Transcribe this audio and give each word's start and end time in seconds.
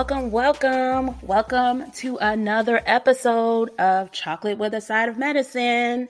welcome, 0.00 0.30
welcome, 0.30 1.14
welcome 1.20 1.90
to 1.90 2.16
another 2.16 2.80
episode 2.86 3.68
of 3.78 4.10
Chocolate 4.10 4.56
with 4.56 4.72
a 4.72 4.80
Side 4.80 5.10
of 5.10 5.18
Medicine. 5.18 6.08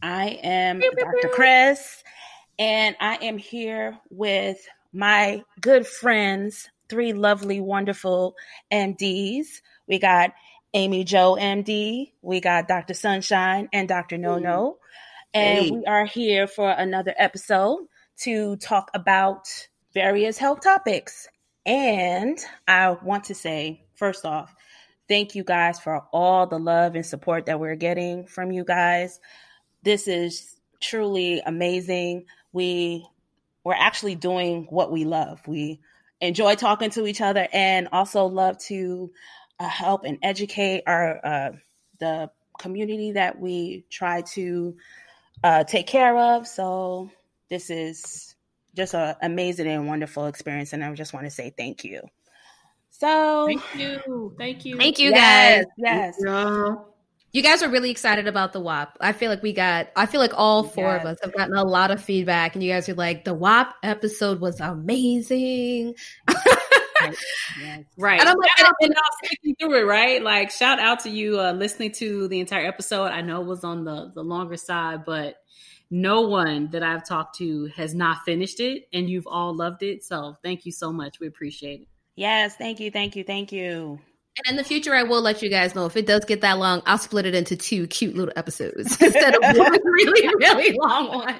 I 0.00 0.38
am 0.44 0.78
Dr. 0.78 1.26
Chris, 1.26 2.04
and 2.56 2.94
I 3.00 3.16
am 3.16 3.38
here 3.38 3.98
with 4.10 4.64
my 4.92 5.42
good 5.60 5.88
friends, 5.88 6.70
three 6.88 7.12
lovely, 7.12 7.58
wonderful 7.58 8.36
MDs. 8.72 9.60
We 9.88 9.98
got 9.98 10.34
Amy 10.72 11.02
Jo 11.02 11.34
MD, 11.34 12.12
we 12.22 12.40
got 12.40 12.68
Dr. 12.68 12.94
Sunshine, 12.94 13.68
and 13.72 13.88
Dr. 13.88 14.18
No 14.18 14.38
No. 14.38 14.78
And 15.34 15.64
Hey. 15.64 15.70
we 15.72 15.84
are 15.84 16.06
here 16.06 16.46
for 16.46 16.70
another 16.70 17.12
episode 17.18 17.88
to 18.18 18.54
talk 18.58 18.92
about 18.94 19.48
various 19.92 20.38
health 20.38 20.60
topics. 20.60 21.26
And 21.64 22.38
I 22.66 22.90
want 22.90 23.24
to 23.24 23.34
say, 23.34 23.84
first 23.94 24.24
off, 24.24 24.54
thank 25.08 25.34
you 25.34 25.44
guys 25.44 25.78
for 25.78 26.04
all 26.12 26.46
the 26.46 26.58
love 26.58 26.94
and 26.94 27.06
support 27.06 27.46
that 27.46 27.60
we're 27.60 27.76
getting 27.76 28.26
from 28.26 28.50
you 28.50 28.64
guys. 28.64 29.20
This 29.82 30.08
is 30.08 30.56
truly 30.80 31.40
amazing. 31.44 32.26
We 32.52 33.06
we're 33.64 33.74
actually 33.74 34.16
doing 34.16 34.66
what 34.70 34.90
we 34.90 35.04
love. 35.04 35.46
We 35.46 35.80
enjoy 36.20 36.56
talking 36.56 36.90
to 36.90 37.06
each 37.06 37.20
other 37.20 37.46
and 37.52 37.88
also 37.92 38.26
love 38.26 38.58
to 38.58 39.12
uh, 39.60 39.68
help 39.68 40.04
and 40.04 40.18
educate 40.22 40.82
our 40.86 41.24
uh, 41.24 41.52
the 42.00 42.30
community 42.58 43.12
that 43.12 43.38
we 43.38 43.84
try 43.90 44.22
to 44.22 44.76
uh, 45.44 45.64
take 45.64 45.86
care 45.86 46.16
of. 46.16 46.46
So 46.46 47.10
this 47.48 47.70
is 47.70 48.31
just 48.74 48.94
an 48.94 49.14
amazing 49.22 49.66
and 49.66 49.86
wonderful 49.86 50.26
experience, 50.26 50.72
and 50.72 50.84
I 50.84 50.92
just 50.94 51.12
want 51.12 51.26
to 51.26 51.30
say 51.30 51.52
thank 51.56 51.84
you. 51.84 52.00
So 52.90 53.46
Thank 53.46 53.62
you. 53.74 54.34
Thank 54.38 54.64
you. 54.64 54.76
Thank 54.76 54.98
you 54.98 55.10
yes, 55.10 55.64
guys. 55.64 55.66
yes, 55.78 56.14
Y'all. 56.20 56.88
You 57.32 57.42
guys 57.42 57.62
are 57.62 57.70
really 57.70 57.90
excited 57.90 58.28
about 58.28 58.52
the 58.52 58.60
WAP. 58.60 58.96
I 59.00 59.12
feel 59.12 59.30
like 59.30 59.42
we 59.42 59.54
got, 59.54 59.88
I 59.96 60.04
feel 60.04 60.20
like 60.20 60.32
all 60.34 60.62
four 60.64 60.94
of 60.94 61.06
us 61.06 61.16
have 61.22 61.32
gotten 61.34 61.54
a 61.56 61.64
lot 61.64 61.90
of 61.90 62.02
feedback, 62.02 62.54
and 62.54 62.62
you 62.62 62.70
guys 62.70 62.90
are 62.90 62.94
like, 62.94 63.24
the 63.24 63.32
WAP 63.32 63.74
episode 63.82 64.38
was 64.40 64.60
amazing. 64.60 65.94
yes. 66.28 67.16
Right. 67.98 68.20
And 68.20 68.28
I'm 68.28 68.36
like, 68.36 68.50
shout 68.58 68.68
out 68.68 68.74
to 68.80 68.86
and- 68.86 68.94
y'all 68.94 69.54
through 69.58 69.80
it, 69.80 69.82
right? 69.84 70.22
Like 70.22 70.50
shout 70.50 70.78
out 70.78 71.00
to 71.00 71.10
you 71.10 71.40
uh, 71.40 71.52
listening 71.52 71.90
to 71.92 72.28
the 72.28 72.38
entire 72.38 72.66
episode. 72.66 73.06
I 73.06 73.22
know 73.22 73.40
it 73.40 73.46
was 73.46 73.64
on 73.64 73.84
the 73.84 74.12
the 74.14 74.22
longer 74.22 74.56
side, 74.56 75.04
but 75.04 75.36
no 75.92 76.22
one 76.22 76.70
that 76.70 76.82
I've 76.82 77.06
talked 77.06 77.36
to 77.36 77.66
has 77.76 77.94
not 77.94 78.24
finished 78.24 78.60
it, 78.60 78.88
and 78.92 79.08
you've 79.08 79.26
all 79.26 79.54
loved 79.54 79.82
it. 79.82 80.02
So 80.02 80.36
thank 80.42 80.64
you 80.64 80.72
so 80.72 80.90
much. 80.90 81.20
We 81.20 81.26
appreciate 81.26 81.82
it. 81.82 81.88
Yes, 82.16 82.56
thank 82.56 82.80
you, 82.80 82.90
thank 82.90 83.14
you, 83.14 83.24
thank 83.24 83.52
you. 83.52 84.00
And 84.38 84.52
in 84.52 84.56
the 84.56 84.64
future, 84.64 84.94
I 84.94 85.02
will 85.02 85.20
let 85.20 85.42
you 85.42 85.50
guys 85.50 85.74
know 85.74 85.84
if 85.84 85.94
it 85.94 86.06
does 86.06 86.24
get 86.24 86.40
that 86.40 86.58
long, 86.58 86.80
I'll 86.86 86.96
split 86.96 87.26
it 87.26 87.34
into 87.34 87.54
two 87.54 87.86
cute 87.86 88.16
little 88.16 88.32
episodes 88.34 88.96
instead 89.02 89.34
of 89.34 89.42
one 89.58 89.78
really, 89.84 90.28
really 90.36 90.78
long 90.78 91.08
one. 91.08 91.34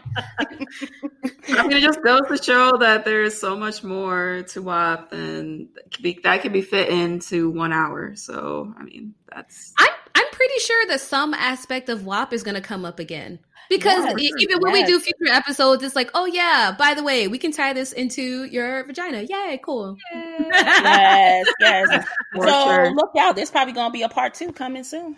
I 1.48 1.66
mean, 1.66 1.78
it 1.78 1.80
just 1.80 2.02
goes 2.02 2.20
to 2.28 2.36
show 2.36 2.76
that 2.80 3.06
there 3.06 3.22
is 3.22 3.40
so 3.40 3.56
much 3.56 3.82
more 3.82 4.44
to 4.48 4.60
WAP 4.60 5.08
than 5.08 5.70
that 5.74 5.90
could 5.94 6.02
be, 6.02 6.20
that 6.22 6.42
could 6.42 6.52
be 6.52 6.60
fit 6.60 6.90
into 6.90 7.48
one 7.48 7.72
hour. 7.72 8.14
So, 8.16 8.74
I 8.78 8.82
mean, 8.82 9.14
that's 9.34 9.72
I'm 9.78 9.88
I'm 10.14 10.30
pretty 10.32 10.58
sure 10.58 10.86
that 10.88 11.00
some 11.00 11.32
aspect 11.32 11.88
of 11.88 12.04
WAP 12.04 12.34
is 12.34 12.42
going 12.42 12.56
to 12.56 12.60
come 12.60 12.84
up 12.84 12.98
again. 12.98 13.38
Because 13.72 14.04
Yes, 14.18 14.32
even 14.38 14.60
when 14.60 14.72
we 14.72 14.84
do 14.84 15.00
future 15.00 15.32
episodes, 15.32 15.82
it's 15.82 15.96
like, 15.96 16.10
oh 16.12 16.26
yeah, 16.26 16.74
by 16.78 16.92
the 16.92 17.02
way, 17.02 17.26
we 17.26 17.38
can 17.38 17.52
tie 17.52 17.72
this 17.72 17.92
into 17.92 18.44
your 18.44 18.84
vagina. 18.84 19.22
Yay, 19.22 19.60
cool. 19.64 19.96
Yes, 20.12 21.46
yes. 21.58 22.04
for 22.34 22.46
so 22.46 22.64
sure. 22.64 22.94
look 22.94 23.12
out, 23.18 23.34
there's 23.34 23.50
probably 23.50 23.72
gonna 23.72 23.90
be 23.90 24.02
a 24.02 24.10
part 24.10 24.34
two 24.34 24.52
coming 24.52 24.84
soon. 24.84 25.16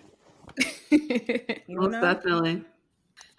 Most 0.92 1.92
know? 1.92 2.00
definitely. 2.00 2.65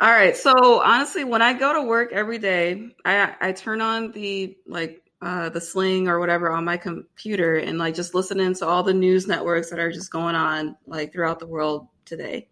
All 0.02 0.12
right. 0.12 0.36
So 0.36 0.82
honestly, 0.82 1.24
when 1.24 1.42
I 1.42 1.54
go 1.54 1.72
to 1.72 1.84
work 1.84 2.12
every 2.12 2.38
day, 2.38 2.90
I 3.06 3.36
I 3.40 3.52
turn 3.54 3.80
on 3.80 4.12
the 4.12 4.58
like 4.68 5.02
uh, 5.22 5.48
the 5.48 5.62
sling 5.62 6.10
or 6.10 6.20
whatever 6.20 6.52
on 6.52 6.66
my 6.66 6.76
computer 6.76 7.56
and 7.56 7.78
like 7.78 7.96
just 7.96 8.14
listening 8.14 8.54
to 8.56 8.68
all 8.68 8.84
the 8.84 8.94
news 8.94 9.28
networks 9.28 9.70
that 9.70 9.80
are 9.80 9.94
just 9.94 10.12
going 10.12 10.36
on 10.36 10.76
like 10.86 11.14
throughout 11.14 11.40
the 11.40 11.48
world 11.48 11.88
today. 12.04 12.50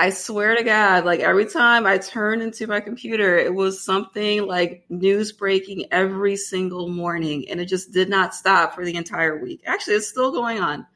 I 0.00 0.08
swear 0.08 0.56
to 0.56 0.62
God, 0.62 1.04
like 1.04 1.20
every 1.20 1.44
time 1.44 1.84
I 1.84 1.98
turn 1.98 2.40
into 2.40 2.66
my 2.66 2.80
computer, 2.80 3.36
it 3.36 3.54
was 3.54 3.84
something 3.84 4.46
like 4.46 4.82
news 4.88 5.30
breaking 5.30 5.88
every 5.92 6.36
single 6.36 6.88
morning, 6.88 7.50
and 7.50 7.60
it 7.60 7.66
just 7.66 7.92
did 7.92 8.08
not 8.08 8.34
stop 8.34 8.74
for 8.74 8.82
the 8.82 8.96
entire 8.96 9.36
week. 9.36 9.60
Actually, 9.66 9.96
it's 9.96 10.08
still 10.08 10.32
going 10.32 10.58
on. 10.58 10.86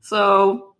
So 0.00 0.74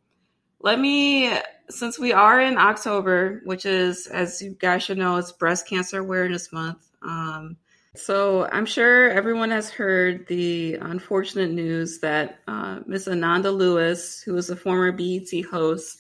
let 0.61 0.81
me 0.81 1.37
since 1.69 1.99
we 1.99 2.15
are 2.15 2.41
in 2.41 2.57
October, 2.57 3.43
which 3.45 3.67
is, 3.67 4.07
as 4.07 4.41
you 4.41 4.57
guys 4.59 4.83
should 4.83 4.97
know, 4.97 5.19
it's 5.19 5.31
Breast 5.31 5.69
Cancer 5.69 5.99
Awareness 5.99 6.55
Month. 6.55 6.89
Um, 7.03 7.59
so 7.95 8.49
I'm 8.51 8.65
sure 8.65 9.11
everyone 9.11 9.51
has 9.51 9.69
heard 9.69 10.27
the 10.29 10.77
unfortunate 10.77 11.51
news 11.51 11.99
that 11.99 12.39
uh, 12.49 12.81
Miss 12.87 13.07
Ananda 13.07 13.51
Lewis, 13.51 14.23
who 14.23 14.33
was 14.33 14.49
a 14.49 14.57
former 14.57 14.93
BET 14.93 15.45
host, 15.51 16.00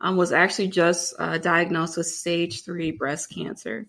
um, 0.00 0.16
was 0.16 0.32
actually 0.32 0.68
just 0.68 1.14
uh, 1.18 1.38
diagnosed 1.38 1.96
with 1.96 2.06
stage 2.06 2.64
three 2.64 2.90
breast 2.90 3.30
cancer. 3.30 3.86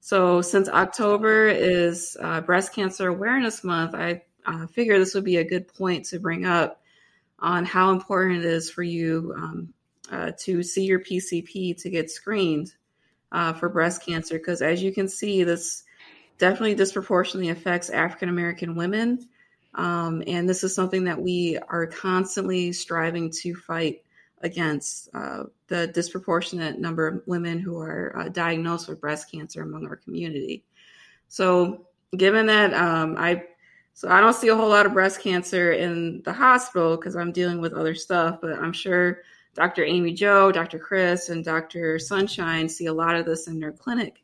So 0.00 0.42
since 0.42 0.68
October 0.68 1.48
is 1.48 2.16
uh, 2.20 2.40
Breast 2.40 2.72
Cancer 2.72 3.08
Awareness 3.08 3.64
Month, 3.64 3.94
I 3.94 4.22
uh, 4.46 4.66
figure 4.66 4.98
this 4.98 5.14
would 5.14 5.24
be 5.24 5.36
a 5.36 5.44
good 5.44 5.68
point 5.68 6.06
to 6.06 6.18
bring 6.18 6.46
up 6.46 6.80
on 7.38 7.64
how 7.64 7.90
important 7.90 8.38
it 8.38 8.44
is 8.44 8.70
for 8.70 8.82
you 8.82 9.34
um, 9.36 9.74
uh, 10.10 10.32
to 10.40 10.62
see 10.62 10.84
your 10.84 11.00
PCP 11.00 11.80
to 11.82 11.90
get 11.90 12.10
screened 12.10 12.72
uh, 13.32 13.52
for 13.52 13.68
breast 13.68 14.04
cancer. 14.04 14.38
Because 14.38 14.62
as 14.62 14.82
you 14.82 14.92
can 14.92 15.08
see, 15.08 15.44
this 15.44 15.84
definitely 16.38 16.74
disproportionately 16.74 17.50
affects 17.50 17.90
African 17.90 18.28
American 18.28 18.76
women. 18.76 19.28
Um, 19.74 20.22
and 20.26 20.48
this 20.48 20.64
is 20.64 20.74
something 20.74 21.04
that 21.04 21.20
we 21.20 21.58
are 21.68 21.86
constantly 21.86 22.72
striving 22.72 23.30
to 23.42 23.54
fight 23.54 24.02
against 24.42 25.08
uh, 25.14 25.44
the 25.68 25.88
disproportionate 25.88 26.78
number 26.78 27.06
of 27.08 27.22
women 27.26 27.58
who 27.58 27.78
are 27.78 28.16
uh, 28.16 28.28
diagnosed 28.28 28.88
with 28.88 29.00
breast 29.00 29.30
cancer 29.30 29.62
among 29.62 29.86
our 29.86 29.96
community. 29.96 30.64
So, 31.28 31.86
given 32.16 32.46
that 32.46 32.72
um, 32.72 33.16
I 33.18 33.44
so 33.98 34.08
I 34.08 34.20
don't 34.20 34.34
see 34.34 34.46
a 34.46 34.54
whole 34.54 34.68
lot 34.68 34.86
of 34.86 34.92
breast 34.92 35.20
cancer 35.20 35.72
in 35.72 36.22
the 36.22 36.32
hospital 36.32 36.96
because 36.96 37.16
I'm 37.16 37.32
dealing 37.32 37.60
with 37.60 37.72
other 37.72 37.96
stuff, 37.96 38.38
but 38.40 38.52
I'm 38.52 38.72
sure 38.72 39.22
Dr. 39.54 39.84
Amy 39.84 40.12
Jo, 40.12 40.52
Dr. 40.52 40.78
Chris, 40.78 41.30
and 41.30 41.44
Dr. 41.44 41.98
Sunshine 41.98 42.68
see 42.68 42.86
a 42.86 42.92
lot 42.92 43.16
of 43.16 43.26
this 43.26 43.48
in 43.48 43.58
their 43.58 43.72
clinic. 43.72 44.22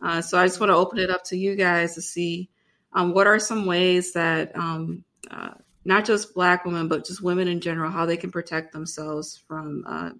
Uh, 0.00 0.20
so 0.20 0.36
I 0.36 0.46
just 0.46 0.58
want 0.58 0.70
to 0.70 0.76
open 0.76 0.98
it 0.98 1.08
up 1.08 1.22
to 1.26 1.36
you 1.36 1.54
guys 1.54 1.94
to 1.94 2.02
see 2.02 2.50
um, 2.94 3.14
what 3.14 3.28
are 3.28 3.38
some 3.38 3.64
ways 3.64 4.12
that 4.14 4.56
um, 4.56 5.04
uh, 5.30 5.54
not 5.84 6.04
just 6.04 6.34
Black 6.34 6.64
women, 6.64 6.88
but 6.88 7.04
just 7.04 7.22
women 7.22 7.48
in 7.48 7.60
general, 7.60 7.90
how 7.90 8.06
they 8.06 8.16
can 8.16 8.30
protect 8.30 8.72
themselves 8.72 9.42
from 9.48 9.84
uh, 9.86 10.10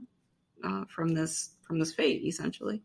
uh, 0.65 0.85
from 0.87 1.15
this 1.15 1.51
from 1.63 1.79
this 1.79 1.93
fate, 1.93 2.23
essentially. 2.25 2.83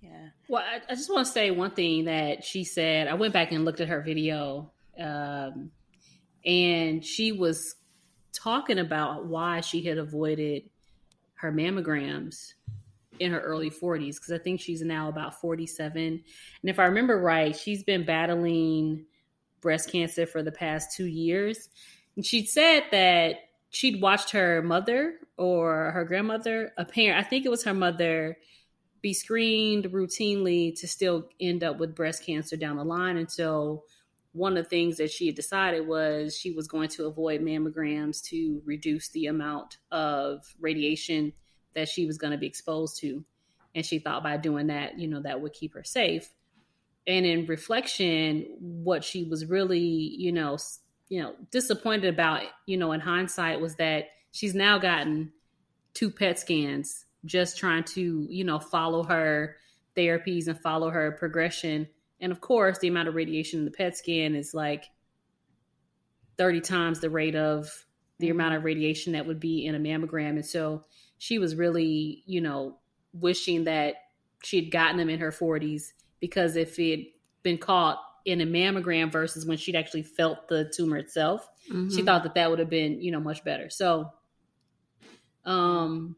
Yeah. 0.00 0.28
Well, 0.48 0.62
I, 0.62 0.80
I 0.92 0.94
just 0.94 1.10
want 1.10 1.26
to 1.26 1.32
say 1.32 1.50
one 1.50 1.72
thing 1.72 2.04
that 2.04 2.44
she 2.44 2.64
said. 2.64 3.08
I 3.08 3.14
went 3.14 3.32
back 3.32 3.52
and 3.52 3.64
looked 3.64 3.80
at 3.80 3.88
her 3.88 4.00
video, 4.02 4.70
um, 4.98 5.70
and 6.44 7.04
she 7.04 7.32
was 7.32 7.76
talking 8.32 8.78
about 8.78 9.26
why 9.26 9.60
she 9.60 9.82
had 9.82 9.98
avoided 9.98 10.70
her 11.34 11.52
mammograms 11.52 12.52
in 13.18 13.32
her 13.32 13.40
early 13.40 13.70
40s 13.70 14.14
because 14.14 14.32
I 14.32 14.38
think 14.38 14.60
she's 14.60 14.82
now 14.82 15.08
about 15.08 15.40
47. 15.40 15.96
And 16.02 16.22
if 16.62 16.78
I 16.78 16.84
remember 16.84 17.20
right, 17.20 17.54
she's 17.54 17.82
been 17.82 18.04
battling 18.04 19.06
breast 19.60 19.90
cancer 19.90 20.26
for 20.26 20.42
the 20.42 20.52
past 20.52 20.96
two 20.96 21.06
years. 21.06 21.68
And 22.18 22.26
she 22.26 22.44
said 22.46 22.82
that 22.90 23.36
she'd 23.70 24.02
watched 24.02 24.32
her 24.32 24.60
mother 24.60 25.14
or 25.36 25.92
her 25.92 26.04
grandmother, 26.04 26.72
a 26.76 26.84
parent, 26.84 27.24
I 27.24 27.28
think 27.28 27.46
it 27.46 27.48
was 27.48 27.62
her 27.62 27.72
mother, 27.72 28.38
be 29.00 29.14
screened 29.14 29.84
routinely 29.92 30.76
to 30.80 30.88
still 30.88 31.28
end 31.40 31.62
up 31.62 31.78
with 31.78 31.94
breast 31.94 32.26
cancer 32.26 32.56
down 32.56 32.76
the 32.76 32.82
line 32.82 33.18
until 33.18 33.84
one 34.32 34.56
of 34.56 34.64
the 34.64 34.68
things 34.68 34.96
that 34.96 35.12
she 35.12 35.26
had 35.26 35.36
decided 35.36 35.86
was 35.86 36.36
she 36.36 36.50
was 36.50 36.66
going 36.66 36.88
to 36.88 37.06
avoid 37.06 37.40
mammograms 37.40 38.20
to 38.24 38.62
reduce 38.64 39.10
the 39.10 39.26
amount 39.26 39.76
of 39.92 40.44
radiation 40.58 41.32
that 41.76 41.88
she 41.88 42.04
was 42.04 42.18
going 42.18 42.32
to 42.32 42.36
be 42.36 42.48
exposed 42.48 42.98
to. 42.98 43.24
And 43.76 43.86
she 43.86 44.00
thought 44.00 44.24
by 44.24 44.38
doing 44.38 44.66
that 44.66 44.98
you 44.98 45.06
know 45.06 45.22
that 45.22 45.40
would 45.40 45.52
keep 45.52 45.72
her 45.74 45.84
safe. 45.84 46.32
And 47.06 47.24
in 47.24 47.46
reflection 47.46 48.56
what 48.58 49.04
she 49.04 49.22
was 49.22 49.46
really 49.46 49.78
you 49.78 50.32
know 50.32 50.58
you 51.08 51.22
know 51.22 51.34
disappointed 51.50 52.12
about 52.12 52.42
you 52.66 52.76
know 52.76 52.92
in 52.92 53.00
hindsight 53.00 53.60
was 53.60 53.76
that 53.76 54.08
she's 54.32 54.54
now 54.54 54.78
gotten 54.78 55.32
two 55.94 56.10
PET 56.10 56.38
scans 56.38 57.04
just 57.24 57.58
trying 57.58 57.84
to 57.84 58.26
you 58.30 58.44
know 58.44 58.58
follow 58.58 59.02
her 59.02 59.56
therapies 59.96 60.46
and 60.46 60.60
follow 60.60 60.90
her 60.90 61.12
progression 61.12 61.88
and 62.20 62.30
of 62.30 62.40
course 62.40 62.78
the 62.78 62.88
amount 62.88 63.08
of 63.08 63.14
radiation 63.14 63.60
in 63.60 63.64
the 63.64 63.70
PET 63.70 63.96
scan 63.96 64.34
is 64.34 64.54
like 64.54 64.84
30 66.38 66.60
times 66.60 67.00
the 67.00 67.10
rate 67.10 67.34
of 67.34 67.84
the 68.18 68.28
mm-hmm. 68.28 68.36
amount 68.36 68.54
of 68.54 68.64
radiation 68.64 69.12
that 69.12 69.26
would 69.26 69.40
be 69.40 69.66
in 69.66 69.74
a 69.74 69.78
mammogram. 69.78 70.30
And 70.30 70.46
so 70.46 70.84
she 71.18 71.38
was 71.38 71.56
really, 71.56 72.22
you 72.26 72.40
know, 72.40 72.78
wishing 73.12 73.64
that 73.64 73.96
she 74.42 74.60
had 74.60 74.70
gotten 74.70 74.96
them 74.96 75.10
in 75.10 75.18
her 75.18 75.32
40s 75.32 75.92
because 76.20 76.56
if 76.56 76.78
it 76.78 76.90
had 76.90 77.06
been 77.42 77.58
caught 77.58 77.98
in 78.24 78.40
a 78.40 78.46
mammogram 78.46 79.10
versus 79.10 79.46
when 79.46 79.58
she'd 79.58 79.76
actually 79.76 80.02
felt 80.02 80.48
the 80.48 80.70
tumor 80.74 80.96
itself, 80.96 81.48
mm-hmm. 81.70 81.94
she 81.94 82.02
thought 82.02 82.22
that 82.24 82.34
that 82.34 82.50
would 82.50 82.58
have 82.58 82.70
been, 82.70 83.00
you 83.00 83.12
know, 83.12 83.20
much 83.20 83.44
better. 83.44 83.70
So, 83.70 84.12
um, 85.44 86.16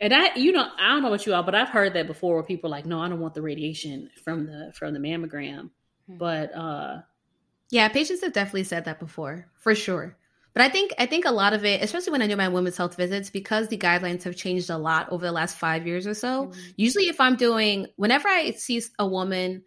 and 0.00 0.12
I, 0.12 0.34
you 0.36 0.52
know, 0.52 0.68
I 0.78 0.90
don't 0.90 1.02
know 1.02 1.08
about 1.08 1.24
you 1.24 1.34
all, 1.34 1.42
but 1.42 1.54
I've 1.54 1.68
heard 1.68 1.94
that 1.94 2.06
before 2.06 2.34
where 2.34 2.42
people 2.42 2.68
are 2.68 2.76
like, 2.76 2.86
no, 2.86 3.00
I 3.00 3.08
don't 3.08 3.20
want 3.20 3.34
the 3.34 3.42
radiation 3.42 4.10
from 4.22 4.46
the 4.46 4.72
from 4.74 4.92
the 4.92 5.00
mammogram. 5.00 5.70
Hmm. 6.06 6.16
But 6.18 6.54
uh 6.54 7.02
yeah, 7.70 7.88
patients 7.88 8.22
have 8.22 8.32
definitely 8.32 8.64
said 8.64 8.84
that 8.84 9.00
before, 9.00 9.48
for 9.56 9.74
sure. 9.74 10.16
But 10.52 10.62
I 10.62 10.68
think 10.68 10.92
I 10.98 11.06
think 11.06 11.24
a 11.24 11.30
lot 11.30 11.52
of 11.52 11.64
it, 11.64 11.82
especially 11.82 12.12
when 12.12 12.22
I 12.22 12.26
do 12.26 12.36
my 12.36 12.48
women's 12.48 12.76
health 12.76 12.96
visits, 12.96 13.30
because 13.30 13.68
the 13.68 13.78
guidelines 13.78 14.22
have 14.24 14.36
changed 14.36 14.70
a 14.70 14.78
lot 14.78 15.10
over 15.10 15.24
the 15.24 15.32
last 15.32 15.56
five 15.56 15.86
years 15.86 16.06
or 16.06 16.14
so. 16.14 16.46
Mm-hmm. 16.46 16.60
Usually, 16.76 17.08
if 17.08 17.20
I'm 17.20 17.36
doing, 17.36 17.86
whenever 17.96 18.28
I 18.28 18.52
see 18.52 18.82
a 18.98 19.06
woman 19.06 19.64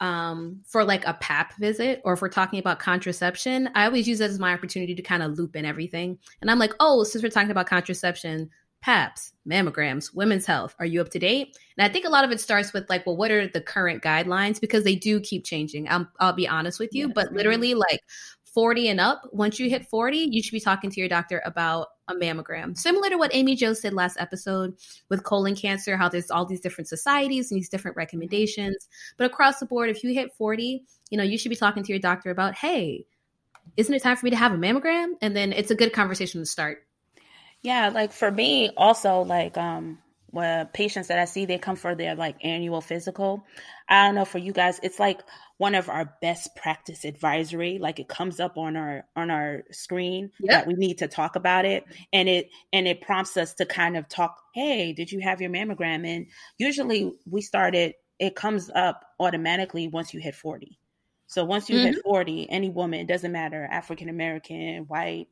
um, 0.00 0.60
for 0.66 0.84
like 0.84 1.06
a 1.06 1.14
PAP 1.14 1.56
visit, 1.56 2.00
or 2.04 2.14
if 2.14 2.20
we're 2.20 2.28
talking 2.28 2.58
about 2.58 2.78
contraception, 2.78 3.70
I 3.74 3.86
always 3.86 4.06
use 4.06 4.18
that 4.18 4.30
as 4.30 4.38
my 4.38 4.52
opportunity 4.52 4.94
to 4.94 5.02
kind 5.02 5.22
of 5.22 5.38
loop 5.38 5.56
in 5.56 5.64
everything. 5.64 6.18
And 6.40 6.50
I'm 6.50 6.58
like, 6.58 6.74
oh, 6.80 7.04
since 7.04 7.22
we're 7.22 7.30
talking 7.30 7.50
about 7.50 7.66
contraception, 7.66 8.50
PAPs, 8.82 9.32
mammograms, 9.48 10.14
women's 10.14 10.46
health. 10.46 10.74
Are 10.78 10.86
you 10.86 11.00
up 11.00 11.08
to 11.10 11.18
date? 11.18 11.58
And 11.76 11.84
I 11.84 11.92
think 11.92 12.04
a 12.04 12.10
lot 12.10 12.24
of 12.24 12.30
it 12.30 12.40
starts 12.40 12.72
with 12.72 12.88
like, 12.88 13.06
well, 13.06 13.16
what 13.16 13.30
are 13.30 13.48
the 13.48 13.60
current 13.60 14.02
guidelines? 14.02 14.60
Because 14.60 14.84
they 14.84 14.94
do 14.94 15.18
keep 15.18 15.44
changing. 15.44 15.88
I'll, 15.88 16.06
I'll 16.20 16.32
be 16.32 16.46
honest 16.46 16.78
with 16.78 16.94
you, 16.94 17.06
yes. 17.06 17.12
but 17.14 17.32
literally, 17.32 17.74
like 17.74 18.00
40 18.54 18.88
and 18.88 19.00
up, 19.00 19.22
once 19.32 19.58
you 19.58 19.68
hit 19.68 19.86
40, 19.86 20.28
you 20.30 20.42
should 20.42 20.52
be 20.52 20.60
talking 20.60 20.90
to 20.90 21.00
your 21.00 21.08
doctor 21.08 21.42
about 21.44 21.88
a 22.08 22.14
mammogram. 22.14 22.76
Similar 22.76 23.10
to 23.10 23.16
what 23.16 23.34
Amy 23.34 23.56
Jo 23.56 23.72
said 23.72 23.92
last 23.92 24.16
episode 24.20 24.74
with 25.08 25.24
colon 25.24 25.56
cancer, 25.56 25.96
how 25.96 26.08
there's 26.08 26.30
all 26.30 26.46
these 26.46 26.60
different 26.60 26.88
societies 26.88 27.50
and 27.50 27.58
these 27.58 27.68
different 27.68 27.96
recommendations. 27.96 28.88
But 29.16 29.26
across 29.26 29.58
the 29.58 29.66
board, 29.66 29.90
if 29.90 30.04
you 30.04 30.12
hit 30.12 30.34
40, 30.34 30.84
you 31.10 31.18
know, 31.18 31.24
you 31.24 31.38
should 31.38 31.50
be 31.50 31.56
talking 31.56 31.82
to 31.82 31.92
your 31.92 32.00
doctor 32.00 32.30
about, 32.30 32.54
hey, 32.54 33.06
isn't 33.76 33.94
it 33.94 34.02
time 34.02 34.16
for 34.16 34.26
me 34.26 34.30
to 34.30 34.36
have 34.36 34.52
a 34.52 34.56
mammogram? 34.56 35.12
And 35.20 35.36
then 35.36 35.52
it's 35.52 35.70
a 35.70 35.76
good 35.76 35.92
conversation 35.92 36.40
to 36.40 36.46
start. 36.46 36.86
Yeah, 37.62 37.88
like 37.88 38.12
for 38.12 38.30
me 38.30 38.70
also 38.76 39.22
like 39.22 39.56
um 39.56 39.98
when 40.36 40.66
patients 40.66 41.08
that 41.08 41.18
I 41.18 41.24
see 41.24 41.46
they 41.46 41.58
come 41.58 41.76
for 41.76 41.94
their 41.94 42.14
like 42.14 42.36
annual 42.44 42.80
physical. 42.80 43.46
I 43.88 44.06
don't 44.06 44.14
know 44.14 44.24
for 44.24 44.38
you 44.38 44.52
guys, 44.52 44.78
it's 44.82 44.98
like 44.98 45.22
one 45.58 45.74
of 45.74 45.88
our 45.88 46.16
best 46.20 46.54
practice 46.54 47.04
advisory 47.04 47.78
like 47.78 47.98
it 47.98 48.08
comes 48.08 48.40
up 48.40 48.58
on 48.58 48.76
our 48.76 49.04
on 49.16 49.30
our 49.30 49.64
screen 49.70 50.30
yep. 50.38 50.50
that 50.50 50.66
we 50.66 50.74
need 50.74 50.98
to 50.98 51.08
talk 51.08 51.36
about 51.36 51.64
it 51.64 51.84
and 52.12 52.28
it 52.28 52.50
and 52.72 52.86
it 52.86 53.00
prompts 53.00 53.36
us 53.36 53.54
to 53.54 53.64
kind 53.64 53.96
of 53.96 54.08
talk 54.08 54.36
hey 54.54 54.92
did 54.92 55.10
you 55.10 55.20
have 55.20 55.40
your 55.40 55.50
mammogram 55.50 56.06
and 56.06 56.26
usually 56.58 57.12
we 57.28 57.40
started 57.40 57.94
it 58.18 58.34
comes 58.34 58.70
up 58.74 59.02
automatically 59.18 59.88
once 59.88 60.12
you 60.12 60.20
hit 60.20 60.34
40 60.34 60.78
so 61.26 61.44
once 61.44 61.70
you 61.70 61.76
mm-hmm. 61.76 61.94
hit 61.94 62.02
40 62.04 62.50
any 62.50 62.68
woman 62.68 63.00
it 63.00 63.08
doesn't 63.08 63.32
matter 63.32 63.66
african 63.70 64.10
american 64.10 64.84
white 64.88 65.28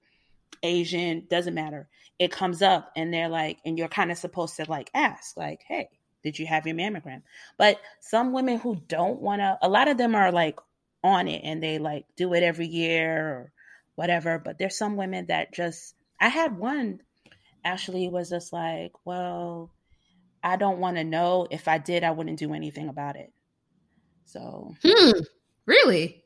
asian 0.62 1.26
doesn't 1.28 1.54
matter 1.54 1.88
it 2.18 2.30
comes 2.30 2.62
up 2.62 2.92
and 2.96 3.12
they're 3.12 3.28
like 3.28 3.58
and 3.64 3.78
you're 3.78 3.88
kind 3.88 4.10
of 4.10 4.18
supposed 4.18 4.56
to 4.56 4.64
like 4.68 4.90
ask 4.94 5.36
like 5.36 5.62
hey 5.66 5.88
did 6.24 6.38
you 6.38 6.46
have 6.46 6.66
your 6.66 6.74
mammogram? 6.74 7.22
But 7.58 7.78
some 8.00 8.32
women 8.32 8.58
who 8.58 8.76
don't 8.88 9.20
want 9.20 9.40
to, 9.40 9.58
a 9.62 9.68
lot 9.68 9.88
of 9.88 9.98
them 9.98 10.14
are 10.16 10.32
like 10.32 10.58
on 11.04 11.28
it 11.28 11.42
and 11.44 11.62
they 11.62 11.78
like 11.78 12.06
do 12.16 12.32
it 12.32 12.42
every 12.42 12.66
year 12.66 13.28
or 13.28 13.52
whatever. 13.94 14.38
But 14.38 14.58
there's 14.58 14.76
some 14.76 14.96
women 14.96 15.26
that 15.26 15.52
just, 15.52 15.94
I 16.18 16.28
had 16.28 16.58
one 16.58 17.00
actually 17.62 18.08
was 18.08 18.30
just 18.30 18.52
like, 18.52 18.92
well, 19.04 19.70
I 20.42 20.56
don't 20.56 20.78
want 20.78 20.96
to 20.96 21.04
know. 21.04 21.46
If 21.50 21.68
I 21.68 21.78
did, 21.78 22.02
I 22.04 22.10
wouldn't 22.10 22.38
do 22.38 22.54
anything 22.54 22.88
about 22.88 23.16
it. 23.16 23.30
So, 24.24 24.74
hmm, 24.82 25.20
really? 25.66 26.23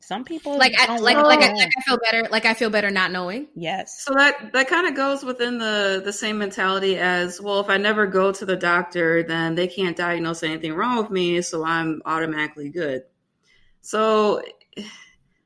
Some 0.00 0.24
people 0.24 0.56
like 0.58 0.72
I, 0.78 0.96
like 0.98 1.16
like 1.16 1.40
I, 1.40 1.52
like 1.52 1.70
I 1.76 1.80
feel 1.82 1.98
better 2.02 2.26
like 2.30 2.46
I 2.46 2.54
feel 2.54 2.70
better 2.70 2.90
not 2.90 3.12
knowing. 3.12 3.48
Yes. 3.54 4.02
So 4.02 4.14
that 4.14 4.52
that 4.54 4.66
kind 4.66 4.88
of 4.88 4.94
goes 4.94 5.22
within 5.22 5.58
the 5.58 6.00
the 6.02 6.12
same 6.12 6.38
mentality 6.38 6.98
as 6.98 7.40
well. 7.40 7.60
If 7.60 7.68
I 7.68 7.76
never 7.76 8.06
go 8.06 8.32
to 8.32 8.46
the 8.46 8.56
doctor, 8.56 9.22
then 9.22 9.54
they 9.54 9.68
can't 9.68 9.96
diagnose 9.96 10.42
anything 10.42 10.72
wrong 10.72 10.96
with 10.96 11.10
me, 11.10 11.42
so 11.42 11.64
I'm 11.64 12.00
automatically 12.06 12.70
good. 12.70 13.02
So 13.82 14.42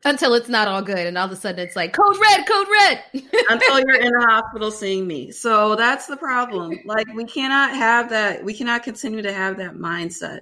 until 0.05 0.35
it's 0.35 0.49
not 0.49 0.69
all 0.69 0.83
good, 0.83 1.07
and 1.07 1.19
all 1.19 1.27
of 1.27 1.33
a 1.33 1.37
sudden 1.37 1.59
it's 1.59 1.75
like 1.75 1.93
code 1.93 2.17
red, 2.21 2.47
code 2.47 2.67
red. 2.81 3.05
until 3.51 3.81
you're 3.81 4.01
in 4.01 4.13
the 4.13 4.27
hospital 4.31 4.71
seeing 4.71 5.07
me. 5.07 5.33
So 5.33 5.75
that's 5.75 6.07
the 6.07 6.17
problem. 6.17 6.79
Like 6.85 7.09
we 7.13 7.25
cannot 7.25 7.75
have 7.75 8.11
that. 8.11 8.45
We 8.45 8.55
cannot 8.55 8.85
continue 8.85 9.23
to 9.23 9.33
have 9.33 9.57
that 9.57 9.75
mindset 9.75 10.41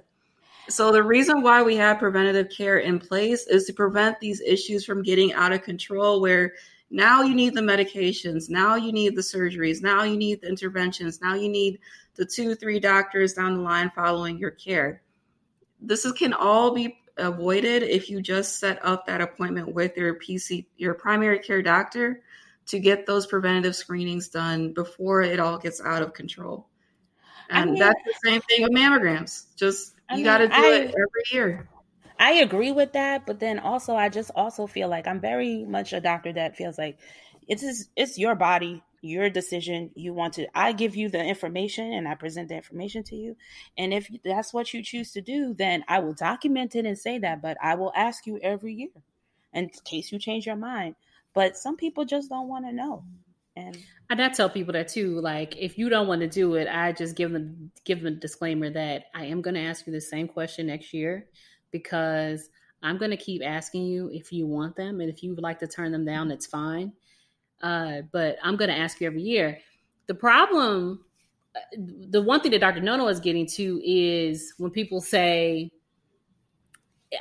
so 0.69 0.91
the 0.91 1.03
reason 1.03 1.41
why 1.41 1.61
we 1.61 1.75
have 1.75 1.99
preventative 1.99 2.49
care 2.49 2.77
in 2.77 2.99
place 2.99 3.47
is 3.47 3.65
to 3.65 3.73
prevent 3.73 4.19
these 4.19 4.41
issues 4.41 4.85
from 4.85 5.03
getting 5.03 5.33
out 5.33 5.51
of 5.51 5.63
control 5.63 6.21
where 6.21 6.53
now 6.89 7.23
you 7.23 7.33
need 7.33 7.53
the 7.53 7.61
medications, 7.61 8.49
now 8.49 8.75
you 8.75 8.91
need 8.91 9.15
the 9.15 9.21
surgeries, 9.21 9.81
now 9.81 10.03
you 10.03 10.15
need 10.15 10.41
the 10.41 10.47
interventions, 10.47 11.19
now 11.21 11.33
you 11.33 11.49
need 11.49 11.79
the 12.15 12.25
two, 12.25 12.55
three 12.55 12.79
doctors 12.79 13.33
down 13.33 13.55
the 13.55 13.61
line 13.61 13.91
following 13.95 14.37
your 14.37 14.51
care. 14.51 15.01
This 15.81 16.05
is, 16.05 16.13
can 16.13 16.33
all 16.33 16.73
be 16.73 16.97
avoided 17.17 17.83
if 17.83 18.09
you 18.09 18.21
just 18.21 18.59
set 18.59 18.83
up 18.85 19.05
that 19.07 19.21
appointment 19.21 19.73
with 19.73 19.97
your 19.97 20.15
PC, 20.15 20.65
your 20.77 20.93
primary 20.93 21.39
care 21.39 21.61
doctor 21.61 22.21
to 22.67 22.79
get 22.79 23.05
those 23.05 23.27
preventative 23.27 23.75
screenings 23.75 24.29
done 24.29 24.71
before 24.73 25.21
it 25.21 25.39
all 25.39 25.57
gets 25.57 25.81
out 25.81 26.01
of 26.01 26.13
control. 26.13 26.67
And 27.49 27.69
I 27.69 27.71
mean, 27.71 27.79
that's 27.79 27.99
the 28.05 28.29
same 28.29 28.41
thing 28.41 28.63
with 28.63 28.71
mammograms. 28.71 29.45
Just 29.55 29.95
I 30.13 30.17
you 30.17 30.23
got 30.23 30.39
to 30.39 30.47
do 30.47 30.53
I, 30.53 30.67
it 30.67 30.87
every 30.87 31.23
year. 31.31 31.69
I 32.19 32.33
agree 32.33 32.71
with 32.71 32.93
that, 32.93 33.25
but 33.25 33.39
then 33.39 33.59
also 33.59 33.95
I 33.95 34.09
just 34.09 34.31
also 34.35 34.67
feel 34.67 34.87
like 34.87 35.07
I'm 35.07 35.19
very 35.19 35.65
much 35.65 35.93
a 35.93 35.99
doctor 35.99 36.31
that 36.33 36.55
feels 36.55 36.77
like 36.77 36.99
it's 37.47 37.89
it's 37.95 38.17
your 38.17 38.35
body, 38.35 38.83
your 39.01 39.29
decision. 39.29 39.91
You 39.95 40.13
want 40.13 40.35
to 40.35 40.47
I 40.57 40.71
give 40.71 40.95
you 40.95 41.09
the 41.09 41.23
information 41.23 41.91
and 41.91 42.07
I 42.07 42.15
present 42.15 42.49
the 42.49 42.55
information 42.55 43.03
to 43.05 43.15
you. 43.15 43.35
And 43.77 43.93
if 43.93 44.09
that's 44.23 44.53
what 44.53 44.73
you 44.73 44.83
choose 44.83 45.11
to 45.13 45.21
do, 45.21 45.53
then 45.53 45.83
I 45.87 45.99
will 45.99 46.13
document 46.13 46.75
it 46.75 46.85
and 46.85 46.97
say 46.97 47.17
that, 47.19 47.41
but 47.41 47.57
I 47.61 47.75
will 47.75 47.91
ask 47.95 48.25
you 48.25 48.39
every 48.41 48.73
year 48.73 48.89
in 49.51 49.69
case 49.83 50.11
you 50.11 50.19
change 50.19 50.45
your 50.45 50.55
mind. 50.55 50.95
But 51.33 51.57
some 51.57 51.77
people 51.77 52.05
just 52.05 52.29
don't 52.29 52.47
want 52.47 52.65
to 52.65 52.71
know. 52.71 53.03
And 53.55 53.77
I 54.09 54.29
tell 54.29 54.49
people 54.49 54.73
that 54.73 54.87
too. 54.87 55.19
Like, 55.19 55.55
if 55.57 55.77
you 55.77 55.89
don't 55.89 56.07
want 56.07 56.21
to 56.21 56.27
do 56.27 56.55
it, 56.55 56.67
I 56.67 56.91
just 56.91 57.15
give 57.15 57.31
them 57.31 57.71
give 57.85 58.01
them 58.01 58.13
a 58.13 58.15
disclaimer 58.15 58.69
that 58.71 59.05
I 59.13 59.25
am 59.25 59.41
going 59.41 59.53
to 59.55 59.61
ask 59.61 59.85
you 59.85 59.93
the 59.93 60.01
same 60.01 60.27
question 60.27 60.67
next 60.67 60.93
year 60.93 61.27
because 61.71 62.49
I'm 62.81 62.97
going 62.97 63.11
to 63.11 63.17
keep 63.17 63.41
asking 63.43 63.85
you 63.85 64.09
if 64.11 64.33
you 64.33 64.47
want 64.47 64.75
them, 64.75 65.01
and 65.01 65.09
if 65.09 65.23
you 65.23 65.31
would 65.35 65.43
like 65.43 65.59
to 65.59 65.67
turn 65.67 65.91
them 65.91 66.05
down, 66.05 66.31
it's 66.31 66.47
fine. 66.47 66.93
Uh, 67.61 68.01
but 68.11 68.37
I'm 68.43 68.57
going 68.57 68.69
to 68.69 68.77
ask 68.77 68.99
you 68.99 69.07
every 69.07 69.21
year. 69.21 69.59
The 70.07 70.15
problem, 70.15 71.05
uh, 71.55 71.59
the 71.77 72.21
one 72.21 72.41
thing 72.41 72.51
that 72.51 72.59
Dr. 72.59 72.81
Nono 72.81 73.07
is 73.07 73.19
getting 73.19 73.47
to 73.47 73.81
is 73.85 74.53
when 74.57 74.71
people 74.71 74.99
say, 74.99 75.71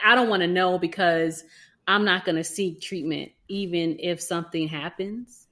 "I 0.04 0.14
don't 0.14 0.30
want 0.30 0.40
to 0.40 0.48
know 0.48 0.78
because 0.78 1.44
I'm 1.86 2.04
not 2.04 2.24
going 2.24 2.36
to 2.36 2.44
seek 2.44 2.80
treatment, 2.80 3.32
even 3.48 3.98
if 4.00 4.20
something 4.22 4.66
happens." 4.66 5.46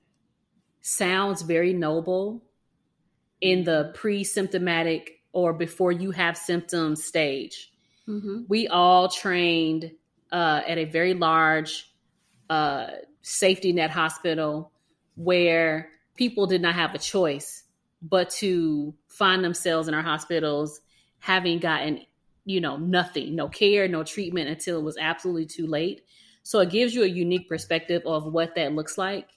Sounds 0.81 1.43
very 1.43 1.73
noble 1.73 2.43
in 3.41 3.65
the 3.65 3.93
pre-symptomatic 3.95 5.21
or 5.33 5.53
before 5.53 5.93
you 5.93 6.11
have 6.11 6.37
symptoms 6.37 7.05
stage. 7.05 7.73
Mm-hmm. 8.09 8.43
We 8.49 8.69
all 8.69 9.09
trained 9.09 9.93
uh, 10.33 10.61
at 10.67 10.79
a 10.79 10.85
very 10.85 11.15
large 11.15 11.91
uh, 12.49 12.89
safety 13.23 13.73
net 13.73 13.91
hospital 13.91 14.73
where 15.17 15.91
people 16.17 16.47
did 16.47 16.63
not 16.63 16.75
have 16.75 16.95
a 16.95 16.99
choice 16.99 17.65
but 18.03 18.31
to 18.31 18.95
find 19.09 19.45
themselves 19.45 19.89
in 19.89 19.95
our 19.95 20.03
hospitals 20.03 20.81
having 21.19 21.59
gotten 21.59 22.01
you 22.45 22.61
know 22.61 22.77
nothing 22.77 23.35
no 23.35 23.49
care 23.49 23.87
no 23.89 24.03
treatment 24.03 24.49
until 24.49 24.79
it 24.79 24.83
was 24.83 24.97
absolutely 24.99 25.47
too 25.47 25.67
late 25.67 26.03
so 26.43 26.61
it 26.61 26.71
gives 26.71 26.95
you 26.95 27.03
a 27.03 27.07
unique 27.07 27.49
perspective 27.49 28.03
of 28.07 28.25
what 28.33 28.55
that 28.55 28.73
looks 28.73 28.97
like 28.97 29.29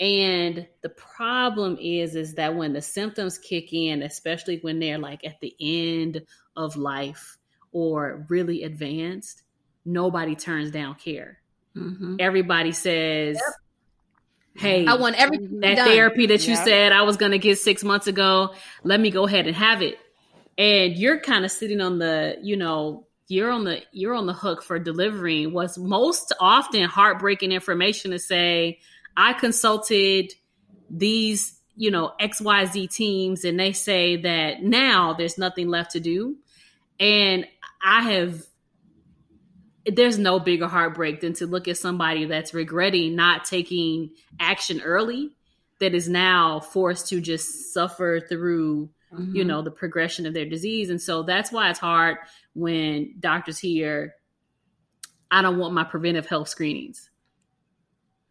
and 0.00 0.66
the 0.82 0.88
problem 0.90 1.76
is 1.80 2.14
is 2.14 2.34
that 2.34 2.54
when 2.54 2.72
the 2.72 2.82
symptoms 2.82 3.38
kick 3.38 3.72
in, 3.72 4.02
especially 4.02 4.58
when 4.60 4.78
they're 4.78 4.98
like 4.98 5.24
at 5.24 5.40
the 5.40 5.54
end 5.60 6.22
of 6.56 6.76
life 6.76 7.36
or 7.72 8.26
really 8.28 8.62
advanced, 8.62 9.42
nobody 9.84 10.36
turns 10.36 10.70
down 10.70 10.94
care. 10.94 11.38
Mm-hmm. 11.76 12.16
Everybody 12.18 12.72
says, 12.72 13.36
yep. 13.36 13.54
"Hey, 14.54 14.86
I 14.86 14.94
want 14.94 15.16
everything 15.16 15.60
that 15.60 15.76
done. 15.76 15.88
therapy 15.88 16.26
that 16.26 16.46
you 16.46 16.56
said 16.56 16.92
I 16.92 17.02
was 17.02 17.16
going 17.16 17.32
to 17.32 17.38
get 17.38 17.58
6 17.58 17.84
months 17.84 18.06
ago, 18.06 18.54
let 18.84 19.00
me 19.00 19.10
go 19.10 19.26
ahead 19.26 19.46
and 19.46 19.56
have 19.56 19.82
it." 19.82 19.98
And 20.56 20.96
you're 20.96 21.20
kind 21.20 21.44
of 21.44 21.50
sitting 21.50 21.80
on 21.80 21.98
the, 21.98 22.36
you 22.42 22.56
know, 22.56 23.06
you're 23.28 23.50
on 23.50 23.64
the 23.64 23.82
you're 23.92 24.14
on 24.14 24.26
the 24.26 24.32
hook 24.32 24.62
for 24.62 24.78
delivering 24.78 25.52
what's 25.52 25.76
most 25.76 26.32
often 26.40 26.84
heartbreaking 26.84 27.52
information 27.52 28.10
to 28.12 28.18
say 28.18 28.78
i 29.18 29.34
consulted 29.34 30.32
these 30.88 31.58
you 31.76 31.90
know 31.90 32.12
xyz 32.20 32.90
teams 32.90 33.44
and 33.44 33.60
they 33.60 33.72
say 33.72 34.16
that 34.16 34.62
now 34.62 35.12
there's 35.12 35.36
nothing 35.36 35.68
left 35.68 35.90
to 35.90 36.00
do. 36.00 36.36
And 36.98 37.46
i 37.84 38.02
have 38.02 38.44
there's 39.86 40.18
no 40.18 40.38
bigger 40.38 40.66
heartbreak 40.66 41.20
than 41.20 41.32
to 41.34 41.46
look 41.46 41.66
at 41.68 41.78
somebody 41.78 42.24
that's 42.24 42.54
regretting 42.54 43.14
not 43.16 43.44
taking 43.44 44.10
action 44.38 44.80
early 44.82 45.30
that 45.80 45.94
is 45.94 46.08
now 46.08 46.60
forced 46.60 47.08
to 47.08 47.20
just 47.20 47.72
suffer 47.72 48.20
through 48.20 48.90
mm-hmm. 49.12 49.34
you 49.34 49.44
know 49.44 49.62
the 49.62 49.70
progression 49.70 50.26
of 50.26 50.34
their 50.34 50.46
disease. 50.46 50.90
And 50.90 51.00
so 51.00 51.22
that's 51.22 51.52
why 51.52 51.70
it's 51.70 51.78
hard 51.78 52.18
when 52.54 53.14
doctors 53.20 53.58
hear 53.58 54.14
i 55.30 55.42
don't 55.42 55.58
want 55.58 55.74
my 55.74 55.84
preventive 55.84 56.26
health 56.26 56.48
screenings 56.48 57.10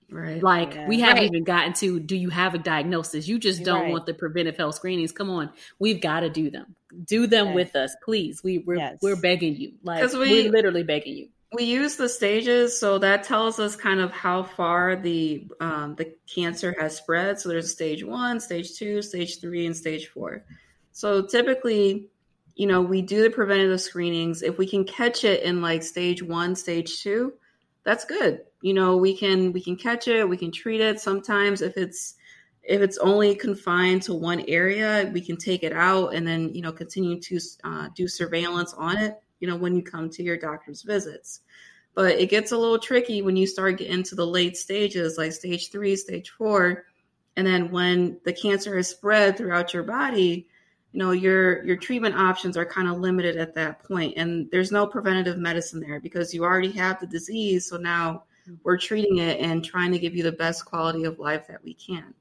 right. 0.10 0.42
Like 0.42 0.74
Yeah. 0.76 0.88
we 0.88 1.00
haven't 1.00 1.18
Right. 1.24 1.32
even 1.32 1.44
gotten 1.44 1.74
to 1.74 2.00
do 2.00 2.16
you 2.16 2.30
have 2.30 2.54
a 2.56 2.58
diagnosis? 2.58 3.28
You 3.28 3.40
just 3.40 3.64
don't 3.64 3.84
Right. 3.84 3.92
want 3.92 4.06
the 4.06 4.14
preventive 4.14 4.58
health 4.58 4.76
screenings. 4.76 5.12
Come 5.12 5.30
on. 5.30 5.50
We've 5.80 6.02
got 6.02 6.22
to 6.22 6.30
do 6.30 6.50
them. 6.50 6.76
Do 7.06 7.28
them 7.28 7.48
Yes. 7.48 7.56
with 7.56 7.76
us 7.76 7.96
please. 8.04 8.44
We 8.44 8.60
we're, 8.60 8.78
Yes. 8.78 9.00
we're 9.02 9.16
begging 9.16 9.56
you. 9.56 9.74
Like 9.84 10.12
we- 10.14 10.20
we're 10.20 10.52
literally 10.52 10.84
begging 10.84 11.16
you. 11.18 11.28
We 11.54 11.64
use 11.64 11.96
the 11.96 12.10
stages 12.10 12.78
so 12.78 12.98
that 13.00 13.24
tells 13.24 13.58
us 13.60 13.76
kind 13.78 14.02
of 14.02 14.12
how 14.12 14.44
far 14.44 14.96
the 14.98 15.48
um, 15.62 15.96
the 15.96 16.14
cancer 16.34 16.76
has 16.80 16.96
spread. 16.98 17.40
So 17.40 17.48
there's 17.50 17.72
stage 17.72 18.04
one 18.04 18.40
stage 18.40 18.76
two 18.76 19.02
stage 19.02 19.40
three 19.40 19.66
and 19.66 19.76
stage 19.76 20.08
four. 20.08 20.44
So 20.92 21.22
typically 21.22 22.10
you 22.56 22.66
know 22.68 22.82
we 22.82 23.02
do 23.02 23.22
the 23.22 23.30
preventative 23.30 23.80
screenings. 23.80 24.42
If 24.42 24.58
we 24.58 24.68
can 24.68 24.84
catch 24.84 25.24
it 25.24 25.44
in 25.44 25.62
like 25.62 25.84
stage 25.84 26.22
one 26.24 26.56
stage 26.56 27.02
two 27.04 27.34
that's 27.84 28.04
good 28.04 28.42
you 28.62 28.74
know 28.74 28.98
we 28.98 29.16
can 29.16 29.52
we 29.54 29.62
can 29.62 29.76
catch 29.76 30.08
it 30.08 30.28
we 30.28 30.38
can 30.38 30.52
treat 30.52 30.82
it. 30.82 31.00
Sometimes 31.00 31.62
if 31.62 31.78
it's 31.78 32.16
if 32.64 32.82
it's 32.82 32.98
only 32.98 33.34
confined 33.34 34.02
to 34.04 34.14
one 34.14 34.44
area 34.48 35.10
we 35.14 35.22
can 35.22 35.38
take 35.38 35.64
it 35.64 35.74
out 35.74 36.14
and 36.14 36.28
then 36.28 36.54
you 36.54 36.62
know 36.62 36.72
continue 36.72 37.20
to 37.22 37.40
uh, 37.64 37.88
do 37.96 38.08
surveillance 38.08 38.74
on 38.74 38.98
it 38.98 39.16
you 39.40 39.48
know 39.48 39.56
when 39.56 39.76
you 39.76 39.82
come 39.82 40.10
to 40.10 40.24
your 40.24 40.38
doctor's 40.38 40.82
visits. 40.82 41.42
But 41.94 42.20
it 42.20 42.30
gets 42.30 42.52
a 42.52 42.58
little 42.58 42.78
tricky 42.78 43.24
when 43.24 43.36
you 43.36 43.48
start 43.48 43.80
getting 43.80 44.04
to 44.04 44.16
the 44.16 44.28
late 44.28 44.56
stages 44.56 45.18
like 45.18 45.32
stage 45.32 45.72
three 45.72 45.96
stage 45.96 46.30
four 46.32 46.86
and 47.36 47.46
then 47.46 47.72
when 47.72 48.20
the 48.26 48.34
cancer 48.34 48.76
has 48.76 48.90
spread 48.90 49.38
throughout 49.38 49.74
your 49.74 49.84
body 49.84 50.48
you 50.92 51.00
know 51.00 51.12
your 51.12 51.64
your 51.64 51.78
treatment 51.78 52.16
options 52.16 52.58
are 52.58 52.66
kind 52.66 52.88
of 52.88 52.98
limited 52.98 53.38
at 53.38 53.54
that 53.56 53.84
point 53.84 54.14
and 54.18 54.50
there's 54.52 54.72
no 54.72 54.86
preventative 54.88 55.38
medicine 55.38 55.80
there 55.80 56.00
because 56.00 56.34
you 56.34 56.44
already 56.44 56.72
have 56.72 57.00
the 57.00 57.08
disease 57.08 57.70
so 57.70 57.78
now 57.78 58.24
we're 58.64 58.78
treating 58.78 59.18
it 59.18 59.40
and 59.40 59.64
trying 59.64 59.92
to 59.92 60.00
give 60.00 60.16
you 60.16 60.24
the 60.24 60.32
best 60.32 60.66
quality 60.66 61.04
of 61.04 61.20
life 61.20 61.48
that 61.48 61.64
we 61.64 61.74
can 61.74 62.14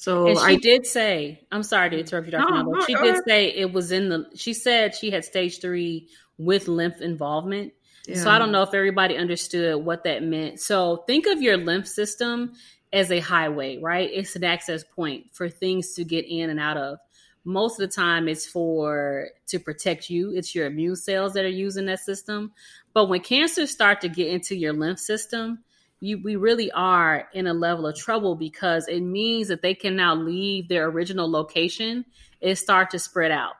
so 0.00 0.28
and 0.28 0.38
she 0.38 0.44
I, 0.44 0.56
did 0.56 0.86
say, 0.86 1.42
I'm 1.52 1.62
sorry 1.62 1.90
to 1.90 1.98
interrupt 1.98 2.24
you, 2.26 2.32
Dr. 2.32 2.62
No, 2.64 2.80
She 2.86 2.94
did 2.94 3.22
say 3.28 3.48
it 3.48 3.70
was 3.70 3.92
in 3.92 4.08
the, 4.08 4.30
she 4.34 4.54
said 4.54 4.94
she 4.94 5.10
had 5.10 5.26
stage 5.26 5.60
three 5.60 6.08
with 6.38 6.68
lymph 6.68 7.02
involvement. 7.02 7.74
So. 8.10 8.30
I 8.30 8.38
don't 8.38 8.50
know 8.50 8.62
if 8.62 8.72
everybody 8.72 9.18
understood 9.18 9.84
what 9.84 10.04
that 10.04 10.22
meant. 10.22 10.58
So 10.58 11.04
think 11.06 11.26
of 11.26 11.42
your 11.42 11.58
lymph 11.58 11.86
system 11.86 12.54
as 12.94 13.12
a 13.12 13.20
highway, 13.20 13.76
right? 13.76 14.08
It's 14.10 14.34
an 14.36 14.42
access 14.42 14.82
point 14.82 15.26
for 15.34 15.50
things 15.50 15.92
to 15.92 16.04
get 16.04 16.24
in 16.26 16.48
and 16.48 16.58
out 16.58 16.78
of. 16.78 16.98
Most 17.44 17.78
of 17.78 17.86
the 17.86 17.94
time 17.94 18.26
it's 18.26 18.46
for 18.46 19.28
to 19.48 19.58
protect 19.58 20.08
you. 20.08 20.32
It's 20.34 20.54
your 20.54 20.64
immune 20.64 20.96
cells 20.96 21.34
that 21.34 21.44
are 21.44 21.48
using 21.48 21.84
that 21.86 22.00
system. 22.00 22.52
But 22.92 23.06
when 23.06 23.20
cancers 23.20 23.70
start 23.70 24.00
to 24.00 24.08
get 24.08 24.28
into 24.28 24.56
your 24.56 24.72
lymph 24.72 24.98
system, 24.98 25.60
you 26.00 26.18
we 26.22 26.36
really 26.36 26.70
are 26.72 27.28
in 27.32 27.46
a 27.46 27.52
level 27.52 27.86
of 27.86 27.96
trouble 27.96 28.34
because 28.34 28.88
it 28.88 29.00
means 29.00 29.48
that 29.48 29.62
they 29.62 29.74
can 29.74 29.96
now 29.96 30.14
leave 30.14 30.68
their 30.68 30.86
original 30.86 31.30
location 31.30 32.04
and 32.42 32.56
start 32.56 32.90
to 32.90 32.98
spread 32.98 33.30
out. 33.30 33.54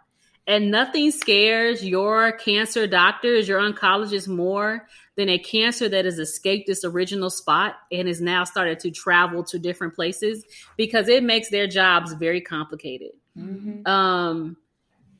And 0.46 0.70
nothing 0.70 1.10
scares 1.12 1.84
your 1.84 2.32
cancer 2.32 2.86
doctors, 2.86 3.46
your 3.46 3.60
oncologists 3.60 4.26
more 4.26 4.88
than 5.16 5.28
a 5.28 5.38
cancer 5.38 5.88
that 5.88 6.06
has 6.06 6.18
escaped 6.18 6.68
its 6.68 6.82
original 6.82 7.30
spot 7.30 7.76
and 7.92 8.08
has 8.08 8.20
now 8.20 8.44
started 8.44 8.80
to 8.80 8.90
travel 8.90 9.44
to 9.44 9.58
different 9.58 9.94
places 9.94 10.44
because 10.76 11.08
it 11.08 11.22
makes 11.22 11.50
their 11.50 11.66
jobs 11.66 12.14
very 12.14 12.40
complicated. 12.40 13.10
Mhm. 13.38 13.86
Um, 13.86 14.56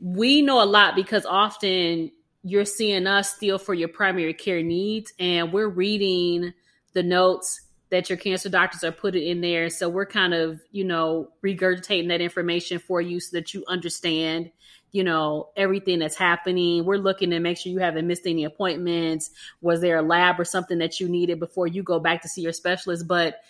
we 0.01 0.41
know 0.41 0.63
a 0.63 0.65
lot 0.65 0.97
because 0.97 1.27
often 1.27 2.11
you're 2.43 2.65
seeing 2.65 3.07
us 3.07 3.35
still 3.35 3.59
for 3.59 3.75
your 3.75 3.89
primary 3.89 4.35
care 4.35 4.63
needs, 4.63 5.13
and 5.19 5.53
we're 5.53 5.69
reading 5.69 6.53
the 6.93 7.03
notes 7.03 7.61
that 7.91 8.09
your 8.09 8.17
cancer 8.17 8.49
doctors 8.49 8.85
are 8.85 8.93
putting 8.93 9.27
in 9.27 9.41
there. 9.41 9.69
So 9.69 9.89
we're 9.89 10.07
kind 10.07 10.33
of, 10.33 10.61
you 10.71 10.85
know, 10.85 11.31
regurgitating 11.45 12.09
that 12.09 12.21
information 12.21 12.79
for 12.79 13.01
you 13.01 13.21
so 13.21 13.37
that 13.37 13.53
you 13.53 13.65
understand, 13.67 14.51
you 14.93 15.03
know, 15.03 15.51
everything 15.57 15.99
that's 15.99 16.17
happening. 16.17 16.85
We're 16.85 16.99
looking 16.99 17.31
to 17.31 17.41
make 17.41 17.59
sure 17.59 17.73
you 17.73 17.81
haven't 17.81 18.07
missed 18.07 18.27
any 18.27 18.45
appointments. 18.45 19.31
Was 19.61 19.81
there 19.81 19.99
a 19.99 20.03
lab 20.03 20.39
or 20.39 20.45
something 20.45 20.79
that 20.79 21.01
you 21.01 21.09
needed 21.09 21.41
before 21.41 21.67
you 21.67 21.83
go 21.83 21.99
back 21.99 22.23
to 22.23 22.29
see 22.29 22.43
your 22.43 22.53
specialist? 22.53 23.09
But 23.09 23.41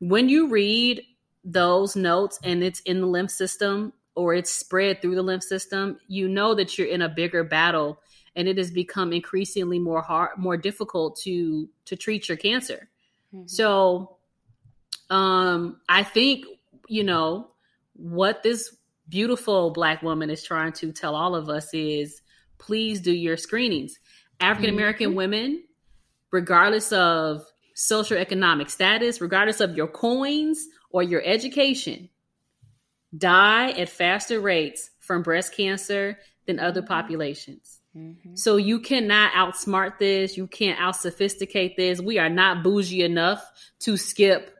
when 0.00 0.28
you 0.28 0.48
read 0.48 1.02
those 1.44 1.94
notes 1.94 2.40
and 2.42 2.64
it's 2.64 2.80
in 2.80 3.00
the 3.00 3.06
lymph 3.06 3.30
system 3.30 3.92
or 4.16 4.34
it's 4.34 4.50
spread 4.50 5.00
through 5.00 5.14
the 5.14 5.22
lymph 5.22 5.44
system, 5.44 5.98
you 6.08 6.28
know 6.28 6.54
that 6.54 6.76
you're 6.76 6.88
in 6.88 7.02
a 7.02 7.08
bigger 7.08 7.44
battle 7.44 8.00
and 8.36 8.48
it 8.48 8.58
has 8.58 8.70
become 8.70 9.12
increasingly 9.12 9.78
more 9.78 10.02
hard 10.02 10.30
more 10.36 10.56
difficult 10.56 11.16
to 11.16 11.68
to 11.84 11.96
treat 11.96 12.28
your 12.28 12.36
cancer. 12.36 12.88
Mhm. 13.34 13.48
So 13.48 14.16
um 15.10 15.80
I 15.88 16.02
think, 16.02 16.46
you 16.88 17.04
know, 17.04 17.50
what 17.94 18.42
this 18.42 18.76
beautiful 19.08 19.70
black 19.70 20.02
woman 20.02 20.30
is 20.30 20.42
trying 20.42 20.72
to 20.72 20.92
tell 20.92 21.14
all 21.14 21.34
of 21.34 21.48
us 21.48 21.72
is 21.74 22.22
please 22.58 23.00
do 23.00 23.12
your 23.12 23.36
screenings. 23.36 23.98
African 24.40 24.74
American 24.74 25.14
women, 25.14 25.64
regardless 26.30 26.92
of 26.92 27.46
socioeconomic 27.76 28.70
status, 28.70 29.20
regardless 29.20 29.60
of 29.60 29.76
your 29.76 29.88
coins 29.88 30.68
or 30.90 31.02
your 31.02 31.22
education, 31.24 32.08
die 33.16 33.70
at 33.72 33.88
faster 33.88 34.40
rates 34.40 34.90
from 34.98 35.22
breast 35.22 35.54
cancer 35.54 36.18
than 36.46 36.58
other 36.58 36.82
populations. 36.82 37.80
Mhm. 37.96 38.36
So 38.38 38.56
you 38.56 38.80
cannot 38.80 39.32
outsmart 39.32 39.98
this. 39.98 40.36
You 40.36 40.46
can't 40.46 40.80
out 40.80 40.96
sophisticate 40.96 41.76
this. 41.76 42.00
We 42.00 42.18
are 42.18 42.28
not 42.28 42.62
bougie 42.62 43.02
enough 43.02 43.44
to 43.80 43.96
skip 43.96 44.50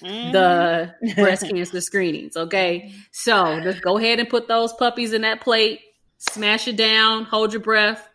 the 0.00 0.94
breast 1.16 1.48
cancer 1.48 1.80
screenings. 1.80 2.36
Okay. 2.36 2.92
So 3.12 3.60
just 3.60 3.82
go 3.82 3.98
ahead 3.98 4.20
and 4.20 4.28
put 4.28 4.48
those 4.48 4.72
puppies 4.72 5.12
in 5.12 5.22
that 5.22 5.40
plate, 5.40 5.80
smash 6.18 6.68
it 6.68 6.76
down, 6.76 7.24
hold 7.24 7.52
your 7.52 7.62
breath. 7.62 8.08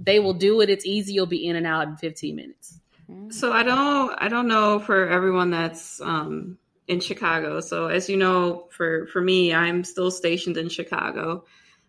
They 0.00 0.18
will 0.18 0.34
do 0.34 0.60
it. 0.60 0.70
It's 0.70 0.84
easy. 0.84 1.12
You'll 1.12 1.26
be 1.26 1.46
in 1.46 1.56
and 1.56 1.66
out 1.66 1.86
in 1.88 1.96
15 1.96 2.34
minutes. 2.36 2.80
Mhm. 3.10 3.32
So 3.32 3.52
I 3.52 3.62
don't 3.62 4.14
I 4.18 4.28
don't 4.28 4.48
know 4.48 4.80
for 4.80 5.08
everyone 5.08 5.50
that's 5.50 6.00
um, 6.00 6.58
in 6.88 7.00
Chicago. 7.00 7.60
So 7.60 7.86
as 7.86 8.08
you 8.08 8.16
know, 8.16 8.66
for 8.70 9.06
for 9.06 9.20
me, 9.20 9.54
I'm 9.54 9.84
still 9.84 10.10
stationed 10.10 10.56
in 10.56 10.68
Chicago. 10.68 11.44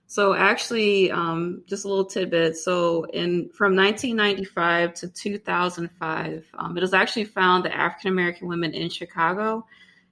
So 0.08 0.34
actually, 0.34 1.12
um, 1.12 1.64
just 1.66 1.86
a 1.86 1.88
little 1.88 2.06
tidbit. 2.06 2.58
So 2.58 3.06
in 3.06 3.50
from 3.50 3.76
1995 3.76 4.94
to 4.96 5.08
2005, 5.10 6.46
um, 6.54 6.78
it 6.78 6.82
was 6.82 6.94
actually 6.94 7.26
found 7.26 7.66
that 7.66 7.76
African 7.76 8.12
American 8.12 8.48
women 8.48 8.74
in 8.74 8.90
Chicago 8.90 9.66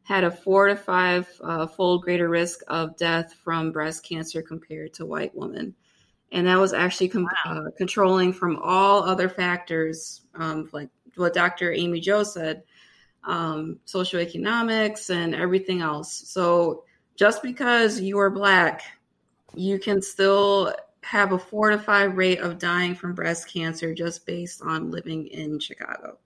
had 0.03 0.23
a 0.23 0.31
four 0.31 0.67
to 0.67 0.75
five 0.75 1.29
uh, 1.43 1.67
fold 1.67 2.03
greater 2.03 2.27
risk 2.27 2.61
of 2.67 2.97
death 2.97 3.33
from 3.43 3.71
breast 3.71 4.03
cancer 4.03 4.41
compared 4.41 4.93
to 4.95 5.05
white 5.05 5.35
women. 5.35 5.75
And 6.31 6.47
that 6.47 6.59
was 6.59 6.73
actually 6.73 7.09
com- 7.09 7.27
uh, 7.45 7.65
controlling 7.77 8.33
from 8.33 8.57
all 8.57 9.03
other 9.03 9.29
factors, 9.29 10.21
um, 10.33 10.67
like 10.73 10.89
what 11.15 11.33
Dr. 11.33 11.71
Amy 11.71 11.99
Jo 11.99 12.23
said, 12.23 12.63
um, 13.23 13.79
socioeconomics 13.85 15.11
and 15.11 15.35
everything 15.35 15.81
else. 15.81 16.11
So 16.27 16.83
just 17.15 17.43
because 17.43 18.01
you 18.01 18.19
are 18.19 18.31
black, 18.31 18.81
you 19.55 19.79
can 19.79 20.01
still 20.01 20.73
have 21.01 21.33
a 21.33 21.39
four 21.39 21.69
to 21.69 21.77
five 21.77 22.15
rate 22.15 22.39
of 22.39 22.59
dying 22.59 22.95
from 22.95 23.13
breast 23.13 23.51
cancer 23.51 23.93
just 23.93 24.25
based 24.25 24.61
on 24.61 24.91
living 24.91 25.27
in 25.27 25.59
Chicago. 25.59 26.17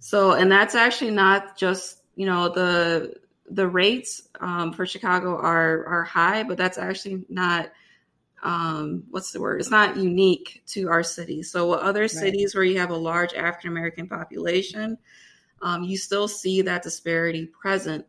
So, 0.00 0.32
and 0.32 0.50
that's 0.50 0.74
actually 0.74 1.10
not 1.10 1.56
just 1.56 2.02
you 2.16 2.26
know 2.26 2.48
the 2.48 3.14
the 3.50 3.66
rates 3.66 4.28
um, 4.40 4.72
for 4.72 4.86
Chicago 4.86 5.36
are 5.36 5.86
are 5.86 6.04
high, 6.04 6.42
but 6.42 6.56
that's 6.56 6.78
actually 6.78 7.24
not 7.28 7.70
um, 8.42 9.04
what's 9.10 9.32
the 9.32 9.40
word? 9.40 9.60
It's 9.60 9.70
not 9.70 9.96
unique 9.96 10.62
to 10.68 10.88
our 10.88 11.02
city. 11.02 11.42
So, 11.42 11.72
other 11.72 12.06
cities 12.08 12.54
where 12.54 12.64
you 12.64 12.78
have 12.78 12.90
a 12.90 12.96
large 12.96 13.34
African 13.34 13.70
American 13.70 14.08
population, 14.08 14.96
um, 15.60 15.82
you 15.82 15.96
still 15.96 16.28
see 16.28 16.62
that 16.62 16.82
disparity 16.82 17.46
present, 17.46 18.06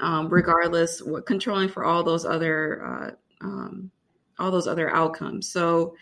um, 0.00 0.28
regardless 0.28 1.00
what 1.02 1.26
controlling 1.26 1.68
for 1.68 1.84
all 1.84 2.02
those 2.02 2.24
other 2.24 2.84
uh, 2.84 3.10
um, 3.40 3.90
all 4.38 4.50
those 4.50 4.66
other 4.66 4.94
outcomes. 4.94 5.50
So, 5.50 5.94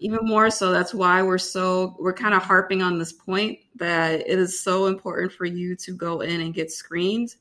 even 0.00 0.20
more 0.22 0.48
so 0.48 0.70
that's 0.70 0.94
why 0.94 1.22
we're 1.22 1.38
so 1.38 1.96
we're 1.98 2.12
kind 2.12 2.32
of 2.32 2.42
harping 2.42 2.82
on 2.82 2.98
this 2.98 3.12
point 3.12 3.58
that 3.74 4.20
it 4.20 4.38
is 4.38 4.62
so 4.62 4.86
important 4.86 5.32
for 5.32 5.44
you 5.44 5.74
to 5.74 5.92
go 5.92 6.20
in 6.20 6.40
and 6.40 6.54
get 6.54 6.70
screened. 6.70 7.34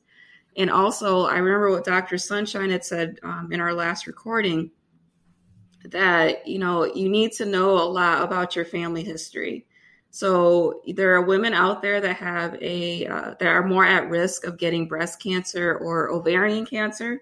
And 0.56 0.72
also 0.72 1.26
i 1.28 1.38
remember 1.38 1.70
what 1.70 1.86
dr 1.86 2.18
sunshine 2.18 2.72
had 2.72 2.84
said 2.84 3.20
um, 3.22 3.52
in 3.52 3.60
our 3.60 3.74
last 3.74 4.08
recording 4.08 4.72
that 5.86 6.48
you 6.48 6.60
know 6.60 6.86
you 6.86 7.10
need 7.10 7.32
to 7.34 7.46
know 7.46 7.72
a 7.72 7.88
lot 7.90 8.24
about 8.24 8.56
your 8.56 8.66
family 8.66 9.04
history. 9.04 9.66
So 10.10 10.82
there 10.96 11.14
are 11.14 11.22
women 11.22 11.54
out 11.54 11.82
there 11.82 12.02
that 12.02 12.16
have 12.16 12.56
a 12.62 13.06
uh, 13.06 13.36
that 13.40 13.48
are 13.48 13.68
more 13.68 13.86
at 13.86 14.10
risk 14.10 14.46
of 14.46 14.58
getting 14.58 14.88
breast 14.88 15.22
cancer 15.22 15.78
or 15.78 16.10
ovarian 16.10 16.66
cancer 16.66 17.22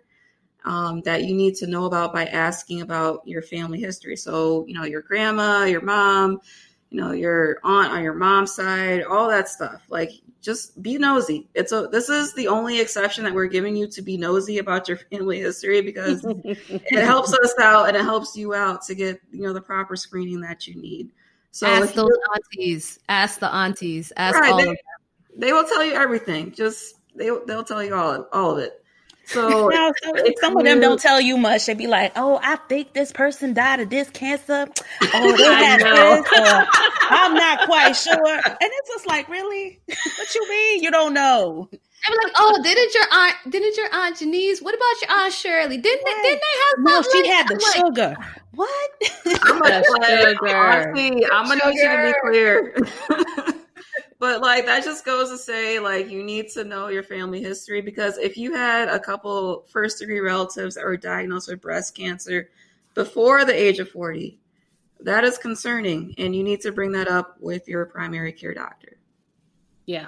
um, 0.66 1.02
that 1.02 1.24
you 1.24 1.34
need 1.34 1.56
to 1.56 1.68
know 1.68 1.86
about 1.86 2.12
by 2.12 2.26
asking 2.26 2.82
about 2.82 3.22
your 3.26 3.42
family 3.42 3.80
history. 3.80 4.16
So, 4.16 4.66
you 4.68 4.74
know, 4.74 4.84
your 4.84 5.02
grandma, 5.02 5.64
your 5.66 5.82
mom, 5.82 6.40
you 6.90 7.00
know, 7.00 7.12
your 7.12 7.60
aunt 7.64 7.92
on 7.92 8.04
your 8.04 8.14
mom's 8.14 8.54
side, 8.54 9.04
all 9.04 9.30
that 9.30 9.48
stuff. 9.48 9.84
Like, 9.90 10.12
just 10.42 10.82
be 10.82 10.98
nosy. 10.98 11.48
It's 11.54 11.72
a 11.72 11.88
this 11.92 12.10
is 12.10 12.34
the 12.34 12.48
only 12.48 12.80
exception 12.80 13.24
that 13.24 13.34
we're 13.34 13.48
giving 13.48 13.76
you 13.76 13.88
to 13.88 14.02
be 14.02 14.18
nosy 14.18 14.60
about 14.60 14.88
your 14.88 14.98
family 14.98 15.40
history 15.40 15.82
because 15.82 16.24
it 16.28 17.04
helps 17.04 17.34
us 17.34 17.54
out 17.60 17.88
and 17.88 17.98
it 17.98 18.04
helps 18.04 18.36
you 18.36 18.54
out 18.54 18.84
to 18.84 18.96
get 18.96 19.20
you 19.32 19.42
know 19.42 19.54
the 19.54 19.62
proper 19.62 19.96
screening 19.96 20.42
that 20.42 20.68
you 20.68 20.80
need. 20.80 21.10
So 21.52 21.68
ask 21.68 21.94
those 21.94 22.12
aunties, 22.34 23.00
ask 23.10 23.40
the 23.40 23.54
aunties, 23.54 24.12
ask 24.18 24.38
right, 24.38 24.52
all 24.52 24.58
they, 24.58 24.78
they 25.38 25.54
will 25.54 25.64
tell 25.64 25.84
you 25.84 25.94
everything. 25.94 26.52
Just 26.52 26.96
they 27.16 27.32
they'll 27.48 27.64
tell 27.64 27.84
you 27.84 27.96
all 27.96 28.28
all 28.32 28.52
of 28.52 28.60
it. 28.60 28.85
So 29.26 29.68
now, 29.74 29.92
some 30.40 30.58
of 30.58 30.64
them 30.64 30.80
don't 30.80 31.00
tell 31.00 31.20
you 31.20 31.38
much. 31.38 31.66
They'd 31.66 31.78
be 31.78 31.88
like, 31.88 32.14
"Oh, 32.16 32.40
I 32.42 32.56
think 32.68 32.94
this 32.94 33.12
person 33.12 33.54
died 33.54 33.80
of 33.80 33.90
this 33.90 34.10
cancer. 34.10 34.68
Oh, 35.14 35.38
they 35.38 35.44
had 35.44 35.80
this. 35.82 36.32
Or, 36.32 36.68
I'm 37.10 37.34
not 37.34 37.66
quite 37.66 37.94
sure." 37.96 38.16
And 38.16 38.58
it's 38.62 38.90
just 38.90 39.08
like, 39.08 39.30
really? 39.30 39.80
What 39.88 40.36
you 40.36 40.50
mean? 40.50 40.84
You 40.84 40.92
don't 40.92 41.14
know? 41.14 41.70
I'm 42.08 42.18
like, 42.24 42.34
oh, 42.38 42.62
didn't 42.62 42.94
your 42.94 43.04
aunt, 43.12 43.36
didn't 43.50 43.78
your 43.78 43.88
aunt 43.92 44.20
Janice? 44.20 44.62
What 44.62 44.76
about 44.76 45.02
your 45.02 45.20
aunt 45.24 45.34
Shirley? 45.34 45.78
Didn't 45.78 46.06
they, 46.06 46.22
didn't 46.22 46.42
they 46.42 46.60
have? 46.60 46.76
No, 46.80 47.02
she 47.02 47.28
had 47.28 47.48
the 47.48 47.56
like, 47.56 47.76
sugar. 47.76 48.16
What? 48.54 48.92
I'm 49.26 49.60
gonna, 49.60 49.84
sugar. 49.84 50.56
Honestly, 50.56 51.26
I'm 51.32 51.48
gonna 51.48 51.72
need 51.72 51.76
you 51.76 51.90
to 51.90 52.04
be 52.04 52.14
clear. 52.22 53.54
But 54.18 54.42
like 54.42 54.66
that 54.66 54.84
just 54.84 55.06
goes 55.06 55.30
to 55.30 55.38
say 55.38 55.80
like 55.80 56.10
you 56.10 56.24
need 56.24 56.50
to 56.52 56.64
know 56.64 56.88
your 56.88 57.04
family 57.04 57.42
history 57.42 57.82
because 57.82 58.18
if 58.18 58.38
you 58.38 58.54
had 58.54 58.88
a 58.88 59.00
couple 59.00 59.66
first 59.68 60.00
degree 60.00 60.22
relatives 60.22 60.76
that 60.76 60.86
were 60.86 60.98
diagnosed 60.98 61.50
with 61.50 61.62
breast 61.62 61.96
cancer 61.96 62.50
before 62.94 63.44
the 63.44 63.54
age 63.54 63.80
of 63.80 63.90
40, 63.90 64.40
that 65.02 65.26
is 65.26 65.38
concerning 65.38 66.16
and 66.18 66.36
you 66.36 66.44
need 66.44 66.62
to 66.62 66.72
bring 66.72 66.94
that 66.94 67.10
up 67.10 67.36
with 67.42 67.68
your 67.68 67.86
primary 67.86 68.32
care 68.32 68.54
doctor. 68.54 68.98
Yeah. 69.86 70.08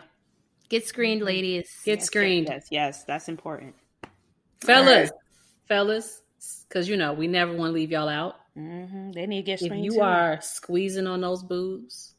Get 0.70 0.88
screened, 0.88 1.22
ladies. 1.22 1.70
Get 1.86 2.00
yes, 2.00 2.06
screened. 2.06 2.48
Yes, 2.50 2.68
yes, 2.72 3.04
that's 3.04 3.30
important. 3.30 3.76
Fellas, 4.62 5.12
right. 5.12 5.20
fellas, 5.68 6.22
because 6.68 6.90
you 6.90 6.98
know 6.98 7.14
we 7.14 7.28
never 7.28 7.54
want 7.54 7.70
to 7.70 7.74
leave 7.74 7.92
y'all 7.92 8.10
out. 8.10 8.36
Mm-hmm. 8.58 9.12
They 9.12 9.28
need 9.28 9.44
to 9.44 9.46
get 9.46 9.60
screened. 9.60 9.86
If 9.86 9.86
you 9.86 10.00
too. 10.00 10.02
are 10.02 10.40
squeezing 10.42 11.08
on 11.08 11.22
those 11.22 11.44
boobs, 11.44 12.16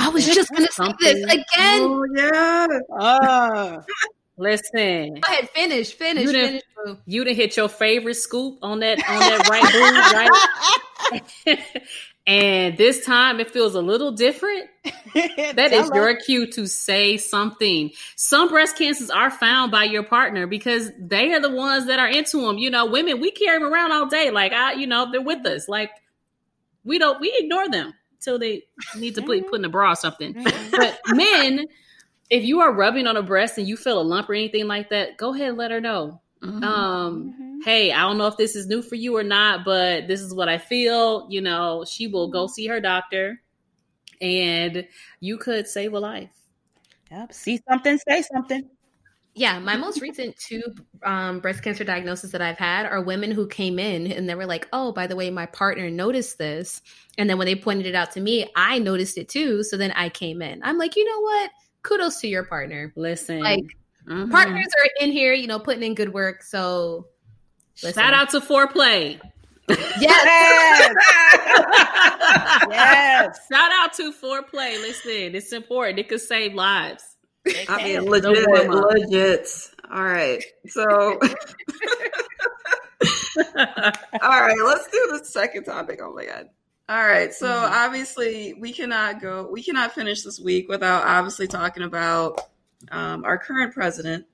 I 0.00 0.08
was 0.08 0.24
just 0.26 0.50
going 0.50 0.66
to 0.66 0.72
say 0.72 0.92
this 0.98 1.24
again. 1.24 1.44
Oh, 1.56 2.06
yeah. 2.16 2.66
Uh, 2.98 3.82
listen. 4.38 5.14
Go 5.14 5.20
ahead, 5.28 5.50
finish, 5.50 5.92
finish, 5.92 6.24
you 6.24 6.32
finish. 6.32 6.62
Done, 6.86 6.98
you 7.04 7.22
didn't 7.22 7.36
hit 7.36 7.56
your 7.56 7.68
favorite 7.68 8.14
scoop 8.14 8.58
on 8.62 8.80
that 8.80 8.98
on 9.06 9.18
that 9.18 9.48
right 9.50 11.12
boob, 11.12 11.52
right? 11.54 11.90
and 12.26 12.78
this 12.78 13.04
time 13.04 13.40
it 13.40 13.50
feels 13.50 13.74
a 13.74 13.82
little 13.82 14.12
different. 14.12 14.70
That 15.14 15.70
is 15.72 15.90
your 15.92 16.16
cue 16.16 16.50
to 16.52 16.66
say 16.66 17.18
something. 17.18 17.90
Some 18.16 18.48
breast 18.48 18.78
cancers 18.78 19.10
are 19.10 19.30
found 19.30 19.70
by 19.70 19.84
your 19.84 20.02
partner 20.02 20.46
because 20.46 20.90
they 20.98 21.34
are 21.34 21.40
the 21.40 21.50
ones 21.50 21.88
that 21.88 21.98
are 21.98 22.08
into 22.08 22.40
them. 22.40 22.56
You 22.56 22.70
know, 22.70 22.86
women 22.86 23.20
we 23.20 23.32
carry 23.32 23.58
them 23.58 23.70
around 23.70 23.92
all 23.92 24.06
day, 24.06 24.30
like 24.30 24.52
I, 24.52 24.72
you 24.72 24.86
know, 24.86 25.12
they're 25.12 25.20
with 25.20 25.44
us. 25.44 25.68
Like 25.68 25.90
we 26.84 26.98
don't 26.98 27.20
we 27.20 27.36
ignore 27.38 27.68
them 27.68 27.92
till 28.20 28.38
they 28.38 28.64
need 28.96 29.14
to 29.14 29.22
put, 29.22 29.38
mm-hmm. 29.38 29.48
put 29.48 29.60
in 29.60 29.64
a 29.64 29.68
bra 29.68 29.92
or 29.92 29.96
something. 29.96 30.34
Mm-hmm. 30.34 30.70
But 30.70 31.00
men, 31.08 31.66
if 32.28 32.44
you 32.44 32.60
are 32.60 32.72
rubbing 32.72 33.06
on 33.06 33.16
a 33.16 33.22
breast 33.22 33.58
and 33.58 33.66
you 33.66 33.76
feel 33.76 34.00
a 34.00 34.02
lump 34.02 34.30
or 34.30 34.34
anything 34.34 34.66
like 34.66 34.90
that, 34.90 35.16
go 35.16 35.34
ahead 35.34 35.48
and 35.48 35.58
let 35.58 35.70
her 35.70 35.80
know. 35.80 36.20
Mm-hmm. 36.42 36.64
Um, 36.64 37.34
mm-hmm. 37.34 37.60
hey, 37.64 37.92
I 37.92 38.02
don't 38.02 38.16
know 38.16 38.26
if 38.26 38.36
this 38.36 38.56
is 38.56 38.66
new 38.66 38.82
for 38.82 38.94
you 38.94 39.16
or 39.16 39.24
not, 39.24 39.64
but 39.64 40.08
this 40.08 40.20
is 40.20 40.32
what 40.32 40.48
I 40.48 40.58
feel. 40.58 41.26
You 41.28 41.40
know, 41.40 41.84
she 41.86 42.06
will 42.06 42.28
go 42.28 42.46
see 42.46 42.66
her 42.66 42.80
doctor 42.80 43.42
and 44.20 44.86
you 45.20 45.38
could 45.38 45.66
save 45.66 45.92
a 45.92 45.98
life. 45.98 46.30
Yep. 47.10 47.32
See 47.32 47.60
something, 47.68 47.98
say 48.08 48.22
something. 48.22 48.68
Yeah, 49.34 49.60
my 49.60 49.76
most 49.76 50.00
recent 50.02 50.36
two 50.36 50.62
um, 51.04 51.38
breast 51.38 51.62
cancer 51.62 51.84
diagnoses 51.84 52.32
that 52.32 52.42
I've 52.42 52.58
had 52.58 52.84
are 52.86 53.00
women 53.00 53.30
who 53.30 53.46
came 53.46 53.78
in 53.78 54.10
and 54.10 54.28
they 54.28 54.34
were 54.34 54.46
like, 54.46 54.68
"Oh, 54.72 54.92
by 54.92 55.06
the 55.06 55.14
way, 55.14 55.30
my 55.30 55.46
partner 55.46 55.88
noticed 55.88 56.36
this," 56.38 56.82
and 57.16 57.30
then 57.30 57.38
when 57.38 57.46
they 57.46 57.54
pointed 57.54 57.86
it 57.86 57.94
out 57.94 58.10
to 58.12 58.20
me, 58.20 58.50
I 58.56 58.78
noticed 58.80 59.16
it 59.18 59.28
too. 59.28 59.62
So 59.62 59.76
then 59.76 59.92
I 59.92 60.08
came 60.08 60.42
in. 60.42 60.60
I'm 60.64 60.78
like, 60.78 60.96
you 60.96 61.04
know 61.04 61.20
what? 61.20 61.50
Kudos 61.82 62.20
to 62.20 62.28
your 62.28 62.42
partner. 62.42 62.92
Listen, 62.96 63.40
like 63.40 63.64
mm-hmm. 64.06 64.30
partners 64.30 64.66
are 64.66 65.04
in 65.04 65.12
here, 65.12 65.32
you 65.32 65.46
know, 65.46 65.60
putting 65.60 65.84
in 65.84 65.94
good 65.94 66.12
work. 66.12 66.42
So 66.42 67.06
listen. 67.82 68.02
shout 68.02 68.12
out 68.12 68.30
to 68.30 68.40
foreplay. 68.40 69.20
Yes. 69.68 70.00
yes. 72.70 73.38
Shout 73.50 73.70
out 73.72 73.92
to 73.94 74.12
foreplay. 74.12 74.80
Listen, 74.80 75.36
it's 75.36 75.52
important. 75.52 76.00
It 76.00 76.08
could 76.08 76.20
save 76.20 76.54
lives. 76.54 77.09
I 77.68 77.84
mean, 77.84 78.02
legit, 78.02 78.70
legit. 78.70 79.48
All 79.90 80.04
right. 80.04 80.42
So, 80.66 80.84
all 80.92 81.18
right, 84.22 84.58
let's 84.64 84.88
do 84.88 85.08
the 85.12 85.22
second 85.24 85.64
topic. 85.64 86.00
Oh 86.02 86.12
my 86.12 86.26
God. 86.26 86.48
All 86.88 87.06
right. 87.06 87.32
So, 87.32 87.46
mm-hmm. 87.46 87.72
obviously, 87.72 88.54
we 88.54 88.72
cannot 88.72 89.20
go, 89.20 89.48
we 89.50 89.62
cannot 89.62 89.92
finish 89.92 90.22
this 90.22 90.40
week 90.40 90.68
without 90.68 91.04
obviously 91.04 91.46
talking 91.46 91.82
about 91.82 92.40
um, 92.90 93.24
our 93.24 93.38
current 93.38 93.72
president. 93.74 94.26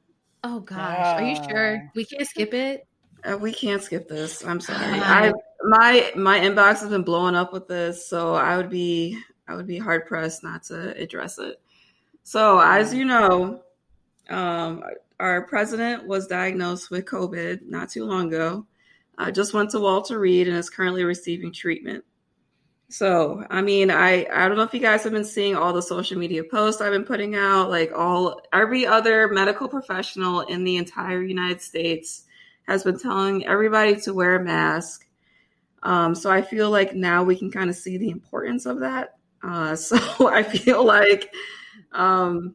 Oh, 0.42 0.60
gosh. 0.60 0.98
Uh, 0.98 1.22
Are 1.22 1.22
you 1.22 1.36
sure? 1.48 1.90
We 1.94 2.04
can't 2.04 2.26
skip 2.26 2.54
it? 2.54 2.86
Uh, 3.24 3.36
we 3.38 3.52
can't 3.52 3.82
skip 3.82 4.08
this. 4.08 4.44
I'm 4.44 4.60
sorry. 4.60 4.84
I 4.84 5.32
my 5.64 6.12
my 6.14 6.38
inbox 6.38 6.80
has 6.80 6.90
been 6.90 7.02
blowing 7.02 7.34
up 7.34 7.52
with 7.52 7.66
this, 7.66 8.08
so 8.08 8.34
I 8.34 8.56
would 8.56 8.70
be 8.70 9.18
I 9.48 9.54
would 9.54 9.66
be 9.66 9.78
hard 9.78 10.06
pressed 10.06 10.44
not 10.44 10.64
to 10.64 10.96
address 10.96 11.38
it. 11.38 11.60
So, 12.26 12.58
as 12.58 12.92
you 12.92 13.04
know, 13.04 13.62
um, 14.28 14.82
our 15.20 15.42
president 15.42 16.08
was 16.08 16.26
diagnosed 16.26 16.90
with 16.90 17.04
COVID 17.04 17.68
not 17.68 17.88
too 17.88 18.04
long 18.04 18.26
ago. 18.26 18.66
I 19.16 19.30
just 19.30 19.54
went 19.54 19.70
to 19.70 19.78
Walter 19.78 20.18
Reed 20.18 20.48
and 20.48 20.56
is 20.56 20.68
currently 20.68 21.04
receiving 21.04 21.52
treatment. 21.52 22.04
So, 22.88 23.44
I 23.48 23.62
mean, 23.62 23.92
I 23.92 24.26
I 24.34 24.48
don't 24.48 24.56
know 24.56 24.64
if 24.64 24.74
you 24.74 24.80
guys 24.80 25.04
have 25.04 25.12
been 25.12 25.24
seeing 25.24 25.54
all 25.54 25.72
the 25.72 25.80
social 25.80 26.18
media 26.18 26.42
posts 26.42 26.80
I've 26.80 26.90
been 26.90 27.04
putting 27.04 27.36
out. 27.36 27.70
Like 27.70 27.92
all 27.94 28.40
every 28.52 28.84
other 28.84 29.28
medical 29.28 29.68
professional 29.68 30.40
in 30.40 30.64
the 30.64 30.78
entire 30.78 31.22
United 31.22 31.62
States 31.62 32.24
has 32.66 32.82
been 32.82 32.98
telling 32.98 33.46
everybody 33.46 34.00
to 34.00 34.12
wear 34.12 34.34
a 34.34 34.44
mask. 34.44 35.06
Um, 35.84 36.16
so 36.16 36.28
I 36.28 36.42
feel 36.42 36.72
like 36.72 36.92
now 36.92 37.22
we 37.22 37.36
can 37.36 37.52
kind 37.52 37.70
of 37.70 37.76
see 37.76 37.98
the 37.98 38.10
importance 38.10 38.66
of 38.66 38.80
that. 38.80 39.14
Uh, 39.44 39.76
so 39.76 40.28
I 40.28 40.42
feel 40.42 40.84
like 40.84 41.32
um, 41.96 42.54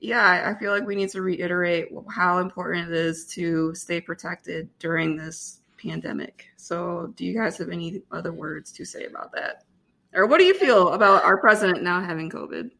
yeah, 0.00 0.52
I 0.54 0.58
feel 0.58 0.72
like 0.72 0.86
we 0.86 0.96
need 0.96 1.10
to 1.10 1.22
reiterate 1.22 1.88
how 2.10 2.38
important 2.38 2.88
it 2.88 2.94
is 2.94 3.26
to 3.34 3.74
stay 3.74 4.00
protected 4.00 4.68
during 4.78 5.16
this 5.16 5.60
pandemic. 5.80 6.46
So, 6.56 7.12
do 7.16 7.24
you 7.24 7.34
guys 7.34 7.58
have 7.58 7.70
any 7.70 8.02
other 8.10 8.32
words 8.32 8.72
to 8.72 8.84
say 8.84 9.04
about 9.04 9.32
that? 9.32 9.64
Or 10.14 10.26
what 10.26 10.38
do 10.38 10.44
you 10.44 10.54
feel 10.54 10.90
about 10.92 11.24
our 11.24 11.38
president 11.38 11.82
now 11.82 12.00
having 12.00 12.30
COVID? 12.30 12.70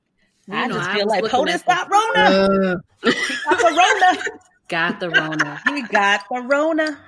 You 0.47 0.55
I 0.55 0.67
know, 0.67 0.75
just 0.75 0.91
I 0.91 0.95
feel 0.97 1.07
like 1.07 1.25
POTUS 1.25 1.65
got 1.65 1.91
Rona. 1.91 2.21
Uh, 2.21 2.77
got 3.03 3.59
the 3.59 3.77
Rona. 3.77 4.23
Got 4.67 4.99
the 4.99 5.11
Rona. 5.11 5.61
he 5.67 5.83
got 5.83 6.25
the 6.33 6.41
Rona. 6.41 6.99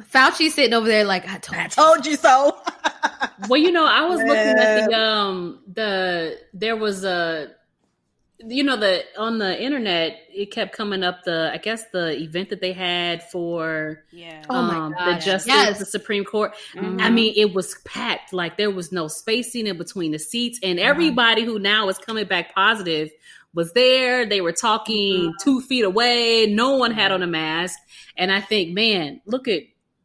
Fauci 0.00 0.48
sitting 0.48 0.72
over 0.72 0.88
there 0.88 1.04
like 1.04 1.28
I 1.28 1.36
told, 1.36 1.58
I 1.58 1.68
told 1.68 2.06
you 2.06 2.16
so. 2.16 2.58
well, 3.48 3.60
you 3.60 3.70
know, 3.70 3.84
I 3.84 4.06
was 4.06 4.18
looking 4.18 4.34
at 4.34 4.88
the 4.88 4.94
um 4.98 5.60
the 5.72 6.38
there 6.54 6.74
was 6.74 7.04
a 7.04 7.50
you 8.38 8.62
know 8.62 8.76
the 8.76 9.02
on 9.16 9.38
the 9.38 9.62
internet 9.62 10.18
it 10.32 10.50
kept 10.50 10.76
coming 10.76 11.02
up 11.02 11.24
the 11.24 11.50
i 11.52 11.56
guess 11.56 11.84
the 11.92 12.20
event 12.20 12.50
that 12.50 12.60
they 12.60 12.72
had 12.72 13.22
for 13.30 14.04
yeah 14.12 14.42
um, 14.50 14.94
oh 14.98 15.04
the 15.04 15.18
justice 15.18 15.46
yes. 15.46 15.78
the 15.78 15.86
supreme 15.86 16.24
court 16.24 16.54
mm-hmm. 16.74 17.00
i 17.00 17.08
mean 17.08 17.32
it 17.36 17.54
was 17.54 17.76
packed 17.86 18.32
like 18.32 18.58
there 18.58 18.70
was 18.70 18.92
no 18.92 19.08
spacing 19.08 19.66
in 19.66 19.78
between 19.78 20.12
the 20.12 20.18
seats 20.18 20.58
and 20.62 20.78
mm-hmm. 20.78 20.88
everybody 20.88 21.44
who 21.44 21.58
now 21.58 21.88
is 21.88 21.98
coming 21.98 22.26
back 22.26 22.54
positive 22.54 23.08
was 23.54 23.72
there 23.72 24.26
they 24.26 24.42
were 24.42 24.52
talking 24.52 25.14
mm-hmm. 25.14 25.32
two 25.42 25.62
feet 25.62 25.84
away 25.84 26.46
no 26.46 26.76
one 26.76 26.90
had 26.90 27.12
on 27.12 27.22
a 27.22 27.26
mask 27.26 27.78
and 28.18 28.30
i 28.30 28.40
think 28.40 28.74
man 28.74 29.20
look 29.24 29.48
at 29.48 29.62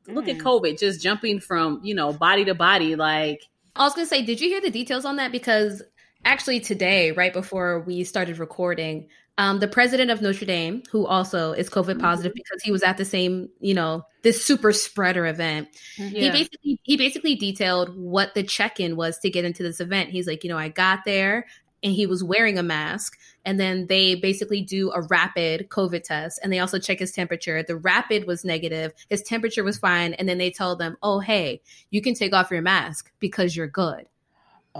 look 0.07 0.27
at 0.27 0.37
mm. 0.37 0.41
covid 0.41 0.79
just 0.79 1.01
jumping 1.01 1.39
from 1.39 1.79
you 1.83 1.93
know 1.93 2.11
body 2.13 2.45
to 2.45 2.55
body 2.55 2.95
like 2.95 3.41
I 3.75 3.83
was 3.83 3.93
gonna 3.93 4.05
say, 4.05 4.21
did 4.21 4.41
you 4.41 4.49
hear 4.49 4.59
the 4.59 4.69
details 4.69 5.05
on 5.05 5.15
that? 5.15 5.31
Because 5.31 5.81
actually 6.25 6.59
today, 6.59 7.11
right 7.11 7.33
before 7.33 7.81
we 7.81 8.03
started 8.03 8.37
recording, 8.37 9.07
um, 9.37 9.59
the 9.59 9.67
president 9.67 10.11
of 10.11 10.21
Notre 10.21 10.45
Dame, 10.45 10.83
who 10.91 11.07
also 11.07 11.53
is 11.53 11.69
COVID 11.69 11.93
Mm-hmm. 11.93 12.01
positive 12.01 12.33
because 12.33 12.61
he 12.63 12.71
was 12.71 12.83
at 12.83 12.97
the 12.97 13.05
same, 13.05 13.49
you 13.59 13.73
know, 13.73 14.03
this 14.23 14.43
super 14.43 14.71
spreader 14.71 15.25
event. 15.25 15.69
He 15.95 16.29
basically 16.29 16.79
he 16.83 16.97
basically 16.97 17.35
detailed 17.35 17.95
what 17.95 18.35
the 18.35 18.43
check-in 18.43 18.95
was 18.95 19.17
to 19.19 19.29
get 19.29 19.45
into 19.45 19.63
this 19.63 19.79
event. 19.79 20.09
He's 20.09 20.27
like, 20.27 20.43
you 20.43 20.49
know, 20.49 20.57
I 20.57 20.69
got 20.69 20.99
there 21.05 21.45
and 21.83 21.93
he 21.93 22.05
was 22.05 22.23
wearing 22.23 22.57
a 22.57 22.63
mask 22.63 23.17
and 23.45 23.59
then 23.59 23.87
they 23.87 24.15
basically 24.15 24.61
do 24.61 24.91
a 24.91 25.01
rapid 25.01 25.69
covid 25.69 26.03
test 26.03 26.39
and 26.43 26.51
they 26.51 26.59
also 26.59 26.79
check 26.79 26.99
his 26.99 27.11
temperature 27.11 27.63
the 27.63 27.75
rapid 27.75 28.27
was 28.27 28.45
negative 28.45 28.93
his 29.09 29.21
temperature 29.21 29.63
was 29.63 29.77
fine 29.77 30.13
and 30.13 30.29
then 30.29 30.37
they 30.37 30.51
told 30.51 30.79
them 30.79 30.97
oh 31.01 31.19
hey 31.19 31.61
you 31.89 32.01
can 32.01 32.13
take 32.13 32.33
off 32.33 32.51
your 32.51 32.61
mask 32.61 33.11
because 33.19 33.55
you're 33.55 33.67
good 33.67 34.05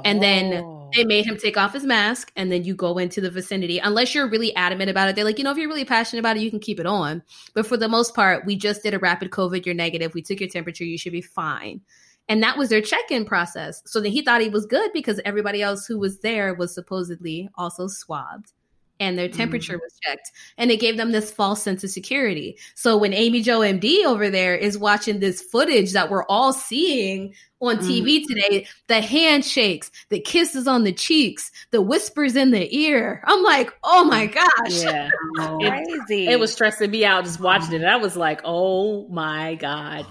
and 0.06 0.22
then 0.22 0.54
Oh. 0.54 0.90
they 0.96 1.04
made 1.04 1.26
him 1.26 1.38
take 1.38 1.58
off 1.58 1.74
his 1.74 1.84
mask 1.84 2.32
and 2.36 2.52
then 2.52 2.64
you 2.64 2.76
go 2.76 2.98
into 2.98 3.22
the 3.22 3.30
vicinity. 3.30 3.80
Unless 3.80 4.16
you're 4.16 4.30
really 4.30 4.56
adamant 4.56 4.90
about 4.90 5.10
it 5.10 5.16
they're 5.16 5.26
like 5.26 5.38
you 5.38 5.44
know 5.44 5.52
if 5.52 5.58
you're 5.58 5.68
really 5.70 5.86
passionate 5.86 6.20
about 6.20 6.38
it 6.38 6.42
you 6.44 6.50
can 6.50 6.60
keep 6.60 6.80
it 6.80 6.86
on. 6.86 7.22
But 7.54 7.66
for 7.68 7.78
the 7.78 7.90
most 7.90 8.16
part 8.16 8.46
we 8.46 8.56
just 8.56 8.84
did 8.84 8.94
a 8.94 9.00
rapid 9.00 9.32
covid 9.32 9.66
you're 9.66 9.76
negative 9.76 10.14
we 10.14 10.22
took 10.22 10.40
your 10.40 10.50
temperature 10.50 10.84
you 10.84 10.98
should 10.98 11.12
be 11.12 11.22
fine. 11.22 11.82
And 12.30 12.42
that 12.44 12.58
was 12.58 12.70
their 12.70 12.82
check-in 12.82 13.26
process. 13.26 13.82
So 13.86 14.00
then 14.00 14.12
he 14.12 14.22
thought 14.22 14.42
he 14.42 14.50
was 14.50 14.66
good 14.66 14.92
because 14.94 15.20
everybody 15.26 15.62
else 15.62 15.86
who 15.86 16.00
was 16.00 16.20
there 16.20 16.54
was 16.54 16.74
supposedly 16.74 17.50
also 17.56 17.88
swabbed 17.88 18.54
and 19.02 19.18
their 19.18 19.28
mm-hmm. 19.28 19.38
temperature 19.38 19.78
was 19.78 20.00
checked 20.02 20.32
and 20.58 20.72
it 20.72 20.80
gave 20.80 20.96
them 20.96 21.12
this 21.12 21.30
false 21.30 21.62
sense 21.62 21.84
of 21.84 21.90
security 21.90 22.58
so 22.76 22.98
when 22.98 23.14
amy 23.14 23.42
jo 23.42 23.60
md 23.60 24.06
over 24.06 24.30
there 24.30 24.56
is 24.56 24.78
watching 24.78 25.20
this 25.20 25.42
footage 25.42 25.92
that 25.92 26.10
we're 26.10 26.26
all 26.26 26.54
seeing 26.54 27.34
on 27.60 27.78
mm-hmm. 27.78 27.90
tv 27.90 28.26
today 28.26 28.66
the 28.88 29.02
handshakes 29.02 29.92
the 30.10 30.20
kisses 30.20 30.68
on 30.68 30.86
the 30.86 30.94
cheeks 30.94 31.52
the 31.72 31.82
whispers 31.82 32.36
in 32.38 32.52
the 32.52 32.74
ear 32.74 33.22
i'm 33.26 33.44
like 33.44 33.74
oh 33.84 34.06
my 34.06 34.28
mm-hmm. 34.28 34.36
gosh 34.36 34.84
Yeah. 34.84 35.10
Crazy. 35.60 36.28
It 36.28 36.40
was 36.40 36.52
stressing 36.52 36.92
me 36.92 37.06
out 37.06 37.26
just 37.26 37.40
watching 37.40 37.74
it. 37.74 37.84
I 37.84 37.98
was 37.98 38.16
like, 38.16 38.42
oh 38.44 39.08
my 39.10 39.56
God. 39.56 40.06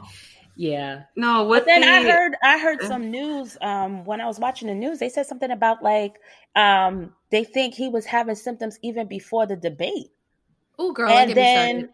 Yeah. 0.56 1.04
no, 1.16 1.46
with 1.46 1.60
But 1.60 1.66
then 1.66 1.80
the, 1.82 1.88
I 1.88 2.02
heard 2.02 2.36
I 2.42 2.58
heard 2.58 2.82
some 2.82 3.10
news 3.10 3.56
um 3.62 4.04
when 4.04 4.20
I 4.20 4.26
was 4.26 4.38
watching 4.38 4.68
the 4.68 4.74
news. 4.74 4.98
They 4.98 5.08
said 5.08 5.26
something 5.26 5.50
about 5.50 5.82
like 5.82 6.20
um 6.56 7.12
they 7.30 7.44
think 7.44 7.74
he 7.74 7.88
was 7.88 8.04
having 8.06 8.34
symptoms 8.34 8.78
even 8.82 9.06
before 9.06 9.46
the 9.46 9.56
debate. 9.56 10.10
oh 10.78 10.92
girl 10.92 11.08
and 11.10 11.32
then 11.32 11.88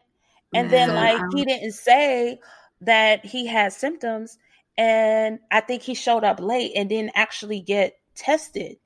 and 0.55 0.71
then 0.71 0.95
like 0.95 1.21
um, 1.21 1.31
he 1.35 1.45
didn't 1.45 1.73
say 1.73 2.41
that 2.81 3.25
he 3.25 3.47
had 3.47 3.73
symptoms 3.73 4.39
and 4.79 5.39
I 5.51 5.61
think 5.61 5.83
he 5.83 5.95
showed 5.95 6.25
up 6.25 6.41
late 6.41 6.73
and 6.77 6.89
didn't 6.89 7.13
actually 7.15 7.61
get 7.61 7.99
tested. 8.15 8.77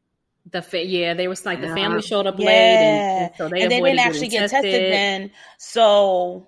The 0.51 0.63
fa- 0.63 0.85
yeah, 0.87 1.15
they 1.15 1.29
was 1.29 1.45
like 1.45 1.61
the 1.61 1.69
family 1.69 2.01
showed 2.03 2.27
up 2.27 2.39
Yeah. 2.39 2.47
late, 2.47 2.55
and, 2.57 3.23
and 3.27 3.37
so 3.37 3.49
they 3.49 3.61
and 3.63 3.71
they 3.71 3.81
didn't 3.81 3.99
actually 3.99 4.29
getting 4.29 4.49
get 4.49 4.51
tested 4.51 4.93
then. 4.93 5.31
So 5.59 6.47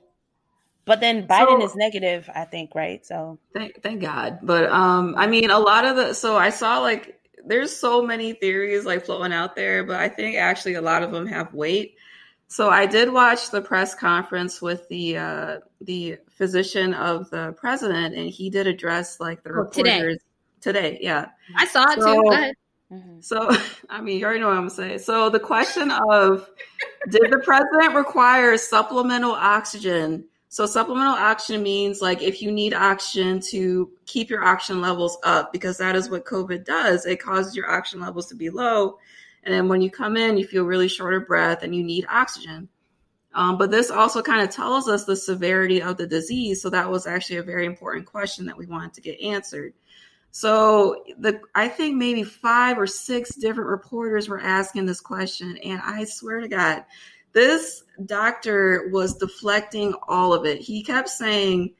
but 0.85 1.01
then 1.01 1.27
Biden 1.29 1.61
So- 1.61 1.65
is 1.65 1.77
negative, 1.77 2.29
I 2.35 2.45
think, 2.45 2.75
right? 2.75 3.05
So 3.07 3.39
Thank, 3.55 3.83
thank 3.83 4.01
God. 4.01 4.39
But 4.43 4.71
um, 4.71 5.15
I 5.17 5.27
mean, 5.27 5.51
a 5.51 5.59
lot 5.59 5.85
of 5.85 5.95
the 5.97 6.15
so 6.15 6.37
I 6.37 6.51
saw 6.51 6.79
like 6.81 7.21
there's 7.47 7.75
so 7.75 8.03
many 8.03 8.33
theories 8.35 8.85
like 8.85 9.05
floating 9.05 9.33
out 9.33 9.57
there, 9.57 9.85
but 9.85 9.97
I 9.97 10.09
think 10.09 10.37
actually 10.37 10.75
a 10.75 10.83
lot 10.83 11.03
of 11.03 11.11
them 11.13 11.27
have 11.27 11.53
weight. 11.55 11.97
So 12.49 12.69
I 12.69 12.87
did 12.87 13.11
watch 13.13 13.51
the 13.51 13.63
press 13.63 13.95
conference 13.95 14.61
with 14.61 14.87
the 14.89 15.17
uh, 15.17 15.59
the 15.81 16.19
physician 16.31 16.93
of 16.95 17.31
the 17.31 17.53
president, 17.57 18.15
and 18.15 18.29
he 18.29 18.51
did 18.51 18.67
address 18.67 19.19
like 19.21 19.43
the 19.43 19.51
Oh, 19.53 19.65
today. 19.67 19.95
reporters 19.95 20.19
today. 20.61 20.99
Yeah. 21.01 21.27
i 21.57 21.67
saw 21.67 21.91
it 21.91 21.97
too 21.97 22.03
So- 22.03 22.23
Go 22.23 22.33
ahead. 22.33 22.55
mhm. 22.93 23.25
So 23.25 23.51
I 23.91 24.01
mean, 24.03 24.19
you 24.19 24.25
already 24.25 24.41
know 24.41 24.49
what 24.49 24.57
I'm 24.57 24.69
gonna 24.69 24.71
say. 24.71 24.99
So 24.99 25.31
the 25.31 25.41
question 25.41 25.91
of 25.91 26.49
did 27.09 27.31
the 27.31 27.39
president 27.39 27.95
require 27.95 28.57
supplemental 28.59 29.33
oxygen? 29.33 30.25
So 30.53 30.67
supplemental 30.67 31.15
oxygen 31.15 31.63
means 31.63 32.03
like 32.03 32.21
if 32.21 32.43
you 32.43 32.53
need 32.53 32.75
oxygen 32.75 33.41
to 33.53 33.91
keep 34.05 34.29
your 34.29 34.45
oxygen 34.45 34.83
levels 34.83 35.17
up, 35.25 35.51
because 35.51 35.79
that 35.79 35.97
is 35.97 36.11
what 36.11 36.27
COVID 36.27 36.67
does. 36.67 37.07
It 37.07 37.23
causes 37.23 37.57
your 37.57 37.71
oxygen 37.71 38.03
levels 38.03 38.27
to 38.27 38.35
be 38.35 38.51
low. 38.51 38.99
And 39.45 39.55
then 39.55 39.67
when 39.67 39.81
you 39.81 39.91
come 39.91 40.15
in, 40.15 40.37
you 40.37 40.47
feel 40.47 40.65
really 40.65 40.89
short 40.89 41.15
of 41.15 41.27
breath 41.27 41.63
and 41.63 41.75
you 41.75 41.83
need 41.83 42.05
oxygen. 42.07 42.69
Um, 43.33 43.57
but 43.57 43.71
this 43.71 43.91
also 43.91 44.21
kind 44.21 44.47
of 44.47 44.55
tells 44.55 44.91
us 44.91 45.07
the 45.07 45.17
severity 45.17 45.81
of 45.81 45.97
the 45.97 46.07
disease. 46.07 46.61
So 46.61 46.69
that 46.69 46.91
was 46.91 47.07
actually 47.07 47.39
a 47.39 47.43
very 47.43 47.65
important 47.65 48.05
question 48.05 48.45
that 48.45 48.59
we 48.59 48.67
wanted 48.67 48.93
to 48.93 49.01
get 49.01 49.23
answered. 49.23 49.73
So 50.33 51.03
the 51.19 51.41
I 51.55 51.69
think 51.69 51.97
maybe 51.97 52.25
five 52.25 52.79
or 52.79 52.87
six 52.87 53.35
different 53.35 53.71
reporters 53.71 54.29
were 54.29 54.41
asking 54.41 54.85
this 54.85 55.01
question, 55.01 55.57
and 55.65 55.81
I 55.83 56.05
swear 56.05 56.41
to 56.41 56.49
God, 56.49 56.85
this 57.33 57.85
doctor 58.07 58.89
was 58.93 59.17
deflecting 59.17 59.95
all 60.09 60.33
of 60.33 60.45
it. 60.45 60.59
He 60.59 60.83
kept 60.83 61.09
saying, 61.09 61.75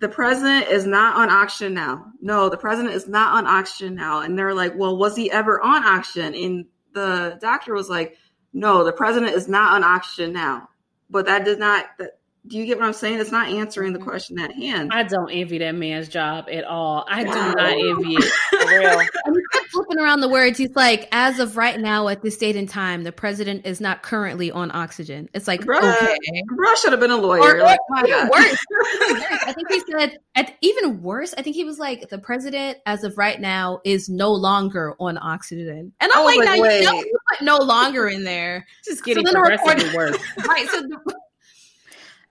"The 0.00 0.08
president 0.08 0.68
is 0.68 0.86
not 0.86 1.16
on 1.16 1.30
oxygen 1.30 1.74
now. 1.74 2.06
No, 2.20 2.48
the 2.48 2.56
president 2.56 2.94
is 2.94 3.08
not 3.08 3.34
on 3.34 3.46
oxygen 3.46 3.94
now." 3.94 4.20
And 4.20 4.38
they're 4.38 4.54
like, 4.54 4.74
"Well, 4.76 4.96
was 4.96 5.16
he 5.16 5.30
ever 5.30 5.60
on 5.60 5.84
oxygen?" 5.84 6.34
And 6.34 6.66
the 6.92 7.38
doctor 7.40 7.74
was 7.74 7.88
like, 7.88 8.16
"No, 8.52 8.84
the 8.84 8.92
president 8.92 9.34
is 9.34 9.48
not 9.48 9.72
on 9.72 9.84
oxygen 9.84 10.32
now." 10.32 10.68
But 11.10 11.26
that 11.26 11.44
did 11.44 11.58
not. 11.58 11.86
That, 11.98 12.18
do 12.44 12.58
you 12.58 12.66
get 12.66 12.76
what 12.76 12.86
I'm 12.86 12.92
saying? 12.92 13.20
It's 13.20 13.30
not 13.30 13.48
answering 13.48 13.92
the 13.92 14.00
mm-hmm. 14.00 14.08
question 14.08 14.40
at 14.40 14.52
hand. 14.52 14.90
I 14.92 15.04
don't 15.04 15.30
envy 15.30 15.58
that 15.58 15.76
man's 15.76 16.08
job 16.08 16.46
at 16.50 16.64
all. 16.64 17.04
I 17.08 17.22
do 17.22 17.30
not 17.30 17.58
envy 17.58 18.14
it. 18.14 18.32
For 18.50 18.58
real. 18.78 18.98
And 18.98 19.36
he 19.36 19.42
kept 19.52 19.66
flipping 19.70 20.00
around 20.00 20.22
the 20.22 20.28
words. 20.28 20.58
He's 20.58 20.74
like, 20.74 21.08
as 21.12 21.38
of 21.38 21.56
right 21.56 21.78
now, 21.78 22.08
at 22.08 22.20
this 22.20 22.36
date 22.36 22.56
and 22.56 22.68
time, 22.68 23.04
the 23.04 23.12
president 23.12 23.64
is 23.64 23.80
not 23.80 24.02
currently 24.02 24.50
on 24.50 24.74
oxygen. 24.74 25.28
It's 25.34 25.46
like, 25.46 25.60
Bruh. 25.60 25.78
okay. 25.78 26.42
Bro 26.56 26.74
should 26.76 26.90
have 26.90 27.00
been 27.00 27.12
a 27.12 27.16
lawyer. 27.16 27.58
or 27.58 27.62
like, 27.62 27.78
my 27.88 28.02
even 28.06 28.28
worse. 28.28 28.58
Worse. 28.72 29.24
I 29.46 29.52
think 29.52 29.70
he 29.70 29.80
said, 29.92 30.18
at, 30.34 30.56
even 30.62 31.00
worse, 31.00 31.34
I 31.38 31.42
think 31.42 31.54
he 31.54 31.64
was 31.64 31.78
like, 31.78 32.08
the 32.08 32.18
president, 32.18 32.78
as 32.86 33.04
of 33.04 33.16
right 33.18 33.40
now, 33.40 33.80
is 33.84 34.08
no 34.08 34.32
longer 34.32 34.96
on 34.98 35.16
oxygen. 35.16 35.92
And 36.00 36.10
I 36.12 36.18
I'm 36.18 36.24
was 36.24 36.36
like, 36.36 36.48
like, 36.48 36.60
now 36.60 36.68
you 36.68 36.82
know 36.82 36.92
you 36.94 37.18
put 37.30 37.44
no 37.44 37.58
longer 37.58 38.08
in 38.08 38.24
there. 38.24 38.66
Just 38.84 39.04
getting 39.04 39.24
then 39.24 39.34
the 39.34 39.38
progressively 39.38 39.84
reporter- 39.90 40.12
worse. 40.12 40.22
right. 40.48 40.68
So, 40.68 40.80
the, 40.82 41.14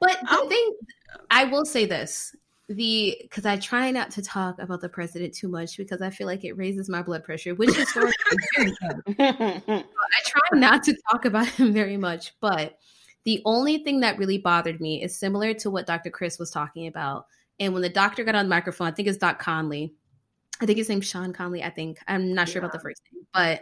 but 0.01 0.19
the 0.21 0.27
Oh. 0.31 0.49
thing, 0.49 0.75
I 1.29 1.45
will 1.45 1.63
say 1.63 1.85
this: 1.85 2.35
the 2.67 3.17
because 3.21 3.45
I 3.45 3.57
try 3.57 3.91
not 3.91 4.11
to 4.11 4.21
talk 4.21 4.59
about 4.59 4.81
the 4.81 4.89
president 4.89 5.33
too 5.33 5.47
much 5.47 5.77
because 5.77 6.01
I 6.01 6.09
feel 6.09 6.27
like 6.27 6.43
it 6.43 6.53
raises 6.53 6.89
my 6.89 7.01
blood 7.01 7.23
pressure, 7.23 7.55
which 7.55 7.77
is 7.77 7.91
very 7.93 8.11
good. 8.57 8.73
I 9.19 9.83
try 10.25 10.59
not 10.59 10.83
to 10.83 10.95
talk 11.09 11.25
about 11.25 11.47
him 11.47 11.71
very 11.73 11.97
much, 11.97 12.33
but 12.41 12.77
the 13.23 13.41
only 13.45 13.77
thing 13.79 13.99
that 14.01 14.17
really 14.17 14.39
bothered 14.39 14.81
me 14.81 15.03
is 15.03 15.17
similar 15.17 15.53
to 15.55 15.69
what 15.69 15.85
Dr. 15.85 16.09
Chris 16.09 16.39
was 16.39 16.49
talking 16.51 16.87
about. 16.87 17.27
And 17.59 17.73
when 17.73 17.83
the 17.83 17.89
doctor 17.89 18.23
got 18.23 18.33
on 18.35 18.45
the 18.45 18.49
microphone, 18.49 18.87
I 18.87 18.91
think 18.91 19.07
it's 19.07 19.17
Doc 19.19 19.37
Conley. 19.37 19.93
I 20.59 20.65
think 20.65 20.77
his 20.77 20.89
name's 20.89 21.07
Sean 21.07 21.31
Conley. 21.33 21.63
I 21.63 21.69
think 21.69 21.99
I'm 22.07 22.33
not 22.33 22.49
sure 22.49 22.59
about 22.59 22.71
the 22.71 22.79
first 22.79 23.01
name, 23.13 23.25
but 23.33 23.61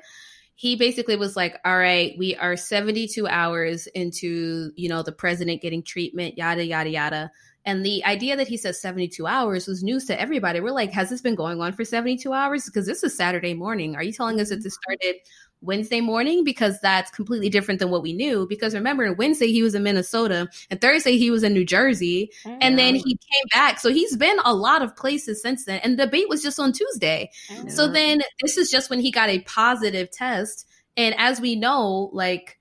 he 0.60 0.76
basically 0.76 1.16
was 1.16 1.38
like, 1.38 1.58
"All 1.64 1.78
right, 1.78 2.16
we 2.18 2.36
are 2.36 2.58
72 2.58 3.26
hours 3.30 3.88
into 3.96 4.74
you 4.76 4.90
know 4.90 5.02
the 5.02 5.14
president 5.14 5.62
getting 5.62 5.82
treatment, 5.82 6.38
yada 6.38 6.66
yada 6.66 6.90
yada." 6.90 7.32
And 7.64 7.86
the 7.86 8.04
idea 8.04 8.36
that 8.36 8.50
he 8.50 8.58
says 8.58 8.82
72 8.82 9.26
hours 9.26 9.68
was 9.68 9.84
news 9.84 10.04
to 10.08 10.20
everybody. 10.20 10.60
We're 10.60 10.72
like, 10.72 10.92
has 10.92 11.10
this 11.10 11.22
been 11.22 11.36
going 11.36 11.62
on 11.62 11.72
for 11.72 11.86
72 11.86 12.34
hours? 12.34 12.66
Because 12.66 12.86
this 12.86 13.04
is 13.06 13.16
Saturday 13.16 13.54
morning. 13.54 13.96
Are 13.96 14.04
you 14.04 14.12
telling 14.12 14.42
us 14.42 14.50
that 14.50 14.62
this 14.62 14.78
mm-hmm. 14.78 14.96
started 14.96 15.22
Wednesday 15.62 16.02
morning? 16.02 16.44
Because 16.44 16.80
that's 16.82 17.12
completely 17.12 17.50
different 17.50 17.80
than 17.80 17.90
what 17.90 18.02
we 18.02 18.14
knew. 18.14 18.48
Because 18.48 18.74
remember, 18.74 19.14
Wednesday 19.14 19.48
he 19.52 19.62
was 19.62 19.76
in 19.76 19.84
Minnesota 19.84 20.48
and 20.70 20.80
Thursday 20.82 21.18
he 21.18 21.32
was 21.32 21.44
in 21.44 21.54
New 21.54 21.66
Jersey. 21.66 22.32
Mm, 22.46 22.58
and 22.62 22.80
then 22.80 22.96
he 22.96 23.04
came 23.04 23.48
back. 23.54 23.80
So 23.80 23.92
he's 23.92 24.16
been 24.16 24.40
a 24.46 24.54
lot 24.54 24.82
of 24.82 24.96
places 24.96 25.42
since 25.42 25.66
then. 25.66 25.80
And 25.84 25.98
the 25.98 26.06
debate 26.06 26.30
was 26.30 26.42
just 26.42 26.60
on 26.60 26.72
Tuesday. 26.72 27.32
Mm, 27.50 27.72
so 27.72 27.88
then 27.88 28.22
this 28.42 28.58
is 28.58 28.70
just 28.70 28.90
when 28.90 29.00
he 29.00 29.12
got 29.12 29.30
a 29.30 29.40
positive 29.42 30.12
test. 30.12 30.68
And 30.98 31.16
as 31.18 31.40
we 31.42 31.56
know, 31.56 32.10
like 32.14 32.60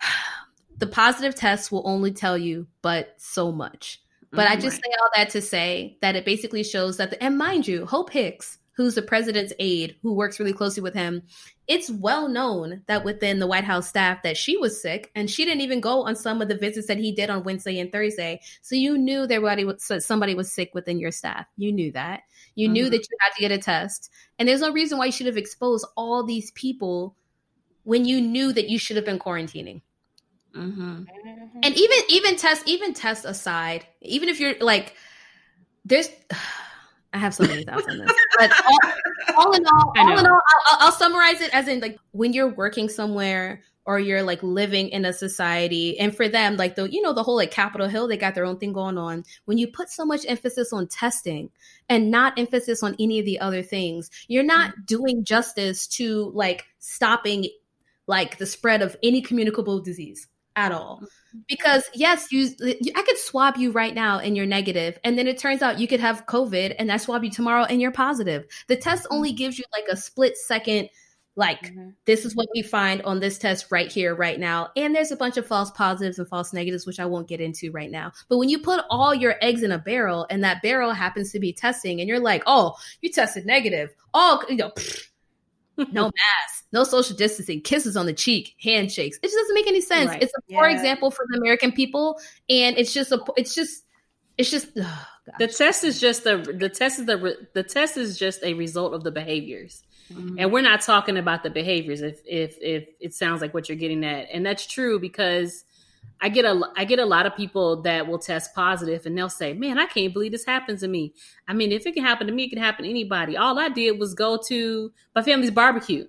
the 0.78 0.86
positive 0.86 1.34
test 1.34 1.70
will 1.70 1.86
only 1.86 2.12
tell 2.12 2.38
you 2.38 2.66
but 2.82 3.14
so 3.18 3.52
much. 3.52 4.00
But 4.32 4.46
I 4.46 4.56
mm, 4.56 4.60
just 4.60 4.76
Right. 4.76 4.84
say 4.84 4.92
all 5.00 5.10
that 5.16 5.30
to 5.30 5.42
say 5.42 5.98
that 6.02 6.16
it 6.16 6.24
basically 6.24 6.62
shows 6.62 6.96
that, 6.98 7.10
the, 7.10 7.22
and 7.22 7.36
mind 7.36 7.66
you, 7.66 7.84
Hope 7.84 8.10
Hicks, 8.10 8.58
who's 8.76 8.94
the 8.94 9.02
president's 9.02 9.52
aide, 9.58 9.96
who 10.02 10.14
works 10.14 10.38
really 10.38 10.52
closely 10.52 10.82
with 10.82 10.94
him, 10.94 11.22
it's 11.66 11.90
well 11.90 12.28
known 12.28 12.82
that 12.86 13.04
within 13.04 13.38
the 13.38 13.46
White 13.46 13.64
House 13.64 13.88
staff 13.88 14.22
that 14.22 14.36
she 14.36 14.56
was 14.56 14.80
sick, 14.80 15.10
and 15.14 15.30
she 15.30 15.44
didn't 15.44 15.60
even 15.60 15.80
go 15.80 16.02
on 16.02 16.16
some 16.16 16.40
of 16.40 16.48
the 16.48 16.56
visits 16.56 16.86
that 16.86 16.98
he 16.98 17.12
did 17.12 17.30
on 17.30 17.42
Wednesday 17.42 17.78
and 17.78 17.92
Thursday. 17.92 18.40
So 18.62 18.74
you 18.74 18.96
knew 18.96 19.26
that 19.26 19.34
everybody 19.34 19.64
was, 19.64 19.92
somebody 20.04 20.34
was 20.34 20.52
sick 20.52 20.70
within 20.74 20.98
your 20.98 21.10
staff. 21.10 21.46
You 21.56 21.72
knew 21.72 21.92
that. 21.92 22.22
You 22.54 22.68
knew 22.68 22.86
Mhm. 22.86 22.90
that 22.90 23.06
you 23.10 23.16
had 23.20 23.34
to 23.34 23.40
get 23.40 23.52
a 23.52 23.58
test, 23.58 24.10
and 24.38 24.48
there's 24.48 24.60
no 24.60 24.72
reason 24.72 24.98
why 24.98 25.06
you 25.06 25.12
should 25.12 25.26
have 25.26 25.36
exposed 25.36 25.86
all 25.96 26.24
these 26.24 26.50
people 26.52 27.16
when 27.84 28.04
you 28.04 28.20
knew 28.20 28.52
that 28.52 28.68
you 28.68 28.78
should 28.78 28.96
have 28.96 29.04
been 29.04 29.18
quarantining. 29.18 29.82
Mhm. 30.54 31.06
And 31.62 31.76
even 31.76 31.98
even 32.08 32.36
test 32.36 32.66
even 32.66 32.92
test 32.92 33.24
aside, 33.24 33.86
even 34.02 34.28
if 34.28 34.40
you're 34.40 34.58
like 34.60 34.94
there's 35.84 36.08
I 37.12 37.18
have 37.18 37.34
so 37.34 37.44
many 37.44 37.64
thoughts 37.64 37.86
on 37.88 37.98
this. 37.98 38.12
But 38.38 38.52
all, 38.64 39.46
all 39.46 39.52
in 39.52 39.66
all, 39.66 39.92
all 39.96 40.18
in 40.18 40.26
all, 40.26 40.40
I'll, 40.66 40.78
I'll, 40.86 40.92
summarize 40.92 41.40
it 41.40 41.52
as 41.52 41.66
in 41.66 41.80
like 41.80 41.98
when 42.12 42.32
you're 42.32 42.54
working 42.54 42.88
somewhere 42.88 43.62
or 43.84 43.98
you're 43.98 44.22
like 44.22 44.42
living 44.42 44.90
in 44.90 45.04
a 45.04 45.12
society, 45.12 45.98
and 45.98 46.14
for 46.14 46.28
them, 46.28 46.56
like 46.56 46.76
the 46.76 46.88
you 46.88 47.02
know 47.02 47.12
the 47.12 47.22
whole 47.22 47.36
like 47.36 47.50
Capitol 47.50 47.88
Hill, 47.88 48.06
they 48.06 48.16
got 48.16 48.34
their 48.34 48.44
own 48.44 48.58
thing 48.58 48.72
going 48.72 48.98
on. 48.98 49.24
When 49.46 49.58
you 49.58 49.66
put 49.66 49.90
so 49.90 50.04
much 50.04 50.24
emphasis 50.28 50.72
on 50.72 50.86
testing 50.86 51.50
and 51.88 52.10
not 52.10 52.38
emphasis 52.38 52.82
on 52.82 52.94
any 53.00 53.18
of 53.18 53.24
the 53.24 53.40
other 53.40 53.62
things, 53.62 54.10
you're 54.28 54.44
not 54.44 54.70
mm-hmm. 54.70 54.82
doing 54.86 55.24
justice 55.24 55.86
to 55.88 56.30
like 56.34 56.64
stopping 56.78 57.48
like 58.06 58.38
the 58.38 58.46
spread 58.46 58.82
of 58.82 58.96
any 59.02 59.22
communicable 59.22 59.80
disease 59.80 60.28
at 60.56 60.72
all 60.72 61.02
because 61.48 61.84
yes 61.94 62.30
you 62.32 62.48
i 62.60 63.02
could 63.02 63.18
swab 63.18 63.56
you 63.56 63.70
right 63.70 63.94
now 63.94 64.18
and 64.18 64.36
you're 64.36 64.46
negative 64.46 64.98
and 65.04 65.18
then 65.18 65.26
it 65.26 65.38
turns 65.38 65.62
out 65.62 65.78
you 65.78 65.86
could 65.86 66.00
have 66.00 66.26
covid 66.26 66.74
and 66.78 66.90
i 66.90 66.96
swab 66.96 67.24
you 67.24 67.30
tomorrow 67.30 67.64
and 67.64 67.80
you're 67.80 67.90
positive 67.90 68.44
the 68.68 68.76
test 68.76 69.06
only 69.10 69.30
mm-hmm. 69.30 69.36
gives 69.36 69.58
you 69.58 69.64
like 69.72 69.84
a 69.90 69.96
split 69.96 70.36
second 70.36 70.88
like 71.36 71.62
mm-hmm. 71.62 71.90
this 72.06 72.24
is 72.24 72.34
what 72.34 72.48
we 72.54 72.62
find 72.62 73.02
on 73.02 73.20
this 73.20 73.38
test 73.38 73.66
right 73.70 73.90
here 73.90 74.14
right 74.14 74.40
now 74.40 74.68
and 74.76 74.94
there's 74.94 75.12
a 75.12 75.16
bunch 75.16 75.36
of 75.36 75.46
false 75.46 75.70
positives 75.70 76.18
and 76.18 76.28
false 76.28 76.52
negatives 76.52 76.86
which 76.86 76.98
i 76.98 77.06
won't 77.06 77.28
get 77.28 77.40
into 77.40 77.70
right 77.70 77.90
now 77.90 78.10
but 78.28 78.38
when 78.38 78.48
you 78.48 78.58
put 78.58 78.84
all 78.90 79.14
your 79.14 79.36
eggs 79.40 79.62
in 79.62 79.72
a 79.72 79.78
barrel 79.78 80.26
and 80.28 80.42
that 80.42 80.60
barrel 80.62 80.92
happens 80.92 81.30
to 81.30 81.38
be 81.38 81.52
testing 81.52 82.00
and 82.00 82.08
you're 82.08 82.20
like 82.20 82.42
oh 82.46 82.74
you 83.00 83.10
tested 83.10 83.46
negative 83.46 83.90
oh 84.12 84.42
you 84.48 84.56
know 84.56 84.70
pfft, 84.70 85.09
no 85.92 86.04
mask, 86.16 86.64
no 86.72 86.84
social 86.84 87.16
distancing, 87.16 87.60
kisses 87.60 87.96
on 87.96 88.06
the 88.06 88.12
cheek, 88.12 88.54
handshakes. 88.62 89.18
It 89.18 89.26
just 89.26 89.36
doesn't 89.36 89.54
make 89.54 89.66
any 89.66 89.80
sense. 89.80 90.10
Right. 90.10 90.22
It's 90.22 90.32
a 90.36 90.52
poor 90.52 90.68
yeah. 90.68 90.76
example 90.76 91.10
for 91.10 91.24
the 91.30 91.38
American 91.38 91.72
people, 91.72 92.20
and 92.48 92.76
it's 92.78 92.92
just 92.92 93.12
a, 93.12 93.20
it's 93.36 93.54
just, 93.54 93.84
it's 94.38 94.50
just. 94.50 94.68
Oh, 94.76 95.06
the 95.38 95.46
test 95.46 95.84
is 95.84 96.00
just 96.00 96.24
the 96.24 96.38
the 96.58 96.68
test 96.68 96.98
is 96.98 97.06
the 97.06 97.36
the 97.52 97.62
test 97.62 97.96
is 97.96 98.18
just 98.18 98.42
a 98.42 98.54
result 98.54 98.94
of 98.94 99.04
the 99.04 99.10
behaviors, 99.10 99.82
mm-hmm. 100.12 100.36
and 100.38 100.52
we're 100.52 100.62
not 100.62 100.80
talking 100.80 101.16
about 101.16 101.42
the 101.42 101.50
behaviors. 101.50 102.00
If 102.00 102.20
if 102.26 102.56
if 102.60 102.88
it 103.00 103.14
sounds 103.14 103.40
like 103.40 103.54
what 103.54 103.68
you're 103.68 103.78
getting 103.78 104.04
at, 104.04 104.28
and 104.32 104.44
that's 104.44 104.66
true 104.66 104.98
because 104.98 105.64
I 106.22 106.28
get 106.28 106.44
a 106.44 106.60
I 106.76 106.84
get 106.84 106.98
a 106.98 107.06
lot 107.06 107.26
of 107.26 107.34
people 107.34 107.82
that 107.82 108.06
will 108.06 108.18
test 108.18 108.54
positive 108.54 109.06
and 109.06 109.16
they'll 109.16 109.28
say, 109.28 109.52
"Man, 109.54 109.78
I 109.78 109.86
can't 109.86 110.12
believe 110.12 110.32
this 110.32 110.44
happened 110.44 110.78
to 110.80 110.88
me." 110.88 111.14
I 111.48 111.54
mean, 111.54 111.72
if 111.72 111.86
it 111.86 111.94
can 111.94 112.04
happen 112.04 112.26
to 112.26 112.32
me, 112.32 112.44
it 112.44 112.50
can 112.50 112.58
happen 112.58 112.84
to 112.84 112.90
anybody. 112.90 113.36
All 113.36 113.58
I 113.58 113.68
did 113.68 113.98
was 113.98 114.14
go 114.14 114.38
to 114.48 114.92
my 115.14 115.22
family's 115.22 115.50
barbecue, 115.50 116.06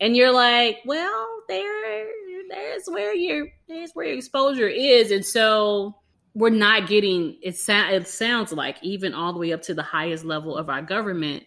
and 0.00 0.16
you're 0.16 0.32
like, 0.32 0.78
"Well, 0.84 1.42
there, 1.48 2.06
there's 2.50 2.86
where 2.88 3.14
your 3.14 3.46
there's 3.68 3.92
where 3.94 4.06
your 4.06 4.16
exposure 4.16 4.68
is," 4.68 5.12
and 5.12 5.24
so 5.24 5.94
we're 6.34 6.50
not 6.50 6.88
getting 6.88 7.36
it. 7.42 7.56
It 7.66 8.08
sounds 8.08 8.52
like 8.52 8.76
even 8.82 9.14
all 9.14 9.32
the 9.32 9.38
way 9.38 9.52
up 9.52 9.62
to 9.62 9.74
the 9.74 9.82
highest 9.82 10.24
level 10.24 10.56
of 10.56 10.68
our 10.68 10.82
government, 10.82 11.44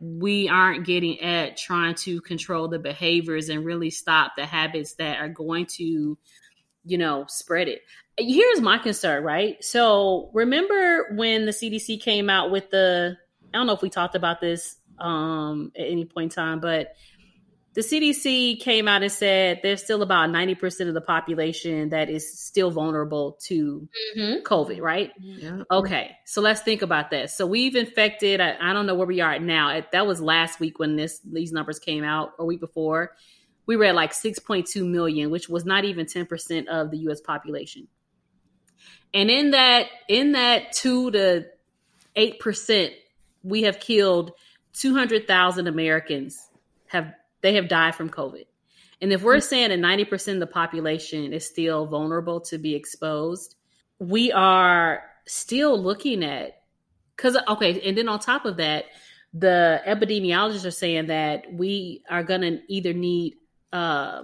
we 0.00 0.48
aren't 0.48 0.86
getting 0.86 1.20
at 1.20 1.56
trying 1.56 1.94
to 1.94 2.20
control 2.22 2.68
the 2.68 2.78
behaviors 2.78 3.48
and 3.48 3.64
really 3.64 3.90
stop 3.90 4.32
the 4.36 4.46
habits 4.46 4.94
that 4.94 5.18
are 5.18 5.28
going 5.28 5.66
to 5.66 6.18
you 6.84 6.98
know, 6.98 7.24
spread 7.28 7.68
it. 7.68 7.82
Here's 8.18 8.60
my 8.60 8.78
concern, 8.78 9.24
right? 9.24 9.62
So 9.64 10.30
remember 10.32 11.14
when 11.16 11.46
the 11.46 11.52
CDC 11.52 12.00
came 12.00 12.30
out 12.30 12.50
with 12.50 12.70
the 12.70 13.16
I 13.52 13.58
don't 13.58 13.66
know 13.66 13.72
if 13.72 13.82
we 13.82 13.90
talked 13.90 14.14
about 14.14 14.40
this 14.40 14.76
um 14.98 15.72
at 15.76 15.86
any 15.86 16.04
point 16.04 16.32
in 16.32 16.34
time, 16.34 16.60
but 16.60 16.94
the 17.74 17.80
CDC 17.80 18.60
came 18.60 18.86
out 18.86 19.02
and 19.02 19.10
said 19.10 19.58
there's 19.64 19.82
still 19.82 20.02
about 20.02 20.30
90% 20.30 20.86
of 20.86 20.94
the 20.94 21.00
population 21.00 21.88
that 21.88 22.08
is 22.08 22.38
still 22.40 22.70
vulnerable 22.70 23.36
to 23.42 23.88
mm-hmm. 24.16 24.42
COVID, 24.44 24.80
right? 24.80 25.10
Yeah. 25.18 25.64
Okay. 25.72 26.12
So 26.24 26.40
let's 26.40 26.60
think 26.60 26.82
about 26.82 27.10
that. 27.10 27.30
So 27.30 27.48
we've 27.48 27.74
infected, 27.74 28.40
I, 28.40 28.54
I 28.60 28.72
don't 28.72 28.86
know 28.86 28.94
where 28.94 29.08
we 29.08 29.20
are 29.20 29.40
now. 29.40 29.82
That 29.90 30.06
was 30.06 30.20
last 30.20 30.60
week 30.60 30.78
when 30.78 30.94
this 30.94 31.18
these 31.20 31.50
numbers 31.50 31.80
came 31.80 32.04
out, 32.04 32.34
or 32.38 32.46
week 32.46 32.60
before 32.60 33.16
we 33.66 33.76
were 33.76 33.84
at 33.84 33.94
like 33.94 34.12
6.2 34.12 34.86
million, 34.86 35.30
which 35.30 35.48
was 35.48 35.64
not 35.64 35.84
even 35.84 36.06
10% 36.06 36.66
of 36.66 36.90
the 36.90 36.98
US 37.08 37.20
population. 37.20 37.88
And 39.12 39.30
in 39.30 39.52
that 39.52 39.86
in 40.08 40.32
that 40.32 40.72
2 40.72 41.12
to 41.12 41.46
8%, 42.16 42.90
we 43.42 43.62
have 43.62 43.78
killed 43.78 44.32
200,000 44.74 45.66
Americans 45.66 46.48
have 46.86 47.12
they 47.40 47.54
have 47.54 47.68
died 47.68 47.94
from 47.94 48.10
COVID. 48.10 48.46
And 49.00 49.12
if 49.12 49.22
we're 49.22 49.40
saying 49.40 49.68
that 49.68 49.78
90% 49.78 50.34
of 50.34 50.40
the 50.40 50.46
population 50.46 51.32
is 51.32 51.46
still 51.46 51.86
vulnerable 51.86 52.40
to 52.42 52.58
be 52.58 52.74
exposed, 52.74 53.54
we 53.98 54.32
are 54.32 55.02
still 55.26 55.80
looking 55.80 56.24
at 56.24 56.62
cuz 57.16 57.36
okay, 57.48 57.80
and 57.82 57.96
then 57.96 58.08
on 58.08 58.18
top 58.18 58.44
of 58.44 58.56
that, 58.56 58.86
the 59.32 59.80
epidemiologists 59.86 60.64
are 60.64 60.70
saying 60.70 61.06
that 61.06 61.52
we 61.52 62.02
are 62.08 62.22
going 62.22 62.40
to 62.40 62.60
either 62.68 62.92
need 62.92 63.36
uh, 63.74 64.22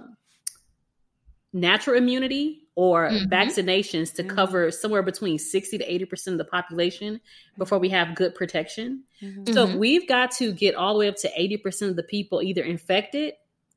natural 1.53 1.97
immunity 1.97 2.63
or 2.75 3.09
mm-hmm. 3.09 3.31
vaccinations 3.31 4.13
to 4.15 4.23
mm-hmm. 4.23 4.33
cover 4.33 4.71
somewhere 4.71 5.03
between 5.03 5.37
60 5.37 5.77
to 5.77 5.85
80% 5.85 6.27
of 6.27 6.37
the 6.37 6.45
population 6.45 7.19
before 7.57 7.77
we 7.77 7.89
have 7.89 8.15
good 8.15 8.33
protection. 8.33 9.03
Mm-hmm. 9.21 9.53
So 9.53 9.77
we've 9.77 10.07
got 10.07 10.31
to 10.37 10.53
get 10.53 10.75
all 10.75 10.93
the 10.93 10.99
way 10.99 11.09
up 11.09 11.17
to 11.17 11.29
80% 11.29 11.89
of 11.89 11.95
the 11.97 12.03
people 12.03 12.41
either 12.41 12.63
infected 12.63 13.33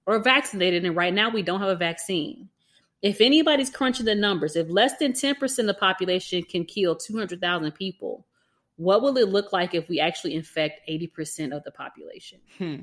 or 0.07 0.21
vaccinated. 0.21 0.85
And 0.85 0.95
right 0.95 1.13
now 1.13 1.29
we 1.29 1.43
don't 1.43 1.61
have 1.61 1.71
a 1.71 1.77
vaccine. 1.77 2.49
If 3.03 3.21
anybody's 3.21 3.69
crunching 3.69 4.07
the 4.07 4.15
numbers, 4.15 4.55
if 4.55 4.71
less 4.71 4.97
than 4.99 5.13
10% 5.13 5.59
of 5.59 5.67
the 5.67 5.75
population 5.75 6.45
can 6.45 6.65
kill 6.65 6.95
200,000 6.95 7.73
people, 7.73 8.27
what 8.77 9.03
will 9.03 9.17
it 9.19 9.29
look 9.29 9.53
like 9.53 9.75
if 9.75 9.89
we 9.89 9.99
actually 9.99 10.35
infect 10.35 10.89
80% 10.89 11.55
of 11.55 11.65
the 11.65 11.73
population? 11.73 12.39
Hmm. 12.59 12.77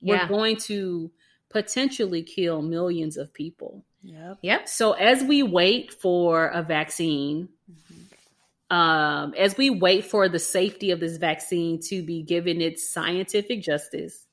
We're 0.00 0.28
going 0.28 0.56
to 0.56 1.10
potentially 1.50 2.22
kill 2.22 2.62
millions 2.62 3.16
of 3.16 3.32
people. 3.32 3.84
Yep. 4.02 4.38
Yep. 4.42 4.68
So 4.68 4.92
as 4.92 5.22
we 5.22 5.42
wait 5.42 5.92
for 5.92 6.48
a 6.48 6.62
vaccine, 6.62 7.48
mm-hmm. 7.70 8.76
um, 8.76 9.34
as 9.34 9.56
we 9.56 9.70
wait 9.70 10.04
for 10.04 10.28
the 10.28 10.38
safety 10.38 10.90
of 10.90 11.00
this 11.00 11.16
vaccine 11.16 11.80
to 11.88 12.02
be 12.02 12.22
given 12.22 12.60
its 12.60 12.90
scientific 12.90 13.62
justice, 13.62 14.26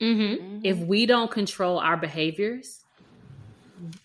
mm-hmm. 0.00 0.60
if 0.62 0.78
we 0.78 1.06
don't 1.06 1.30
control 1.30 1.78
our 1.78 1.96
behaviors, 1.96 2.84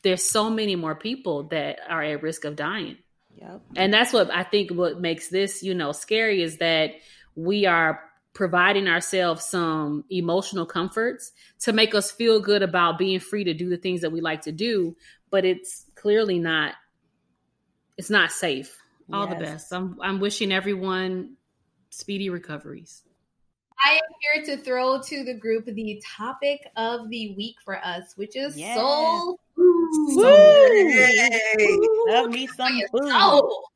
there's 0.01 0.23
so 0.23 0.49
many 0.49 0.75
more 0.75 0.95
people 0.95 1.43
that 1.43 1.79
are 1.87 2.03
at 2.03 2.23
risk 2.23 2.45
of 2.45 2.55
dying. 2.55 2.97
Yep. 3.35 3.61
And 3.75 3.93
that's 3.93 4.11
what 4.13 4.29
I 4.31 4.43
think 4.43 4.71
what 4.71 4.99
makes 4.99 5.29
this, 5.29 5.63
you 5.63 5.73
know, 5.73 5.91
scary 5.91 6.41
is 6.41 6.57
that 6.57 6.91
we 7.35 7.65
are 7.65 8.01
providing 8.33 8.87
ourselves 8.87 9.45
some 9.45 10.03
emotional 10.09 10.65
comforts 10.65 11.31
to 11.59 11.73
make 11.73 11.93
us 11.93 12.11
feel 12.11 12.39
good 12.39 12.63
about 12.63 12.97
being 12.97 13.19
free 13.19 13.43
to 13.43 13.53
do 13.53 13.69
the 13.69 13.77
things 13.77 14.01
that 14.01 14.11
we 14.11 14.21
like 14.21 14.41
to 14.41 14.51
do 14.51 14.95
but 15.29 15.45
it's 15.45 15.85
clearly 15.95 16.39
not 16.39 16.73
it's 17.97 18.09
not 18.09 18.31
safe 18.31 18.77
all 19.13 19.27
the 19.27 19.35
best 19.35 19.73
i'm 19.73 19.97
i'm 20.01 20.19
wishing 20.19 20.51
everyone 20.51 21.35
speedy 21.89 22.29
recoveries 22.29 23.03
I 23.83 23.93
am 23.93 24.43
here 24.45 24.55
to 24.55 24.63
throw 24.63 25.01
to 25.01 25.23
the 25.23 25.33
group 25.33 25.65
the 25.65 26.01
topic 26.05 26.67
of 26.77 27.09
the 27.09 27.33
week 27.35 27.55
for 27.65 27.83
us, 27.83 28.13
which 28.15 28.35
is 28.35 28.55
yes. 28.55 28.77
soul 28.77 29.39
food. 29.55 30.15
Woo! 30.15 32.05
Love 32.07 32.29
me 32.29 32.47
some 32.47 32.79
food. 32.91 33.09
Soul. 33.09 33.70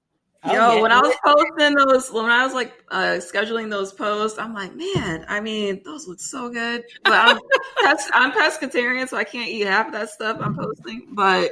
Oh, 0.48 0.54
Yo, 0.54 0.76
yeah. 0.76 0.82
when 0.82 0.92
I 0.92 1.02
was 1.02 1.16
posting 1.24 1.76
those, 1.76 2.12
when 2.12 2.26
I 2.26 2.46
was 2.46 2.54
like 2.54 2.74
uh, 2.90 3.18
scheduling 3.20 3.70
those 3.70 3.92
posts, 3.92 4.38
I'm 4.38 4.54
like, 4.54 4.76
man, 4.76 5.26
I 5.28 5.40
mean, 5.40 5.82
those 5.84 6.08
look 6.08 6.20
so 6.20 6.50
good. 6.50 6.84
But 7.04 7.14
I'm, 7.14 7.40
I'm 8.14 8.32
pescatarian, 8.32 9.08
so 9.08 9.18
I 9.18 9.24
can't 9.24 9.50
eat 9.50 9.66
half 9.66 9.88
of 9.88 9.94
that 9.94 10.10
stuff 10.10 10.38
I'm 10.40 10.56
posting. 10.56 11.08
But 11.14 11.52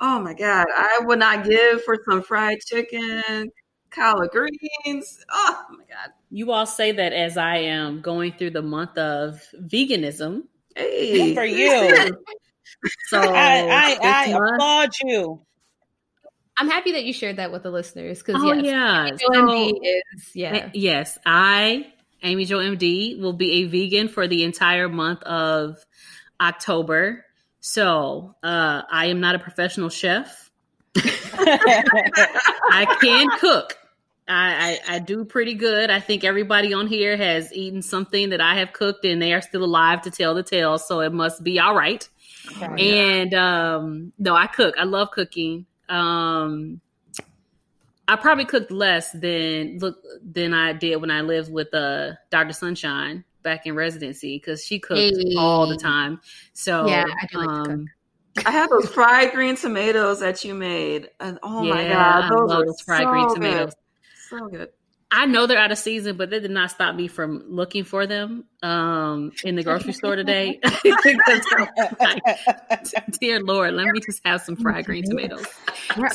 oh 0.00 0.18
my 0.18 0.34
god, 0.34 0.66
I 0.74 1.00
would 1.02 1.20
not 1.20 1.44
give 1.44 1.84
for 1.84 1.96
some 2.08 2.22
fried 2.22 2.58
chicken, 2.60 3.52
collard 3.90 4.30
greens. 4.30 5.24
Oh 5.30 5.64
my 5.70 5.84
god. 5.84 6.12
You 6.30 6.50
all 6.50 6.66
say 6.66 6.90
that 6.90 7.12
as 7.12 7.36
I 7.36 7.58
am 7.58 8.00
going 8.00 8.32
through 8.32 8.50
the 8.50 8.62
month 8.62 8.98
of 8.98 9.40
veganism. 9.54 10.42
Hey, 10.74 11.34
Good 11.34 11.34
for 11.36 11.44
you. 11.44 12.16
so 13.06 13.20
I, 13.20 13.68
I, 13.70 13.98
I 14.02 14.54
applaud 14.54 14.90
you. 15.04 15.40
I'm 16.56 16.68
happy 16.68 16.92
that 16.92 17.04
you 17.04 17.12
shared 17.12 17.36
that 17.36 17.50
with 17.50 17.64
the 17.64 17.70
listeners 17.70 18.22
because 18.22 18.42
oh, 18.42 18.52
yes, 18.52 18.64
yeah, 18.64 19.16
so, 19.16 19.80
is 19.82 20.30
yeah. 20.34 20.54
Eh, 20.54 20.70
yes, 20.74 21.18
I 21.26 21.86
Amy 22.22 22.44
Jo 22.44 22.58
MD 22.58 23.20
will 23.20 23.32
be 23.32 23.62
a 23.62 23.64
vegan 23.64 24.08
for 24.08 24.26
the 24.26 24.44
entire 24.44 24.88
month 24.88 25.22
of 25.24 25.84
October. 26.40 27.24
So 27.60 28.34
uh, 28.42 28.82
I 28.90 29.06
am 29.06 29.20
not 29.20 29.34
a 29.34 29.38
professional 29.38 29.88
chef. 29.88 30.50
I 30.96 32.96
can 33.00 33.28
cook. 33.38 33.78
I, 34.26 34.78
I, 34.88 34.94
I, 34.94 34.98
do 35.00 35.24
pretty 35.24 35.54
good. 35.54 35.90
I 35.90 36.00
think 36.00 36.24
everybody 36.24 36.72
on 36.72 36.86
here 36.86 37.16
has 37.16 37.52
eaten 37.52 37.82
something 37.82 38.30
that 38.30 38.40
I 38.40 38.56
have 38.56 38.72
cooked 38.72 39.04
and 39.04 39.20
they 39.20 39.34
are 39.34 39.42
still 39.42 39.64
alive 39.64 40.02
to 40.02 40.10
tell 40.10 40.34
the 40.34 40.42
tale. 40.42 40.78
So 40.78 41.00
it 41.00 41.12
must 41.12 41.42
be 41.42 41.60
all 41.60 41.74
right. 41.74 42.08
Okay. 42.56 43.18
And 43.18 43.34
um, 43.34 44.12
no, 44.18 44.34
I 44.34 44.46
cook. 44.46 44.76
I 44.78 44.84
love 44.84 45.10
cooking. 45.10 45.66
Um, 45.88 46.80
I 48.06 48.16
probably 48.16 48.44
cooked 48.44 48.70
less 48.70 49.12
than 49.12 49.78
look 49.78 49.96
than 50.22 50.52
I 50.52 50.72
did 50.72 50.96
when 50.96 51.10
I 51.10 51.22
lived 51.22 51.50
with 51.50 51.72
uh, 51.72 52.12
Dr. 52.30 52.52
Sunshine 52.52 53.24
back 53.42 53.66
in 53.66 53.74
residency 53.74 54.36
because 54.36 54.64
she 54.64 54.78
cooked 54.78 55.16
Hey. 55.16 55.36
all 55.36 55.66
the 55.66 55.76
time. 55.76 56.20
So 56.52 56.88
Yeah, 56.88 57.04
I 57.08 57.26
do 57.30 57.38
like 57.38 57.48
to 57.64 57.70
um, 57.70 57.90
I 58.46 58.50
had 58.50 58.68
those 58.68 58.88
fried 58.88 59.32
green 59.32 59.56
tomatoes 59.56 60.20
that 60.20 60.44
you 60.44 60.54
made, 60.54 61.10
and 61.20 61.38
oh 61.42 61.64
my 61.64 61.82
yeah, 61.84 61.96
god, 61.96 62.24
I 62.24 62.28
those 62.30 62.48
love 62.48 62.58
were 62.58 62.66
those 62.66 62.80
fried 62.82 63.04
so 63.04 63.10
green 63.10 63.26
good. 63.26 63.34
tomatoes. 63.36 63.72
So 64.28 64.48
good. 64.48 64.68
I 65.16 65.26
know 65.26 65.46
they're 65.46 65.58
out 65.58 65.70
of 65.70 65.78
season, 65.78 66.16
but 66.16 66.30
that 66.30 66.40
did 66.40 66.50
not 66.50 66.72
stop 66.72 66.96
me 66.96 67.06
from 67.06 67.44
looking 67.46 67.84
for 67.84 68.04
them 68.04 68.46
um, 68.64 69.30
in 69.44 69.54
the 69.54 69.62
grocery 69.62 69.92
store 69.92 70.16
today. 70.16 70.58
Like, 72.00 72.22
Dear 73.20 73.40
Lord, 73.40 73.74
let 73.74 73.86
me 73.86 74.00
just 74.00 74.20
have 74.24 74.42
some 74.42 74.56
fried 74.56 74.84
green 74.86 75.04
tomatoes. 75.04 75.46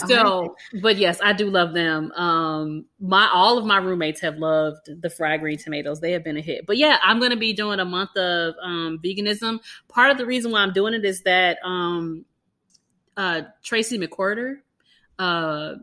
So, 0.06 0.56
but 0.82 0.98
yes, 0.98 1.20
I 1.24 1.32
do 1.32 1.50
love 1.50 1.74
them. 1.74 2.12
Um, 2.12 2.86
my 3.00 3.30
all 3.32 3.58
of 3.58 3.66
my 3.66 3.78
roommates 3.78 4.20
have 4.20 4.38
loved 4.38 4.90
the 5.02 5.10
fried 5.10 5.40
green 5.40 5.58
tomatoes. 5.58 6.02
They 6.02 6.12
have 6.12 6.24
been 6.24 6.36
a 6.38 6.42
hit. 6.42 6.66
But 6.66 6.78
yeah, 6.78 6.98
I'm 7.02 7.20
going 7.20 7.32
to 7.32 7.38
be 7.38 7.54
doing 7.54 7.80
a 7.80 7.86
month 7.86 8.16
of 8.18 8.56
um, 8.62 9.00
veganism. 9.04 9.60
Part 9.88 10.12
of 10.12 10.18
the 10.18 10.26
reason 10.26 10.52
why 10.52 10.60
I'm 10.60 10.74
doing 10.74 10.94
it 10.94 11.06
is 11.06 11.22
that 11.24 11.58
um, 11.64 12.26
uh, 13.16 13.44
Tracye 13.64 14.04
McQuirter 14.04 14.58
uh, 15.20 15.76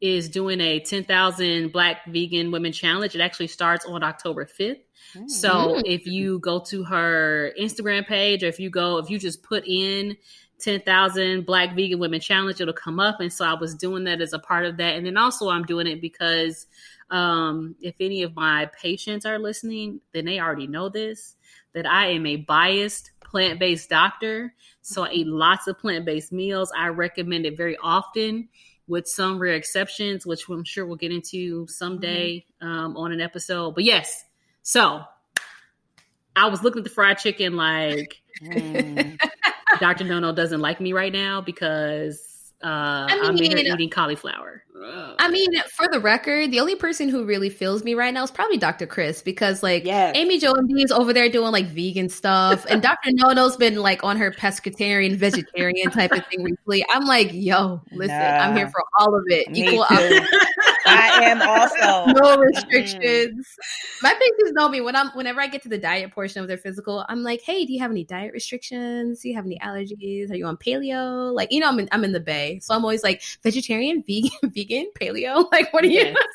is 0.00 0.28
doing 0.28 0.60
a 0.60 0.80
10,000 0.80 1.72
Black 1.72 2.04
vegan 2.06 2.50
women 2.50 2.72
challenge. 2.72 3.14
It 3.14 3.20
actually 3.20 3.46
starts 3.46 3.86
on 3.86 4.02
October 4.02 4.44
5th. 4.46 4.80
So 5.28 5.76
Mm. 5.76 5.82
if 5.86 6.06
you 6.06 6.38
go 6.40 6.60
to 6.60 6.84
her 6.84 7.52
Instagram 7.58 8.06
page, 8.06 8.42
or 8.42 8.48
if 8.48 8.60
you 8.60 8.70
go, 8.70 8.98
if 8.98 9.08
you 9.08 9.18
just 9.18 9.42
put 9.42 9.64
in 9.66 10.16
10,000 10.58 11.46
Black 11.46 11.74
vegan 11.74 11.98
women 11.98 12.20
challenge, 12.20 12.60
it'll 12.60 12.74
come 12.74 12.98
up. 13.00 13.20
And 13.20 13.32
so 13.32 13.44
I 13.44 13.54
was 13.54 13.74
doing 13.74 14.04
that 14.04 14.20
as 14.20 14.32
a 14.32 14.38
part 14.38 14.64
of 14.64 14.76
that. 14.78 14.96
And 14.96 15.06
then 15.06 15.16
also 15.16 15.48
I'm 15.48 15.64
doing 15.64 15.86
it 15.86 16.00
because 16.00 16.66
um, 17.10 17.76
if 17.80 17.94
any 18.00 18.22
of 18.22 18.34
my 18.34 18.68
patients 18.80 19.24
are 19.24 19.38
listening, 19.38 20.00
then 20.12 20.24
they 20.24 20.40
already 20.40 20.66
know 20.66 20.88
this 20.88 21.36
that 21.72 21.86
I 21.86 22.06
am 22.06 22.24
a 22.26 22.36
biased 22.36 23.10
plant 23.22 23.58
based 23.60 23.90
doctor. 23.90 24.54
So 24.80 25.04
I 25.04 25.10
eat 25.12 25.26
lots 25.26 25.66
of 25.66 25.78
plant 25.78 26.04
based 26.06 26.32
meals. 26.32 26.72
I 26.76 26.88
recommend 26.88 27.46
it 27.46 27.56
very 27.56 27.76
often 27.82 28.48
with 28.88 29.08
some 29.08 29.38
rare 29.38 29.54
exceptions, 29.54 30.26
which 30.26 30.48
I'm 30.48 30.64
sure 30.64 30.86
we'll 30.86 30.96
get 30.96 31.12
into 31.12 31.66
someday 31.66 32.44
um, 32.60 32.96
on 32.96 33.12
an 33.12 33.20
episode. 33.20 33.74
But 33.74 33.84
yes, 33.84 34.24
so 34.62 35.02
I 36.34 36.46
was 36.48 36.62
looking 36.62 36.80
at 36.80 36.84
the 36.84 36.90
fried 36.90 37.18
chicken 37.18 37.56
like 37.56 38.22
Mm. 38.42 39.18
Dr. 39.80 40.04
Nono 40.04 40.32
doesn't 40.32 40.60
like 40.60 40.80
me 40.80 40.92
right 40.92 41.12
now 41.12 41.40
because 41.40 42.52
uh, 42.62 43.06
I 43.10 43.20
am 43.24 43.36
in 43.36 43.56
here 43.56 43.74
eating 43.74 43.90
cauliflower. 43.90 44.62
I 45.18 45.28
mean, 45.30 45.50
for 45.74 45.88
the 45.90 46.00
record, 46.00 46.50
the 46.50 46.60
only 46.60 46.76
person 46.76 47.08
who 47.08 47.24
really 47.24 47.50
feels 47.50 47.84
me 47.84 47.94
right 47.94 48.12
now 48.12 48.24
is 48.24 48.30
probably 48.30 48.58
Dr. 48.58 48.86
Chris 48.86 49.22
because, 49.22 49.62
like, 49.62 49.84
Yes. 49.84 50.16
Amy 50.16 50.38
Jo 50.38 50.52
and 50.52 50.68
B 50.68 50.82
is 50.82 50.92
over 50.92 51.12
there 51.12 51.28
doing 51.28 51.52
like 51.52 51.66
vegan 51.66 52.08
stuff, 52.08 52.66
and 52.68 52.82
Dr. 52.82 53.10
Nono's 53.12 53.56
been 53.56 53.76
like 53.76 54.04
on 54.04 54.16
her 54.16 54.30
pescatarian, 54.30 55.16
vegetarian 55.16 55.90
type 55.90 56.12
of 56.12 56.24
thing 56.26 56.42
recently. 56.42 56.84
I'm 56.90 57.04
like, 57.04 57.30
yo, 57.32 57.80
listen, 57.92 58.14
I'm 58.16 58.56
here 58.56 58.68
for 58.68 58.82
all 58.98 59.14
of 59.14 59.24
it. 59.28 59.48
Equal. 59.56 59.86
I 60.86 61.24
am 61.24 61.42
also. 61.42 62.12
no 62.20 62.36
restrictions. 62.36 63.46
My 64.02 64.12
patients 64.12 64.52
know 64.52 64.68
me 64.68 64.80
when 64.80 64.94
I'm 64.96 65.08
whenever 65.10 65.40
I 65.40 65.46
get 65.46 65.62
to 65.62 65.68
the 65.68 65.78
diet 65.78 66.12
portion 66.12 66.42
of 66.42 66.48
their 66.48 66.58
physical, 66.58 67.04
I'm 67.08 67.22
like, 67.22 67.42
hey, 67.42 67.64
do 67.64 67.72
you 67.72 67.80
have 67.80 67.90
any 67.90 68.04
diet 68.04 68.32
restrictions? 68.32 69.20
Do 69.20 69.28
you 69.28 69.34
have 69.34 69.46
any 69.46 69.58
allergies? 69.58 70.30
Are 70.30 70.36
you 70.36 70.46
on 70.46 70.56
paleo? 70.56 71.32
Like, 71.32 71.52
you 71.52 71.60
know, 71.60 71.68
I'm 71.68 71.78
in, 71.80 71.88
I'm 71.92 72.04
in 72.04 72.12
the 72.12 72.20
bay, 72.20 72.60
so 72.60 72.74
I'm 72.74 72.84
always 72.84 73.02
like 73.02 73.22
vegetarian, 73.42 74.02
vegan, 74.06 74.30
vegan, 74.44 74.65
paleo. 74.68 75.48
Like, 75.52 75.72
what 75.72 75.84
are 75.84 75.88
you? 75.88 76.00
Yes. 76.00 76.16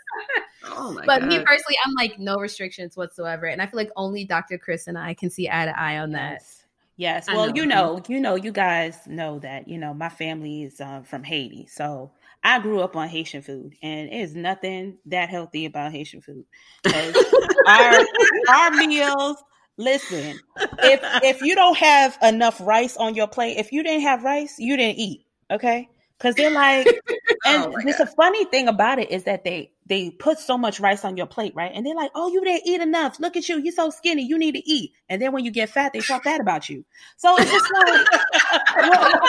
Oh 0.63 0.91
my 0.91 1.05
But 1.05 1.21
god. 1.21 1.27
me 1.27 1.37
personally, 1.39 1.77
I'm 1.83 1.93
like 1.95 2.19
no 2.19 2.37
restrictions 2.37 2.95
whatsoever, 2.95 3.47
and 3.47 3.61
I 3.61 3.65
feel 3.65 3.77
like 3.77 3.89
only 3.95 4.25
Dr. 4.25 4.59
Chris 4.59 4.87
and 4.87 4.97
I 4.97 5.15
can 5.15 5.31
see 5.31 5.49
eye 5.49 5.65
to 5.65 5.79
eye 5.79 5.97
on 5.97 6.11
that. 6.11 6.33
Yes. 6.33 6.63
Yes. 6.97 7.27
Well, 7.27 7.47
know. 7.47 7.55
you 7.55 7.65
know, 7.65 8.03
you 8.07 8.19
know, 8.19 8.35
you 8.35 8.51
guys 8.51 8.95
know 9.07 9.39
that, 9.39 9.67
you 9.67 9.79
know, 9.79 9.91
my 9.93 10.09
family 10.09 10.63
is 10.63 10.79
uh, 10.79 11.01
from 11.01 11.23
Haiti. 11.23 11.65
So 11.65 12.11
I 12.43 12.59
grew 12.59 12.81
up 12.81 12.95
on 12.95 13.07
Haitian 13.07 13.41
food 13.41 13.73
and 13.81 14.09
it 14.09 14.13
is 14.13 14.35
nothing 14.35 14.97
that 15.07 15.29
healthy 15.29 15.65
about 15.65 15.91
Haitian 15.91 16.21
food. 16.21 16.45
our, 17.67 18.05
our 18.49 18.71
meals, 18.71 19.37
listen, 19.77 20.39
if 20.83 21.01
if 21.23 21.41
you 21.41 21.55
don't 21.55 21.77
have 21.77 22.17
enough 22.21 22.61
rice 22.61 22.97
on 22.97 23.15
your 23.15 23.27
plate, 23.27 23.57
if 23.57 23.71
you 23.71 23.83
didn't 23.83 24.01
have 24.01 24.23
rice, 24.23 24.55
you 24.59 24.77
didn't 24.77 24.99
eat. 24.99 25.25
Okay. 25.49 25.89
Cause 26.21 26.35
they're 26.35 26.51
like, 26.51 26.85
and 27.47 27.65
Oh 27.65 27.73
it's 27.83 27.99
a 27.99 28.05
funny 28.05 28.45
thing 28.45 28.67
about 28.67 28.99
it 28.99 29.09
is 29.09 29.23
that 29.23 29.43
they 29.43 29.71
they 29.87 30.11
put 30.11 30.37
so 30.37 30.55
much 30.57 30.79
rice 30.79 31.03
on 31.03 31.17
your 31.17 31.25
plate, 31.25 31.53
right? 31.55 31.71
And 31.73 31.83
they're 31.83 31.95
like, 31.95 32.11
"Oh, 32.13 32.31
you 32.31 32.41
didn't 32.45 32.67
eat 32.67 32.79
enough. 32.79 33.19
Look 33.19 33.35
at 33.35 33.49
you. 33.49 33.57
You're 33.59 33.73
so 33.73 33.89
skinny. 33.89 34.21
You 34.23 34.37
need 34.37 34.53
to 34.53 34.69
eat." 34.69 34.91
And 35.09 35.19
then 35.19 35.31
when 35.31 35.43
you 35.43 35.49
get 35.51 35.69
fat, 35.69 35.93
they 35.93 35.99
talk 36.01 36.23
bad 36.23 36.39
about 36.39 36.69
you. 36.69 36.85
So 37.17 37.35
it's 37.39 37.51
just 37.51 37.71
like, 37.73 38.07
what, 38.89 39.21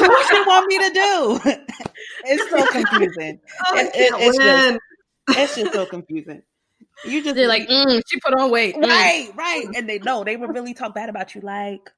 what 0.00 0.30
you 0.30 0.44
want 0.46 0.66
me 0.66 0.78
to 0.78 0.94
do? 0.94 1.40
it's 2.26 2.50
so 2.50 2.66
confusing. 2.70 3.40
Oh, 3.66 3.76
it- 3.78 3.86
it- 3.94 4.14
it's 4.18 4.38
just- 4.38 4.78
It's 5.30 5.56
just 5.56 5.72
so 5.72 5.86
confusing. 5.86 6.42
You 7.04 7.22
just 7.24 7.34
They're 7.34 7.48
like, 7.48 7.68
mm, 7.68 8.00
she 8.06 8.20
put 8.20 8.34
on 8.38 8.50
weight. 8.50 8.74
Mm. 8.76 8.82
right, 8.86 9.30
right, 9.36 9.66
and 9.74 9.88
they 9.88 9.98
know 9.98 10.22
they 10.24 10.36
would 10.36 10.54
really 10.54 10.74
talk 10.74 10.94
bad 10.94 11.08
about 11.08 11.34
you, 11.34 11.40
like. 11.40 11.90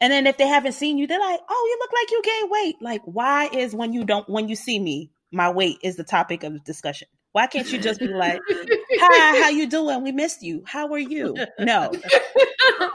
And 0.00 0.12
then 0.12 0.26
if 0.26 0.36
they 0.36 0.46
haven't 0.46 0.72
seen 0.72 0.98
you, 0.98 1.06
they're 1.06 1.20
like, 1.20 1.40
"Oh, 1.48 1.66
you 1.70 1.78
look 1.80 1.92
like 1.92 2.10
you 2.10 2.22
gained 2.22 2.50
weight." 2.50 2.76
Like, 2.82 3.02
why 3.04 3.48
is 3.52 3.74
when 3.74 3.92
you 3.92 4.04
don't 4.04 4.28
when 4.28 4.48
you 4.48 4.56
see 4.56 4.78
me, 4.78 5.10
my 5.32 5.50
weight 5.50 5.78
is 5.82 5.96
the 5.96 6.04
topic 6.04 6.42
of 6.42 6.62
discussion? 6.64 7.08
Why 7.32 7.46
can't 7.46 7.70
you 7.70 7.78
just 7.78 8.00
be 8.00 8.08
like, 8.08 8.40
"Hi, 8.50 9.42
how 9.42 9.48
you 9.50 9.66
doing? 9.68 10.02
We 10.02 10.12
missed 10.12 10.42
you. 10.42 10.62
How 10.66 10.92
are 10.92 10.98
you?" 10.98 11.36
No. 11.58 11.92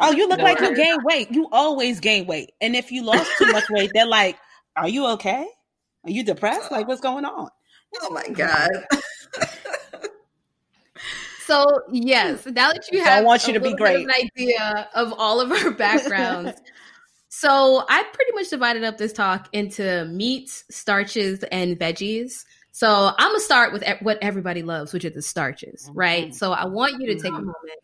Oh, 0.04 0.12
you 0.12 0.28
look 0.28 0.40
No. 0.40 0.44
like 0.46 0.60
you 0.60 0.76
gained 0.76 1.04
weight. 1.04 1.32
You 1.32 1.48
always 1.52 2.00
gain 2.00 2.26
weight. 2.26 2.52
And 2.60 2.76
if 2.76 2.92
you 2.92 3.04
lost 3.04 3.30
too 3.38 3.46
much 3.52 3.70
weight, 3.70 3.92
they're 3.94 4.06
like, 4.08 4.38
"Are 4.76 4.88
you 4.90 5.06
okay? 5.12 5.48
Are 6.04 6.10
you 6.10 6.24
depressed? 6.24 6.72
Like, 6.72 6.88
what's 6.88 7.02
going 7.02 7.26
on?" 7.26 7.50
Oh 8.02 8.10
my 8.12 8.28
god. 8.30 8.70
So 11.46 11.82
yes, 11.92 12.46
now 12.46 12.72
that 12.72 12.88
you 12.92 13.04
have, 13.04 13.20
I 13.20 13.24
want 13.24 13.46
you 13.46 13.52
a 13.52 13.54
to 13.56 13.60
be 13.60 13.70
little 13.72 13.86
bit 13.86 13.96
of 14.02 14.08
great. 14.08 14.24
an 14.24 14.30
idea 14.38 14.90
of 14.96 15.14
all 15.18 15.42
of 15.42 15.52
our 15.52 15.72
backgrounds. 15.72 16.58
So 17.42 17.84
I 17.90 18.04
pretty 18.14 18.32
much 18.34 18.50
divided 18.50 18.84
up 18.84 18.98
this 18.98 19.14
talk 19.14 19.50
into 19.54 20.06
meats, 20.06 20.64
starches, 20.70 21.44
and 21.52 21.78
veggies. 21.80 22.46
So 22.72 23.12
I'm 23.18 23.30
gonna 23.30 23.40
start 23.40 23.74
with 23.74 23.84
what 24.02 24.18
everybody 24.22 24.62
loves, 24.64 24.94
which 24.94 25.04
is 25.06 25.14
the 25.14 25.22
starches, 25.22 25.90
right? 25.94 26.30
Mhm. 26.30 26.36
So 26.36 26.54
I 26.54 26.66
want 26.66 26.94
you 27.02 27.08
to 27.08 27.16
take 27.16 27.32
a 27.34 27.36
Mhm. 27.36 27.46
moment. 27.46 27.80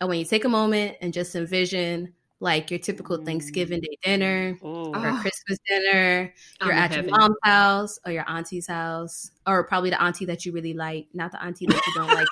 I 0.00 0.04
want 0.06 0.18
you 0.18 0.24
to 0.24 0.30
take 0.30 0.44
a 0.44 0.48
moment 0.48 0.96
and 1.00 1.12
just 1.12 1.34
envision 1.36 2.14
like 2.40 2.70
your 2.72 2.80
typical 2.80 3.18
Mm. 3.18 3.24
Thanksgiving 3.24 3.80
Day 3.80 3.96
dinner, 4.02 4.58
Ooh. 4.64 4.66
or 4.90 4.96
Ah. 4.96 5.20
Christmas 5.20 5.58
dinner, 5.68 6.34
you're 6.60 6.72
in 6.72 6.78
at 6.78 6.90
your 6.96 7.04
mom's 7.04 7.36
house 7.44 7.98
or 8.04 8.10
your 8.10 8.28
auntie's 8.28 8.66
house, 8.66 9.30
or 9.46 9.64
probably 9.64 9.90
the 9.90 10.00
auntie 10.00 10.26
that 10.26 10.46
you 10.46 10.52
really 10.52 10.74
like, 10.74 11.08
not 11.12 11.32
the 11.32 11.42
auntie 11.42 11.66
that 11.66 11.82
you 11.86 11.92
don't 11.94 12.08
like. 12.08 12.26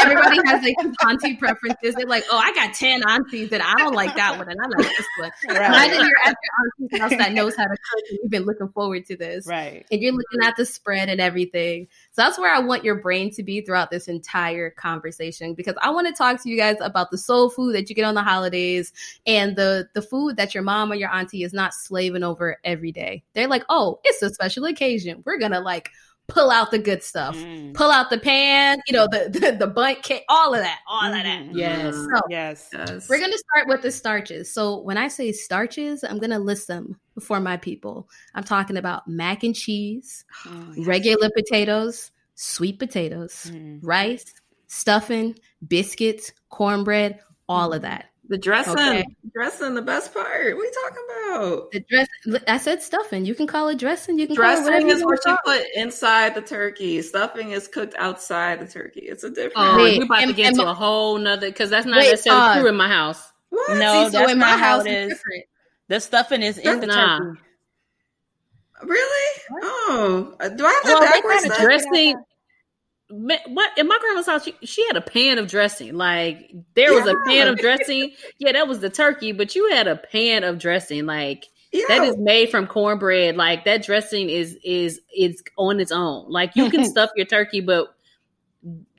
Everybody 0.00 0.40
has 0.46 0.62
like 0.62 0.74
auntie 1.06 1.36
preferences. 1.36 1.94
They're 1.94 2.06
like, 2.06 2.24
oh, 2.30 2.38
I 2.38 2.52
got 2.54 2.74
10 2.74 3.02
aunties 3.06 3.52
and 3.52 3.62
I 3.62 3.74
don't 3.74 3.94
like 3.94 4.14
that 4.16 4.38
one 4.38 4.48
and 4.48 4.58
I 4.60 4.66
like 4.66 4.96
this 4.96 5.06
one. 5.18 5.30
Right. 5.48 5.66
Imagine 5.66 6.00
you're 6.00 6.24
at 6.24 6.36
your 6.42 6.88
auntie's 6.88 7.00
house 7.00 7.10
that 7.10 7.32
knows 7.32 7.56
how 7.56 7.64
to 7.64 7.70
cook 7.70 8.04
and 8.10 8.18
you've 8.22 8.30
been 8.30 8.44
looking 8.44 8.68
forward 8.68 9.04
to 9.06 9.16
this. 9.16 9.46
Right. 9.46 9.84
And 9.90 10.00
you're 10.00 10.12
looking 10.12 10.40
at 10.42 10.56
the 10.56 10.64
spread 10.64 11.08
and 11.08 11.20
everything. 11.20 11.88
So 12.12 12.22
that's 12.22 12.38
where 12.38 12.54
I 12.54 12.60
want 12.60 12.84
your 12.84 12.96
brain 12.96 13.30
to 13.32 13.42
be 13.42 13.60
throughout 13.60 13.90
this 13.90 14.08
entire 14.08 14.70
conversation 14.70 15.54
because 15.54 15.74
I 15.82 15.90
want 15.90 16.06
to 16.06 16.12
talk 16.14 16.42
to 16.42 16.48
you 16.48 16.56
guys 16.56 16.76
about 16.80 17.10
the 17.10 17.18
soul 17.18 17.50
food 17.50 17.74
that 17.74 17.88
you 17.90 17.94
get 17.94 18.04
on 18.04 18.14
the 18.14 18.22
holidays 18.22 18.92
and 19.26 19.56
the 19.56 19.88
the 19.94 20.02
food 20.02 20.36
that 20.36 20.54
your 20.54 20.62
mom 20.62 20.90
or 20.90 20.94
your 20.94 21.10
auntie 21.10 21.42
is 21.42 21.52
not 21.52 21.74
slaving 21.74 22.22
over 22.22 22.58
every 22.64 22.92
day. 22.92 23.22
They're 23.34 23.48
like, 23.48 23.64
"Oh, 23.68 24.00
it's 24.04 24.22
a 24.22 24.30
special 24.30 24.64
occasion. 24.64 25.22
We're 25.24 25.38
going 25.38 25.49
to 25.52 25.60
like 25.60 25.90
pull 26.28 26.50
out 26.50 26.70
the 26.70 26.78
good 26.78 27.02
stuff. 27.02 27.36
Mm. 27.36 27.74
Pull 27.74 27.90
out 27.90 28.08
the 28.08 28.18
pan, 28.18 28.78
you 28.86 28.92
know, 28.92 29.08
the 29.10 29.28
the, 29.40 29.50
the 29.56 29.66
Bundt 29.66 30.02
cake, 30.02 30.24
all 30.28 30.54
of 30.54 30.60
that, 30.60 30.78
all 30.86 31.06
of 31.12 31.12
that." 31.22 31.24
Mhm. 31.26 31.50
Yes. 31.56 31.94
So, 31.94 32.20
Yes. 32.28 32.68
Yes. 32.72 33.08
we're 33.08 33.18
going 33.18 33.32
to 33.32 33.38
start 33.38 33.66
with 33.66 33.82
the 33.82 33.90
starches. 33.90 34.52
So, 34.52 34.78
when 34.80 34.96
I 34.96 35.08
say 35.08 35.32
starches, 35.32 36.04
I'm 36.04 36.18
going 36.18 36.30
to 36.30 36.38
list 36.38 36.68
them 36.68 37.00
for 37.20 37.40
my 37.40 37.56
people. 37.56 38.08
I'm 38.34 38.44
talking 38.44 38.76
about 38.76 39.08
mac 39.08 39.42
and 39.42 39.54
cheese, 39.56 40.24
Mm. 40.44 40.86
regular 40.86 41.30
potatoes, 41.30 42.12
sweet 42.36 42.78
potatoes, 42.78 43.50
Mm. 43.52 43.80
rice, 43.82 44.32
stuffing, 44.68 45.36
biscuits, 45.66 46.32
cornbread, 46.48 47.18
all 47.48 47.72
of 47.72 47.82
that. 47.82 48.09
The 48.30 48.38
dressing. 48.38 48.72
Okay. 48.72 49.04
Dressing, 49.34 49.74
the 49.74 49.82
best 49.82 50.14
part. 50.14 50.56
What 50.56 50.62
are 50.62 50.64
you 50.64 50.72
talking 50.82 51.04
about? 51.50 51.70
The 51.72 51.80
dress 51.80 52.08
I 52.48 52.58
said 52.58 52.80
stuffing. 52.80 53.24
You 53.26 53.34
can 53.34 53.46
call 53.46 53.68
it 53.68 53.78
dressing. 53.78 54.18
You 54.18 54.26
can 54.28 54.36
call 54.36 54.44
it 54.44 54.48
Dressing 54.48 54.64
whatever 54.72 54.86
is 54.88 55.00
you 55.00 55.06
what 55.06 55.18
you 55.26 55.36
put 55.44 55.62
inside 55.74 56.34
the 56.36 56.40
turkey. 56.40 57.02
Stuffing 57.02 57.50
is 57.50 57.66
cooked 57.68 57.94
outside 57.98 58.60
the 58.60 58.66
turkey. 58.66 59.00
It's 59.00 59.24
a 59.24 59.30
different. 59.30 59.54
Oh, 59.56 59.76
Wait, 59.82 59.96
you're 59.96 60.04
about 60.04 60.20
to 60.20 60.32
get 60.32 60.46
and 60.46 60.56
into 60.58 60.70
a 60.70 60.72
whole 60.74 61.18
nother 61.18 61.48
because 61.48 61.70
that's 61.70 61.86
not 61.86 61.98
Wait, 61.98 62.10
necessarily 62.10 62.40
pause. 62.40 62.60
true 62.60 62.68
in 62.68 62.76
my 62.76 62.88
house. 62.88 63.32
what? 63.50 63.78
No, 63.78 64.04
See, 64.04 64.12
so 64.12 64.18
that's 64.20 64.32
in 64.32 64.38
my 64.38 64.50
not 64.50 64.60
house 64.60 64.86
it 64.86 64.92
it's 64.92 65.12
is. 65.12 65.18
different. 65.18 65.44
The 65.88 66.00
stuffing 66.00 66.42
is 66.42 66.56
in 66.58 66.80
the 66.80 66.86
Nah. 66.86 67.18
turkey. 67.18 67.40
Really? 68.84 69.42
Oh, 69.62 70.36
uh, 70.40 70.48
do 70.48 70.64
I 70.64 70.70
have 70.72 70.84
Well, 70.84 71.00
that 71.00 71.14
backwards? 71.14 71.40
kind 71.42 71.50
of 71.50 71.56
then? 71.58 71.64
dressing. 71.66 72.24
What 73.10 73.40
in 73.76 73.88
my 73.88 73.98
grandma's 74.00 74.26
house, 74.26 74.44
she, 74.44 74.54
she 74.62 74.86
had 74.86 74.96
a 74.96 75.00
pan 75.00 75.38
of 75.38 75.48
dressing. 75.48 75.94
Like 75.94 76.52
there 76.74 76.92
was 76.94 77.06
a 77.06 77.14
pan 77.26 77.48
of 77.48 77.58
dressing. 77.58 78.12
Yeah, 78.38 78.52
that 78.52 78.68
was 78.68 78.80
the 78.80 78.90
turkey, 78.90 79.32
but 79.32 79.54
you 79.54 79.70
had 79.70 79.88
a 79.88 79.96
pan 79.96 80.44
of 80.44 80.58
dressing. 80.58 81.06
Like 81.06 81.46
Yeah. 81.72 81.84
that 81.88 82.02
is 82.04 82.16
made 82.16 82.50
from 82.50 82.66
cornbread. 82.66 83.36
Like 83.36 83.64
that 83.64 83.82
dressing 83.82 84.28
is 84.30 84.56
is 84.64 85.00
is 85.16 85.42
on 85.58 85.80
its 85.80 85.92
own. 85.92 86.30
Like 86.30 86.56
you 86.56 86.70
can 86.70 86.84
stuff 86.90 87.10
your 87.16 87.26
turkey, 87.26 87.60
but 87.60 87.88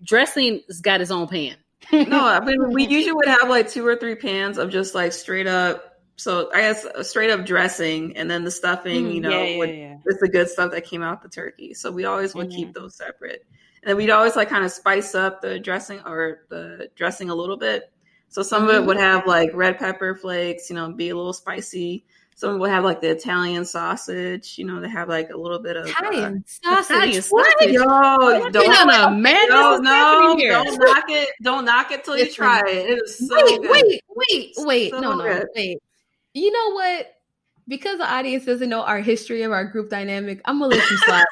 dressing's 0.04 0.82
got 0.82 1.02
its 1.02 1.12
own 1.12 1.28
pan. 1.28 1.56
no, 1.92 2.26
I 2.26 2.40
mean 2.44 2.72
we 2.72 2.86
usually 2.86 3.14
would 3.14 3.28
have 3.28 3.50
like 3.50 3.70
two 3.70 3.86
or 3.86 3.96
three 3.96 4.16
pans 4.16 4.58
of 4.58 4.70
just 4.70 4.94
like 4.96 5.14
straight 5.14 5.48
up. 5.48 5.88
So 6.18 6.52
I 6.54 6.62
guess 6.62 6.86
uh, 6.86 7.02
straight 7.02 7.32
up 7.32 7.46
dressing, 7.46 8.16
and 8.16 8.30
then 8.30 8.44
the 8.44 8.52
stuffing. 8.52 9.06
Mm, 9.06 9.14
you 9.16 9.22
know, 9.22 9.30
yeah, 9.30 9.44
yeah, 9.44 9.58
would, 9.58 9.70
yeah. 9.70 9.98
it's 10.06 10.20
the 10.22 10.30
good 10.30 10.50
stuff 10.50 10.72
that 10.72 10.86
came 10.86 11.02
out 11.02 11.24
the 11.24 11.30
turkey. 11.30 11.74
So 11.74 11.92
we 11.92 12.06
always 12.06 12.36
would 12.36 12.52
keep 12.52 12.74
those 12.76 12.96
separate, 12.96 13.44
and 13.84 13.98
we'd 13.98 14.10
always 14.10 14.36
like 14.36 14.50
kind 14.50 14.64
of 14.64 14.72
spice 14.72 15.16
up 15.16 15.42
the 15.42 15.60
dressing 15.60 16.00
or 16.06 16.42
the 16.50 16.90
dressing 16.96 17.30
a 17.30 17.36
little 17.36 17.58
bit. 17.58 17.92
So 18.30 18.44
some 18.44 18.64
of 18.68 18.74
it 18.76 18.86
would 18.86 18.98
have 18.98 19.28
like 19.28 19.52
red 19.54 19.78
pepper 19.78 20.16
flakes, 20.16 20.70
you 20.70 20.76
know, 20.76 20.92
be 20.92 21.10
a 21.10 21.16
little 21.16 21.34
spicy. 21.34 22.06
Some 22.36 22.60
would 22.60 22.70
have 22.70 22.84
like 22.84 23.02
the 23.02 23.12
Italian 23.12 23.66
sausage, 23.66 24.58
you 24.58 24.66
know, 24.66 24.80
they 24.80 24.90
have 24.90 25.10
like 25.10 25.30
a 25.32 25.38
little 25.38 25.60
bit 25.60 25.76
of 25.76 25.86
uh, 25.86 25.90
Italian 25.90 26.44
sausage. 26.48 26.96
Italian 26.96 27.24
What? 27.30 27.60
sausage. 27.60 27.74
Yo, 27.74 27.84
What 27.84 28.54
don't 28.54 28.90
of 28.90 29.20
madness 29.20 29.50
no, 29.50 29.78
no, 29.78 30.36
don't 30.40 30.80
knock 30.80 31.04
it. 31.10 31.30
Don't 31.44 31.66
knock 31.66 31.92
it 31.92 32.04
till 32.04 32.18
you 32.18 32.32
try 32.32 32.62
it. 32.66 32.90
It 32.90 33.02
is 33.04 33.18
so 33.18 33.36
wait, 33.36 33.62
good. 33.62 33.70
wait, 33.70 34.02
wait, 34.10 34.54
wait. 34.58 34.92
So 34.92 35.00
no, 35.02 35.14
no, 35.16 35.24
good. 35.24 35.48
wait. 35.56 35.78
You 36.34 36.52
know 36.52 36.72
what? 36.74 37.08
Because 37.68 37.98
the 38.00 38.12
audience 38.12 38.46
doesn't 38.46 38.70
know 38.70 38.82
our 38.82 39.00
history 39.00 39.44
of 39.44 39.52
our 39.52 39.64
group 39.66 39.90
dynamic, 39.90 40.42
I'm 40.46 40.60
gonna 40.60 40.76
let 40.76 40.90
you 40.90 40.98
slide. 41.06 41.24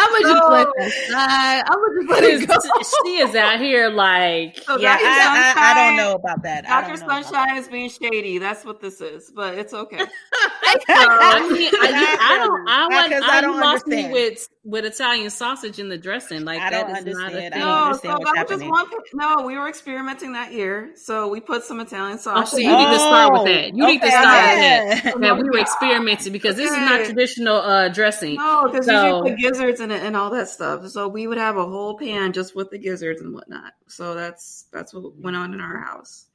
I'm 0.00 0.10
gonna 0.12 0.22
just 0.22 0.42
No. 0.42 0.48
let 0.50 0.68
that 0.76 0.92
slide. 1.08 1.62
I'm 1.66 1.78
gonna 1.78 2.00
just 2.00 2.10
let 2.10 2.24
it 2.24 2.48
go. 2.48 2.82
she 3.06 3.16
is 3.18 3.34
out 3.34 3.58
here 3.60 3.88
like 3.88 4.58
So 4.64 4.78
yeah, 4.78 4.94
Dr. 4.96 5.06
I, 5.06 5.54
I, 5.56 5.70
I 5.70 5.74
don't 5.74 5.96
know 5.96 6.14
about 6.14 6.42
that. 6.44 6.64
Dr. 6.64 6.88
don't 6.88 7.00
know 7.00 7.06
about 7.06 7.24
Sunshine 7.24 7.56
is 7.56 7.68
being 7.68 7.90
shady. 7.90 8.38
That's 8.38 8.64
what 8.64 8.80
this 8.80 9.00
is, 9.00 9.30
but 9.34 9.58
it's 9.58 9.74
okay. 9.74 9.98
I 10.88 11.48
mean, 11.52 11.70
I, 11.74 12.16
I 12.20 12.38
don't. 12.38 12.68
I 12.68 12.88
Not 12.88 12.90
want. 12.92 13.12
'cause 13.12 13.22
I, 13.24 13.38
I 13.38 13.40
don't 13.40 13.58
lost 13.60 13.86
me 13.86 14.04
understand. 14.04 14.12
with 14.12 14.48
with 14.68 14.84
Italian 14.84 15.30
sausage 15.30 15.78
in 15.78 15.88
the 15.88 15.96
dressing. 15.96 16.44
Like 16.44 16.60
I 16.60 16.70
that 16.70 16.86
don't 16.88 16.96
is 17.08 17.14
not 17.16 17.32
a 17.32 17.36
understand. 17.36 17.54
thing. 17.54 17.62
I 17.62 17.64
don't 17.64 17.68
No, 17.68 17.74
so 17.74 17.84
understand 17.86 18.12
that 18.12 18.18
what's 18.18 18.26
was 18.26 18.36
just 18.36 18.50
happening. 18.50 18.70
one. 18.70 19.38
No, 19.40 19.46
we 19.46 19.56
were 19.58 19.68
experimenting 19.68 20.32
that 20.34 20.52
year, 20.52 20.90
so 20.96 21.28
we 21.28 21.40
put 21.40 21.64
some 21.64 21.80
Italian 21.80 22.18
Oh, 22.18 22.20
sausage. 22.20 22.50
so 22.50 22.58
you 22.58 22.76
need 22.76 22.92
to 22.92 22.98
start 22.98 23.32
with 23.32 23.44
that. 23.44 23.74
You 23.74 23.86
need 23.86 24.00
to 24.02 24.08
start 24.10 24.24
yeah. 24.24 24.94
with 24.94 25.02
that. 25.04 25.20
That 25.20 25.36
we 25.38 25.44
were 25.44 25.58
experimenting 25.58 26.32
because 26.32 26.56
this 26.56 26.70
is 26.70 26.76
not 26.76 27.04
traditional 27.06 27.56
uh 27.56 27.88
dressing. 27.88 28.34
No, 28.36 28.68
because 28.70 28.86
So- 28.86 29.04
usually 29.06 29.30
put 29.30 29.38
gizzards 29.40 29.80
in 29.80 29.90
it 29.90 30.02
and 30.02 30.14
all 30.16 30.30
that 30.30 30.48
stuff. 30.48 30.86
So 30.88 31.08
we 31.08 31.26
would 31.26 31.38
have 31.38 31.56
a 31.56 31.64
whole 31.64 31.96
pan 31.98 32.32
just 32.32 32.54
with 32.54 32.70
the 32.70 32.78
gizzards 32.78 33.20
and 33.22 33.32
whatnot. 33.34 33.72
So 33.86 34.14
that's 34.14 34.66
that's 34.72 34.92
what 34.92 35.16
went 35.16 35.36
on 35.36 35.54
in 35.54 35.60
our 35.60 35.78
house. 35.80 36.26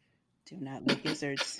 Do 0.50 0.58
not 0.60 0.86
make 0.86 1.04
gizzards. 1.04 1.60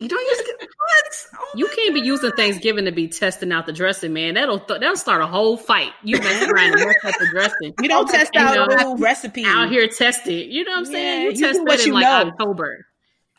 You 0.00 0.08
don't 0.08 0.20
use 0.20 0.42
what? 0.58 1.26
Oh 1.40 1.44
You 1.56 1.68
can't 1.74 1.92
be 1.94 2.00
using 2.00 2.30
Thanksgiving 2.32 2.84
to 2.84 2.92
be 2.92 3.08
testing 3.08 3.50
out 3.50 3.66
the 3.66 3.72
dressing, 3.72 4.12
man. 4.12 4.34
That'll 4.34 4.60
th- 4.60 4.80
that'll 4.80 4.96
start 4.96 5.22
a 5.22 5.26
whole 5.26 5.56
fight. 5.56 5.90
You 6.04 6.18
mess 6.20 6.48
around 6.48 6.72
and 6.78 6.84
mess 6.86 7.04
up 7.04 7.14
the 7.18 7.28
dressing. 7.32 7.74
You 7.80 7.88
don't 7.88 8.08
test 8.08 8.30
You 8.34 8.40
out 8.40 8.68
know, 8.70 8.94
new 8.94 9.02
recipes. 9.02 9.46
out 9.48 9.70
here 9.70 9.88
test 9.88 10.26
it. 10.28 10.46
You 10.48 10.64
know 10.64 10.72
what 10.72 10.78
I'm 10.78 10.84
saying? 10.86 11.22
Yeah, 11.22 11.28
you 11.28 11.30
you 11.34 11.36
test 11.40 11.54
do 11.58 11.64
what 11.64 11.78
that 11.78 11.80
in 11.80 11.86
you 11.88 11.94
like 11.94 12.02
know. 12.04 12.30
October. 12.30 12.86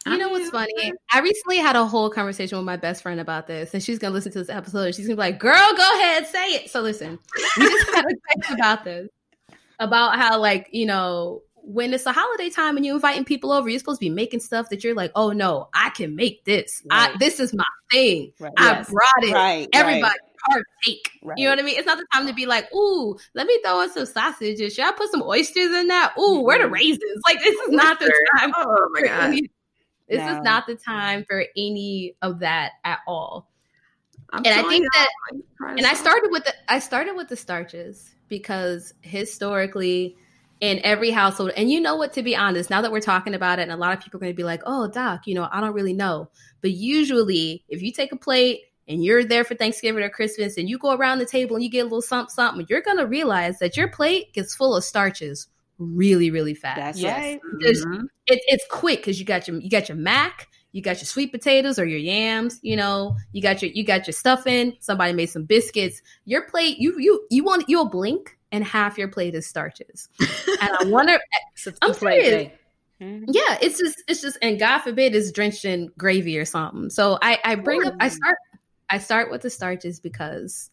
You 0.06 0.18
know 0.18 0.30
what's 0.30 0.50
funny? 0.50 0.94
I 1.12 1.20
recently 1.20 1.58
had 1.58 1.76
a 1.76 1.86
whole 1.86 2.10
conversation 2.10 2.58
with 2.58 2.66
my 2.66 2.78
best 2.78 3.04
friend 3.04 3.20
about 3.20 3.46
this, 3.48 3.74
and 3.74 3.84
she's 3.84 4.00
gonna 4.00 4.14
listen 4.14 4.32
to 4.32 4.40
this 4.40 4.50
episode. 4.50 4.86
And 4.88 4.96
she's 4.96 5.06
gonna 5.06 5.18
be 5.18 5.20
like, 5.20 5.40
"Girl, 5.40 5.54
go 5.78 6.00
ahead, 6.00 6.26
say 6.26 6.48
it." 6.56 6.72
So 6.72 6.82
listen, 6.82 7.20
we 7.58 7.66
just 7.70 7.94
had 7.94 8.06
a 8.06 8.14
text 8.34 8.52
about 8.52 8.84
this, 8.86 9.10
about 9.78 10.18
how 10.18 10.40
like 10.40 10.68
you 10.72 10.86
know 10.88 11.42
when 11.72 11.94
it's 11.94 12.08
a 12.08 12.12
holiday 12.12 12.50
time 12.50 12.78
and 12.78 12.86
you're 12.86 12.96
inviting 12.96 13.24
people 13.24 13.52
over, 13.52 13.70
you're 13.70 13.78
supposed 13.78 14.00
to 14.00 14.06
be 14.06 14.10
making 14.10 14.40
stuff 14.40 14.70
that 14.70 14.84
you're 14.84 14.96
like, 14.96 15.12
"Oh 15.16 15.32
no, 15.32 15.70
I 15.72 15.92
can 15.92 16.16
make 16.16 16.44
this. 16.44 16.82
I, 16.90 17.16
this 17.20 17.40
is 17.40 17.54
my 17.54 17.64
thing. 17.92 18.34
Right. 18.40 18.52
I 18.58 18.72
Yes. 18.72 18.90
brought 18.90 19.24
it. 19.30 19.34
Right. 19.34 19.70
Everybody 19.72 20.18
partake. 20.50 21.12
Right. 21.22 21.38
You 21.38 21.46
know 21.46 21.52
what 21.52 21.60
I 21.60 21.62
mean? 21.62 21.78
It's 21.78 21.86
not 21.86 22.00
the 22.00 22.08
time 22.12 22.26
to 22.26 22.34
be 22.34 22.48
like, 22.48 22.74
"Ooh, 22.74 23.16
let 23.36 23.46
me 23.46 23.60
throw 23.64 23.82
in 23.82 23.92
some 23.92 24.08
sausages. 24.08 24.74
Should 24.74 24.84
I 24.86 24.94
put 24.94 25.12
some 25.12 25.22
oysters 25.22 25.72
in 25.72 25.88
that? 25.90 26.14
Ooh, 26.18 26.42
where 26.42 26.58
the 26.58 26.68
raisins? 26.70 27.22
Like 27.28 27.40
this 27.40 27.54
is 27.54 27.70
not 27.70 28.00
the 28.00 28.12
time 28.40 28.52
Oh 28.58 28.90
my 28.94 29.02
god. 29.04 29.24
any- 29.26 29.52
This 30.08 30.26
No. 30.26 30.38
is 30.38 30.44
not 30.44 30.66
the 30.66 30.74
time 30.76 31.24
for 31.30 31.46
any 31.56 32.16
of 32.24 32.40
that 32.40 32.72
at 32.84 33.02
all. 33.08 33.48
I'm 34.32 34.44
And 34.44 34.60
I 34.60 34.68
think 34.68 34.88
that 34.96 35.10
and 35.78 35.86
I 35.86 35.94
started 35.94 36.30
with 36.32 36.46
the 36.46 36.54
I 36.68 36.80
started 36.80 37.16
with 37.16 37.28
the 37.28 37.36
starches 37.36 38.10
because 38.28 38.92
historically 39.02 40.18
in 40.62 40.80
every 40.84 41.10
household 41.12 41.52
and 41.56 41.72
you 41.72 41.80
know 41.80 41.96
what 41.96 42.12
to 42.14 42.22
be 42.22 42.36
honest 42.36 42.70
now 42.70 42.82
that 42.82 42.92
we're 42.92 43.00
talking 43.00 43.34
about 43.34 43.60
it 43.60 43.64
and 43.64 43.72
a 43.72 43.78
lot 43.78 43.94
of 43.98 44.04
people 44.04 44.18
are 44.18 44.22
going 44.22 44.34
to 44.34 44.36
be 44.38 44.44
like 44.44 44.62
oh 44.66 44.88
doc 44.90 45.26
you 45.26 45.34
know 45.34 45.48
I 45.52 45.62
don't 45.62 45.74
really 45.74 45.94
know 45.94 46.30
but 46.62 46.72
usually 46.72 47.64
if 47.70 47.82
you 47.82 47.92
take 47.94 48.12
a 48.12 48.18
plate 48.18 48.62
and 48.88 49.04
you're 49.04 49.24
there 49.24 49.44
for 49.44 49.56
Thanksgiving 49.56 50.04
or 50.04 50.10
Christmas 50.10 50.58
and 50.58 50.68
you 50.68 50.78
go 50.78 50.94
around 50.96 51.20
the 51.20 51.26
table 51.26 51.56
and 51.56 51.64
you 51.64 51.70
get 51.70 51.82
a 51.82 51.84
little 51.84 52.02
something 52.02 52.34
something 52.34 52.66
you're 52.70 52.82
going 52.82 52.98
to 52.98 53.06
realize 53.08 53.60
that 53.60 53.78
your 53.78 53.88
plate 53.88 54.34
gets 54.34 54.54
full 54.56 54.76
of 54.76 54.84
starches 54.84 55.48
really 55.78 56.30
really 56.32 56.54
fast 56.54 56.78
That's 56.78 57.00
Yes. 57.00 57.18
right. 57.18 57.42
There's- 57.62 57.86
Mhm. 57.86 58.04
it, 58.28 58.42
it's 58.48 58.66
quick 58.70 59.00
because 59.00 59.18
you 59.20 59.26
got 59.26 59.48
your 59.48 59.60
you 59.62 59.70
got 59.70 59.88
your 59.88 59.98
mac, 59.98 60.50
you 60.74 60.82
got 60.82 60.98
your 60.98 61.06
sweet 61.06 61.32
potatoes 61.32 61.80
or 61.80 61.86
your 61.86 62.00
yams, 62.00 62.60
you 62.62 62.76
know, 62.76 63.16
you 63.32 63.42
got 63.42 63.62
your 63.62 63.72
you 63.72 63.86
got 63.86 64.06
your 64.08 64.14
stuffing. 64.14 64.76
Somebody 64.82 65.14
made 65.14 65.28
some 65.28 65.44
biscuits. 65.46 66.02
Your 66.26 66.42
plate, 66.50 66.80
you 66.80 66.96
you 67.00 67.26
you 67.30 67.46
want 67.46 67.70
you'll 67.70 67.88
blink 67.90 68.38
and 68.52 68.64
half 68.64 68.98
your 68.98 69.08
plate 69.08 69.36
is 69.36 69.46
starches. 69.48 70.10
and 70.20 70.28
I 70.80 70.84
wonder, 70.86 71.20
It's 71.54 71.68
a 71.68 71.74
I'm 71.82 71.94
serious. 71.94 72.28
day. 72.30 72.54
Mhm. 73.02 73.26
yeah, 73.30 73.58
it's 73.62 73.78
just 73.80 74.04
it's 74.10 74.22
just 74.22 74.38
and 74.42 74.60
God 74.60 74.80
forbid 74.80 75.16
it's 75.16 75.32
drenched 75.32 75.64
in 75.64 75.90
gravy 75.98 76.38
or 76.38 76.44
something. 76.46 76.90
So 76.90 77.18
I 77.22 77.40
I 77.46 77.56
bring 77.56 77.86
up 77.86 77.96
I 78.00 78.10
start 78.10 78.36
I 78.90 78.98
start 78.98 79.32
with 79.32 79.42
the 79.42 79.50
starches 79.50 80.00
because 80.02 80.70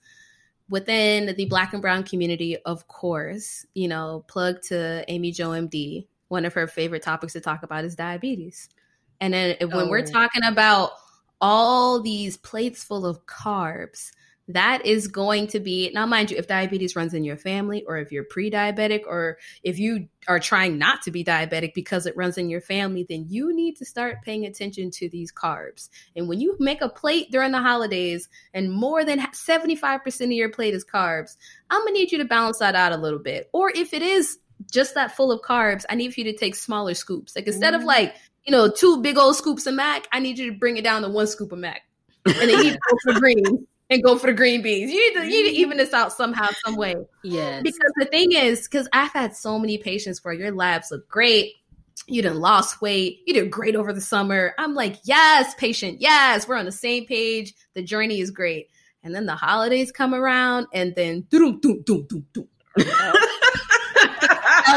within 0.68 1.36
the 1.36 1.44
black 1.46 1.72
and 1.72 1.80
brown 1.82 2.02
community, 2.02 2.56
of 2.56 2.88
course, 2.88 3.64
you 3.74 3.86
know, 3.86 4.24
plug 4.26 4.60
to 4.62 5.04
Amy 5.06 5.30
Jo 5.30 5.50
MD, 5.50 6.08
one 6.28 6.44
of 6.44 6.54
her 6.54 6.66
favorite 6.66 7.02
topics 7.02 7.34
to 7.34 7.40
talk 7.40 7.62
about 7.62 7.84
is 7.84 7.94
diabetes. 7.94 8.68
And 9.20 9.32
then 9.32 9.56
if- 9.60 9.70
when 9.72 9.88
we're 9.88 10.00
Oh. 10.00 10.06
talking 10.06 10.42
about 10.44 10.92
all 11.40 12.00
these 12.00 12.36
plates 12.36 12.82
full 12.82 13.06
of 13.06 13.24
carbs, 13.26 14.10
that 14.48 14.86
is 14.86 15.08
going 15.08 15.48
to 15.48 15.58
be 15.58 15.90
now 15.92 16.06
mind 16.06 16.30
you 16.30 16.36
if 16.36 16.46
diabetes 16.46 16.94
runs 16.94 17.14
in 17.14 17.24
your 17.24 17.36
family 17.36 17.84
or 17.86 17.98
if 17.98 18.12
you're 18.12 18.24
pre-diabetic 18.24 19.02
or 19.06 19.38
if 19.64 19.78
you 19.78 20.08
are 20.28 20.38
trying 20.38 20.78
not 20.78 21.02
to 21.02 21.10
be 21.10 21.24
diabetic 21.24 21.74
because 21.74 22.06
it 22.06 22.16
runs 22.16 22.38
in 22.38 22.48
your 22.48 22.60
family 22.60 23.04
then 23.08 23.26
you 23.28 23.54
need 23.54 23.76
to 23.76 23.84
start 23.84 24.22
paying 24.22 24.44
attention 24.44 24.90
to 24.90 25.08
these 25.08 25.32
carbs. 25.32 25.88
And 26.14 26.28
when 26.28 26.40
you 26.40 26.56
make 26.60 26.80
a 26.80 26.88
plate 26.88 27.30
during 27.32 27.52
the 27.52 27.60
holidays 27.60 28.28
and 28.54 28.72
more 28.72 29.04
than 29.04 29.20
75% 29.20 30.20
of 30.24 30.30
your 30.32 30.50
plate 30.50 30.74
is 30.74 30.84
carbs 30.84 31.36
i'm 31.70 31.80
gonna 31.80 31.92
need 31.92 32.12
you 32.12 32.18
to 32.18 32.24
balance 32.24 32.58
that 32.58 32.74
out 32.74 32.92
a 32.92 32.96
little 32.96 33.18
bit. 33.18 33.50
Or 33.52 33.70
if 33.74 33.92
it 33.92 34.02
is 34.02 34.38
just 34.70 34.94
that 34.94 35.16
full 35.16 35.32
of 35.32 35.42
carbs 35.42 35.84
i 35.90 35.94
need 35.96 36.14
for 36.14 36.20
you 36.20 36.32
to 36.32 36.36
take 36.38 36.54
smaller 36.54 36.94
scoops. 36.94 37.34
Like 37.34 37.46
instead 37.46 37.74
of 37.74 37.82
Mhm. 37.82 37.86
like 37.86 38.14
you 38.44 38.52
know 38.52 38.70
two 38.70 39.02
big 39.02 39.18
old 39.18 39.34
scoops 39.34 39.66
of 39.66 39.74
mac 39.74 40.06
i 40.12 40.20
need 40.20 40.38
you 40.38 40.52
to 40.52 40.56
bring 40.58 40.76
it 40.76 40.84
down 40.84 41.02
to 41.02 41.08
one 41.08 41.26
scoop 41.26 41.50
of 41.50 41.58
mac. 41.58 41.82
And 42.24 42.34
then 42.34 42.50
you 42.50 42.62
need 42.64 42.72
to 42.72 42.78
go 42.90 43.12
for 43.12 43.20
green 43.20 43.66
and 43.90 44.02
go 44.02 44.18
for 44.18 44.26
the 44.26 44.32
green 44.32 44.62
beans. 44.62 44.90
You 44.90 44.98
need 44.98 45.20
to 45.20 45.26
you 45.26 45.44
need 45.44 45.50
to 45.50 45.56
even 45.56 45.76
this 45.78 45.92
out 45.92 46.12
somehow, 46.12 46.48
some 46.64 46.76
way. 46.76 46.96
Yes. 47.22 47.62
Because 47.62 47.92
the 47.96 48.06
thing 48.06 48.32
is, 48.32 48.68
because 48.68 48.88
I've 48.92 49.12
had 49.12 49.36
so 49.36 49.58
many 49.58 49.78
patients 49.78 50.24
where 50.24 50.34
your 50.34 50.50
labs 50.50 50.90
look 50.90 51.08
great, 51.08 51.52
you 52.06 52.22
done 52.22 52.40
lost 52.40 52.80
weight, 52.80 53.20
you 53.26 53.34
did 53.34 53.50
great 53.50 53.76
over 53.76 53.92
the 53.92 54.00
summer. 54.00 54.54
I'm 54.58 54.74
like, 54.74 54.96
yes, 55.04 55.54
patient, 55.54 56.00
yes, 56.00 56.48
we're 56.48 56.56
on 56.56 56.64
the 56.64 56.72
same 56.72 57.06
page. 57.06 57.54
The 57.74 57.82
journey 57.82 58.20
is 58.20 58.30
great. 58.30 58.70
And 59.02 59.14
then 59.14 59.26
the 59.26 59.36
holidays 59.36 59.92
come 59.92 60.14
around, 60.14 60.66
and 60.72 60.94
then 60.96 61.20
doom 61.30 61.60
doom 61.60 61.82
doom 61.82 62.06
doom 62.08 62.26
doom 62.32 62.48
fell 62.78 62.88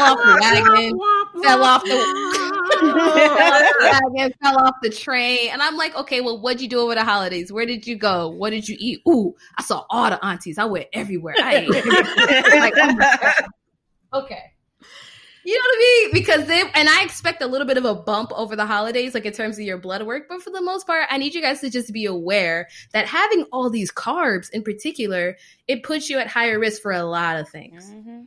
off 0.04 0.18
the 0.18 0.38
wagon, 0.40 0.98
fell 1.42 1.64
off 1.64 1.82
the 1.82 2.49
off 2.90 4.32
fell 4.42 4.58
off 4.58 4.74
the 4.82 4.90
train. 4.90 5.50
And 5.50 5.62
I'm 5.62 5.76
like, 5.76 5.94
okay, 5.96 6.20
well, 6.20 6.40
what'd 6.40 6.60
you 6.60 6.68
do 6.68 6.80
over 6.80 6.94
the 6.94 7.04
holidays? 7.04 7.52
Where 7.52 7.66
did 7.66 7.86
you 7.86 7.96
go? 7.96 8.28
What 8.28 8.50
did 8.50 8.68
you 8.68 8.76
eat? 8.78 9.00
Ooh, 9.08 9.34
I 9.58 9.62
saw 9.62 9.84
all 9.90 10.10
the 10.10 10.24
aunties. 10.24 10.58
I 10.58 10.64
went 10.64 10.88
everywhere. 10.92 11.34
I 11.38 11.56
ate. 11.56 11.68
like, 12.60 12.74
oh. 12.76 14.20
Okay. 14.20 14.42
You 15.42 15.54
know 15.54 15.60
what 15.60 15.76
I 15.76 15.78
mean? 15.80 16.12
Because 16.12 16.46
they 16.46 16.60
and 16.74 16.88
I 16.88 17.02
expect 17.02 17.40
a 17.42 17.46
little 17.46 17.66
bit 17.66 17.78
of 17.78 17.84
a 17.86 17.94
bump 17.94 18.30
over 18.36 18.56
the 18.56 18.66
holidays, 18.66 19.14
like 19.14 19.24
in 19.24 19.32
terms 19.32 19.58
of 19.58 19.64
your 19.64 19.78
blood 19.78 20.02
work. 20.02 20.24
But 20.28 20.42
for 20.42 20.50
the 20.50 20.60
most 20.60 20.86
part, 20.86 21.06
I 21.08 21.16
need 21.16 21.34
you 21.34 21.40
guys 21.40 21.60
to 21.60 21.70
just 21.70 21.92
be 21.92 22.04
aware 22.04 22.68
that 22.92 23.06
having 23.06 23.44
all 23.52 23.70
these 23.70 23.90
carbs 23.90 24.50
in 24.50 24.62
particular, 24.62 25.36
it 25.66 25.82
puts 25.82 26.10
you 26.10 26.18
at 26.18 26.26
higher 26.26 26.58
risk 26.58 26.82
for 26.82 26.92
a 26.92 27.04
lot 27.04 27.38
of 27.38 27.48
things. 27.48 27.90
Mhm. 27.90 28.26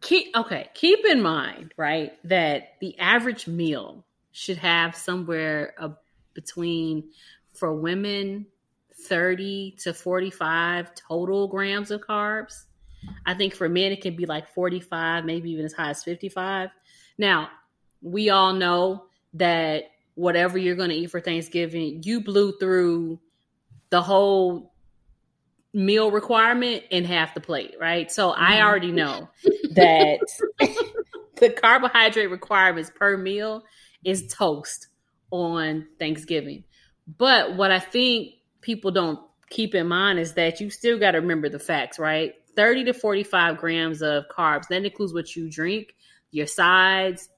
Keep 0.00 0.36
okay 0.36 0.68
keep 0.74 1.04
in 1.06 1.22
mind 1.22 1.72
right 1.76 2.12
that 2.24 2.74
the 2.80 2.98
average 2.98 3.46
meal 3.46 4.04
should 4.32 4.58
have 4.58 4.94
somewhere 4.94 5.74
between 6.34 7.08
for 7.54 7.74
women 7.74 8.46
30 9.06 9.76
to 9.82 9.94
45 9.94 10.94
total 10.94 11.48
grams 11.48 11.90
of 11.90 12.00
carbs. 12.00 12.64
I 13.24 13.34
think 13.34 13.54
for 13.54 13.68
men 13.68 13.92
it 13.92 14.00
can 14.00 14.16
be 14.16 14.26
like 14.26 14.48
45, 14.48 15.24
maybe 15.24 15.50
even 15.50 15.64
as 15.64 15.72
high 15.72 15.90
as 15.90 16.02
55. 16.02 16.70
Now, 17.18 17.48
we 18.02 18.30
all 18.30 18.52
know 18.52 19.06
that 19.34 19.84
whatever 20.14 20.58
you're 20.58 20.76
going 20.76 20.90
to 20.90 20.96
eat 20.96 21.10
for 21.10 21.20
Thanksgiving, 21.20 22.02
you 22.04 22.20
blew 22.20 22.56
through 22.58 23.20
the 23.90 24.02
whole 24.02 24.72
meal 25.72 26.10
requirement 26.10 26.84
in 26.90 27.04
half 27.04 27.34
the 27.34 27.40
plate, 27.40 27.76
right? 27.78 28.10
So 28.10 28.32
I 28.32 28.54
mm-hmm. 28.54 28.66
already 28.66 28.92
know 28.92 29.28
that 29.76 30.20
the 31.36 31.50
carbohydrate 31.50 32.30
requirements 32.30 32.90
per 32.94 33.16
meal 33.16 33.64
is 34.04 34.26
toast 34.32 34.88
on 35.30 35.86
Thanksgiving. 35.98 36.64
But 37.18 37.56
what 37.56 37.70
I 37.70 37.78
think 37.78 38.34
people 38.60 38.90
don't 38.90 39.20
keep 39.48 39.74
in 39.74 39.86
mind 39.86 40.18
is 40.18 40.34
that 40.34 40.60
you 40.60 40.70
still 40.70 40.98
got 40.98 41.12
to 41.12 41.20
remember 41.20 41.48
the 41.48 41.58
facts, 41.58 41.98
right? 41.98 42.34
30 42.56 42.84
to 42.84 42.94
45 42.94 43.58
grams 43.58 44.02
of 44.02 44.24
carbs. 44.28 44.68
That 44.68 44.84
includes 44.84 45.12
what 45.12 45.36
you 45.36 45.50
drink, 45.50 45.94
your 46.30 46.46
sides, 46.46 47.28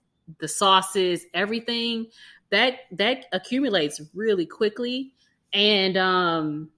the 0.41 0.49
sauces, 0.49 1.25
everything. 1.35 2.07
That 2.51 2.75
that 2.93 3.27
accumulates 3.33 4.01
really 4.15 4.47
quickly. 4.47 5.13
And 5.53 5.97
um 5.97 6.71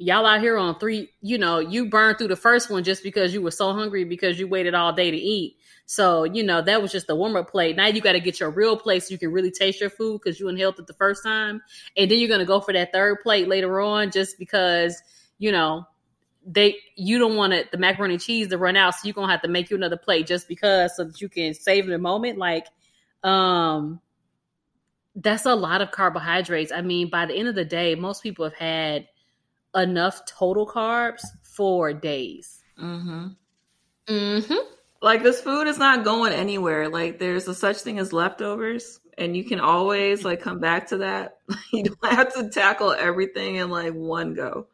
y'all 0.00 0.24
out 0.24 0.40
here 0.40 0.56
on 0.56 0.78
three, 0.78 1.10
you 1.20 1.36
know, 1.36 1.58
you 1.58 1.86
burned 1.86 2.16
through 2.16 2.28
the 2.28 2.36
first 2.36 2.70
one 2.70 2.82
just 2.82 3.02
because 3.02 3.34
you 3.34 3.42
were 3.42 3.50
so 3.50 3.74
hungry 3.74 4.02
because 4.02 4.40
you 4.40 4.48
waited 4.48 4.74
all 4.74 4.94
day 4.94 5.10
to 5.10 5.16
eat. 5.16 5.58
So, 5.84 6.24
you 6.24 6.42
know, 6.42 6.62
that 6.62 6.80
was 6.80 6.90
just 6.90 7.06
the 7.06 7.14
warm 7.14 7.36
up 7.36 7.50
plate. 7.50 7.76
Now 7.76 7.86
you 7.86 8.00
got 8.00 8.12
to 8.12 8.20
get 8.20 8.40
your 8.40 8.50
real 8.50 8.78
plate 8.78 9.02
so 9.02 9.12
you 9.12 9.18
can 9.18 9.30
really 9.30 9.50
taste 9.50 9.78
your 9.78 9.90
food 9.90 10.20
because 10.22 10.40
you 10.40 10.48
inhaled 10.48 10.78
it 10.78 10.86
the 10.86 10.94
first 10.94 11.22
time. 11.22 11.60
And 11.98 12.10
then 12.10 12.18
you're 12.18 12.28
going 12.28 12.40
to 12.40 12.46
go 12.46 12.60
for 12.60 12.72
that 12.72 12.92
third 12.92 13.18
plate 13.22 13.46
later 13.46 13.78
on 13.80 14.10
just 14.10 14.38
because, 14.38 15.02
you 15.38 15.52
know, 15.52 15.84
they 16.46 16.76
you 16.96 17.18
don't 17.18 17.36
want 17.36 17.52
it 17.52 17.70
the 17.70 17.76
macaroni 17.76 18.14
and 18.14 18.22
cheese 18.22 18.48
to 18.48 18.56
run 18.56 18.74
out 18.74 18.94
so 18.94 19.00
you're 19.04 19.12
gonna 19.12 19.30
have 19.30 19.42
to 19.42 19.48
make 19.48 19.68
you 19.68 19.76
another 19.76 19.98
plate 19.98 20.26
just 20.26 20.48
because 20.48 20.96
so 20.96 21.04
that 21.04 21.20
you 21.20 21.28
can 21.28 21.52
save 21.52 21.86
the 21.86 21.98
moment 21.98 22.38
like 22.38 22.64
um 23.24 24.00
that's 25.16 25.44
a 25.44 25.54
lot 25.54 25.82
of 25.82 25.90
carbohydrates 25.90 26.72
i 26.72 26.80
mean 26.80 27.10
by 27.10 27.26
the 27.26 27.34
end 27.34 27.46
of 27.46 27.54
the 27.54 27.64
day 27.64 27.94
most 27.94 28.22
people 28.22 28.46
have 28.46 28.54
had 28.54 29.06
enough 29.74 30.24
total 30.26 30.66
carbs 30.66 31.22
for 31.42 31.92
days. 31.92 32.62
Mm-hmm. 32.80 33.28
Mm-hmm. 34.08 34.74
Like 35.02 35.22
this 35.22 35.40
food 35.40 35.66
is 35.66 35.78
not 35.78 36.04
going 36.04 36.32
anywhere. 36.32 36.88
Like 36.88 37.18
there's 37.18 37.48
a 37.48 37.54
such 37.54 37.78
thing 37.78 37.98
as 37.98 38.12
leftovers 38.12 39.00
and 39.16 39.36
you 39.36 39.44
can 39.44 39.60
always 39.60 40.24
like 40.24 40.40
come 40.40 40.58
back 40.58 40.88
to 40.88 40.98
that. 40.98 41.38
You 41.72 41.84
don't 41.84 42.12
have 42.12 42.34
to 42.34 42.48
tackle 42.48 42.92
everything 42.92 43.56
in 43.56 43.70
like 43.70 43.92
one 43.92 44.34
go. 44.34 44.66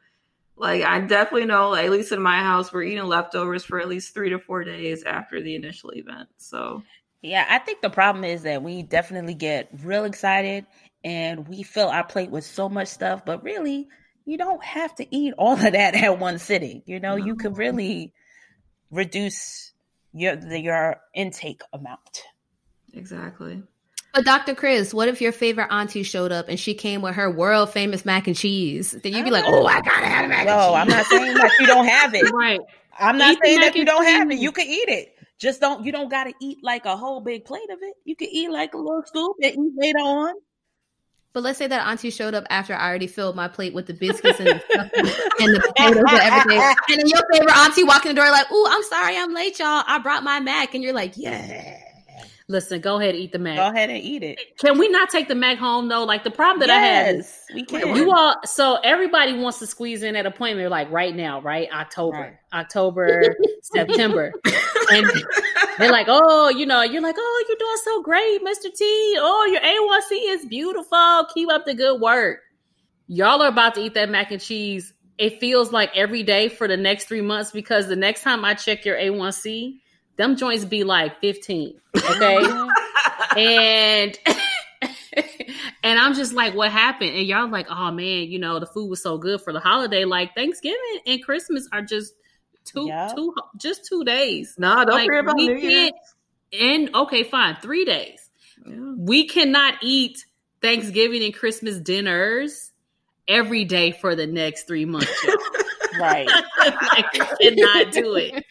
Like 0.57 0.83
I 0.83 1.01
definitely 1.01 1.47
know, 1.47 1.71
like, 1.71 1.85
at 1.85 1.91
least 1.91 2.13
in 2.13 2.23
my 2.23 2.39
house, 2.39 2.73
we're 2.73 2.85
eating 2.85 3.05
leftovers 3.05 3.65
for 3.65 3.79
at 3.79 3.89
least 3.89 4.15
three 4.15 4.31
to 4.31 4.39
four 4.39 4.65
days 4.65 5.03
after 5.05 5.43
the 5.43 5.55
initial 5.55 5.91
event. 5.91 6.29
So. 6.39 6.83
Yeah, 7.23 7.45
I 7.49 7.59
think 7.59 7.83
the 7.83 7.91
problem 7.91 8.25
is 8.25 8.43
that 8.45 8.63
we 8.63 8.83
definitely 8.83 9.35
get 9.35 9.69
real 9.83 10.05
excited 10.05 10.65
and 11.05 11.47
we 11.49 11.63
fill 11.63 11.89
our 11.89 12.05
plate 12.05 12.31
with 12.31 12.45
so 12.45 12.69
much 12.69 12.89
stuff, 12.89 13.25
but 13.25 13.43
really, 13.43 13.89
you 14.27 14.37
don't 14.37 14.63
have 14.63 14.95
to 14.97 15.17
eat 15.17 15.33
all 15.39 15.55
of 15.55 15.61
that 15.73 15.95
at 15.95 16.19
one 16.19 16.39
sitting. 16.39 16.83
You 16.85 17.01
know, 17.01 17.17
you 17.17 17.37
can 17.37 17.55
really 17.55 18.13
reduce 18.91 19.73
your 20.13 20.37
your 20.55 21.01
intake 21.15 21.63
amount. 21.73 22.25
Exactly. 22.93 23.63
But 24.13 24.25
Dr. 24.25 24.55
Chris, 24.55 24.95
what 24.95 25.09
if 25.09 25.21
your 25.21 25.33
favorite 25.33 25.69
auntie 25.71 26.03
showed 26.03 26.33
up 26.33 26.49
and 26.49 26.59
she 26.59 26.73
came 26.75 27.03
with 27.03 27.15
her 27.15 27.31
world 27.31 27.71
famous 27.71 28.05
mac 28.05 28.27
and 28.27 28.35
cheese? 28.35 28.93
Then 28.93 29.13
you'd 29.13 29.25
be 29.25 29.31
like, 29.31 29.45
"Oh, 29.47 29.67
I 29.67 29.81
gotta 29.81 30.07
have 30.07 30.29
mac 30.29 30.47
no, 30.47 30.75
I'm 30.75 30.89
not 30.89 31.05
saying 31.07 31.35
that 31.35 31.53
you 31.61 31.67
don't 31.67 31.87
have 31.87 32.15
it. 32.15 32.31
right. 32.33 32.61
I'm 32.99 33.19
not 33.19 33.35
eat 33.35 33.39
saying 33.45 33.61
that 33.61 33.77
you 33.77 33.85
don't 33.85 34.05
have 34.05 34.31
it. 34.31 34.39
You 34.39 34.53
can 34.53 34.67
eat 34.67 34.89
it. 34.89 35.15
Just 35.39 35.61
don't. 35.61 35.85
You 35.85 35.93
don't 35.93 36.09
gotta 36.09 36.33
eat 36.41 36.59
like 36.63 36.87
a 36.87 36.97
whole 36.97 37.21
big 37.21 37.45
plate 37.45 37.71
of 37.71 37.79
it. 37.83 37.95
You 38.05 38.17
can 38.17 38.29
eat 38.33 38.51
like 38.51 38.73
a 38.73 38.79
little 38.79 39.03
scoop 39.05 39.37
and 39.43 39.53
eat 39.53 39.73
later 39.77 39.99
on. 39.99 40.35
But 41.37 41.43
let's 41.43 41.59
say 41.59 41.67
that 41.67 41.87
auntie 41.87 42.09
showed 42.09 42.33
up 42.33 42.47
after 42.49 42.75
I 42.75 42.89
already 42.89 43.07
filled 43.07 43.37
my 43.37 43.47
plate 43.47 43.75
with 43.75 43.85
the 43.85 43.93
biscuits 43.93 44.41
and 44.41 44.49
the, 44.49 44.55
and 45.39 45.55
the 45.55 45.61
potatoes 45.61 46.03
and 46.09 46.21
everything. 46.23 46.63
And 46.63 46.99
then 46.99 47.07
your 47.09 47.21
favorite 47.31 47.55
auntie 47.55 47.85
walking 47.85 48.09
the 48.09 48.15
door 48.15 48.31
like, 48.31 48.51
"Ooh, 48.51 48.67
I'm 48.67 48.83
sorry, 48.85 49.19
I'm 49.19 49.35
late, 49.35 49.59
y'all. 49.59 49.85
I 49.87 49.99
brought 49.99 50.25
my 50.25 50.41
mac," 50.41 50.73
and 50.73 50.83
you're 50.83 50.95
like, 50.95 51.13
"Yeah." 51.19 51.77
Listen, 52.49 52.81
go 52.81 53.01
ahead, 53.01 53.17
and 53.17 53.25
eat 53.25 53.33
the 53.33 53.41
mac. 53.41 53.57
Go 53.57 53.67
ahead 53.67 53.91
and 53.91 54.01
eat 54.01 54.23
it. 54.23 54.39
Can 54.59 54.79
we 54.79 54.89
not 54.89 55.11
take 55.11 55.27
the 55.27 55.35
mac 55.35 55.59
home 55.59 55.89
though? 55.89 56.05
Like 56.05 56.23
the 56.23 56.31
problem 56.31 56.61
that 56.61 56.69
yes, 56.69 56.77
I 56.77 56.87
have 56.87 57.17
is 57.17 57.41
we 57.53 57.65
can. 57.65 57.97
You 57.97 58.13
all 58.13 58.37
so 58.45 58.79
everybody 58.85 59.37
wants 59.37 59.59
to 59.59 59.67
squeeze 59.67 60.05
in 60.05 60.15
at 60.15 60.27
a 60.27 60.31
point 60.31 60.57
they're 60.57 60.69
like 60.69 60.89
right 60.93 61.15
now, 61.15 61.41
right? 61.41 61.69
October, 61.73 62.17
right. 62.17 62.37
October, 62.53 63.35
September. 63.63 64.33
and 64.93 65.11
they're 65.79 65.91
like, 65.91 66.07
oh, 66.09 66.49
you 66.51 66.67
know, 66.67 66.83
you're 66.83 67.03
like, 67.03 67.17
oh, 67.19 67.45
you're 67.49 67.59
doing 67.59 67.79
so 67.83 68.03
great, 68.03 68.41
Mr. 68.45 68.73
T. 68.73 69.17
Oh, 69.19 69.45
your 69.51 69.61
A1C 69.61 70.37
is 70.37 70.47
beautiful. 70.47 71.27
Keep 71.35 71.51
up 71.51 71.65
the 71.65 71.75
good 71.75 72.01
work. 72.01 72.39
Y'all 73.09 73.43
are 73.43 73.49
about 73.49 73.75
to 73.75 73.81
eat 73.81 73.95
that 73.95 74.09
mac 74.09 74.31
and 74.31 74.41
cheese. 74.41 74.93
It 75.19 75.41
feels 75.41 75.73
like 75.73 75.91
every 75.97 76.23
day 76.23 76.49
for 76.49 76.69
the 76.69 76.77
next 76.77 77.07
three 77.07 77.23
months 77.23 77.51
because 77.51 77.89
the 77.89 77.97
next 77.97 78.23
time 78.23 78.45
I 78.45 78.55
check 78.55 78.85
your 78.85 78.97
A1C, 78.97 79.81
them 80.17 80.37
joints 80.37 80.65
be 80.65 80.85
like 80.85 81.21
15. 81.21 81.81
Okay. 81.97 82.13
Mm-hmm. 82.17 83.39
and 83.39 84.19
and 85.83 85.99
I'm 85.99 86.15
just 86.15 86.33
like, 86.33 86.55
what 86.55 86.71
happened? 86.71 87.11
And 87.11 87.27
y'all 87.27 87.49
like, 87.49 87.67
oh 87.71 87.91
man, 87.91 88.29
you 88.29 88.39
know, 88.39 88.59
the 88.59 88.67
food 88.67 88.89
was 88.89 89.03
so 89.03 89.19
good 89.19 89.41
for 89.41 89.53
the 89.53 89.61
holiday. 89.61 90.05
Like 90.05 90.35
Thanksgiving 90.35 91.01
and 91.07 91.23
Christmas 91.23 91.69
are 91.73 91.83
just 91.83 92.15
two 92.65 92.87
yep. 92.89 93.15
two 93.15 93.35
just 93.57 93.87
two 93.87 94.05
days. 94.05 94.55
Nah, 94.59 94.85
don't 94.85 94.95
like, 94.95 95.09
worry 95.09 95.21
about 95.21 95.37
New 95.37 95.57
Year. 95.57 95.91
And 96.53 96.95
okay, 96.95 97.23
fine, 97.23 97.57
three 97.61 97.85
days. 97.85 98.31
Yeah. 98.67 98.95
We 98.99 99.29
cannot 99.29 99.75
eat 99.83 100.25
Thanksgiving 100.63 101.23
and 101.23 101.35
Christmas 101.35 101.79
dinners 101.79 102.73
every 103.29 103.65
day 103.65 103.93
for 103.93 104.15
the 104.15 104.27
next 104.27 104.67
three 104.67 104.85
months. 104.85 105.13
right. 106.01 106.29
like, 106.59 107.13
we 107.13 107.51
cannot 107.51 107.93
do 107.93 108.15
it 108.15 108.45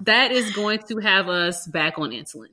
that 0.00 0.30
is 0.32 0.54
going 0.54 0.80
to 0.88 0.98
have 0.98 1.28
us 1.28 1.66
back 1.66 1.98
on 1.98 2.10
insulin. 2.10 2.48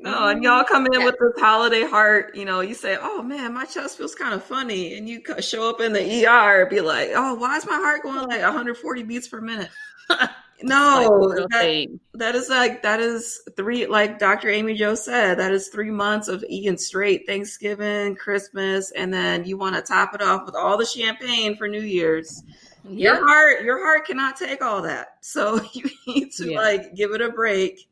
No, 0.00 0.28
and 0.28 0.44
y'all 0.44 0.62
come 0.62 0.86
in 0.92 1.04
with 1.04 1.16
this 1.18 1.40
holiday 1.40 1.82
heart. 1.82 2.36
You 2.36 2.44
know, 2.44 2.60
you 2.60 2.74
say, 2.74 2.96
"Oh 3.00 3.20
man, 3.20 3.52
my 3.52 3.64
chest 3.64 3.98
feels 3.98 4.14
kind 4.14 4.32
of 4.32 4.44
funny," 4.44 4.96
and 4.96 5.08
you 5.08 5.20
show 5.40 5.68
up 5.68 5.80
in 5.80 5.92
the 5.92 6.26
ER, 6.26 6.66
be 6.66 6.80
like, 6.80 7.10
"Oh, 7.14 7.34
why 7.34 7.56
is 7.56 7.66
my 7.66 7.74
heart 7.74 8.04
going 8.04 8.28
like 8.28 8.40
140 8.40 9.02
beats 9.02 9.26
per 9.26 9.40
minute?" 9.40 9.70
no, 10.62 11.34
that, 11.50 11.98
that 12.14 12.34
is 12.34 12.48
like 12.48 12.82
that 12.82 13.00
is 13.00 13.42
three. 13.56 13.86
Like 13.86 14.18
Dr. 14.18 14.48
Amy 14.48 14.74
Jo 14.74 14.94
said, 14.94 15.38
that 15.38 15.52
is 15.52 15.68
three 15.68 15.90
months 15.90 16.28
of 16.28 16.44
eating 16.48 16.78
straight 16.78 17.26
Thanksgiving, 17.26 18.16
Christmas, 18.16 18.92
and 18.92 19.12
then 19.12 19.44
you 19.44 19.56
want 19.56 19.76
to 19.76 19.82
top 19.82 20.14
it 20.14 20.22
off 20.22 20.46
with 20.46 20.54
all 20.54 20.76
the 20.76 20.86
champagne 20.86 21.56
for 21.56 21.68
New 21.68 21.80
Year's 21.80 22.42
your 22.90 23.16
heart 23.16 23.62
your 23.62 23.78
heart 23.78 24.06
cannot 24.06 24.36
take 24.36 24.62
all 24.62 24.82
that. 24.82 25.18
So 25.20 25.60
you 25.72 25.90
need 26.06 26.32
to 26.32 26.52
yeah. 26.52 26.58
like 26.58 26.94
give 26.94 27.12
it 27.12 27.20
a 27.20 27.30
break 27.30 27.88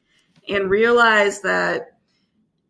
and 0.48 0.70
realize 0.70 1.40
that 1.42 1.96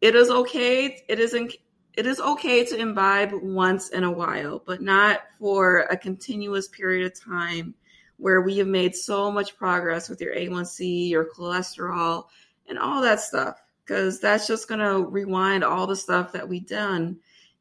it 0.00 0.14
is 0.14 0.30
okay 0.30 1.02
it 1.08 1.18
isn't 1.18 1.54
it 1.94 2.06
is 2.06 2.20
okay 2.20 2.64
to 2.64 2.76
imbibe 2.76 3.32
once 3.32 3.88
in 3.90 4.04
a 4.04 4.10
while 4.10 4.62
but 4.66 4.82
not 4.82 5.20
for 5.38 5.80
a 5.90 5.96
continuous 5.96 6.68
period 6.68 7.06
of 7.06 7.18
time 7.18 7.74
where 8.18 8.40
we 8.40 8.58
have 8.58 8.66
made 8.66 8.94
so 8.94 9.30
much 9.30 9.56
progress 9.56 10.08
with 10.08 10.20
your 10.20 10.34
a1c 10.34 11.08
your 11.08 11.26
cholesterol 11.26 12.26
and 12.68 12.78
all 12.78 13.00
that 13.02 13.20
stuff 13.20 13.60
because 13.84 14.20
that's 14.20 14.46
just 14.46 14.68
going 14.68 14.80
to 14.80 15.06
rewind 15.08 15.64
all 15.64 15.86
the 15.86 15.96
stuff 15.96 16.32
that 16.32 16.48
we've 16.48 16.66
done 16.66 17.16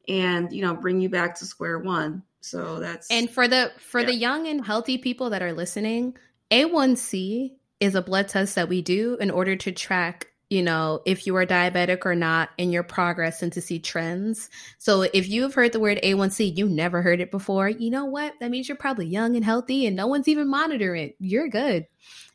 and 0.07 0.51
you 0.51 0.61
know 0.61 0.75
bring 0.75 0.99
you 0.99 1.09
back 1.09 1.35
to 1.35 1.45
square 1.45 1.79
one 1.79 2.21
so 2.45 2.79
that's 2.79 3.09
And 3.09 3.29
for 3.29 3.47
the 3.47 3.71
for 3.79 3.99
yeah. 4.01 4.05
the 4.07 4.15
young 4.15 4.47
and 4.47 4.65
healthy 4.65 4.97
people 4.97 5.31
that 5.31 5.41
are 5.41 5.53
listening, 5.53 6.17
A1C 6.51 7.53
is 7.79 7.95
a 7.95 8.01
blood 8.01 8.27
test 8.27 8.55
that 8.55 8.69
we 8.69 8.81
do 8.81 9.17
in 9.19 9.31
order 9.31 9.55
to 9.55 9.71
track 9.71 10.27
you 10.49 10.61
know, 10.61 11.01
if 11.05 11.25
you 11.25 11.35
are 11.37 11.45
diabetic 11.45 12.05
or 12.05 12.13
not 12.13 12.49
in 12.59 12.71
your 12.71 12.83
progress 12.83 13.41
and 13.41 13.51
to 13.53 13.61
see 13.61 13.79
trends. 13.79 14.49
So 14.77 15.01
if 15.01 15.27
you've 15.27 15.55
heard 15.55 15.71
the 15.71 15.79
word 15.79 15.99
A1C, 16.03 16.55
you 16.55 16.69
never 16.69 17.01
heard 17.01 17.19
it 17.19 17.31
before, 17.31 17.67
you 17.67 17.89
know 17.89 18.05
what? 18.05 18.33
That 18.39 18.51
means 18.51 18.69
you're 18.69 18.77
probably 18.77 19.07
young 19.07 19.35
and 19.35 19.43
healthy 19.43 19.87
and 19.87 19.95
no 19.95 20.05
one's 20.05 20.27
even 20.27 20.47
monitoring 20.47 21.09
it. 21.09 21.15
You're 21.19 21.47
good. 21.47 21.87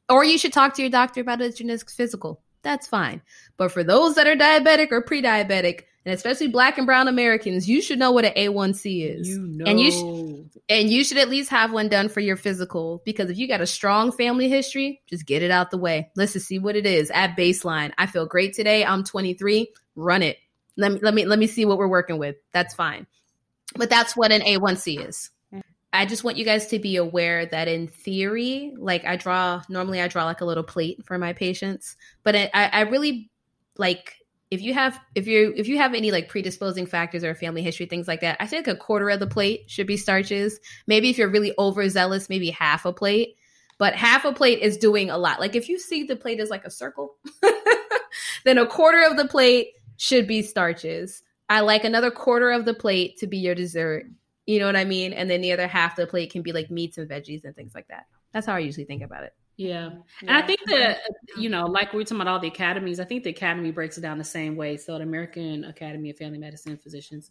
Or 0.08 0.24
you 0.24 0.38
should 0.38 0.52
talk 0.52 0.74
to 0.74 0.82
your 0.82 0.90
doctor 0.90 1.20
about 1.20 1.40
a 1.40 1.52
genetic 1.52 1.88
physical. 1.88 2.42
That's 2.62 2.88
fine. 2.88 3.22
But 3.56 3.70
for 3.70 3.84
those 3.84 4.16
that 4.16 4.26
are 4.26 4.36
diabetic 4.36 4.88
or 4.90 5.02
pre-diabetic, 5.02 5.84
and 6.04 6.14
especially 6.14 6.48
black 6.48 6.78
and 6.78 6.86
brown 6.86 7.08
Americans, 7.08 7.68
you 7.68 7.82
should 7.82 7.98
know 7.98 8.10
what 8.12 8.24
an 8.24 8.32
A1C 8.34 9.20
is. 9.20 9.28
You 9.28 9.40
know. 9.40 9.64
And 9.66 9.78
you 9.80 9.90
sh- 9.90 10.60
and 10.68 10.88
you 10.88 11.04
should 11.04 11.18
at 11.18 11.28
least 11.28 11.50
have 11.50 11.72
one 11.72 11.88
done 11.88 12.08
for 12.08 12.20
your 12.20 12.36
physical 12.36 13.02
because 13.04 13.28
if 13.30 13.38
you 13.38 13.46
got 13.46 13.60
a 13.60 13.66
strong 13.66 14.10
family 14.12 14.48
history, 14.48 15.02
just 15.06 15.26
get 15.26 15.42
it 15.42 15.50
out 15.50 15.70
the 15.70 15.78
way. 15.78 16.10
Let's 16.16 16.32
just 16.32 16.46
see 16.46 16.58
what 16.58 16.76
it 16.76 16.86
is 16.86 17.10
at 17.10 17.36
baseline. 17.36 17.92
I 17.98 18.06
feel 18.06 18.26
great 18.26 18.54
today. 18.54 18.84
I'm 18.84 19.04
23. 19.04 19.72
Run 19.96 20.22
it. 20.22 20.38
Let 20.76 20.92
me 20.92 20.98
let 21.02 21.12
me 21.14 21.26
let 21.26 21.38
me 21.38 21.46
see 21.46 21.64
what 21.66 21.76
we're 21.76 21.88
working 21.88 22.18
with. 22.18 22.36
That's 22.52 22.74
fine. 22.74 23.06
but 23.76 23.90
that's 23.90 24.16
what 24.16 24.32
an 24.32 24.40
A1C 24.40 25.06
is. 25.06 25.30
I 25.92 26.06
just 26.06 26.22
want 26.22 26.36
you 26.36 26.44
guys 26.44 26.68
to 26.68 26.78
be 26.78 26.96
aware 26.96 27.46
that 27.46 27.66
in 27.66 27.88
theory, 27.88 28.72
like 28.78 29.04
I 29.04 29.16
draw 29.16 29.62
normally 29.68 30.00
I 30.00 30.06
draw 30.08 30.24
like 30.24 30.40
a 30.40 30.44
little 30.44 30.62
plate 30.62 31.04
for 31.04 31.18
my 31.18 31.32
patients, 31.32 31.96
but 32.22 32.36
I, 32.36 32.48
I 32.54 32.80
really 32.82 33.28
like 33.76 34.14
if 34.50 34.60
you 34.60 34.74
have 34.74 35.00
if 35.14 35.26
you 35.26 35.52
if 35.56 35.68
you 35.68 35.78
have 35.78 35.94
any 35.94 36.10
like 36.10 36.28
predisposing 36.28 36.86
factors 36.86 37.22
or 37.22 37.34
family 37.34 37.62
history 37.62 37.86
things 37.86 38.08
like 38.08 38.20
that 38.20 38.36
i 38.40 38.46
think 38.46 38.66
a 38.66 38.74
quarter 38.74 39.08
of 39.08 39.20
the 39.20 39.26
plate 39.26 39.64
should 39.68 39.86
be 39.86 39.96
starches. 39.96 40.58
Maybe 40.86 41.10
if 41.10 41.18
you're 41.18 41.30
really 41.30 41.54
overzealous 41.58 42.28
maybe 42.28 42.50
half 42.50 42.84
a 42.84 42.92
plate. 42.92 43.36
But 43.78 43.94
half 43.94 44.26
a 44.26 44.32
plate 44.32 44.58
is 44.58 44.76
doing 44.76 45.08
a 45.08 45.16
lot. 45.16 45.40
Like 45.40 45.56
if 45.56 45.70
you 45.70 45.78
see 45.78 46.02
the 46.02 46.16
plate 46.16 46.38
as 46.38 46.50
like 46.50 46.66
a 46.66 46.70
circle 46.70 47.16
then 48.44 48.58
a 48.58 48.66
quarter 48.66 49.02
of 49.02 49.16
the 49.16 49.26
plate 49.26 49.68
should 49.96 50.26
be 50.26 50.42
starches. 50.42 51.22
I 51.48 51.60
like 51.60 51.84
another 51.84 52.10
quarter 52.10 52.50
of 52.50 52.64
the 52.64 52.74
plate 52.74 53.18
to 53.18 53.26
be 53.26 53.38
your 53.38 53.54
dessert. 53.54 54.06
You 54.46 54.58
know 54.58 54.66
what 54.66 54.76
i 54.76 54.84
mean? 54.84 55.12
And 55.12 55.30
then 55.30 55.40
the 55.40 55.52
other 55.52 55.68
half 55.68 55.92
of 55.92 55.96
the 55.96 56.10
plate 56.10 56.32
can 56.32 56.42
be 56.42 56.52
like 56.52 56.70
meats 56.70 56.98
and 56.98 57.08
veggies 57.08 57.44
and 57.44 57.54
things 57.54 57.74
like 57.74 57.88
that. 57.88 58.06
That's 58.32 58.46
how 58.46 58.54
i 58.54 58.58
usually 58.58 58.84
think 58.84 59.02
about 59.02 59.22
it 59.24 59.32
yeah. 59.60 59.90
And 60.22 60.30
I 60.30 60.40
think 60.40 60.60
that, 60.68 61.00
you 61.36 61.50
know, 61.50 61.66
like 61.66 61.92
we 61.92 62.00
are 62.00 62.04
talking 62.04 62.22
about 62.22 62.32
all 62.32 62.40
the 62.40 62.48
academies, 62.48 62.98
I 62.98 63.04
think 63.04 63.24
the 63.24 63.30
academy 63.30 63.70
breaks 63.70 63.98
it 63.98 64.00
down 64.00 64.16
the 64.16 64.24
same 64.24 64.56
way. 64.56 64.78
So 64.78 64.96
the 64.96 65.02
American 65.02 65.64
Academy 65.64 66.08
of 66.08 66.16
Family 66.16 66.38
Medicine 66.38 66.78
Physicians 66.78 67.30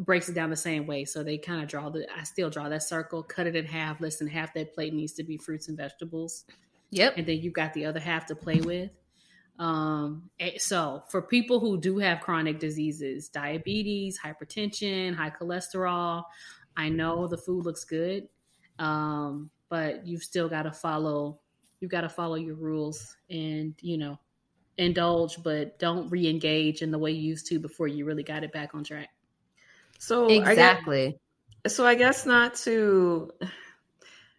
breaks 0.00 0.28
it 0.28 0.34
down 0.34 0.50
the 0.50 0.56
same 0.56 0.88
way. 0.88 1.04
So 1.04 1.22
they 1.22 1.38
kind 1.38 1.62
of 1.62 1.68
draw 1.68 1.88
the, 1.88 2.04
I 2.12 2.24
still 2.24 2.50
draw 2.50 2.68
that 2.68 2.82
circle, 2.82 3.22
cut 3.22 3.46
it 3.46 3.54
in 3.54 3.64
half, 3.64 4.00
listen, 4.00 4.26
half 4.26 4.54
that 4.54 4.74
plate 4.74 4.92
needs 4.92 5.12
to 5.12 5.22
be 5.22 5.36
fruits 5.36 5.68
and 5.68 5.76
vegetables. 5.76 6.46
Yep. 6.90 7.14
And 7.16 7.26
then 7.28 7.36
you've 7.36 7.54
got 7.54 7.74
the 7.74 7.84
other 7.84 8.00
half 8.00 8.26
to 8.26 8.34
play 8.34 8.60
with. 8.60 8.90
Um, 9.60 10.28
eh, 10.40 10.58
so 10.58 11.04
for 11.08 11.22
people 11.22 11.60
who 11.60 11.78
do 11.78 11.98
have 11.98 12.22
chronic 12.22 12.58
diseases, 12.58 13.28
diabetes, 13.28 14.18
hypertension, 14.18 15.14
high 15.14 15.30
cholesterol, 15.30 16.24
I 16.76 16.88
know 16.88 17.28
the 17.28 17.38
food 17.38 17.64
looks 17.64 17.84
good. 17.84 18.26
Um, 18.80 19.50
but 19.68 20.06
you've 20.06 20.22
still 20.22 20.48
got 20.48 20.62
to 20.62 20.72
follow 20.72 21.38
you've 21.80 21.90
got 21.90 22.02
to 22.02 22.08
follow 22.08 22.36
your 22.36 22.54
rules 22.54 23.16
and 23.30 23.74
you 23.80 23.98
know 23.98 24.18
indulge 24.78 25.42
but 25.42 25.78
don't 25.78 26.10
re-engage 26.10 26.82
in 26.82 26.90
the 26.90 26.98
way 26.98 27.10
you 27.10 27.22
used 27.22 27.46
to 27.46 27.58
before 27.58 27.88
you 27.88 28.04
really 28.04 28.22
got 28.22 28.44
it 28.44 28.52
back 28.52 28.74
on 28.74 28.84
track. 28.84 29.08
So 29.98 30.28
exactly 30.28 31.06
I 31.06 31.10
guess, 31.64 31.74
so 31.74 31.86
i 31.86 31.94
guess 31.94 32.26
not 32.26 32.54
to 32.56 33.32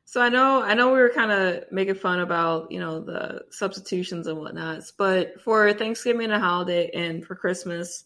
so 0.06 0.22
i 0.22 0.30
know 0.30 0.62
i 0.62 0.76
know 0.76 0.94
we 0.94 1.00
were 1.00 1.10
kind 1.10 1.32
of 1.32 1.64
making 1.72 1.96
fun 1.96 2.20
about 2.20 2.72
you 2.72 2.80
know 2.80 3.00
the 3.00 3.42
substitutions 3.50 4.28
and 4.28 4.38
whatnots 4.38 4.92
but 4.96 5.42
for 5.42 5.74
thanksgiving 5.74 6.26
and 6.26 6.34
a 6.34 6.40
holiday 6.40 6.92
and 6.94 7.26
for 7.26 7.36
christmas 7.36 8.06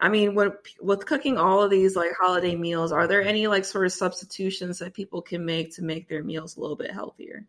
I 0.00 0.08
mean, 0.08 0.34
with 0.34 0.54
with 0.80 1.06
cooking 1.06 1.36
all 1.36 1.62
of 1.62 1.70
these 1.70 1.94
like 1.94 2.12
holiday 2.18 2.56
meals, 2.56 2.90
are 2.90 3.06
there 3.06 3.22
any 3.22 3.46
like 3.46 3.64
sort 3.64 3.86
of 3.86 3.92
substitutions 3.92 4.78
that 4.78 4.94
people 4.94 5.20
can 5.20 5.44
make 5.44 5.74
to 5.76 5.82
make 5.82 6.08
their 6.08 6.24
meals 6.24 6.56
a 6.56 6.60
little 6.60 6.76
bit 6.76 6.90
healthier? 6.90 7.46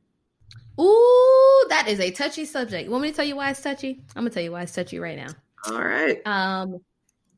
Ooh, 0.79 1.65
that 1.69 1.85
is 1.87 1.99
a 1.99 2.11
touchy 2.11 2.45
subject. 2.45 2.85
You 2.85 2.91
want 2.91 3.03
me 3.03 3.11
to 3.11 3.15
tell 3.15 3.25
you 3.25 3.35
why 3.35 3.51
it's 3.51 3.61
touchy? 3.61 4.03
I'm 4.15 4.23
gonna 4.23 4.31
tell 4.31 4.43
you 4.43 4.51
why 4.51 4.63
it's 4.63 4.73
touchy 4.73 4.99
right 4.99 5.17
now. 5.17 5.29
All 5.67 5.83
right. 5.83 6.21
Um, 6.25 6.81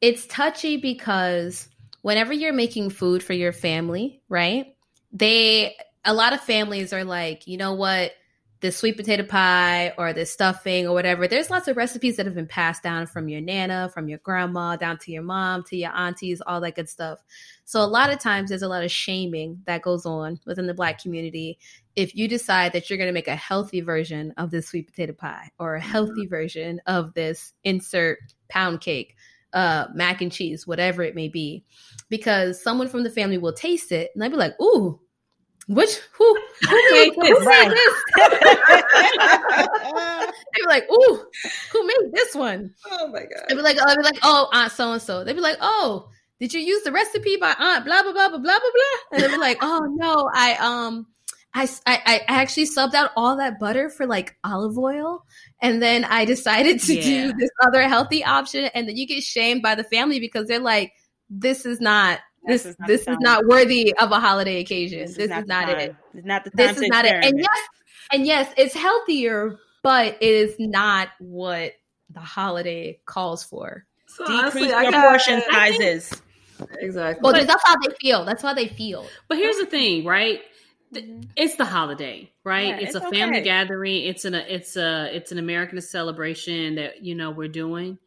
it's 0.02 0.26
touchy 0.26 0.78
because 0.78 1.70
whenever 2.02 2.34
you're 2.34 2.54
making 2.54 2.90
food 2.90 3.22
for 3.22 3.34
your 3.34 3.52
family, 3.52 4.22
right? 4.30 4.76
They 5.12 5.76
a 6.06 6.14
lot 6.14 6.34
of 6.34 6.42
families 6.42 6.92
are 6.92 7.04
like, 7.04 7.48
you 7.48 7.58
know 7.58 7.74
what? 7.74 8.14
This 8.64 8.78
sweet 8.78 8.96
potato 8.96 9.24
pie 9.24 9.94
or 9.98 10.14
this 10.14 10.32
stuffing 10.32 10.88
or 10.88 10.94
whatever. 10.94 11.28
There's 11.28 11.50
lots 11.50 11.68
of 11.68 11.76
recipes 11.76 12.16
that 12.16 12.26
have 12.26 12.34
been 12.34 12.48
passed 12.48 12.82
down 12.82 13.08
from 13.08 13.28
your 13.28 13.42
nana, 13.42 13.92
from 13.94 14.08
your 14.08 14.20
grandma, 14.20 14.78
down 14.78 14.98
to 15.00 15.12
your 15.12 15.22
mom, 15.22 15.64
to 15.66 15.76
your 15.76 15.92
aunties, 15.92 16.42
all 16.48 16.62
that 16.62 16.76
good 16.76 16.88
stuff. 16.88 17.20
So 17.66 17.82
a 17.82 17.86
lot 17.86 18.10
of 18.10 18.20
times 18.20 18.48
there's 18.48 18.62
a 18.62 18.70
lot 18.70 18.86
of 18.86 18.90
shaming 18.90 19.62
that 19.66 19.82
goes 19.82 20.06
on 20.06 20.40
within 20.46 20.66
the 20.66 20.74
black 20.74 21.02
community 21.02 21.60
if 21.98 22.16
you 22.16 22.30
decide 22.30 22.72
that 22.72 22.90
you're 22.90 22.98
going 22.98 23.10
to 23.10 23.14
make 23.14 23.28
a 23.28 23.36
healthy 23.36 23.82
version 23.82 24.34
of 24.38 24.50
this 24.50 24.70
sweet 24.70 24.88
potato 24.88 25.12
pie 25.12 25.50
or 25.60 25.76
a 25.76 25.82
healthy 25.82 26.26
version 26.26 26.82
of 26.88 27.14
this 27.16 27.54
insert 27.66 28.20
pound 28.48 28.80
cake 28.80 29.14
uh, 29.52 29.88
mac 29.94 30.22
and 30.22 30.32
cheese, 30.32 30.66
whatever 30.66 31.04
it 31.04 31.16
may 31.16 31.28
be, 31.28 31.64
because 32.10 32.62
someone 32.62 32.88
from 32.88 33.04
the 33.04 33.10
family 33.10 33.38
will 33.38 33.54
taste 33.54 33.92
it 33.92 34.10
and 34.14 34.22
they'll 34.22 34.32
be 34.32 34.38
like, 34.38 34.60
"Ooh, 34.60 35.00
which 35.68 35.98
who 36.12 36.38
who 36.68 36.92
made 36.92 37.14
this? 37.16 37.40
Who 37.40 37.46
made 37.46 37.72
this? 37.72 38.04
they 40.54 40.62
be 40.62 40.68
like, 40.68 40.84
"Ooh, 40.92 41.26
who 41.72 41.88
made 41.88 42.12
this 42.12 42.36
one?" 42.36 42.74
Oh 42.92 43.08
my 43.08 43.22
god! 43.22 43.46
They'd 43.48 43.56
be 43.56 43.62
like, 43.62 43.78
"Oh, 43.80 43.96
be 43.96 44.04
like, 44.04 44.20
oh, 44.24 44.50
Aunt 44.52 44.72
so 44.72 44.92
and 44.92 45.02
so." 45.02 45.24
They'd 45.24 45.34
be 45.34 45.42
like, 45.42 45.58
"Oh, 45.62 46.10
did 46.40 46.54
you 46.54 46.60
use 46.60 46.84
the 46.84 46.92
recipe 46.92 47.38
by 47.38 47.56
Aunt 47.58 47.86
blah 47.86 48.04
blah 48.04 48.12
blah 48.12 48.30
blah 48.30 48.40
blah 48.40 48.60
blah 48.60 48.60
blah?" 48.60 49.00
And 49.14 49.24
they'd 49.24 49.32
be 49.32 49.38
like, 49.38 49.60
"Oh 49.62 49.82
no, 49.96 50.30
I 50.34 50.56
um." 50.56 51.08
I, 51.56 51.70
I, 51.86 52.02
I 52.06 52.22
actually 52.28 52.66
subbed 52.66 52.96
out 52.96 53.12
all 53.16 53.38
that 53.38 53.60
butter 53.60 53.88
for 53.88 54.08
like 54.08 54.36
olive 54.44 54.76
oil. 54.76 55.24
And 55.62 55.84
then 55.84 56.04
I 56.04 56.26
decided 56.26 56.80
to 56.80 56.96
yeah. 56.96 57.04
do 57.04 57.34
this 57.38 57.52
other 57.64 57.84
healthy 57.84 58.26
option. 58.26 58.66
And 58.74 58.88
then 58.88 58.98
you 58.98 59.06
get 59.06 59.22
shamed 59.22 59.62
by 59.62 59.76
the 59.76 59.84
family 59.84 60.20
because 60.20 60.48
they're 60.48 60.58
like, 60.60 60.94
this 61.30 61.68
is 61.68 61.80
not 61.80 62.22
this 62.46 62.66
is 62.66 62.76
this 62.88 63.08
is 63.08 63.18
not 63.20 63.46
worthy 63.46 63.94
of 63.98 64.12
a 64.12 64.20
holiday 64.20 64.60
occasion. 64.60 65.00
This, 65.00 65.16
this 65.16 65.24
is, 65.26 65.30
not, 65.30 65.44
is 65.44 65.48
not 65.48 65.70
it. 65.70 65.96
It's 66.14 66.26
not 66.26 66.44
the 66.44 66.52
This 66.54 66.78
is 66.78 66.88
not 66.90 67.06
it. 67.06 67.24
And 67.24 67.40
yes, 67.40 67.60
and 68.12 68.26
yes, 68.26 68.54
it's 68.58 68.76
healthier, 68.76 69.58
but 69.82 70.18
it 70.22 70.34
is 70.34 70.56
not 70.60 71.10
what 71.20 71.74
the 72.10 72.20
holiday 72.20 73.00
calls 73.06 73.44
for. 73.44 73.86
So 74.08 74.26
Decrease 74.26 74.72
honestly, 74.72 74.92
your 74.92 75.02
portion 75.02 75.42
sizes. 75.52 76.22
Exactly. 76.80 77.22
Well, 77.24 77.34
but, 77.34 77.48
that's 77.48 77.64
how 77.66 77.76
they 77.78 77.94
feel. 78.00 78.26
That's 78.26 78.42
how 78.42 78.54
they 78.54 78.68
feel. 78.68 79.06
But 79.28 79.38
here's 79.38 79.58
the 79.58 79.66
thing, 79.66 80.06
right? 80.06 80.42
Mm-hmm. 80.94 81.22
It's 81.36 81.56
the 81.56 81.66
holiday, 81.66 82.32
right? 82.44 82.68
Yeah, 82.68 82.78
it's, 82.78 82.96
it's, 82.96 83.06
a 83.06 83.10
family 83.10 83.42
gathering. 83.42 84.04
It's 84.04 84.26
an 84.26 84.36
it's 84.36 84.76
a 84.76 85.10
it's 85.16 85.32
an 85.32 85.40
American 85.40 85.82
celebration 85.82 86.76
that 86.76 87.04
you 87.04 87.16
know 87.16 87.32
we're 87.32 87.48
doing 87.48 87.98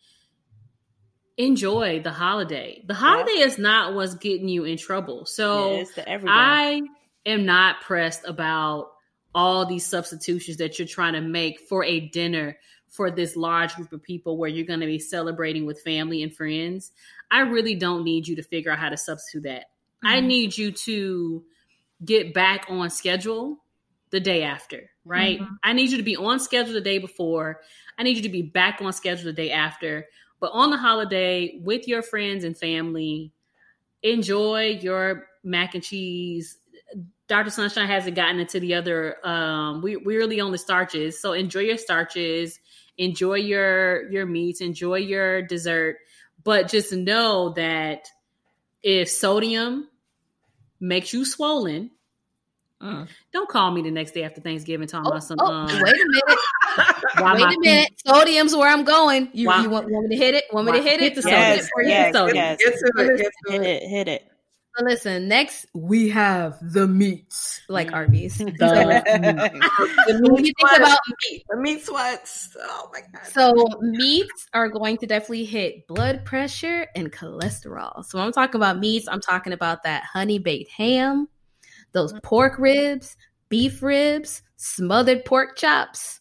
enjoy 1.37 2.01
the 2.03 2.11
holiday. 2.11 2.83
The 2.87 2.95
holiday 2.95 3.39
yeah. 3.39 3.47
is 3.47 3.59
not 3.59 3.95
what's 3.95 4.15
getting 4.15 4.49
you 4.49 4.65
in 4.65 4.79
trouble. 4.79 5.27
So 5.27 5.85
yeah, 5.97 6.19
I 6.27 6.83
am 7.25 7.45
not 7.45 7.83
pressed 7.83 8.27
about 8.27 8.93
all 9.35 9.67
these 9.67 9.85
substitutions 9.85 10.59
that 10.59 10.79
you're 10.79 10.89
trying 10.89 11.13
to 11.13 11.21
make 11.21 11.61
for 11.61 11.85
a 11.85 12.01
dinner 12.01 12.57
for 12.89 13.11
this 13.11 13.37
large 13.37 13.75
group 13.75 13.93
of 13.93 14.03
people 14.03 14.39
where 14.39 14.49
you're 14.49 14.67
going 14.67 14.81
to 14.81 14.87
be 14.87 14.99
celebrating 14.99 15.67
with 15.67 15.83
family 15.83 16.23
and 16.23 16.35
friends. 16.35 16.93
I 17.31 17.41
really 17.41 17.75
don't 17.75 18.05
need 18.05 18.27
you 18.27 18.37
to 18.37 18.43
figure 18.43 18.73
out 18.73 18.79
how 18.79 18.89
to 18.89 18.97
substitute 18.97 19.43
that. 19.43 19.65
Mm-hmm. 19.65 20.07
I 20.07 20.21
need 20.21 20.57
you 20.57 20.73
to 20.73 21.45
get 22.03 22.33
back 22.33 22.67
on 22.69 22.89
schedule 22.89 23.59
the 24.11 24.21
day 24.21 24.43
after, 24.45 24.89
right? 25.05 25.41
Mm-hmm. 25.41 25.55
I 25.63 25.75
need 25.75 25.91
you 25.91 25.99
to 25.99 26.03
be 26.03 26.17
on 26.17 26.41
schedule 26.41 26.73
the 26.73 26.81
day 26.81 26.99
before. 26.99 27.61
I 27.99 28.05
need 28.05 28.17
you 28.17 28.23
to 28.23 28.29
be 28.31 28.43
back 28.43 28.79
on 28.81 28.93
schedule 28.95 29.25
the 29.25 29.33
day 29.33 29.51
after 29.51 30.07
but 30.41 30.51
on 30.53 30.71
the 30.71 30.77
holiday 30.77 31.59
with 31.63 31.89
your 31.89 32.03
friends 32.03 32.45
and 32.45 32.57
family, 32.57 33.33
enjoy 34.03 34.79
your 34.81 35.27
mac 35.43 35.75
and 35.75 35.83
cheese. 35.83 36.59
Dr. 37.29 37.51
Sunshine 37.51 37.89
hasn't 37.89 38.15
gotten 38.15 38.39
into 38.39 38.61
the 38.61 38.75
other 38.75 39.17
um 39.27 39.83
we 39.83 39.97
we're 39.97 40.19
really 40.19 40.41
on 40.41 40.53
the 40.53 40.59
starches. 40.59 41.21
So 41.21 41.33
enjoy 41.33 41.61
your 41.61 41.79
starches, 41.79 42.61
enjoy 42.99 43.37
your 43.37 44.11
your 44.11 44.27
meats, 44.27 44.61
enjoy 44.61 44.99
your 44.99 45.43
dessert, 45.43 45.97
but 46.45 46.69
just 46.69 46.93
know 46.93 47.51
that 47.55 48.09
if 48.83 49.11
sodium 49.11 49.89
makes 50.79 51.13
you 51.13 51.25
swollen, 51.25 51.91
uh. 52.81 53.07
Don't 53.33 53.49
call 53.49 53.71
me 53.71 53.83
the 53.83 53.91
next 53.91 54.13
day 54.13 54.23
after 54.23 54.41
Thanksgiving 54.41 54.87
talking 54.87 55.07
oh, 55.07 55.11
about 55.11 55.25
some. 55.25 55.39
Oh, 55.41 55.47
um, 55.47 55.67
wait 55.67 55.95
a 55.95 56.07
minute. 56.09 56.39
wait 57.19 57.57
a 57.57 57.61
minute. 57.61 57.91
Sodium's 58.07 58.55
where 58.55 58.71
I'm 58.71 58.85
going. 58.85 59.31
You, 59.33 59.51
you 59.61 59.71
want, 59.71 59.91
want, 59.91 60.09
me 60.09 60.17
to 60.17 60.23
hit 60.23 60.35
it? 60.35 60.45
Want 60.53 60.67
me 60.67 60.73
to 60.73 60.83
hit 60.83 61.01
it? 61.01 61.15
The 61.15 61.23
yes, 61.29 61.69
sodium. 61.75 61.89
Yes, 61.89 62.13
yes, 62.15 62.35
yes. 62.35 62.59
Get 62.59 62.75
to 62.97 63.13
it. 63.13 63.19
Get 63.19 63.33
to 63.47 63.53
hit 63.53 63.63
it. 63.63 63.89
Hit 63.89 64.09
it. 64.09 64.31
So 64.77 64.85
listen, 64.85 65.27
next 65.27 65.65
we 65.73 66.11
have 66.11 66.59
the 66.61 66.87
meats, 66.87 67.63
like 67.71 67.95
Arby's. 67.95 68.37
The, 68.37 68.53
the 70.07 70.21
meat 70.21 70.47
you 70.47 70.53
think 70.59 70.77
about 70.77 70.99
meat, 71.31 71.45
the 71.49 71.57
meat 71.57 71.83
sweats. 71.83 72.55
Oh 72.61 72.91
my 72.93 73.01
god! 73.01 73.27
So 73.33 73.55
meats 73.81 74.49
are 74.53 74.69
going 74.69 74.99
to 74.99 75.07
definitely 75.07 75.47
hit 75.47 75.87
blood 75.87 76.27
pressure 76.27 76.89
and 76.95 77.11
cholesterol. 77.11 78.05
So 78.05 78.19
when 78.19 78.27
I'm 78.27 78.35
talking 78.35 78.57
about 78.57 78.79
meats, 78.79 79.09
I'm 79.09 79.23
talking 79.23 79.55
about 79.55 79.83
that 79.85 80.03
honey 80.03 80.39
baked 80.39 80.71
ham, 80.73 81.29
those 81.97 82.15
pork 82.23 82.59
ribs, 82.59 83.17
beef 83.49 83.83
ribs, 83.83 84.43
smothered 84.57 85.25
pork 85.25 85.57
chops. 85.57 86.21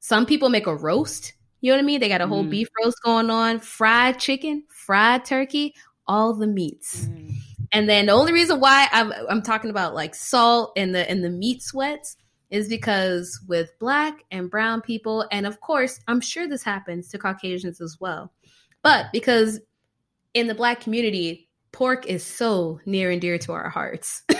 Some 0.00 0.24
people 0.24 0.48
make 0.48 0.66
a 0.66 0.74
roast. 0.74 1.34
You 1.60 1.72
know 1.72 1.78
what 1.78 1.82
I 1.82 1.86
mean? 1.86 2.00
They 2.00 2.08
got 2.08 2.20
a 2.20 2.26
whole 2.26 2.44
mm. 2.44 2.50
beef 2.50 2.68
roast 2.82 3.02
going 3.02 3.28
on, 3.28 3.58
fried 3.58 4.18
chicken, 4.18 4.64
fried 4.68 5.24
turkey, 5.24 5.74
all 6.06 6.32
the 6.34 6.46
meats. 6.46 7.06
Mm. 7.06 7.34
And 7.72 7.88
then 7.88 8.06
the 8.06 8.12
only 8.12 8.32
reason 8.32 8.60
why 8.60 8.88
I'm, 8.92 9.12
I'm 9.28 9.42
talking 9.42 9.70
about 9.70 9.94
like 9.94 10.14
salt 10.14 10.72
and 10.76 10.94
the 10.94 11.08
and 11.10 11.24
the 11.24 11.30
meat 11.30 11.62
sweats 11.62 12.16
is 12.50 12.68
because 12.68 13.40
with 13.48 13.70
black 13.80 14.24
and 14.30 14.48
brown 14.48 14.80
people, 14.80 15.26
and 15.32 15.46
of 15.46 15.60
course, 15.60 15.98
I'm 16.06 16.20
sure 16.20 16.46
this 16.46 16.62
happens 16.62 17.08
to 17.08 17.18
Caucasians 17.18 17.80
as 17.80 17.96
well. 17.98 18.32
But 18.82 19.06
because 19.12 19.58
in 20.34 20.46
the 20.46 20.54
black 20.54 20.80
community, 20.80 21.48
pork 21.72 22.06
is 22.06 22.24
so 22.24 22.80
near 22.86 23.10
and 23.10 23.20
dear 23.20 23.38
to 23.38 23.52
our 23.52 23.68
hearts. 23.68 24.22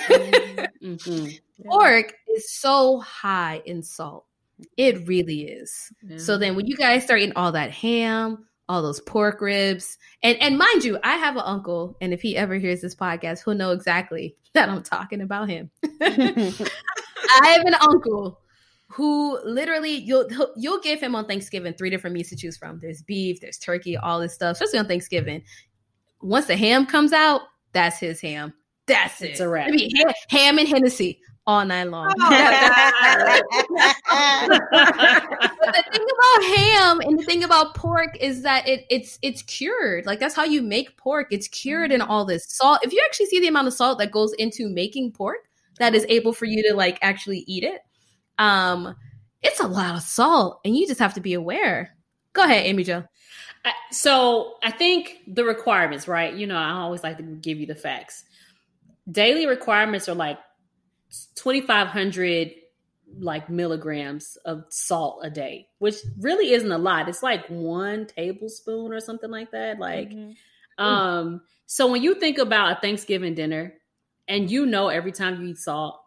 mm-hmm. 0.82 1.26
Pork 1.68 2.14
is 2.34 2.50
so 2.52 3.00
high 3.00 3.62
in 3.64 3.82
salt. 3.82 4.26
It 4.76 5.06
really 5.06 5.42
is. 5.42 5.92
Yeah. 6.02 6.18
So 6.18 6.38
then 6.38 6.56
when 6.56 6.66
you 6.66 6.76
guys 6.76 7.04
start 7.04 7.20
eating 7.20 7.36
all 7.36 7.52
that 7.52 7.70
ham, 7.70 8.46
all 8.68 8.82
those 8.82 9.00
pork 9.00 9.40
ribs, 9.40 9.98
and 10.22 10.40
and 10.40 10.58
mind 10.58 10.84
you, 10.84 10.98
I 11.02 11.16
have 11.16 11.36
an 11.36 11.42
uncle, 11.44 11.96
and 12.00 12.12
if 12.12 12.22
he 12.22 12.36
ever 12.36 12.54
hears 12.54 12.80
this 12.80 12.94
podcast, 12.94 13.44
he'll 13.44 13.54
know 13.54 13.72
exactly 13.72 14.36
that 14.54 14.68
I'm 14.68 14.82
talking 14.82 15.20
about 15.20 15.48
him. 15.48 15.70
I 16.02 17.48
have 17.48 17.66
an 17.66 17.74
uncle 17.74 18.40
who 18.88 19.38
literally 19.44 19.92
you'll 19.92 20.28
you'll 20.56 20.80
give 20.80 21.00
him 21.00 21.14
on 21.14 21.26
Thanksgiving 21.26 21.74
three 21.74 21.90
different 21.90 22.14
meats 22.14 22.30
to 22.30 22.36
choose 22.36 22.56
from. 22.56 22.78
There's 22.80 23.02
beef, 23.02 23.40
there's 23.40 23.58
turkey, 23.58 23.96
all 23.96 24.20
this 24.20 24.34
stuff, 24.34 24.52
especially 24.52 24.78
on 24.78 24.88
Thanksgiving. 24.88 25.42
Once 26.22 26.46
the 26.46 26.56
ham 26.56 26.86
comes 26.86 27.12
out, 27.12 27.42
that's 27.72 27.98
his 27.98 28.20
ham. 28.20 28.54
That's 28.86 29.22
it's 29.22 29.40
it. 29.40 29.44
a 29.44 29.48
wrap. 29.48 29.68
Ham, 29.68 30.12
ham 30.28 30.58
and 30.58 30.68
Hennessy 30.68 31.20
all 31.46 31.64
night 31.64 31.84
long. 31.84 32.12
Oh, 32.18 32.28
but 34.50 35.74
the 35.74 35.84
thing 35.92 36.06
about 36.14 36.56
ham 36.56 37.00
and 37.00 37.18
the 37.18 37.24
thing 37.24 37.44
about 37.44 37.74
pork 37.74 38.16
is 38.20 38.42
that 38.42 38.66
it 38.66 38.84
it's 38.90 39.18
it's 39.22 39.42
cured. 39.42 40.06
Like 40.06 40.18
that's 40.18 40.34
how 40.34 40.44
you 40.44 40.62
make 40.62 40.96
pork. 40.96 41.28
It's 41.30 41.48
cured 41.48 41.92
in 41.92 42.00
mm-hmm. 42.00 42.10
all 42.10 42.24
this 42.24 42.46
salt. 42.48 42.80
If 42.82 42.92
you 42.92 43.02
actually 43.04 43.26
see 43.26 43.40
the 43.40 43.48
amount 43.48 43.68
of 43.68 43.74
salt 43.74 43.98
that 43.98 44.10
goes 44.10 44.32
into 44.34 44.68
making 44.68 45.12
pork, 45.12 45.48
that 45.78 45.94
is 45.94 46.06
able 46.08 46.32
for 46.32 46.46
you 46.46 46.62
to 46.68 46.74
like 46.74 46.98
actually 47.02 47.44
eat 47.46 47.64
it. 47.64 47.80
Um, 48.38 48.96
it's 49.42 49.60
a 49.60 49.68
lot 49.68 49.94
of 49.94 50.02
salt, 50.02 50.60
and 50.64 50.76
you 50.76 50.86
just 50.86 51.00
have 51.00 51.14
to 51.14 51.20
be 51.20 51.34
aware. 51.34 51.96
Go 52.32 52.42
ahead, 52.42 52.66
Amy 52.66 52.84
Jo. 52.84 53.04
So 53.90 54.54
I 54.62 54.70
think 54.70 55.18
the 55.26 55.44
requirements, 55.44 56.06
right? 56.06 56.32
You 56.32 56.46
know, 56.46 56.56
I 56.56 56.70
always 56.70 57.02
like 57.02 57.16
to 57.16 57.22
give 57.22 57.58
you 57.58 57.66
the 57.66 57.74
facts. 57.74 58.24
Daily 59.10 59.46
requirements 59.46 60.08
are 60.08 60.14
like 60.14 60.38
2,500 61.36 62.52
like 63.18 63.48
milligrams 63.48 64.36
of 64.44 64.64
salt 64.68 65.20
a 65.22 65.30
day, 65.30 65.68
which 65.78 65.96
really 66.18 66.52
isn't 66.52 66.70
a 66.70 66.78
lot. 66.78 67.08
It's 67.08 67.22
like 67.22 67.46
one 67.48 68.06
tablespoon 68.06 68.92
or 68.92 69.00
something 69.00 69.30
like 69.30 69.52
that. 69.52 69.78
Like, 69.78 70.10
mm-hmm. 70.10 70.84
um, 70.84 71.40
so 71.66 71.90
when 71.90 72.02
you 72.02 72.14
think 72.16 72.38
about 72.38 72.76
a 72.76 72.80
Thanksgiving 72.80 73.34
dinner, 73.34 73.74
and 74.28 74.50
you 74.50 74.66
know 74.66 74.88
every 74.88 75.12
time 75.12 75.40
you 75.40 75.48
eat 75.48 75.58
salt, 75.58 76.00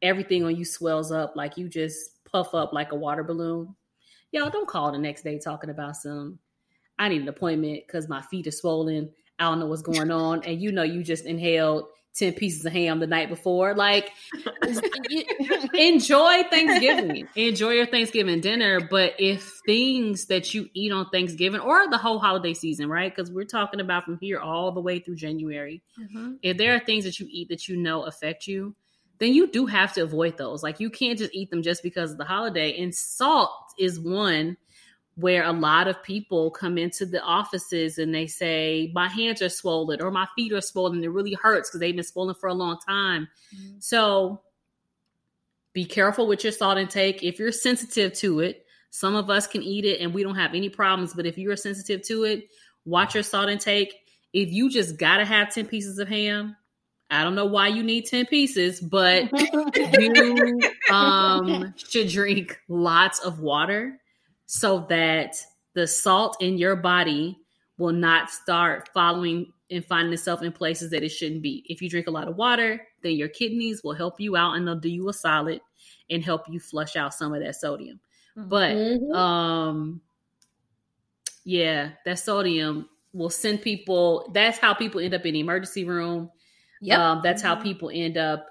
everything 0.00 0.44
on 0.44 0.54
you 0.54 0.64
swells 0.64 1.10
up 1.10 1.34
like 1.34 1.56
you 1.56 1.68
just 1.68 2.24
puff 2.24 2.54
up 2.54 2.72
like 2.72 2.92
a 2.92 2.96
water 2.96 3.24
balloon. 3.24 3.74
Y'all 4.30 4.50
don't 4.50 4.68
call 4.68 4.92
the 4.92 4.98
next 4.98 5.22
day 5.22 5.38
talking 5.38 5.70
about 5.70 5.96
some. 5.96 6.38
I 6.98 7.08
need 7.08 7.22
an 7.22 7.28
appointment 7.28 7.82
because 7.86 8.08
my 8.08 8.22
feet 8.22 8.46
are 8.46 8.52
swollen. 8.52 9.10
I 9.38 9.44
don't 9.44 9.58
know 9.58 9.66
what's 9.66 9.82
going 9.82 10.12
on, 10.12 10.44
and 10.44 10.60
you 10.60 10.70
know 10.70 10.84
you 10.84 11.02
just 11.02 11.24
inhaled 11.24 11.86
10 12.14 12.34
pieces 12.34 12.64
of 12.64 12.72
ham 12.72 13.00
the 13.00 13.06
night 13.06 13.28
before. 13.28 13.74
Like, 13.74 14.12
enjoy 15.74 16.44
Thanksgiving. 16.44 17.28
enjoy 17.34 17.70
your 17.70 17.86
Thanksgiving 17.86 18.40
dinner. 18.40 18.80
But 18.80 19.14
if 19.18 19.60
things 19.66 20.26
that 20.26 20.54
you 20.54 20.68
eat 20.74 20.92
on 20.92 21.10
Thanksgiving 21.10 21.60
or 21.60 21.88
the 21.90 21.98
whole 21.98 22.18
holiday 22.18 22.54
season, 22.54 22.88
right? 22.88 23.14
Because 23.14 23.30
we're 23.30 23.44
talking 23.44 23.80
about 23.80 24.04
from 24.04 24.18
here 24.20 24.38
all 24.38 24.70
the 24.72 24.80
way 24.80 25.00
through 25.00 25.16
January, 25.16 25.82
mm-hmm. 26.00 26.34
if 26.42 26.56
there 26.56 26.74
are 26.74 26.80
things 26.80 27.04
that 27.04 27.18
you 27.18 27.26
eat 27.30 27.48
that 27.48 27.68
you 27.68 27.76
know 27.76 28.04
affect 28.04 28.46
you, 28.46 28.74
then 29.18 29.32
you 29.32 29.46
do 29.46 29.66
have 29.66 29.92
to 29.94 30.02
avoid 30.02 30.36
those. 30.36 30.62
Like, 30.62 30.80
you 30.80 30.90
can't 30.90 31.18
just 31.18 31.34
eat 31.34 31.50
them 31.50 31.62
just 31.62 31.82
because 31.82 32.12
of 32.12 32.18
the 32.18 32.24
holiday. 32.24 32.80
And 32.80 32.94
salt 32.94 33.74
is 33.78 33.98
one 33.98 34.56
where 35.16 35.44
a 35.44 35.52
lot 35.52 35.86
of 35.86 36.02
people 36.02 36.50
come 36.50 36.76
into 36.76 37.06
the 37.06 37.22
offices 37.22 37.98
and 37.98 38.14
they 38.14 38.26
say 38.26 38.90
my 38.94 39.08
hands 39.08 39.40
are 39.42 39.48
swollen 39.48 40.02
or 40.02 40.10
my 40.10 40.26
feet 40.34 40.52
are 40.52 40.60
swollen 40.60 41.02
it 41.04 41.08
really 41.08 41.34
hurts 41.34 41.70
because 41.70 41.80
they've 41.80 41.94
been 41.94 42.04
swollen 42.04 42.34
for 42.34 42.48
a 42.48 42.54
long 42.54 42.78
time. 42.86 43.28
Mm-hmm. 43.54 43.76
so 43.78 44.40
be 45.72 45.84
careful 45.84 46.28
with 46.28 46.44
your 46.44 46.52
salt 46.52 46.78
intake. 46.78 47.24
If 47.24 47.38
you're 47.38 47.52
sensitive 47.52 48.12
to 48.14 48.40
it 48.40 48.66
some 48.90 49.14
of 49.14 49.30
us 49.30 49.46
can 49.46 49.62
eat 49.62 49.84
it 49.84 50.00
and 50.00 50.14
we 50.14 50.22
don't 50.22 50.36
have 50.36 50.54
any 50.54 50.68
problems 50.68 51.14
but 51.14 51.26
if 51.26 51.38
you're 51.38 51.56
sensitive 51.56 52.02
to 52.02 52.24
it 52.24 52.48
watch 52.84 53.14
your 53.14 53.22
salt 53.22 53.48
intake. 53.48 53.94
If 54.32 54.50
you 54.50 54.68
just 54.68 54.98
gotta 54.98 55.24
have 55.24 55.54
10 55.54 55.66
pieces 55.66 55.98
of 55.98 56.08
ham 56.08 56.56
I 57.10 57.22
don't 57.22 57.34
know 57.36 57.46
why 57.46 57.68
you 57.68 57.82
need 57.82 58.06
10 58.06 58.26
pieces, 58.26 58.80
but 58.80 59.30
you 60.00 60.60
um, 60.90 61.72
should 61.76 62.08
drink 62.08 62.58
lots 62.66 63.20
of 63.20 63.38
water 63.38 64.00
so 64.46 64.86
that 64.88 65.36
the 65.74 65.86
salt 65.86 66.36
in 66.40 66.58
your 66.58 66.76
body 66.76 67.38
will 67.78 67.92
not 67.92 68.30
start 68.30 68.88
following 68.94 69.52
and 69.70 69.84
finding 69.84 70.12
itself 70.12 70.42
in 70.42 70.52
places 70.52 70.90
that 70.90 71.02
it 71.02 71.08
shouldn't 71.08 71.42
be. 71.42 71.64
If 71.68 71.82
you 71.82 71.88
drink 71.88 72.06
a 72.06 72.10
lot 72.10 72.28
of 72.28 72.36
water, 72.36 72.86
then 73.02 73.12
your 73.12 73.28
kidneys 73.28 73.82
will 73.82 73.94
help 73.94 74.20
you 74.20 74.36
out 74.36 74.54
and 74.54 74.66
they'll 74.66 74.76
do 74.76 74.88
you 74.88 75.08
a 75.08 75.12
solid 75.12 75.60
and 76.10 76.24
help 76.24 76.42
you 76.48 76.60
flush 76.60 76.96
out 76.96 77.14
some 77.14 77.32
of 77.34 77.42
that 77.42 77.56
sodium. 77.56 77.98
Mm-hmm. 78.36 78.48
But 78.48 79.16
um 79.16 80.00
yeah, 81.44 81.90
that 82.04 82.18
sodium 82.18 82.88
will 83.12 83.30
send 83.30 83.62
people 83.62 84.30
that's 84.34 84.58
how 84.58 84.74
people 84.74 85.00
end 85.00 85.14
up 85.14 85.24
in 85.26 85.34
the 85.34 85.40
emergency 85.40 85.84
room. 85.84 86.30
Yeah, 86.80 87.12
um, 87.12 87.20
that's 87.22 87.42
mm-hmm. 87.42 87.56
how 87.56 87.62
people 87.62 87.90
end 87.92 88.16
up 88.16 88.46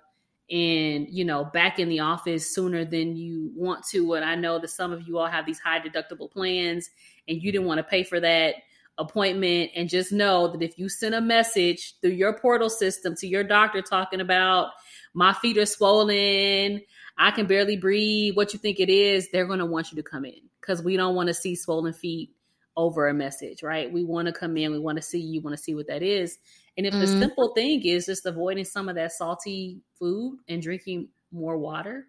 and 0.52 1.08
you 1.10 1.24
know 1.24 1.46
back 1.46 1.80
in 1.80 1.90
the 1.90 2.02
office 2.02 2.54
sooner 2.54 2.84
than 2.86 3.16
you 3.16 3.52
want 3.56 3.86
to. 3.88 4.14
And 4.16 4.26
i 4.26 4.36
know 4.36 4.60
that 4.60 4.70
some 4.70 4.92
of 4.92 5.08
you 5.08 5.18
all 5.18 5.28
have 5.28 5.46
these 5.46 5.60
high 5.60 5.80
deductible 5.80 6.30
plans 6.30 6.90
and 7.28 7.42
you 7.42 7.52
didn't 7.52 7.62
mm-hmm. 7.62 7.70
want 7.70 7.78
to 7.80 7.84
pay 7.84 8.04
for 8.04 8.20
that 8.20 8.56
appointment. 8.98 9.72
And 9.76 9.90
just 9.90 10.12
know 10.12 10.48
that 10.48 10.62
if 10.62 10.78
you 10.78 10.90
send 10.90 11.16
a 11.16 11.22
message 11.22 11.96
through 12.02 12.12
your 12.12 12.38
portal 12.38 12.70
system 12.70 13.16
to 13.18 13.28
your 13.28 13.44
doctor 13.44 13.82
talking 13.82 14.22
about 14.22 14.72
my 15.14 15.34
feet 15.34 15.58
are 15.58 15.66
swollen 15.66 16.82
i 17.18 17.32
can 17.32 17.46
barely 17.46 17.78
breathe 17.78 18.36
what 18.36 18.52
you 18.52 18.60
think 18.60 18.80
it 18.80 18.90
is 18.90 19.30
they're 19.30 19.46
going 19.46 19.60
to 19.60 19.66
want 19.66 19.92
you 19.92 19.96
to 19.96 20.04
come 20.04 20.26
in. 20.26 20.42
Because 20.60 20.82
we 20.82 20.96
don't 20.98 21.16
want 21.16 21.28
to 21.28 21.34
see 21.34 21.56
swollen 21.56 21.94
feet 21.94 22.32
over 22.76 23.08
a 23.08 23.14
message 23.14 23.64
right? 23.64 23.92
We 23.92 24.04
want 24.04 24.28
to 24.28 24.34
come 24.34 24.58
in 24.58 24.72
we 24.72 24.80
want 24.80 24.98
to 24.98 25.02
see 25.02 25.20
you 25.20 25.42
want 25.42 25.56
to 25.56 25.64
see 25.64 25.76
what 25.76 25.88
that 25.88 26.04
is 26.04 26.38
and 26.78 26.88
if 26.88 26.94
mm-hmm. 26.94 27.02
the 27.02 27.08
simple 27.08 27.54
thing 27.54 27.86
is 27.86 28.06
just 28.06 28.26
avoiding 28.26 28.66
some 28.66 28.90
of 28.90 28.96
that 28.96 29.12
salty 29.12 29.82
food 30.00 30.40
and 30.48 30.62
drinking 30.62 31.10
more 31.32 31.58
water, 31.58 32.08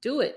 do 0.00 0.20
it. 0.20 0.36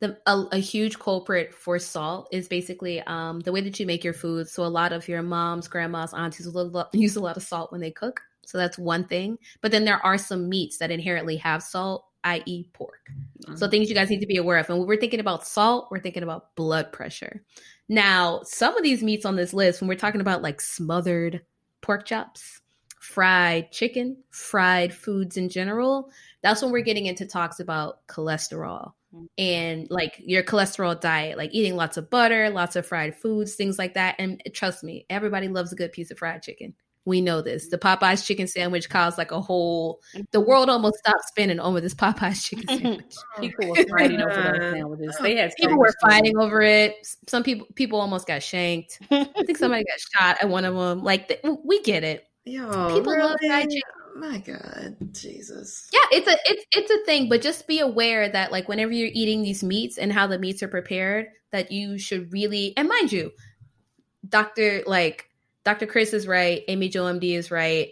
The, 0.00 0.18
a, 0.26 0.44
a, 0.52 0.58
huge 0.58 0.98
culprit 0.98 1.54
for 1.54 1.78
salt 1.78 2.28
is 2.32 2.48
basically 2.48 3.00
um, 3.02 3.40
the 3.40 3.52
way 3.52 3.60
that 3.60 3.78
you 3.78 3.86
make 3.86 4.04
your 4.04 4.12
food. 4.12 4.48
So 4.48 4.64
a 4.64 4.66
lot 4.66 4.92
of 4.92 5.08
your 5.08 5.22
moms, 5.22 5.68
grandmas, 5.68 6.12
aunties 6.12 6.48
will 6.48 6.88
use 6.92 7.16
a 7.16 7.20
lot 7.20 7.36
of 7.36 7.42
salt 7.42 7.72
when 7.72 7.80
they 7.80 7.92
cook. 7.92 8.20
So 8.44 8.58
that's 8.58 8.76
one 8.76 9.06
thing. 9.06 9.38
But 9.62 9.70
then 9.70 9.84
there 9.84 10.04
are 10.04 10.18
some 10.18 10.48
meats 10.48 10.78
that 10.78 10.90
inherently 10.90 11.36
have 11.36 11.62
salt, 11.62 12.04
i.e., 12.24 12.68
pork. 12.72 13.08
Mm-hmm. 13.46 13.56
So 13.56 13.68
things 13.68 13.88
you 13.88 13.94
guys 13.94 14.10
need 14.10 14.20
to 14.20 14.26
be 14.26 14.36
aware 14.36 14.58
of. 14.58 14.68
And 14.68 14.78
when 14.78 14.88
we're 14.88 15.00
thinking 15.00 15.20
about 15.20 15.46
salt, 15.46 15.88
we're 15.90 16.00
thinking 16.00 16.22
about 16.22 16.54
blood 16.56 16.92
pressure. 16.92 17.42
Now, 17.88 18.40
some 18.44 18.76
of 18.76 18.82
these 18.82 19.02
meats 19.02 19.24
on 19.24 19.36
this 19.36 19.54
list, 19.54 19.80
when 19.80 19.88
we're 19.88 19.94
talking 19.94 20.20
about 20.20 20.42
like 20.42 20.60
smothered 20.60 21.42
pork 21.80 22.04
chops, 22.04 22.60
fried 23.04 23.70
chicken, 23.70 24.16
fried 24.30 24.92
foods 24.92 25.36
in 25.36 25.50
general, 25.50 26.10
that's 26.42 26.62
when 26.62 26.72
we're 26.72 26.80
getting 26.80 27.04
into 27.04 27.26
talks 27.26 27.60
about 27.60 28.04
cholesterol 28.06 28.92
mm. 29.14 29.26
and 29.36 29.86
like 29.90 30.14
your 30.24 30.42
cholesterol 30.42 30.98
diet, 30.98 31.36
like 31.36 31.50
eating 31.52 31.76
lots 31.76 31.98
of 31.98 32.08
butter, 32.08 32.48
lots 32.48 32.76
of 32.76 32.86
fried 32.86 33.14
foods, 33.14 33.56
things 33.56 33.78
like 33.78 33.92
that. 33.92 34.16
And 34.18 34.42
trust 34.54 34.82
me, 34.82 35.04
everybody 35.10 35.48
loves 35.48 35.70
a 35.70 35.76
good 35.76 35.92
piece 35.92 36.10
of 36.10 36.18
fried 36.18 36.42
chicken. 36.42 36.74
We 37.04 37.20
know 37.20 37.42
this. 37.42 37.68
The 37.68 37.76
Popeyes 37.76 38.24
chicken 38.24 38.46
sandwich 38.46 38.88
caused 38.88 39.18
like 39.18 39.32
a 39.32 39.40
whole. 39.40 40.00
The 40.14 40.38
mm-hmm. 40.38 40.48
world 40.48 40.70
almost 40.70 40.96
stopped 40.96 41.24
spinning 41.26 41.60
over 41.60 41.78
this 41.82 41.94
Popeyes 41.94 42.42
chicken 42.42 42.66
sandwich. 42.80 43.14
people 43.38 43.68
were 43.68 43.84
fighting 43.98 44.22
over 44.22 44.32
those 44.32 44.72
sandwiches. 44.72 45.18
They 45.20 45.36
had 45.36 45.52
people 45.58 45.76
were 45.76 45.92
fighting 46.00 46.38
over 46.38 46.62
it. 46.62 47.06
Some 47.28 47.42
people 47.42 47.66
people 47.74 48.00
almost 48.00 48.26
got 48.26 48.42
shanked. 48.42 48.98
I 49.10 49.24
think 49.44 49.58
somebody 49.58 49.84
got 50.14 50.22
shot 50.22 50.42
at 50.42 50.48
one 50.48 50.64
of 50.64 50.74
them. 50.74 51.04
Like 51.04 51.44
we 51.62 51.82
get 51.82 52.02
it. 52.02 52.26
Yo, 52.44 52.96
people 52.96 53.12
really? 53.12 53.22
love 53.22 53.36
fried 53.46 53.70
chicken. 53.70 53.80
Oh 54.16 54.18
my 54.18 54.38
God, 54.38 54.96
Jesus. 55.12 55.88
Yeah, 55.92 56.18
it's 56.18 56.28
a 56.28 56.36
it's 56.44 56.64
it's 56.72 56.90
a 56.90 57.04
thing, 57.04 57.28
but 57.28 57.42
just 57.42 57.66
be 57.66 57.80
aware 57.80 58.28
that 58.28 58.52
like 58.52 58.68
whenever 58.68 58.92
you're 58.92 59.10
eating 59.12 59.42
these 59.42 59.64
meats 59.64 59.98
and 59.98 60.12
how 60.12 60.26
the 60.26 60.38
meats 60.38 60.62
are 60.62 60.68
prepared, 60.68 61.28
that 61.52 61.72
you 61.72 61.98
should 61.98 62.32
really 62.32 62.74
and 62.76 62.88
mind 62.88 63.12
you, 63.12 63.32
Doctor 64.28 64.82
like 64.86 65.30
Dr. 65.64 65.86
Chris 65.86 66.12
is 66.12 66.26
right, 66.26 66.62
Amy 66.68 66.88
Jo 66.88 67.04
MD 67.04 67.36
is 67.36 67.50
right. 67.50 67.90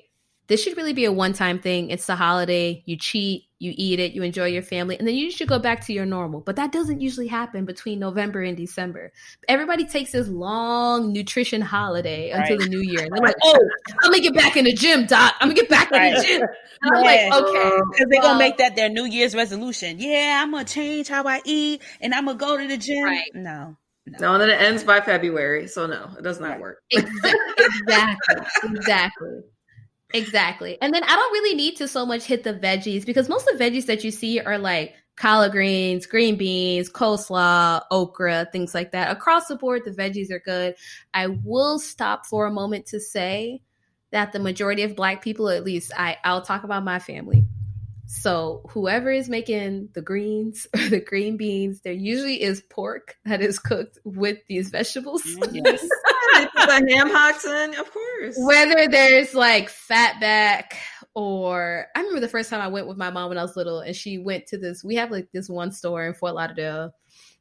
This 0.49 0.63
should 0.63 0.77
really 0.77 0.93
be 0.93 1.07
a 1.07 1.13
one 1.13 1.33
time 1.33 1.59
thing. 1.59 1.89
It's 1.89 2.07
the 2.07 2.17
holiday. 2.17 2.83
You 2.85 2.97
cheat, 2.97 3.45
you 3.63 3.73
eat 3.77 4.01
it, 4.01 4.13
you 4.13 4.25
enjoy 4.25 4.47
your 4.47 4.63
family, 4.63 4.99
and 4.99 5.07
then 5.07 5.15
you 5.15 5.31
should 5.31 5.47
go 5.47 5.59
back 5.59 5.87
to 5.87 5.93
your 5.93 6.05
normal. 6.05 6.41
But 6.41 6.57
that 6.57 6.73
doesn't 6.73 7.01
usually 7.01 7.29
happen 7.29 7.65
between 7.65 8.01
November 8.01 8.43
and 8.43 8.57
December. 8.57 9.13
Everybody 9.49 9.85
takes 9.87 10.11
this 10.11 10.27
long 10.27 11.13
nutrition 11.13 11.61
holiday 11.61 12.33
right. 12.33 12.41
until 12.41 12.59
the 12.59 12.67
new 12.67 12.81
year. 12.81 13.05
And 13.05 13.13
they're 13.13 13.23
like, 13.23 13.37
oh, 13.45 13.59
I'm 14.03 14.11
gonna 14.11 14.21
get 14.21 14.35
back 14.35 14.57
in 14.57 14.65
the 14.65 14.73
gym, 14.73 15.07
Doc. 15.07 15.35
I'm 15.41 15.49
gonna 15.49 15.61
get 15.61 15.71
back 15.71 15.93
right. 15.93 16.09
in 16.09 16.15
the 16.15 16.23
gym. 16.27 16.43
And 16.83 16.97
I'm 16.97 17.03
like, 17.05 17.43
okay. 17.43 17.81
Because 17.93 18.07
they're 18.11 18.23
gonna 18.23 18.39
make 18.39 18.59
that 18.59 18.75
their 18.75 18.89
New 18.89 19.05
Year's 19.05 19.35
resolution. 19.35 20.01
Yeah, 20.01 20.41
I'm 20.43 20.51
gonna 20.51 20.65
change 20.65 21.07
how 21.07 21.25
I 21.25 21.41
eat 21.45 21.83
and 22.01 22.13
I'm 22.13 22.27
gonna 22.27 22.39
go 22.39 22.57
to 22.57 22.67
the 22.67 22.77
gym. 22.77 23.05
Right. 23.05 23.31
No. 23.33 23.77
No. 24.07 24.19
no, 24.19 24.33
and 24.33 24.43
then 24.43 24.51
it 24.51 24.61
ends 24.61 24.83
by 24.83 25.01
February. 25.01 25.69
So 25.69 25.87
no, 25.87 26.11
it 26.19 26.25
does 26.25 26.41
not 26.41 26.59
work. 26.59 26.79
Exactly. 26.91 27.31
exactly. 27.87 28.71
exactly. 28.75 29.41
Exactly. 30.15 30.79
And 30.81 30.93
then 30.93 31.03
I 31.05 31.17
don't 31.17 31.33
really 31.33 31.55
need 31.55 31.77
to 31.77 31.89
so 31.89 32.05
much 32.05 32.25
hit 32.25 32.45
the 32.45 32.55
veggies 32.55 33.07
because 33.07 33.29
most 33.29 33.49
of 33.49 33.59
the 33.59 33.65
veggies 33.65 33.87
that 33.87 34.05
you 34.05 34.11
see 34.11 34.41
are 34.41 34.59
like 34.59 34.95
collard 35.17 35.53
greens, 35.53 36.07
green 36.07 36.37
beans, 36.37 36.91
coleslaw, 36.91 37.83
okra, 37.91 38.49
things 38.53 38.75
like 38.75 38.93
that. 38.93 39.11
Across 39.11 39.49
the 39.49 39.57
board, 39.57 39.83
the 39.85 39.91
veggies 39.91 40.31
are 40.31 40.41
good. 40.41 40.75
I 41.15 41.29
will 41.29 41.79
stop 41.79 42.27
for 42.27 42.47
a 42.47 42.51
moment 42.51 42.87
to 42.87 43.01
say 43.01 43.63
that 44.11 44.33
the 44.33 44.39
majority 44.39 44.83
of 44.83 44.97
black 44.97 45.23
people, 45.23 45.49
at 45.49 45.65
least 45.65 45.93
I, 45.97 46.19
I'll 46.25 46.43
talk 46.43 46.65
about 46.65 46.85
my 46.85 46.99
family. 46.99 47.45
So 48.15 48.61
whoever 48.69 49.11
is 49.11 49.31
making 49.31 49.89
the 49.95 50.03
greens 50.03 50.67
or 50.75 50.81
the 50.89 51.01
green 51.01 51.39
beans, 51.39 51.81
there 51.81 51.95
usually 51.95 52.43
is 52.43 52.63
pork 52.69 53.17
that 53.25 53.41
is 53.41 53.59
cooked 53.59 53.99
with 54.05 54.39
these 54.49 54.71
vegetables. 54.71 55.23
Yes. 55.51 55.81
the 56.35 56.87
ham 56.91 57.09
hocks 57.11 57.45
in, 57.47 57.75
of 57.75 57.91
course. 57.91 58.37
Whether 58.39 58.87
there's 58.89 59.35
like 59.35 59.71
fat 59.71 60.21
back 60.21 60.79
or 61.15 61.87
I 61.97 62.01
remember 62.01 62.21
the 62.21 62.29
first 62.29 62.51
time 62.51 62.61
I 62.61 62.69
went 62.69 62.87
with 62.87 62.99
my 62.99 63.11
mom 63.11 63.31
when 63.31 63.39
I 63.39 63.43
was 63.43 63.57
little 63.57 63.81
and 63.81 63.97
she 63.97 64.19
went 64.19 64.47
to 64.49 64.59
this 64.59 64.85
we 64.85 64.97
have 64.97 65.11
like 65.11 65.29
this 65.33 65.49
one 65.49 65.73
store 65.73 66.07
in 66.07 66.15
Fort 66.15 66.35
Lauderdale 66.35 66.95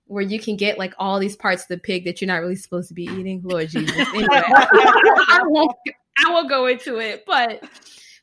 where 0.05 0.23
you 0.23 0.39
can 0.39 0.55
get 0.55 0.77
like 0.77 0.93
all 0.97 1.19
these 1.19 1.35
parts 1.35 1.63
of 1.63 1.67
the 1.67 1.77
pig 1.77 2.05
that 2.05 2.21
you're 2.21 2.27
not 2.27 2.41
really 2.41 2.55
supposed 2.55 2.87
to 2.87 2.93
be 2.93 3.03
eating. 3.03 3.41
Lord 3.43 3.69
Jesus. 3.69 3.95
Anyway, 3.95 4.27
I 4.31 5.41
won't 5.43 5.75
I 6.25 6.31
won't 6.31 6.49
go 6.49 6.67
into 6.67 6.97
it, 6.97 7.23
but 7.25 7.61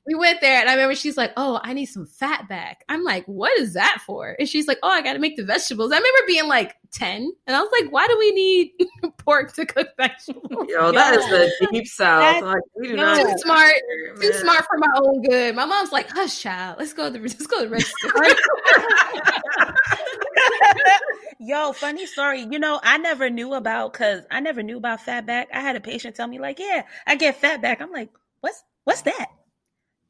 we 0.09 0.15
went 0.15 0.41
there 0.41 0.59
and 0.59 0.71
I 0.71 0.73
remember 0.73 0.95
she's 0.95 1.19
like, 1.19 1.33
Oh, 1.37 1.61
I 1.63 1.75
need 1.75 1.87
some 1.87 2.07
fat 2.07 2.49
back. 2.49 2.83
I'm 2.89 3.05
like, 3.05 3.27
What 3.27 3.57
is 3.59 3.75
that 3.75 3.99
for? 4.07 4.35
And 4.39 4.49
she's 4.49 4.67
like, 4.67 4.79
Oh, 4.83 4.89
I 4.89 5.03
got 5.03 5.13
to 5.13 5.19
make 5.19 5.37
the 5.37 5.45
vegetables. 5.45 5.93
I 5.93 5.97
remember 5.97 6.19
being 6.27 6.49
like 6.49 6.77
10 6.93 7.31
and 7.47 7.57
I 7.57 7.61
was 7.61 7.71
like, 7.79 7.93
Why 7.93 8.07
do 8.07 8.17
we 8.19 8.33
need 8.33 8.73
pork 9.19 9.53
to 9.55 9.67
cook 9.67 9.89
vegetables? 9.99 10.67
Yo, 10.69 10.93
that 10.93 11.15
is 11.15 11.27
the 11.27 11.69
deep 11.71 11.87
south. 11.87 12.43
Like, 12.43 12.63
we 12.77 12.89
do 12.89 12.97
Too 12.97 13.03
not 13.03 13.41
smart, 13.41 13.75
here, 13.87 14.15
too 14.17 14.33
smart 14.33 14.65
for 14.67 14.79
my 14.79 14.89
own 14.97 15.23
good. 15.23 15.55
My 15.55 15.67
mom's 15.67 15.93
like, 15.93 16.09
Hush, 16.09 16.41
child. 16.41 16.77
Let's 16.79 16.95
go 16.95 17.13
to 17.13 17.19
the 17.19 17.21
let's 17.21 17.47
go 17.47 17.63
to 17.63 17.69
the 17.69 17.71
register. 17.71 18.09
Yo, 21.39 21.73
funny 21.73 22.07
story. 22.07 22.47
You 22.51 22.59
know, 22.59 22.81
I 22.83 22.97
never 22.97 23.29
knew 23.29 23.53
about 23.53 23.93
because 23.93 24.23
I 24.31 24.41
never 24.41 24.63
knew 24.63 24.79
about 24.79 25.03
fat 25.03 25.27
back. 25.27 25.49
I 25.53 25.61
had 25.61 25.77
a 25.77 25.81
patient 25.81 26.17
tell 26.17 26.27
me 26.27 26.39
like, 26.39 26.59
"Yeah, 26.59 26.85
I 27.07 27.15
get 27.15 27.37
fat 27.37 27.61
back." 27.61 27.83
I'm 27.83 27.93
like, 27.93 28.09
"What's 28.41 28.65
what's 28.85 29.03
that?" 29.03 29.27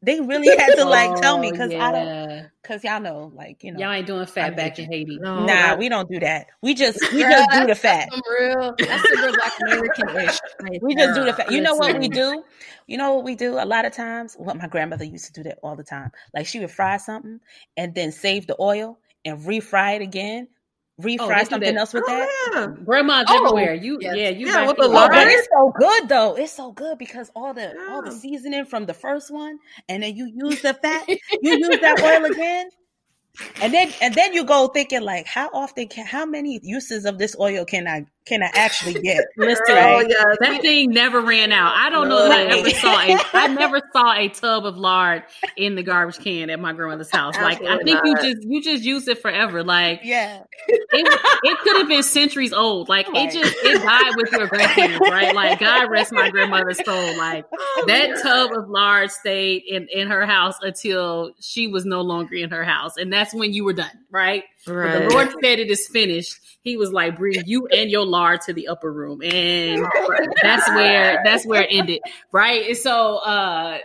They 0.00 0.20
really 0.20 0.56
had 0.56 0.76
to 0.76 0.84
like 0.84 1.20
tell 1.20 1.38
me 1.38 1.48
oh, 1.48 1.50
because 1.50 1.72
I 1.74 1.90
don't 1.90 2.06
yeah. 2.06 2.46
because 2.62 2.84
y'all 2.84 3.00
know 3.00 3.32
like 3.34 3.64
you 3.64 3.72
know 3.72 3.80
Y'all 3.80 3.92
ain't 3.92 4.06
doing 4.06 4.26
fat 4.26 4.50
I'm 4.50 4.54
back 4.54 4.72
with 4.76 4.86
in 4.86 4.92
Haiti. 4.92 5.18
No, 5.18 5.44
nah 5.44 5.74
we 5.74 5.88
don't 5.88 6.08
do 6.08 6.20
that. 6.20 6.46
We 6.62 6.74
just 6.74 7.00
we 7.12 7.24
Bruh, 7.24 7.30
just 7.30 7.50
do 7.50 7.66
the 7.66 7.74
fat. 7.74 8.08
Real 8.12 8.74
that's 8.78 9.08
some 9.08 9.24
real 9.24 9.32
black 9.32 9.52
American 9.60 10.08
ish. 10.16 10.38
We 10.82 10.94
just 10.94 11.18
do 11.18 11.24
the 11.24 11.32
fat. 11.32 11.50
You 11.50 11.60
know 11.62 11.74
what 11.74 11.98
we 11.98 12.08
do? 12.08 12.44
You 12.86 12.96
know 12.96 13.14
what 13.14 13.24
we 13.24 13.34
do? 13.34 13.58
A 13.58 13.66
lot 13.66 13.86
of 13.86 13.92
times, 13.92 14.34
what 14.38 14.56
my 14.56 14.68
grandmother 14.68 15.04
used 15.04 15.26
to 15.26 15.32
do 15.32 15.42
that 15.44 15.58
all 15.64 15.74
the 15.74 15.82
time. 15.82 16.12
Like 16.32 16.46
she 16.46 16.60
would 16.60 16.70
fry 16.70 16.98
something 16.98 17.40
and 17.76 17.92
then 17.92 18.12
save 18.12 18.46
the 18.46 18.56
oil 18.60 19.00
and 19.24 19.40
refry 19.40 19.96
it 19.96 20.02
again, 20.02 20.46
Oh, 21.00 21.04
refry 21.04 21.40
Oh, 21.42 21.44
something 21.44 21.74
that. 21.74 21.80
else 21.80 21.92
with 21.92 22.04
oh, 22.06 22.10
that. 22.10 22.28
Oh, 22.28 22.60
yeah. 22.60 22.84
Grandma's 22.84 23.26
Oh, 23.28 23.36
everywhere. 23.36 23.74
You 23.74 23.98
yes. 24.00 24.16
yeah, 24.16 24.28
you 24.30 24.46
Yeah, 24.46 24.56
right 24.56 24.68
with 24.68 24.76
the 24.76 24.88
here. 24.88 24.98
Oh, 24.98 25.08
but 25.08 25.28
it's 25.28 25.48
so 25.52 25.72
good 25.78 26.08
though. 26.08 26.34
It's 26.36 26.52
so 26.52 26.72
good 26.72 26.98
because 26.98 27.30
all 27.36 27.54
the 27.54 27.74
all 27.90 28.02
the 28.02 28.10
seasoning 28.12 28.64
from 28.64 28.86
the 28.86 28.94
first 28.94 29.30
one, 29.30 29.58
and 29.88 30.02
then 30.02 30.16
you 30.16 30.26
use 30.26 30.60
the 30.62 30.74
fat, 30.74 31.08
you 31.08 31.18
use 31.42 31.80
that 31.80 32.02
oil 32.02 32.24
again, 32.30 32.70
and 33.60 33.72
then 33.72 33.92
and 34.00 34.14
then 34.14 34.32
you 34.32 34.44
go 34.44 34.68
thinking 34.68 35.02
like, 35.02 35.26
how 35.26 35.50
often 35.52 35.88
can 35.88 36.06
how 36.06 36.26
many 36.26 36.60
uses 36.62 37.04
of 37.04 37.18
this 37.18 37.36
oil 37.38 37.64
can 37.64 37.86
I 37.86 38.06
can 38.28 38.42
I 38.42 38.50
actually 38.54 38.94
get? 39.00 39.24
Listen, 39.36 39.64
Oh, 39.70 40.00
yes. 40.00 40.36
that 40.40 40.60
thing 40.60 40.90
never 40.90 41.20
ran 41.20 41.52
out. 41.52 41.74
I 41.76 41.90
don't 41.90 42.08
know 42.08 42.28
that 42.28 42.32
I 42.32 42.58
ever 42.58 42.70
saw 42.70 43.00
a 43.00 43.20
I 43.34 43.46
never 43.48 43.80
saw 43.92 44.12
a 44.14 44.28
tub 44.28 44.66
of 44.66 44.76
lard 44.76 45.22
in 45.56 45.74
the 45.74 45.82
garbage 45.82 46.18
can 46.18 46.50
at 46.50 46.60
my 46.60 46.72
grandmother's 46.72 47.10
house. 47.10 47.34
Like 47.36 47.60
I 47.62 47.74
Absolutely 47.78 47.84
think 47.92 48.04
you 48.04 48.14
just 48.34 48.46
you 48.48 48.62
just 48.62 48.84
use 48.84 49.08
it 49.08 49.20
forever. 49.22 49.62
Like 49.64 50.00
Yeah, 50.04 50.42
it, 50.68 51.20
it 51.42 51.58
could 51.60 51.76
have 51.78 51.88
been 51.88 52.02
centuries 52.02 52.52
old. 52.52 52.88
Like 52.88 53.08
Right. 53.08 53.28
it 53.28 53.32
just 53.42 53.56
it 53.62 53.82
died 53.82 54.16
with 54.16 54.30
your 54.32 54.46
grandparents, 54.48 55.00
right? 55.00 55.34
Like 55.34 55.58
God 55.60 55.90
rest 55.90 56.12
my 56.12 56.30
grandmother's 56.30 56.84
soul. 56.84 57.16
Like 57.16 57.44
Oh, 57.80 57.84
that 57.88 58.08
yeah. 58.08 58.22
tub 58.22 58.50
of 58.52 58.68
lard 58.68 59.10
stayed 59.10 59.62
in 59.68 59.88
in 59.92 60.08
her 60.08 60.26
house 60.26 60.54
until 60.62 61.32
she 61.40 61.66
was 61.68 61.84
no 61.84 62.00
longer 62.02 62.34
in 62.34 62.50
her 62.50 62.64
house, 62.64 62.96
and 62.96 63.12
that's 63.12 63.32
when 63.32 63.52
you 63.52 63.64
were 63.64 63.72
done, 63.72 63.90
right? 64.10 64.44
But 64.68 64.74
Right. 64.74 65.08
the 65.08 65.14
Lord 65.14 65.28
said 65.42 65.58
it 65.58 65.70
is 65.70 65.88
finished. 65.88 66.36
He 66.62 66.76
was 66.76 66.92
like, 66.92 67.16
bring 67.18 67.42
you 67.46 67.66
and 67.68 67.90
your 67.90 68.04
lard 68.06 68.40
to 68.42 68.52
the 68.52 68.68
upper 68.68 68.92
room. 68.92 69.22
And 69.22 69.86
that's 70.42 70.68
where 70.68 71.20
that's 71.24 71.46
where 71.46 71.62
it 71.62 71.68
ended. 71.70 72.00
Right. 72.32 72.66
And 72.68 72.76
so 72.76 73.16
uh 73.18 73.78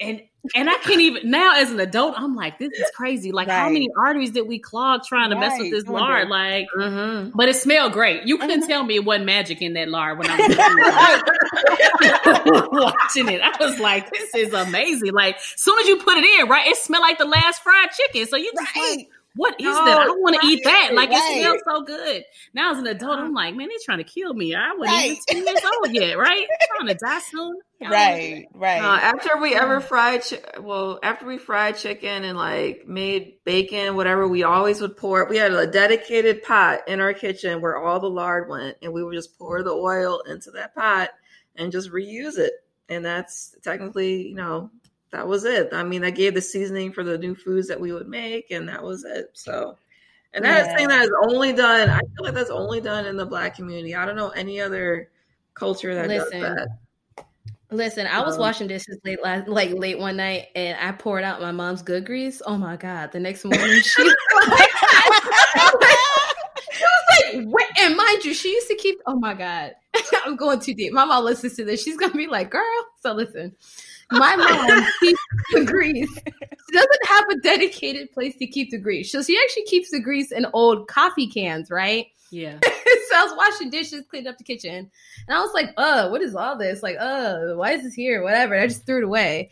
and 0.00 0.22
and 0.56 0.68
I 0.68 0.74
can't 0.78 1.00
even 1.00 1.30
now 1.30 1.52
as 1.60 1.70
an 1.70 1.78
adult, 1.78 2.14
I'm 2.18 2.34
like, 2.34 2.58
this 2.58 2.72
is 2.72 2.90
crazy. 2.96 3.30
Like 3.30 3.48
how 3.48 3.68
many 3.68 3.88
arteries 3.96 4.32
did 4.32 4.48
we 4.48 4.58
clog 4.58 5.04
trying 5.04 5.30
to 5.30 5.38
mess 5.38 5.56
with 5.58 5.70
this 5.70 5.84
Wonder. 5.84 6.00
lard? 6.00 6.28
Like 6.28 6.66
Mhm. 6.76 7.30
but 7.34 7.48
it 7.48 7.54
smelled 7.54 7.92
great. 7.92 8.24
You 8.24 8.38
couldn't 8.38 8.64
Mhm. 8.64 8.68
tell 8.68 8.82
me 8.84 8.96
it 8.96 9.04
wasn't 9.04 9.26
magic 9.26 9.62
in 9.62 9.74
that 9.74 9.88
lard 9.88 10.18
when 10.18 10.28
I 10.28 10.36
was 10.36 10.56
watching 12.72 13.28
it. 13.28 13.40
I 13.40 13.52
was 13.60 13.78
like, 13.78 14.10
this 14.10 14.34
is 14.34 14.52
amazing. 14.52 15.12
Like, 15.12 15.36
as 15.36 15.42
soon 15.56 15.78
as 15.78 15.86
you 15.86 15.96
put 15.98 16.18
it 16.18 16.24
in, 16.24 16.48
right, 16.48 16.66
it 16.66 16.76
smelled 16.76 17.02
like 17.02 17.18
the 17.18 17.24
last 17.24 17.62
fried 17.62 17.90
chicken. 17.92 18.26
So 18.26 18.36
you 18.36 18.50
just 18.52 18.76
like, 18.76 18.76
right. 18.76 19.06
What 19.36 19.54
is 19.58 19.64
No, 19.64 19.84
that? 19.84 19.98
I 19.98 20.04
don't 20.04 20.20
want 20.22 20.40
to 20.40 20.46
eat 20.46 20.60
that. 20.64 20.90
Like 20.94 21.10
right. 21.10 21.36
it 21.36 21.42
smells 21.42 21.60
so 21.66 21.82
good. 21.82 22.22
Now 22.54 22.72
as 22.72 22.78
an 22.78 22.86
adult, 22.86 23.18
I'm 23.18 23.32
like, 23.32 23.54
man, 23.54 23.68
they're 23.68 23.76
trying 23.84 23.98
to 23.98 24.04
kill 24.04 24.34
me. 24.34 24.54
I 24.54 24.72
wasn't 24.76 24.88
Right. 24.96 25.10
even 25.30 25.44
10 25.44 25.54
years 25.54 25.64
old 25.64 25.94
yet, 25.94 26.18
right? 26.18 26.46
trying 26.76 26.88
to 26.88 26.94
die 26.94 27.20
soon. 27.20 27.56
Right, 27.80 28.46
right. 28.54 28.80
Uh, 28.80 28.98
after 29.00 29.38
we 29.40 29.56
ever 29.56 29.80
fried, 29.80 30.22
chi- 30.22 30.60
well, 30.60 31.00
after 31.02 31.26
we 31.26 31.36
fried 31.38 31.76
chicken 31.76 32.22
and 32.24 32.38
like 32.38 32.86
made 32.86 33.42
bacon, 33.44 33.96
whatever, 33.96 34.28
we 34.28 34.44
always 34.44 34.80
would 34.80 34.96
pour. 34.96 35.24
We 35.28 35.36
had 35.38 35.52
a 35.52 35.66
dedicated 35.66 36.44
pot 36.44 36.86
in 36.86 37.00
our 37.00 37.12
kitchen 37.12 37.60
where 37.60 37.76
all 37.76 37.98
the 37.98 38.08
lard 38.10 38.48
went, 38.48 38.76
and 38.82 38.92
we 38.92 39.02
would 39.02 39.14
just 39.14 39.36
pour 39.36 39.64
the 39.64 39.72
oil 39.72 40.20
into 40.28 40.52
that 40.52 40.74
pot 40.76 41.10
and 41.56 41.72
just 41.72 41.90
reuse 41.90 42.38
it. 42.38 42.52
And 42.88 43.04
that's 43.04 43.56
technically, 43.64 44.28
you 44.28 44.36
know, 44.36 44.70
that 45.12 45.26
was 45.28 45.44
it. 45.44 45.68
I 45.72 45.84
mean, 45.84 46.02
that 46.02 46.14
gave 46.14 46.34
the 46.34 46.40
seasoning 46.42 46.92
for 46.92 47.04
the 47.04 47.18
new 47.18 47.34
foods 47.34 47.68
that 47.68 47.80
we 47.80 47.92
would 47.92 48.08
make, 48.08 48.50
and 48.50 48.68
that 48.68 48.82
was 48.82 49.04
it. 49.04 49.30
So, 49.34 49.76
and 50.32 50.44
that 50.44 50.62
is 50.62 50.66
Yeah. 50.66 50.70
something 50.70 50.88
that 50.88 51.02
is 51.02 51.12
only 51.24 51.52
done. 51.52 51.90
I 51.90 51.98
feel 52.00 52.24
like 52.24 52.34
that's 52.34 52.50
only 52.50 52.80
done 52.80 53.06
in 53.06 53.16
the 53.16 53.26
black 53.26 53.54
community. 53.54 53.94
I 53.94 54.06
don't 54.06 54.16
know 54.16 54.30
any 54.30 54.60
other 54.60 55.10
culture 55.54 55.94
that 55.94 56.08
Listen, 56.08 56.40
does 56.40 56.54
that. 56.56 56.68
Listen, 57.70 58.06
I 58.06 58.20
was 58.20 58.34
Um, 58.34 58.40
washing 58.40 58.66
dishes 58.66 58.98
late 59.04 59.22
last, 59.22 59.48
like 59.48 59.70
late 59.72 59.98
one 59.98 60.16
night, 60.16 60.48
and 60.54 60.78
I 60.78 60.92
poured 60.92 61.24
out 61.24 61.40
my 61.40 61.52
mom's 61.52 61.80
good 61.82 62.04
grease. 62.04 62.42
Oh 62.44 62.58
my 62.58 62.76
god! 62.76 63.12
The 63.12 63.20
next 63.20 63.44
morning, 63.44 63.80
she 63.80 64.02
was 64.02 64.48
like, 64.48 64.70
she 66.70 66.84
was 66.84 67.34
like, 67.34 67.44
"What?" 67.46 67.66
And 67.80 67.96
mind 67.96 68.24
you, 68.24 68.34
she 68.34 68.50
used 68.50 68.68
to 68.68 68.74
keep. 68.74 68.98
Oh 69.06 69.18
my 69.18 69.32
god, 69.32 69.72
I'm 70.26 70.36
going 70.36 70.60
too 70.60 70.74
deep. 70.74 70.92
My 70.92 71.06
mom 71.06 71.24
listens 71.24 71.54
to 71.56 71.64
this. 71.64 71.82
She's 71.82 71.96
gonna 71.96 72.12
be 72.12 72.26
like, 72.26 72.50
"Girl." 72.50 72.62
So 73.00 73.12
listen, 73.14 73.56
my 74.12 74.36
mom 74.36 74.86
keeps 75.00 75.20
the 75.52 75.64
grease. 75.64 76.14
She 76.14 76.72
doesn't 76.72 77.06
have 77.06 77.28
a 77.30 77.36
dedicated 77.40 78.12
place 78.12 78.36
to 78.38 78.46
keep 78.46 78.70
the 78.70 78.78
grease. 78.78 79.10
So 79.12 79.22
she 79.22 79.38
actually 79.42 79.64
keeps 79.64 79.90
the 79.90 80.00
grease 80.00 80.32
in 80.32 80.46
old 80.52 80.88
coffee 80.88 81.26
cans, 81.26 81.70
right? 81.70 82.06
Yeah. 82.30 82.58
so 82.64 83.16
I 83.16 83.24
was 83.24 83.36
washing 83.36 83.70
dishes, 83.70 84.04
cleaned 84.08 84.26
up 84.26 84.38
the 84.38 84.44
kitchen, 84.44 84.90
and 85.28 85.36
I 85.36 85.40
was 85.40 85.52
like, 85.52 85.74
"Uh, 85.76 86.08
what 86.08 86.22
is 86.22 86.34
all 86.34 86.56
this? 86.56 86.82
Like, 86.82 86.96
uh, 86.98 87.54
why 87.54 87.72
is 87.72 87.82
this 87.82 87.94
here? 87.94 88.22
Whatever." 88.22 88.58
I 88.58 88.66
just 88.66 88.86
threw 88.86 88.98
it 88.98 89.04
away. 89.04 89.50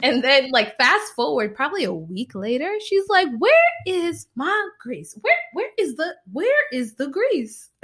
And 0.00 0.22
then, 0.22 0.50
like, 0.52 0.76
fast 0.76 1.12
forward, 1.14 1.56
probably 1.56 1.82
a 1.82 1.92
week 1.92 2.34
later, 2.34 2.72
she's 2.86 3.08
like, 3.08 3.28
"Where 3.38 3.52
is 3.84 4.28
my 4.36 4.68
grease? 4.80 5.18
Where, 5.20 5.34
where 5.52 5.70
is 5.76 5.96
the, 5.96 6.14
where 6.32 6.68
is 6.72 6.94
the 6.94 7.08
grease?" 7.08 7.70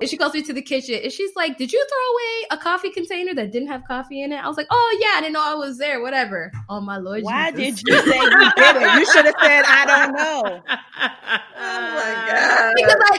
and 0.00 0.08
she 0.08 0.16
calls 0.16 0.32
me 0.32 0.42
to 0.42 0.52
the 0.54 0.62
kitchen, 0.62 1.00
and 1.02 1.12
she's 1.12 1.36
like, 1.36 1.58
"Did 1.58 1.72
you 1.72 1.86
throw 1.88 2.14
away 2.14 2.46
a 2.52 2.62
coffee 2.62 2.90
container 2.90 3.34
that 3.34 3.52
didn't 3.52 3.68
have 3.68 3.84
coffee 3.86 4.22
in 4.22 4.32
it?" 4.32 4.42
I 4.42 4.48
was 4.48 4.56
like, 4.56 4.68
"Oh 4.70 4.98
yeah, 4.98 5.18
I 5.18 5.20
didn't 5.20 5.34
know 5.34 5.44
I 5.44 5.54
was 5.54 5.76
there. 5.76 6.00
Whatever." 6.00 6.50
Oh 6.70 6.80
my 6.80 6.96
lord, 6.96 7.22
Why 7.22 7.50
Jesus. 7.50 7.82
did 7.82 7.88
you 7.88 8.10
say 8.10 8.18
you 8.18 8.52
did 8.56 8.76
it? 8.76 8.94
You 8.94 9.12
should 9.12 9.26
have 9.26 9.34
said, 9.42 9.64
I 9.66 9.84
don't 9.86 10.14
know. 10.14 10.62
Oh 11.60 11.80
my 11.80 12.30
god! 12.30 12.72
because 12.76 12.96
I 13.02 13.18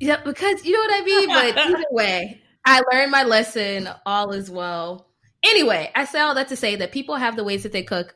yeah, 0.00 0.16
because 0.24 0.64
you 0.64 0.72
know 0.72 0.80
what 0.80 1.02
I 1.02 1.04
mean. 1.04 1.28
But 1.28 1.58
either 1.66 1.84
way, 1.90 2.40
I 2.64 2.82
learned 2.92 3.10
my 3.10 3.24
lesson. 3.24 3.88
All 4.06 4.32
is 4.32 4.50
well. 4.50 5.07
Anyway, 5.50 5.90
I 5.94 6.04
say 6.04 6.20
all 6.20 6.34
that 6.34 6.48
to 6.48 6.56
say 6.56 6.76
that 6.76 6.92
people 6.92 7.16
have 7.16 7.36
the 7.36 7.44
ways 7.44 7.62
that 7.62 7.72
they 7.72 7.82
cook, 7.82 8.14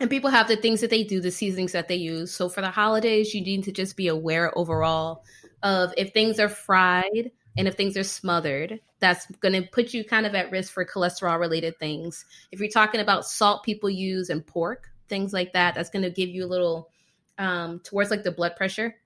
and 0.00 0.10
people 0.10 0.30
have 0.30 0.48
the 0.48 0.56
things 0.56 0.80
that 0.80 0.90
they 0.90 1.04
do, 1.04 1.20
the 1.20 1.30
seasonings 1.30 1.72
that 1.72 1.88
they 1.88 1.96
use. 1.96 2.32
So 2.32 2.48
for 2.48 2.60
the 2.60 2.70
holidays, 2.70 3.34
you 3.34 3.40
need 3.40 3.64
to 3.64 3.72
just 3.72 3.96
be 3.96 4.08
aware 4.08 4.56
overall 4.56 5.24
of 5.62 5.92
if 5.96 6.12
things 6.12 6.38
are 6.38 6.48
fried 6.48 7.30
and 7.56 7.66
if 7.66 7.74
things 7.74 7.96
are 7.96 8.04
smothered. 8.04 8.80
That's 9.00 9.26
going 9.40 9.60
to 9.60 9.68
put 9.68 9.94
you 9.94 10.04
kind 10.04 10.26
of 10.26 10.34
at 10.34 10.50
risk 10.50 10.72
for 10.72 10.84
cholesterol 10.84 11.38
related 11.38 11.78
things. 11.78 12.24
If 12.52 12.60
you're 12.60 12.68
talking 12.68 13.00
about 13.00 13.26
salt 13.26 13.64
people 13.64 13.90
use 13.90 14.30
and 14.30 14.46
pork, 14.46 14.90
things 15.08 15.32
like 15.32 15.52
that, 15.52 15.74
that's 15.74 15.90
going 15.90 16.02
to 16.02 16.10
give 16.10 16.28
you 16.28 16.44
a 16.44 16.46
little 16.46 16.90
um, 17.38 17.80
towards 17.80 18.10
like 18.10 18.24
the 18.24 18.32
blood 18.32 18.56
pressure 18.56 18.96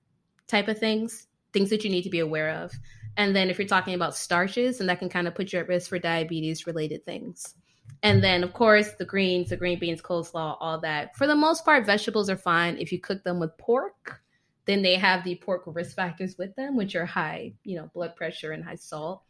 type 0.47 0.67
of 0.67 0.79
things, 0.79 1.27
things 1.53 1.69
that 1.69 1.83
you 1.83 1.89
need 1.89 2.03
to 2.03 2.09
be 2.09 2.19
aware 2.19 2.49
of. 2.49 2.71
And 3.17 3.35
then 3.35 3.49
if 3.49 3.59
you're 3.59 3.67
talking 3.67 3.93
about 3.93 4.15
starches, 4.15 4.79
and 4.79 4.89
that 4.89 4.99
can 4.99 5.09
kind 5.09 5.27
of 5.27 5.35
put 5.35 5.53
you 5.53 5.59
at 5.59 5.67
risk 5.67 5.89
for 5.89 5.99
diabetes 5.99 6.65
related 6.65 7.05
things. 7.05 7.55
And 8.01 8.23
then, 8.23 8.43
of 8.43 8.53
course, 8.53 8.93
the 8.93 9.05
greens, 9.05 9.49
the 9.49 9.57
green 9.57 9.79
beans, 9.79 10.01
coleslaw, 10.01 10.57
all 10.59 10.79
that. 10.81 11.15
For 11.15 11.27
the 11.27 11.35
most 11.35 11.63
part, 11.63 11.85
vegetables 11.85 12.29
are 12.29 12.37
fine. 12.37 12.77
If 12.77 12.91
you 12.91 12.99
cook 12.99 13.23
them 13.23 13.39
with 13.39 13.57
pork, 13.57 14.21
then 14.65 14.81
they 14.81 14.95
have 14.95 15.23
the 15.23 15.35
pork 15.35 15.63
risk 15.67 15.95
factors 15.95 16.37
with 16.37 16.55
them, 16.55 16.75
which 16.75 16.95
are 16.95 17.05
high, 17.05 17.53
you 17.63 17.77
know, 17.77 17.89
blood 17.93 18.15
pressure 18.15 18.51
and 18.51 18.63
high 18.63 18.75
salt. 18.75 19.21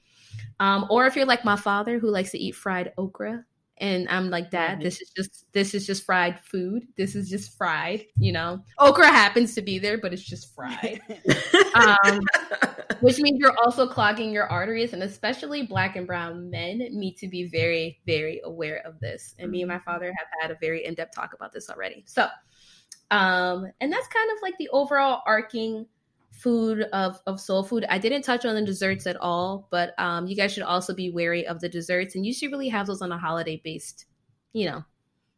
Um, 0.60 0.88
or 0.90 1.06
if 1.06 1.16
you're 1.16 1.26
like 1.26 1.46
my 1.46 1.56
father 1.56 2.00
who 2.00 2.10
likes 2.10 2.32
to 2.32 2.40
eat 2.40 2.56
fried 2.56 2.94
okra, 2.98 3.46
and 3.80 4.08
I'm 4.10 4.30
like, 4.30 4.52
Dad, 4.52 4.82
this 4.82 5.02
is 5.02 5.10
just 5.10 5.52
this 5.52 5.74
is 5.74 5.86
just 5.86 6.06
fried 6.06 6.40
food. 6.40 6.88
This 6.96 7.16
is 7.16 7.30
just 7.30 7.58
fried, 7.58 8.06
you 8.18 8.32
know. 8.32 8.60
Okra 8.80 9.08
happens 9.08 9.56
to 9.56 9.62
be 9.62 9.80
there, 9.80 9.98
but 9.98 10.14
it's 10.14 10.24
just 10.24 10.54
fried. 10.54 11.02
um, 11.76 12.22
which 13.02 13.20
means 13.20 13.40
you're 13.40 13.58
also 13.64 13.88
clogging 13.88 14.32
your 14.32 14.48
arteries, 14.48 14.94
and 14.94 15.02
especially 15.02 15.64
black 15.64 15.96
and 15.96 16.06
brown 16.06 16.50
men 16.50 16.78
need 16.92 17.16
to 17.16 17.28
be 17.28 17.48
very, 17.48 18.00
very 18.06 18.42
aware 18.44 18.82
of 18.86 19.00
this. 19.00 19.34
And 19.40 19.50
me 19.50 19.62
and 19.62 19.70
my 19.70 19.76
mm-hmm. 19.76 19.86
father 19.86 20.14
have 20.16 20.28
had 20.40 20.52
a 20.52 20.58
very 20.62 20.86
in-depth 20.86 21.16
talk 21.16 21.34
about 21.34 21.52
this 21.52 21.70
already. 21.70 22.04
So, 22.06 22.28
um, 23.10 23.72
and 23.82 23.92
that's 23.92 24.08
kind 24.08 24.30
of 24.32 24.38
like 24.42 24.58
the 24.60 24.70
overall 24.70 25.24
arcing 25.26 25.88
food 26.34 26.82
of, 26.94 27.22
of 27.28 27.40
soul 27.40 27.64
food. 27.64 27.86
I 27.90 27.98
didn't 27.98 28.24
touch 28.24 28.44
on 28.44 28.56
the 28.56 28.66
desserts 28.66 29.08
at 29.08 29.16
all, 29.18 29.68
but 29.72 29.94
um, 29.98 30.28
you 30.28 30.36
guys 30.36 30.52
should 30.52 30.64
also 30.64 30.94
be 30.94 31.12
wary 31.12 31.46
of 31.46 31.62
the 31.62 31.70
desserts, 31.70 32.16
and 32.16 32.26
you 32.26 32.34
should 32.34 32.52
really 32.52 32.70
have 32.70 32.88
those 32.88 33.02
on 33.02 33.12
a 33.12 33.18
holiday 33.18 33.62
based, 33.64 34.06
you 34.52 34.66
know, 34.66 34.84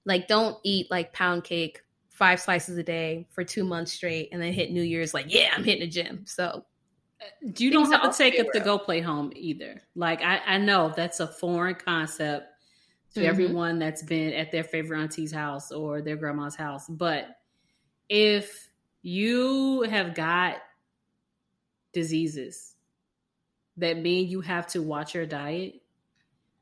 like 0.05 0.27
don't 0.27 0.57
eat 0.63 0.89
like 0.89 1.13
pound 1.13 1.43
cake 1.43 1.81
five 2.09 2.39
slices 2.39 2.77
a 2.77 2.83
day 2.83 3.27
for 3.29 3.43
two 3.43 3.65
months 3.65 3.91
straight, 3.91 4.29
and 4.31 4.41
then 4.41 4.53
hit 4.53 4.71
New 4.71 4.81
Year's 4.81 5.13
like, 5.13 5.25
yeah, 5.27 5.49
I'm 5.55 5.63
hitting 5.63 5.81
the 5.81 5.87
gym. 5.87 6.23
So 6.25 6.65
you 7.57 7.71
don't 7.71 7.91
have 7.91 8.03
to 8.03 8.17
take 8.17 8.39
up 8.39 8.47
the 8.53 8.59
go 8.59 8.77
play 8.77 9.01
home 9.01 9.31
either. 9.35 9.81
Like 9.95 10.21
I, 10.21 10.39
I 10.45 10.57
know 10.57 10.93
that's 10.95 11.19
a 11.19 11.27
foreign 11.27 11.75
concept 11.75 12.47
to 13.13 13.19
mm-hmm. 13.19 13.29
everyone 13.29 13.79
that's 13.79 14.03
been 14.03 14.33
at 14.33 14.51
their 14.51 14.63
favorite 14.63 15.01
auntie's 15.01 15.31
house 15.31 15.71
or 15.71 16.01
their 16.01 16.15
grandma's 16.15 16.55
house, 16.55 16.87
but 16.87 17.27
if 18.09 18.69
you 19.01 19.83
have 19.83 20.15
got 20.15 20.57
diseases 21.95 22.75
that 23.77 23.97
mean 23.97 24.27
you 24.27 24.41
have 24.41 24.67
to 24.67 24.81
watch 24.83 25.15
your 25.15 25.25
diet, 25.25 25.81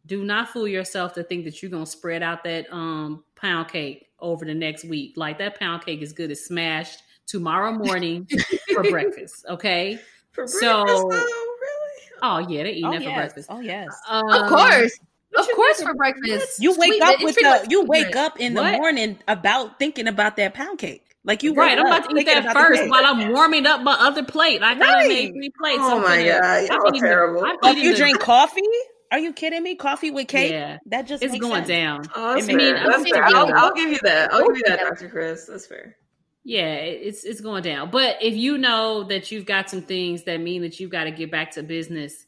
do 0.06 0.24
not 0.24 0.50
fool 0.50 0.68
yourself 0.68 1.14
to 1.14 1.24
think 1.24 1.44
that 1.44 1.62
you're 1.62 1.72
gonna 1.72 1.86
spread 1.86 2.24
out 2.24 2.44
that 2.46 2.72
um 2.72 3.24
pound 3.36 3.68
cake 3.68 4.08
over 4.20 4.46
the 4.46 4.54
next 4.54 4.86
week. 4.86 5.16
Like 5.18 5.40
that 5.40 5.60
pound 5.60 5.86
cake 5.86 6.02
is 6.02 6.14
good 6.14 6.32
as 6.32 6.46
smashed 6.46 7.02
tomorrow 7.26 7.72
morning 7.86 8.28
for 8.74 8.84
breakfast. 8.84 9.46
Okay. 9.50 10.00
For 10.32 10.48
so, 10.48 10.84
breakfast, 10.84 11.04
though, 11.10 11.18
really? 11.18 12.02
Oh 12.22 12.38
yeah, 12.48 12.64
they 12.64 12.72
eat 12.72 12.86
oh, 12.86 12.92
that 12.92 13.02
yes. 13.02 13.10
for 13.10 13.16
breakfast. 13.16 13.50
Oh 13.52 13.60
yes, 13.60 13.96
um, 14.08 14.30
of 14.30 14.50
course. 14.50 15.00
Of 15.36 15.48
course, 15.56 15.82
for 15.82 15.96
breakfast. 15.96 16.62
You 16.62 16.78
wake 16.78 16.92
Sweet, 16.92 17.02
up 17.02 17.16
with 17.24 17.36
the. 17.36 17.66
You 17.68 17.86
wake 17.86 18.16
up 18.16 18.40
in 18.40 18.54
what? 18.54 18.70
the 18.70 18.78
morning 18.78 19.18
about 19.28 19.80
thinking 19.80 20.08
about 20.08 20.38
that 20.38 20.54
pound 20.54 20.78
cake. 20.78 21.13
Like 21.26 21.42
you 21.42 21.54
right, 21.54 21.78
I'm 21.78 21.86
about 21.86 22.10
to 22.10 22.18
eat 22.18 22.26
that 22.26 22.52
first 22.54 22.90
while 22.90 23.06
I'm 23.06 23.32
warming 23.32 23.66
up 23.66 23.82
my 23.82 23.94
other 23.94 24.24
plate. 24.24 24.62
I 24.62 24.76
gotta 24.76 24.92
right. 24.92 25.08
make 25.08 25.34
three 25.34 25.52
plates. 25.58 25.80
Oh 25.82 26.02
my 26.02 26.26
god, 26.26 26.68
y'all 26.68 26.92
terrible. 26.92 27.46
oh, 27.64 27.72
you 27.72 27.96
drink 27.96 28.20
coffee? 28.20 28.62
Are 29.10 29.20
you 29.20 29.32
kidding 29.32 29.64
me? 29.64 29.76
Coffee 29.76 30.12
with 30.12 30.28
cake? 30.28 30.52
Yeah, 30.52 30.80
that 30.88 31.08
just 31.08 31.24
it's 31.24 31.38
going 31.38 31.66
sense. 31.66 31.68
down. 31.68 32.02
Oh, 32.16 32.34
that's 32.34 32.50
I 32.50 32.54
mean, 32.54 32.76
fair. 32.76 32.90
That's 32.90 33.10
fair. 33.10 33.24
I'll, 33.24 33.54
I'll, 33.54 33.74
give 33.74 33.90
you 33.90 34.00
that. 34.04 34.34
I'll 34.34 34.48
give 34.48 34.58
you 34.58 34.64
that, 34.68 34.80
Dr. 34.80 35.08
Chris. 35.08 35.46
That's 35.46 35.68
fair. 35.68 35.96
Yeah, 36.44 36.74
it's 36.74 37.24
it's 37.24 37.40
going 37.40 37.64
down. 37.64 37.90
But 37.90 38.18
if 38.22 38.36
you 38.36 38.58
know 38.58 39.04
that 39.04 39.32
you've 39.32 39.46
got 39.46 39.70
some 39.70 39.84
things 39.84 40.24
that 40.24 40.42
mean 40.42 40.64
that 40.64 40.80
you've 40.80 40.92
got 40.92 41.06
to 41.06 41.12
get 41.12 41.32
back 41.32 41.52
to 41.52 41.64
business, 41.64 42.26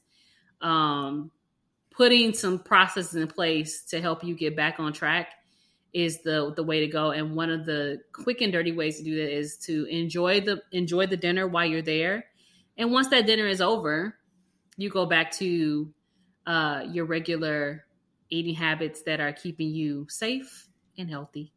um, 0.62 1.32
putting 1.92 2.34
some 2.34 2.60
processes 2.60 3.16
in 3.16 3.28
place 3.28 3.84
to 3.86 4.00
help 4.00 4.24
you 4.24 4.36
get 4.36 4.56
back 4.56 4.80
on 4.80 4.94
track 4.94 5.34
is 5.96 6.22
the 6.24 6.54
the 6.56 6.64
way 6.64 6.82
to 6.82 6.88
go. 6.88 7.12
And 7.12 7.36
one 7.36 7.50
of 7.50 7.66
the 7.66 8.02
quick 8.12 8.42
and 8.42 8.52
dirty 8.52 8.74
ways 8.74 8.98
to 8.98 9.04
do 9.04 9.16
that 9.16 9.34
is 9.34 9.58
to 9.60 9.86
enjoy 9.86 10.42
the 10.42 10.62
enjoy 10.72 11.08
the 11.08 11.18
dinner 11.18 11.48
while 11.48 11.66
you're 11.66 11.82
there. 11.82 12.26
And 12.78 12.92
once 12.92 13.08
that 13.08 13.26
dinner 13.26 13.48
is 13.48 13.62
over, 13.62 14.18
you 14.76 14.90
go 14.90 15.06
back 15.06 15.32
to 15.38 15.94
uh, 16.46 16.84
your 16.92 17.06
regular 17.06 17.86
eating 18.30 18.56
habits 18.56 19.04
that 19.04 19.22
are 19.22 19.32
keeping 19.32 19.70
you 19.70 20.06
safe 20.10 20.68
and 20.98 21.10
healthy. 21.10 21.54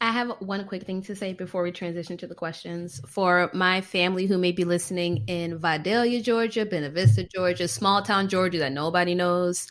I 0.00 0.12
have 0.12 0.30
one 0.40 0.64
quick 0.66 0.84
thing 0.84 1.02
to 1.02 1.16
say 1.16 1.32
before 1.32 1.62
we 1.62 1.72
transition 1.72 2.18
to 2.18 2.26
the 2.26 2.34
questions. 2.34 3.00
For 3.08 3.50
my 3.52 3.80
family 3.80 4.26
who 4.26 4.38
may 4.38 4.52
be 4.52 4.64
listening 4.64 5.24
in 5.26 5.58
Vidalia, 5.58 6.20
Georgia, 6.20 6.64
Buena 6.66 6.90
Vista, 6.90 7.24
Georgia, 7.24 7.66
small 7.66 8.02
town 8.02 8.28
Georgia 8.28 8.58
that 8.58 8.72
nobody 8.72 9.16
knows, 9.16 9.66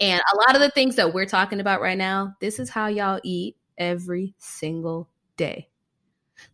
and 0.00 0.20
a 0.20 0.36
lot 0.36 0.56
of 0.56 0.62
the 0.62 0.70
things 0.70 0.96
that 0.96 1.12
we're 1.12 1.26
talking 1.26 1.60
about 1.60 1.80
right 1.80 1.98
now, 1.98 2.36
this 2.40 2.58
is 2.58 2.70
how 2.70 2.86
y'all 2.86 3.20
eat 3.22 3.56
every 3.76 4.34
single 4.38 5.08
day. 5.36 5.68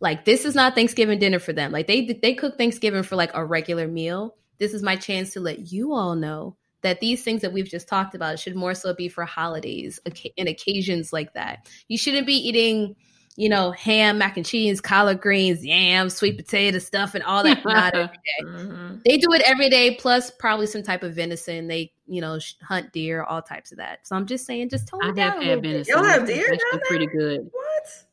Like 0.01 0.25
this 0.25 0.45
is 0.45 0.55
not 0.55 0.75
Thanksgiving 0.75 1.19
dinner 1.19 1.39
for 1.39 1.53
them. 1.53 1.73
Like 1.73 1.87
they 1.87 2.07
they 2.07 2.35
cook 2.35 2.59
Thanksgiving 2.59 3.03
for 3.03 3.17
like 3.17 3.31
a 3.35 3.45
regular 3.45 3.87
meal. 3.87 4.35
This 4.59 4.75
is 4.75 4.83
my 4.83 4.97
chance 4.97 5.33
to 5.35 5.41
let 5.41 5.73
you 5.73 5.93
all 5.93 6.17
know 6.17 6.57
that 6.83 7.01
these 7.01 7.23
things 7.23 7.43
that 7.43 7.53
we've 7.53 7.69
just 7.69 7.89
talked 7.89 8.15
about 8.15 8.39
should 8.39 8.57
more 8.57 8.75
so 8.75 8.95
be 8.95 9.09
for 9.09 9.25
holidays 9.25 9.99
and 10.05 10.49
occasions 10.49 11.13
like 11.13 11.33
that. 11.35 11.67
You 11.89 11.99
shouldn't 11.99 12.27
be 12.27 12.35
eating 12.35 12.97
you 13.37 13.49
know, 13.49 13.71
ham, 13.73 14.19
mac 14.19 14.37
and 14.37 14.47
cheese, 14.47 14.81
collard 14.81 15.21
greens, 15.21 15.65
yams, 15.65 16.15
sweet 16.15 16.37
potato 16.37 16.79
stuff, 16.79 17.15
and 17.15 17.23
all 17.25 17.43
that. 17.43 17.65
Not 17.65 17.95
every 17.95 18.17
day. 18.17 18.45
Mm-hmm. 18.45 18.97
They 19.05 19.19
do 19.19 19.33
it 19.33 19.43
every 19.45 19.69
day, 19.69 19.95
plus 19.95 20.31
probably 20.31 20.67
some 20.67 20.83
type 20.83 21.03
of 21.03 21.15
venison. 21.15 21.69
They, 21.69 21.93
you 22.07 22.21
know, 22.21 22.39
hunt 22.63 22.93
deer, 22.93 23.23
all 23.23 23.43
types 23.43 23.73
of 23.73 23.79
that. 23.79 24.07
So 24.07 24.17
I'm 24.17 24.27
just 24.27 24.47
saying, 24.47 24.71
just 24.71 24.89
tone 24.89 25.01
I 25.03 25.11
it 25.11 25.17
down. 25.17 25.43
Have 25.43 25.63
venison. 25.63 25.95
Y'all 25.95 26.05
have 26.05 26.27
deer 26.27 26.49
down 26.49 26.81
Pretty 26.89 27.07
good. 27.07 27.49
What? 27.53 28.05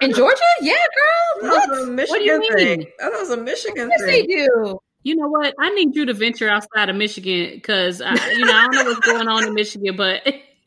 In 0.00 0.12
Georgia? 0.12 0.40
Yeah, 0.60 0.74
girl. 0.74 1.50
What? 1.50 2.08
what 2.08 2.18
do 2.18 2.24
you 2.24 2.40
mean? 2.40 2.52
Thing. 2.56 2.86
That 2.98 3.12
was 3.12 3.30
a 3.30 3.36
Michigan 3.36 3.88
yes, 3.90 4.00
thing. 4.00 4.08
they 4.08 4.22
do. 4.26 4.80
You 5.02 5.16
know 5.16 5.28
what? 5.28 5.54
I 5.60 5.70
need 5.70 5.94
you 5.94 6.04
to 6.06 6.14
venture 6.14 6.48
outside 6.48 6.88
of 6.88 6.96
Michigan 6.96 7.52
because 7.54 8.00
you 8.00 8.44
know 8.44 8.52
I 8.52 8.68
don't 8.70 8.74
know 8.74 8.84
what's 8.84 9.06
going 9.06 9.28
on 9.28 9.46
in 9.46 9.54
Michigan, 9.54 9.96
but 9.96 10.26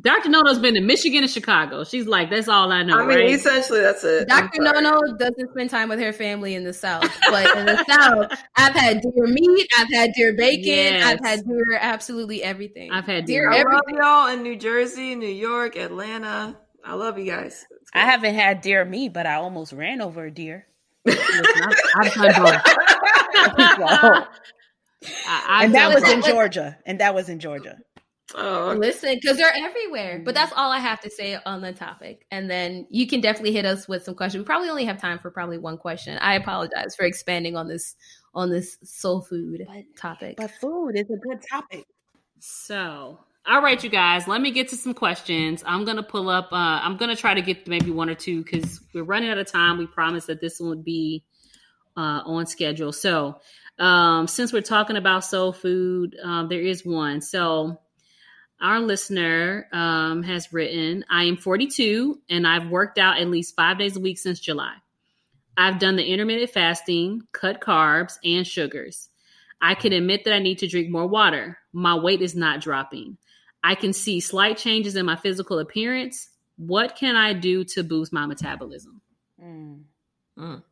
Dr. 0.00 0.28
Nono's 0.28 0.58
been 0.58 0.74
to 0.74 0.80
Michigan 0.80 1.22
and 1.22 1.30
Chicago. 1.30 1.84
She's 1.84 2.06
like, 2.06 2.28
that's 2.28 2.48
all 2.48 2.70
I 2.72 2.82
know. 2.82 2.98
I 2.98 3.06
mean, 3.06 3.18
right? 3.18 3.30
essentially, 3.30 3.80
that's 3.80 4.04
it. 4.04 4.28
Dr. 4.28 4.62
Nono 4.62 5.16
doesn't 5.16 5.50
spend 5.52 5.70
time 5.70 5.88
with 5.88 6.00
her 6.00 6.12
family 6.12 6.54
in 6.54 6.64
the 6.64 6.72
South, 6.72 7.08
but 7.30 7.56
in 7.56 7.66
the 7.66 7.84
South, 7.84 8.38
I've 8.56 8.74
had 8.74 9.00
deer 9.00 9.26
meat, 9.26 9.68
I've 9.78 9.90
had 9.92 10.12
deer 10.12 10.34
bacon, 10.34 10.64
yes. 10.66 11.04
I've 11.04 11.24
had 11.24 11.44
deer 11.46 11.78
absolutely 11.80 12.42
everything. 12.42 12.90
I've 12.90 13.06
had 13.06 13.24
deer. 13.24 13.50
I 13.50 13.62
love 13.62 13.82
y'all 13.88 14.28
in 14.28 14.42
New 14.42 14.56
Jersey, 14.56 15.14
New 15.14 15.26
York, 15.26 15.76
Atlanta. 15.76 16.56
I 16.84 16.94
love 16.94 17.18
you 17.18 17.26
guys. 17.26 17.64
I 17.94 18.00
haven't 18.00 18.34
had 18.34 18.60
deer 18.60 18.84
meat, 18.84 19.12
but 19.12 19.26
I 19.26 19.36
almost 19.36 19.72
ran 19.72 20.02
over 20.02 20.26
a 20.26 20.30
deer. 20.30 20.66
I've 21.08 22.14
done 22.14 22.34
both. 22.42 24.26
and 25.48 25.74
that 25.74 25.92
was 25.94 26.08
in 26.08 26.22
Georgia. 26.22 26.76
And 26.84 27.00
that 27.00 27.14
was 27.14 27.28
in 27.28 27.38
Georgia. 27.40 27.78
Oh, 28.34 28.74
listen, 28.76 29.14
because 29.20 29.36
they're 29.36 29.54
everywhere. 29.54 30.20
But 30.24 30.34
that's 30.34 30.52
all 30.56 30.72
I 30.72 30.78
have 30.78 31.00
to 31.00 31.10
say 31.10 31.38
on 31.46 31.60
the 31.60 31.72
topic. 31.72 32.26
And 32.30 32.50
then 32.50 32.86
you 32.90 33.06
can 33.06 33.20
definitely 33.20 33.52
hit 33.52 33.64
us 33.64 33.86
with 33.86 34.02
some 34.02 34.14
questions. 34.14 34.42
We 34.42 34.46
probably 34.46 34.68
only 34.68 34.84
have 34.84 35.00
time 35.00 35.18
for 35.20 35.30
probably 35.30 35.58
one 35.58 35.78
question. 35.78 36.18
I 36.18 36.34
apologize 36.34 36.96
for 36.96 37.04
expanding 37.04 37.56
on 37.56 37.68
this 37.68 37.94
on 38.34 38.50
this 38.50 38.78
soul 38.82 39.22
food 39.22 39.64
but, 39.66 39.84
topic. 39.96 40.36
But 40.36 40.50
food 40.50 40.96
is 40.96 41.08
a 41.08 41.16
good 41.16 41.40
topic. 41.50 41.84
So, 42.40 43.18
all 43.46 43.62
right, 43.62 43.82
you 43.82 43.88
guys, 43.88 44.26
let 44.26 44.40
me 44.40 44.50
get 44.50 44.68
to 44.68 44.76
some 44.76 44.92
questions. 44.92 45.62
I'm 45.64 45.84
gonna 45.84 46.02
pull 46.02 46.28
up. 46.28 46.52
Uh, 46.52 46.80
I'm 46.82 46.96
gonna 46.96 47.16
try 47.16 47.32
to 47.32 47.42
get 47.42 47.68
maybe 47.68 47.90
one 47.92 48.10
or 48.10 48.14
two 48.14 48.42
because 48.42 48.80
we're 48.92 49.04
running 49.04 49.30
out 49.30 49.38
of 49.38 49.46
time. 49.46 49.78
We 49.78 49.86
promised 49.86 50.26
that 50.26 50.40
this 50.40 50.58
one 50.58 50.70
would 50.70 50.84
be 50.84 51.24
uh, 51.96 52.22
on 52.26 52.46
schedule. 52.46 52.92
So, 52.92 53.40
um, 53.78 54.26
since 54.26 54.52
we're 54.52 54.62
talking 54.62 54.96
about 54.96 55.24
soul 55.24 55.52
food, 55.52 56.16
um, 56.22 56.48
there 56.48 56.60
is 56.60 56.84
one. 56.84 57.20
So 57.20 57.78
our 58.60 58.80
listener 58.80 59.68
um, 59.72 60.22
has 60.22 60.52
written 60.52 61.04
I 61.10 61.24
am 61.24 61.36
42 61.36 62.20
and 62.28 62.46
I've 62.46 62.68
worked 62.70 62.98
out 62.98 63.20
at 63.20 63.28
least 63.28 63.54
five 63.56 63.78
days 63.78 63.96
a 63.96 64.00
week 64.00 64.18
since 64.18 64.40
July. 64.40 64.74
I've 65.56 65.78
done 65.78 65.96
the 65.96 66.04
intermittent 66.04 66.50
fasting, 66.50 67.22
cut 67.32 67.60
carbs 67.60 68.18
and 68.24 68.46
sugars. 68.46 69.08
I 69.60 69.74
can 69.74 69.92
admit 69.92 70.24
that 70.24 70.34
I 70.34 70.38
need 70.38 70.58
to 70.58 70.68
drink 70.68 70.90
more 70.90 71.06
water. 71.06 71.58
My 71.72 71.94
weight 71.94 72.20
is 72.20 72.34
not 72.34 72.60
dropping. 72.60 73.16
I 73.64 73.74
can 73.74 73.92
see 73.92 74.20
slight 74.20 74.58
changes 74.58 74.96
in 74.96 75.06
my 75.06 75.16
physical 75.16 75.58
appearance. 75.58 76.28
What 76.56 76.96
can 76.96 77.16
I 77.16 77.32
do 77.32 77.64
to 77.64 77.82
boost 77.82 78.12
my 78.12 78.26
metabolism? 78.26 79.00
Mm. 79.42 79.82
Mm. 80.38 80.62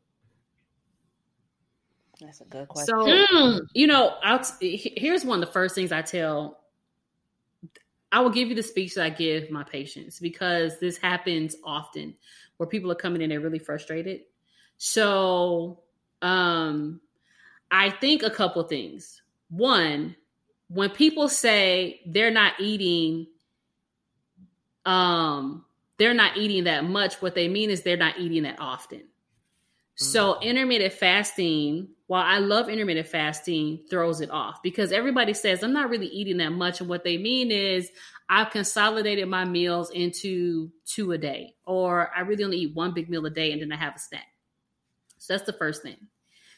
That's 2.21 2.41
a 2.41 2.45
good 2.45 2.69
question. 2.69 2.95
So, 2.95 3.07
mm. 3.07 3.61
you 3.75 3.87
know, 3.87 4.15
I'll, 4.23 4.45
here's 4.61 5.25
one 5.25 5.43
of 5.43 5.47
the 5.47 5.53
first 5.53 5.75
things 5.75 5.93
I 5.93 6.03
tell 6.03 6.59
I 8.15 8.21
will 8.21 8.31
give 8.31 8.49
you 8.49 8.55
the 8.55 8.63
speech 8.63 8.95
that 8.95 9.05
I 9.05 9.11
give 9.11 9.51
my 9.51 9.65
patients 9.65 10.21
because 10.21 10.79
this 10.79 10.97
happens 10.97 11.57
often 11.65 12.15
where 12.59 12.69
people 12.69 12.93
are 12.93 12.95
coming 12.95 13.21
in, 13.21 13.31
they're 13.31 13.41
really 13.41 13.59
frustrated. 13.59 14.21
So 14.79 15.81
um, 16.23 17.01
I 17.73 17.91
think 17.91 18.23
a 18.23 18.31
couple 18.31 18.63
things. 18.63 19.21
One, 19.51 20.15
when 20.69 20.91
people 20.91 21.29
say 21.29 22.03
they're 22.07 22.31
not 22.31 22.53
eating 22.61 23.27
um 24.87 25.65
they're 25.99 26.15
not 26.15 26.37
eating 26.37 26.65
that 26.65 26.85
much 26.85 27.15
what 27.23 27.35
they 27.35 27.49
mean 27.49 27.71
is 27.71 27.83
they're 27.83 27.97
not 27.97 28.19
eating 28.19 28.43
that 28.43 28.61
often 28.61 29.03
so 29.95 30.39
intermittent 30.41 30.93
fasting 30.93 31.89
while 32.07 32.25
i 32.25 32.39
love 32.39 32.69
intermittent 32.69 33.09
fasting 33.09 33.81
throws 33.89 34.21
it 34.21 34.31
off. 34.31 34.63
Because 34.63 34.93
everybody 34.93 35.35
says 35.35 35.63
i'm 35.63 35.73
not 35.73 35.91
really 35.91 36.09
eating 36.09 36.39
that 36.39 36.53
much 36.53 36.81
and 36.81 36.89
what 36.89 37.05
they 37.05 37.19
mean 37.19 37.51
is 37.51 37.91
i've 38.29 38.51
consolidated 38.51 39.29
my 39.29 39.45
meals 39.45 39.91
into 39.91 40.71
two 40.87 41.13
a 41.13 41.19
day 41.19 41.55
or 41.67 42.11
i 42.17 42.21
really 42.21 42.45
only 42.45 42.59
eat 42.59 42.75
one 42.75 42.93
big 42.93 43.09
meal 43.09 43.27
a 43.27 43.31
day 43.31 43.53
and 43.53 43.61
then 43.61 43.73
i 43.73 43.77
have 43.77 43.97
a 43.97 43.99
snack. 43.99 44.27
So 45.19 45.33
that's 45.35 45.47
the 45.47 45.53
first 45.55 45.83
thing. 45.83 45.97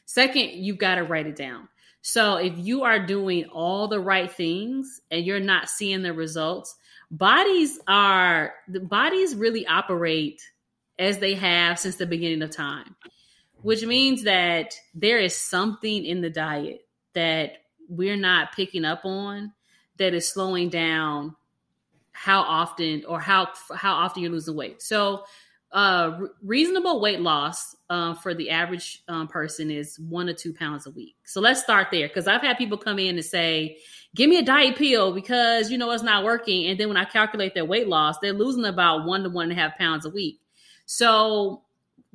Second 0.05 0.51
you've 0.53 0.79
got 0.79 0.97
to 0.97 1.03
write 1.05 1.27
it 1.27 1.37
down. 1.37 1.69
So 2.03 2.37
if 2.37 2.53
you 2.57 2.85
are 2.85 3.05
doing 3.05 3.47
all 3.47 3.89
the 3.89 3.99
right 3.99 4.31
things 4.31 5.01
and 5.11 5.25
you're 5.25 5.41
not 5.41 5.69
seeing 5.69 6.03
the 6.03 6.13
results, 6.13 6.77
bodies 7.11 7.81
are 7.89 8.55
the 8.69 8.79
bodies 8.79 9.35
really 9.35 9.67
operate 9.67 10.41
as 10.99 11.19
they 11.19 11.35
have 11.35 11.79
since 11.79 11.97
the 11.97 12.07
beginning 12.07 12.43
of 12.43 12.51
time, 12.51 12.95
which 13.63 13.85
means 13.85 14.25
that 14.25 14.75
there 14.95 15.19
is 15.19 15.35
something 15.37 16.05
in 16.05 16.21
the 16.21 16.31
diet 16.31 16.87
that 17.15 17.59
we're 17.89 18.17
not 18.17 18.53
picking 18.53 18.85
up 18.85 19.05
on 19.05 19.53
that 19.97 20.15
is 20.15 20.29
slowing 20.29 20.69
down 20.69 21.35
how 22.13 22.41
often 22.41 23.05
or 23.07 23.21
how 23.21 23.49
how 23.75 23.95
often 23.95 24.23
you're 24.23 24.33
losing 24.33 24.57
weight. 24.57 24.83
So 24.83 25.25
uh, 25.73 26.21
reasonable 26.43 27.01
weight 27.01 27.21
loss 27.21 27.75
uh, 27.91 28.15
for 28.15 28.35
the 28.35 28.51
average 28.51 29.03
um, 29.09 29.29
person 29.29 29.71
is 29.71 29.99
one 29.99 30.27
to 30.27 30.35
two 30.35 30.55
pounds 30.55 30.87
a 30.87 30.91
week. 30.91 31.17
So 31.25 31.41
let's 31.41 31.63
start 31.63 31.89
there 31.91 32.09
because 32.09 32.27
I've 32.27 32.41
had 32.41 32.57
people 32.57 32.79
come 32.79 32.99
in 32.99 33.17
and 33.17 33.25
say, 33.25 33.79
"Give 34.15 34.31
me 34.31 34.39
a 34.39 34.45
diet 34.45 34.77
pill 34.77 35.13
because 35.13 35.71
you 35.71 35.77
know 35.77 35.91
it's 35.91 36.03
not 36.03 36.25
working." 36.25 36.67
And 36.67 36.81
then 36.81 36.89
when 36.89 36.97
I 36.97 37.05
calculate 37.05 37.55
their 37.55 37.65
weight 37.65 37.89
loss, 37.89 38.19
they're 38.21 38.33
losing 38.33 38.65
about 38.65 39.05
one 39.05 39.25
to 39.25 39.29
one 39.29 39.51
and 39.51 39.59
a 39.59 39.63
half 39.63 39.77
pounds 39.77 40.07
a 40.07 40.11
week. 40.11 40.41
So 40.87 41.63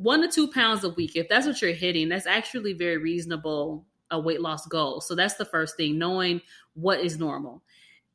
one 0.02 0.22
to 0.22 0.28
two 0.28 0.50
pounds 0.50 0.84
a 0.84 0.90
week, 0.90 1.16
if 1.16 1.30
that's 1.30 1.48
what 1.48 1.62
you're 1.62 1.74
hitting, 1.74 2.10
that's 2.10 2.28
actually 2.28 2.74
very 2.74 2.98
reasonable 2.98 3.86
a 4.10 4.20
weight 4.20 4.42
loss 4.42 4.66
goal. 4.68 5.02
So 5.02 5.16
that's 5.16 5.36
the 5.36 5.46
first 5.46 5.78
thing, 5.78 5.98
knowing 5.98 6.42
what 6.74 7.00
is 7.00 7.18
normal. 7.18 7.62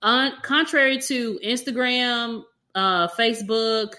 Uh, 0.03 0.31
contrary 0.43 0.99
to 1.01 1.41
Instagram, 1.43 2.43
uh, 2.75 3.09
Facebook 3.09 3.95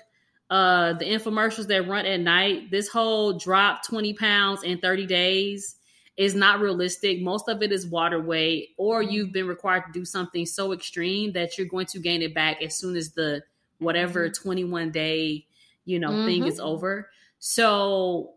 uh 0.50 0.94
the 0.94 1.06
infomercials 1.06 1.68
that 1.68 1.88
run 1.88 2.06
at 2.06 2.22
night 2.22 2.72
this 2.72 2.88
whole 2.88 3.34
drop 3.34 3.86
20 3.86 4.14
pounds 4.14 4.64
in 4.64 4.80
30 4.80 5.06
days 5.06 5.76
is 6.16 6.36
not 6.36 6.62
realistic 6.62 7.22
most 7.22 7.50
of 7.50 7.62
it 7.62 7.74
is 7.74 7.86
water 7.86 8.22
weight 8.22 8.70
or 8.78 9.02
mm-hmm. 9.02 9.12
you've 9.12 9.34
been 9.34 9.48
required 9.48 9.84
to 9.86 10.00
do 10.00 10.06
something 10.06 10.46
so 10.46 10.72
extreme 10.72 11.34
that 11.34 11.58
you're 11.58 11.68
going 11.68 11.86
to 11.86 12.00
gain 12.00 12.22
it 12.22 12.34
back 12.34 12.62
as 12.62 12.78
soon 12.78 12.96
as 12.96 13.12
the 13.12 13.44
whatever 13.80 14.30
mm-hmm. 14.30 14.44
21 14.44 14.92
day 14.92 15.46
you 15.84 16.00
know 16.00 16.12
mm-hmm. 16.12 16.26
thing 16.26 16.46
is 16.46 16.60
over 16.60 17.10
so 17.40 18.34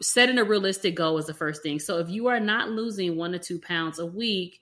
setting 0.00 0.38
a 0.38 0.44
realistic 0.44 0.94
goal 0.94 1.18
is 1.18 1.26
the 1.26 1.34
first 1.34 1.62
thing 1.62 1.78
so 1.78 1.98
if 1.98 2.08
you 2.08 2.26
are 2.26 2.40
not 2.40 2.70
losing 2.70 3.16
one 3.16 3.32
to 3.32 3.38
two 3.38 3.58
pounds 3.58 3.98
a 3.98 4.06
week 4.06 4.60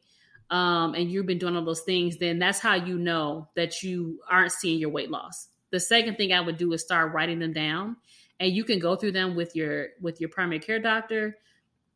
um, 0.51 0.95
and 0.95 1.11
you've 1.11 1.27
been 1.27 1.39
doing 1.39 1.57
all 1.57 1.65
those 1.65 1.81
things 1.81 2.19
then 2.19 2.39
that's 2.39 2.59
how 2.59 2.75
you 2.75 2.99
know 2.99 3.49
that 3.57 3.83
you 3.83 4.21
aren't 4.31 4.53
seeing 4.53 4.79
your 4.79 4.91
weight 4.91 5.11
loss 5.11 5.49
the 5.71 5.81
second 5.81 6.17
thing 6.17 6.33
I 6.33 6.41
would 6.41 6.59
do 6.59 6.73
is 6.73 6.83
start 6.83 7.13
writing 7.13 7.39
them 7.39 7.53
down 7.53 7.97
and 8.39 8.53
you 8.53 8.65
can 8.65 8.79
go 8.79 8.95
through 8.97 9.13
them 9.13 9.35
with 9.35 9.57
your 9.57 9.89
with 10.01 10.21
your 10.21 10.29
primary 10.29 10.61
care 10.61 10.79
doctor 10.79 11.39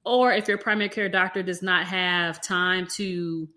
or 0.05 0.33
if 0.33 0.49
your 0.49 0.59
primary 0.59 0.89
care 0.89 1.09
doctor 1.09 1.43
does 1.43 1.63
not 1.63 1.87
have 1.87 2.41
time 2.41 2.87
to 2.95 3.49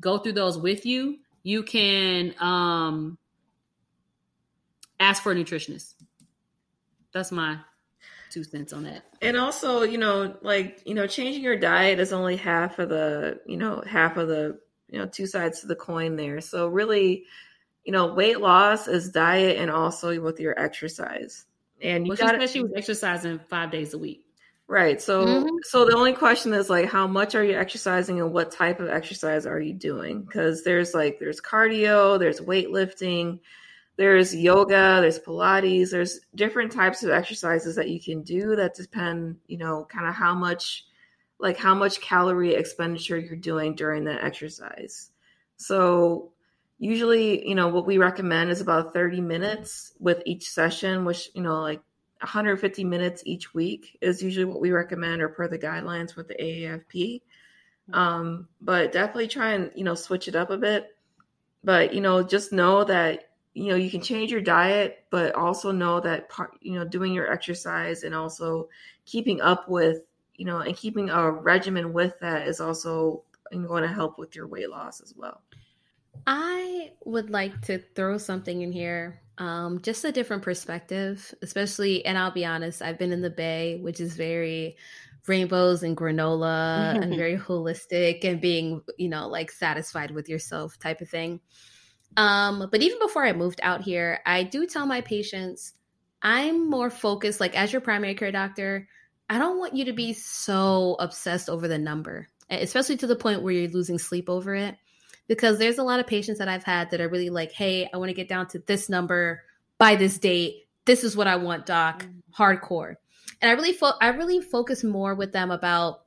go 0.00 0.18
through 0.18 0.32
those 0.32 0.58
with 0.58 0.84
you, 0.84 1.18
you 1.42 1.62
can 1.62 2.34
um 2.40 3.18
ask 5.00 5.22
for 5.22 5.32
a 5.32 5.34
nutritionist. 5.34 5.94
That's 7.12 7.32
my 7.32 7.58
two 8.30 8.44
cents 8.44 8.72
on 8.72 8.84
that. 8.84 9.04
And 9.20 9.36
also, 9.36 9.82
you 9.82 9.98
know, 9.98 10.36
like, 10.42 10.82
you 10.86 10.94
know, 10.94 11.06
changing 11.06 11.42
your 11.42 11.56
diet 11.56 12.00
is 12.00 12.12
only 12.12 12.36
half 12.36 12.78
of 12.78 12.88
the, 12.88 13.40
you 13.46 13.56
know, 13.56 13.82
half 13.86 14.16
of 14.16 14.28
the, 14.28 14.58
you 14.88 14.98
know, 14.98 15.06
two 15.06 15.26
sides 15.26 15.60
to 15.60 15.66
the 15.66 15.76
coin 15.76 16.16
there. 16.16 16.40
So 16.40 16.68
really 16.68 17.24
you 17.84 17.92
know, 17.92 18.12
weight 18.14 18.40
loss 18.40 18.88
is 18.88 19.10
diet 19.10 19.58
and 19.58 19.70
also 19.70 20.20
with 20.20 20.38
your 20.38 20.58
exercise. 20.58 21.46
And 21.80 22.06
you 22.06 22.14
well, 22.18 22.38
got 22.38 22.48
she 22.48 22.62
was 22.62 22.72
exercising 22.76 23.40
five 23.48 23.70
days 23.70 23.92
a 23.94 23.98
week. 23.98 24.24
Right. 24.68 25.02
So 25.02 25.26
mm-hmm. 25.26 25.48
so 25.62 25.84
the 25.84 25.96
only 25.96 26.12
question 26.12 26.54
is 26.54 26.70
like 26.70 26.88
how 26.88 27.06
much 27.06 27.34
are 27.34 27.44
you 27.44 27.58
exercising 27.58 28.20
and 28.20 28.32
what 28.32 28.52
type 28.52 28.78
of 28.78 28.88
exercise 28.88 29.46
are 29.46 29.60
you 29.60 29.74
doing? 29.74 30.22
Because 30.22 30.62
there's 30.62 30.94
like 30.94 31.18
there's 31.18 31.40
cardio, 31.40 32.18
there's 32.18 32.40
weightlifting, 32.40 33.40
there's 33.96 34.34
yoga, 34.34 34.98
there's 35.00 35.18
Pilates, 35.18 35.90
there's 35.90 36.20
different 36.34 36.72
types 36.72 37.02
of 37.02 37.10
exercises 37.10 37.76
that 37.76 37.90
you 37.90 38.00
can 38.00 38.22
do 38.22 38.56
that 38.56 38.74
depend, 38.74 39.36
you 39.46 39.58
know, 39.58 39.86
kind 39.90 40.06
of 40.06 40.14
how 40.14 40.34
much 40.34 40.86
like 41.38 41.58
how 41.58 41.74
much 41.74 42.00
calorie 42.00 42.54
expenditure 42.54 43.18
you're 43.18 43.36
doing 43.36 43.74
during 43.74 44.04
that 44.04 44.22
exercise. 44.22 45.10
So 45.56 46.32
usually, 46.78 47.46
you 47.46 47.54
know, 47.54 47.68
what 47.68 47.84
we 47.84 47.98
recommend 47.98 48.50
is 48.50 48.60
about 48.60 48.92
30 48.92 49.20
minutes 49.20 49.92
with 49.98 50.22
each 50.24 50.48
session, 50.48 51.04
which, 51.04 51.30
you 51.34 51.42
know, 51.42 51.60
like 51.60 51.82
150 52.20 52.84
minutes 52.84 53.22
each 53.26 53.52
week 53.52 53.98
is 54.00 54.22
usually 54.22 54.44
what 54.44 54.60
we 54.60 54.70
recommend 54.70 55.20
or 55.20 55.28
per 55.28 55.48
the 55.48 55.58
guidelines 55.58 56.14
with 56.14 56.28
the 56.28 56.34
AAFP. 56.34 57.22
Um, 57.92 58.48
but 58.60 58.92
definitely 58.92 59.28
try 59.28 59.52
and, 59.52 59.72
you 59.74 59.82
know, 59.82 59.96
switch 59.96 60.28
it 60.28 60.36
up 60.36 60.50
a 60.50 60.56
bit. 60.56 60.96
But, 61.64 61.92
you 61.92 62.00
know, 62.00 62.22
just 62.22 62.52
know 62.52 62.84
that, 62.84 63.30
you 63.54 63.68
know, 63.68 63.76
you 63.76 63.90
can 63.90 64.00
change 64.00 64.30
your 64.30 64.40
diet, 64.40 65.04
but 65.10 65.34
also 65.34 65.72
know 65.72 66.00
that 66.00 66.28
part, 66.28 66.52
you 66.60 66.74
know, 66.74 66.84
doing 66.84 67.12
your 67.12 67.30
exercise 67.30 68.02
and 68.02 68.14
also 68.14 68.68
keeping 69.04 69.40
up 69.40 69.68
with, 69.68 69.98
you 70.34 70.46
know, 70.46 70.58
and 70.58 70.76
keeping 70.76 71.10
a 71.10 71.30
regimen 71.30 71.92
with 71.92 72.14
that 72.20 72.48
is 72.48 72.60
also 72.60 73.22
going 73.52 73.82
to 73.82 73.88
help 73.88 74.18
with 74.18 74.34
your 74.34 74.46
weight 74.46 74.70
loss 74.70 75.00
as 75.00 75.14
well. 75.14 75.42
I 76.26 76.92
would 77.04 77.30
like 77.30 77.60
to 77.62 77.78
throw 77.78 78.16
something 78.16 78.62
in 78.62 78.72
here, 78.72 79.20
um, 79.38 79.80
just 79.82 80.04
a 80.04 80.12
different 80.12 80.42
perspective, 80.42 81.34
especially, 81.42 82.04
and 82.06 82.16
I'll 82.16 82.30
be 82.30 82.44
honest, 82.44 82.80
I've 82.80 82.98
been 82.98 83.12
in 83.12 83.22
the 83.22 83.30
Bay, 83.30 83.78
which 83.82 84.00
is 84.00 84.14
very 84.14 84.76
rainbows 85.26 85.82
and 85.82 85.96
granola 85.96 87.00
and 87.00 87.16
very 87.16 87.36
holistic 87.36 88.24
and 88.24 88.40
being, 88.40 88.82
you 88.96 89.08
know, 89.08 89.28
like 89.28 89.50
satisfied 89.50 90.10
with 90.10 90.28
yourself 90.28 90.78
type 90.78 91.00
of 91.00 91.08
thing. 91.08 91.40
Um, 92.16 92.68
but 92.70 92.82
even 92.82 92.98
before 92.98 93.24
I 93.24 93.32
moved 93.32 93.60
out 93.62 93.82
here, 93.82 94.20
I 94.26 94.42
do 94.42 94.66
tell 94.66 94.86
my 94.86 95.00
patients 95.00 95.72
I'm 96.22 96.68
more 96.68 96.90
focused, 96.90 97.40
like 97.40 97.56
as 97.56 97.72
your 97.72 97.80
primary 97.80 98.14
care 98.14 98.32
doctor, 98.32 98.88
I 99.28 99.38
don't 99.38 99.58
want 99.58 99.74
you 99.74 99.86
to 99.86 99.92
be 99.92 100.12
so 100.12 100.96
obsessed 100.98 101.48
over 101.48 101.66
the 101.66 101.78
number, 101.78 102.28
especially 102.50 102.96
to 102.98 103.06
the 103.06 103.16
point 103.16 103.42
where 103.42 103.52
you're 103.52 103.70
losing 103.70 103.98
sleep 103.98 104.28
over 104.28 104.54
it 104.54 104.76
because 105.26 105.58
there's 105.58 105.78
a 105.78 105.82
lot 105.82 106.00
of 106.00 106.06
patients 106.06 106.38
that 106.38 106.48
I've 106.48 106.64
had 106.64 106.90
that 106.90 107.00
are 107.00 107.08
really 107.08 107.30
like, 107.30 107.52
hey, 107.52 107.88
I 107.92 107.96
want 107.96 108.10
to 108.10 108.14
get 108.14 108.28
down 108.28 108.48
to 108.48 108.58
this 108.58 108.88
number 108.88 109.42
by 109.78 109.96
this 109.96 110.18
date. 110.18 110.66
This 110.84 111.04
is 111.04 111.16
what 111.16 111.26
I 111.26 111.36
want, 111.36 111.66
doc, 111.66 112.04
mm. 112.04 112.20
hardcore. 112.36 112.96
And 113.40 113.50
I 113.50 113.54
really, 113.54 113.72
fo- 113.72 113.98
I 114.00 114.08
really 114.08 114.40
focus 114.40 114.84
more 114.84 115.14
with 115.14 115.32
them 115.32 115.50
about 115.50 116.01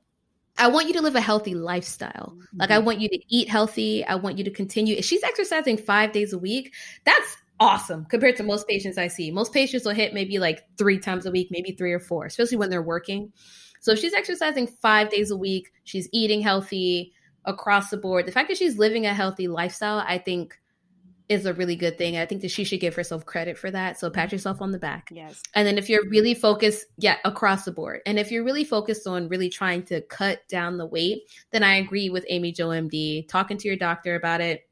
I 0.58 0.68
want 0.68 0.88
you 0.88 0.94
to 0.94 1.02
live 1.02 1.14
a 1.14 1.20
healthy 1.20 1.54
lifestyle. 1.54 2.34
Mm-hmm. 2.36 2.60
Like 2.60 2.70
I 2.70 2.78
want 2.78 3.00
you 3.00 3.08
to 3.08 3.18
eat 3.28 3.48
healthy. 3.48 4.04
I 4.04 4.14
want 4.14 4.38
you 4.38 4.44
to 4.44 4.50
continue. 4.50 4.96
If 4.96 5.04
she's 5.04 5.22
exercising 5.22 5.76
five 5.76 6.12
days 6.12 6.32
a 6.32 6.38
week, 6.38 6.74
that's 7.04 7.36
awesome 7.58 8.04
compared 8.06 8.36
to 8.36 8.42
most 8.42 8.68
patients 8.68 8.98
I 8.98 9.08
see. 9.08 9.30
Most 9.30 9.52
patients 9.52 9.84
will 9.84 9.92
hit 9.92 10.14
maybe 10.14 10.38
like 10.38 10.64
three 10.76 10.98
times 10.98 11.26
a 11.26 11.30
week, 11.30 11.48
maybe 11.50 11.72
three 11.72 11.92
or 11.92 12.00
four, 12.00 12.26
especially 12.26 12.58
when 12.58 12.70
they're 12.70 12.82
working. 12.82 13.32
So 13.80 13.92
if 13.92 13.98
she's 13.98 14.14
exercising 14.14 14.66
five 14.66 15.10
days 15.10 15.30
a 15.30 15.36
week, 15.36 15.72
she's 15.84 16.08
eating 16.12 16.40
healthy, 16.40 17.12
across 17.46 17.90
the 17.90 17.96
board. 17.96 18.26
The 18.26 18.32
fact 18.32 18.48
that 18.48 18.58
she's 18.58 18.78
living 18.78 19.06
a 19.06 19.14
healthy 19.14 19.48
lifestyle, 19.48 20.04
I 20.06 20.18
think, 20.18 20.58
is 21.28 21.46
a 21.46 21.54
really 21.54 21.76
good 21.76 21.98
thing. 21.98 22.16
I 22.16 22.26
think 22.26 22.42
that 22.42 22.50
she 22.50 22.64
should 22.64 22.80
give 22.80 22.94
herself 22.94 23.26
credit 23.26 23.58
for 23.58 23.70
that. 23.70 23.98
So 23.98 24.10
pat 24.10 24.32
yourself 24.32 24.62
on 24.62 24.70
the 24.70 24.78
back. 24.78 25.08
Yes. 25.12 25.42
And 25.54 25.66
then 25.66 25.78
if 25.78 25.88
you're 25.88 26.08
really 26.08 26.34
focused, 26.34 26.86
yeah, 26.98 27.16
across 27.24 27.64
the 27.64 27.72
board. 27.72 28.00
And 28.06 28.18
if 28.18 28.30
you're 28.30 28.44
really 28.44 28.64
focused 28.64 29.06
on 29.06 29.28
really 29.28 29.48
trying 29.48 29.82
to 29.84 30.00
cut 30.02 30.46
down 30.48 30.78
the 30.78 30.86
weight, 30.86 31.22
then 31.50 31.62
I 31.62 31.76
agree 31.76 32.10
with 32.10 32.24
Amy 32.28 32.52
Jo 32.52 32.68
MD, 32.68 33.28
talking 33.28 33.56
to 33.58 33.68
your 33.68 33.76
doctor 33.76 34.14
about 34.14 34.40
it, 34.40 34.68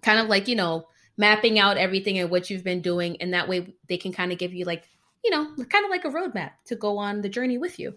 kind 0.00 0.18
of 0.18 0.28
like, 0.28 0.48
you 0.48 0.56
know, 0.56 0.86
mapping 1.18 1.58
out 1.58 1.76
everything 1.76 2.18
and 2.18 2.30
what 2.30 2.48
you've 2.48 2.64
been 2.64 2.80
doing. 2.80 3.20
And 3.20 3.34
that 3.34 3.48
way 3.48 3.74
they 3.88 3.98
can 3.98 4.12
kind 4.12 4.32
of 4.32 4.38
give 4.38 4.54
you 4.54 4.64
like, 4.64 4.88
you 5.22 5.30
know, 5.30 5.54
kind 5.68 5.84
of 5.84 5.90
like 5.90 6.04
a 6.04 6.10
roadmap 6.10 6.52
to 6.66 6.76
go 6.76 6.96
on 6.96 7.20
the 7.20 7.28
journey 7.28 7.58
with 7.58 7.78
you. 7.78 7.94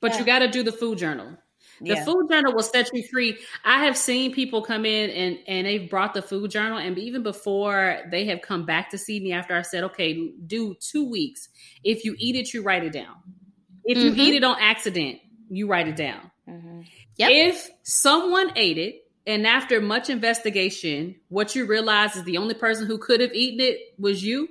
But 0.00 0.12
yeah. 0.12 0.18
you 0.18 0.24
got 0.26 0.38
to 0.40 0.48
do 0.48 0.62
the 0.62 0.72
food 0.72 0.98
journal. 0.98 1.38
The 1.80 1.94
yeah. 1.94 2.04
food 2.04 2.28
journal 2.30 2.54
will 2.54 2.62
set 2.62 2.90
you 2.92 3.02
free. 3.10 3.38
I 3.64 3.84
have 3.84 3.96
seen 3.96 4.32
people 4.32 4.62
come 4.62 4.86
in 4.86 5.10
and 5.10 5.38
and 5.46 5.66
they've 5.66 5.88
brought 5.88 6.14
the 6.14 6.22
food 6.22 6.50
journal, 6.50 6.78
and 6.78 6.98
even 6.98 7.22
before 7.22 7.98
they 8.10 8.24
have 8.26 8.40
come 8.42 8.64
back 8.64 8.90
to 8.90 8.98
see 8.98 9.20
me 9.20 9.32
after 9.32 9.54
I 9.54 9.62
said, 9.62 9.84
okay, 9.84 10.30
do 10.46 10.74
two 10.80 11.08
weeks. 11.08 11.48
If 11.84 12.04
you 12.04 12.14
eat 12.18 12.36
it, 12.36 12.54
you 12.54 12.62
write 12.62 12.84
it 12.84 12.92
down. 12.92 13.16
If 13.84 13.98
you 13.98 14.10
mm-hmm. 14.10 14.20
eat 14.20 14.34
it 14.34 14.44
on 14.44 14.56
accident, 14.60 15.20
you 15.48 15.68
write 15.68 15.88
it 15.88 15.96
down. 15.96 16.30
Mm-hmm. 16.48 16.82
Yep. 17.16 17.30
If 17.32 17.70
someone 17.82 18.52
ate 18.56 18.78
it 18.78 19.02
and 19.26 19.46
after 19.46 19.80
much 19.80 20.10
investigation, 20.10 21.16
what 21.28 21.54
you 21.54 21.66
realize 21.66 22.16
is 22.16 22.24
the 22.24 22.38
only 22.38 22.54
person 22.54 22.86
who 22.86 22.98
could 22.98 23.20
have 23.20 23.32
eaten 23.32 23.60
it 23.60 23.78
was 23.98 24.22
you, 24.22 24.48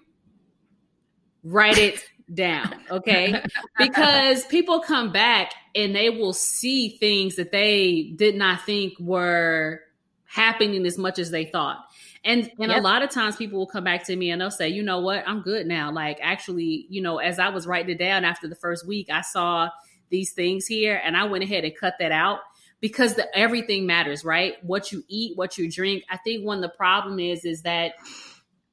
write 1.43 1.77
it 1.77 2.03
down, 2.33 2.73
okay? 2.89 3.41
because 3.77 4.45
people 4.45 4.79
come 4.79 5.11
back 5.11 5.53
and 5.75 5.95
they 5.95 6.09
will 6.09 6.33
see 6.33 6.89
things 6.89 7.35
that 7.35 7.51
they 7.51 8.13
did 8.15 8.35
not 8.35 8.61
think 8.65 8.93
were 8.99 9.81
happening 10.23 10.85
as 10.85 10.97
much 10.97 11.19
as 11.19 11.31
they 11.31 11.45
thought. 11.45 11.77
And 12.23 12.49
and 12.59 12.71
yep. 12.71 12.79
a 12.79 12.81
lot 12.81 13.03
of 13.03 13.11
times 13.11 13.35
people 13.35 13.59
will 13.59 13.67
come 13.67 13.83
back 13.83 14.05
to 14.05 14.15
me 14.15 14.31
and 14.31 14.41
they'll 14.41 14.49
say, 14.49 14.69
"You 14.69 14.81
know 14.81 14.99
what? 14.99 15.23
I'm 15.27 15.41
good 15.41 15.67
now." 15.67 15.91
Like 15.91 16.17
actually, 16.21 16.87
you 16.89 17.01
know, 17.01 17.19
as 17.19 17.37
I 17.37 17.49
was 17.49 17.67
writing 17.67 17.91
it 17.91 17.99
down 17.99 18.25
after 18.25 18.47
the 18.47 18.55
first 18.55 18.87
week, 18.87 19.09
I 19.11 19.21
saw 19.21 19.69
these 20.09 20.33
things 20.33 20.65
here 20.65 20.99
and 21.03 21.15
I 21.15 21.25
went 21.25 21.43
ahead 21.43 21.65
and 21.65 21.73
cut 21.77 21.95
that 21.99 22.11
out 22.11 22.39
because 22.79 23.15
the, 23.15 23.37
everything 23.37 23.85
matters, 23.85 24.25
right? 24.25 24.55
What 24.63 24.91
you 24.91 25.03
eat, 25.07 25.37
what 25.37 25.57
you 25.57 25.71
drink. 25.71 26.03
I 26.09 26.17
think 26.17 26.45
one 26.45 26.57
of 26.57 26.61
the 26.63 26.75
problem 26.75 27.19
is 27.19 27.45
is 27.45 27.61
that 27.61 27.93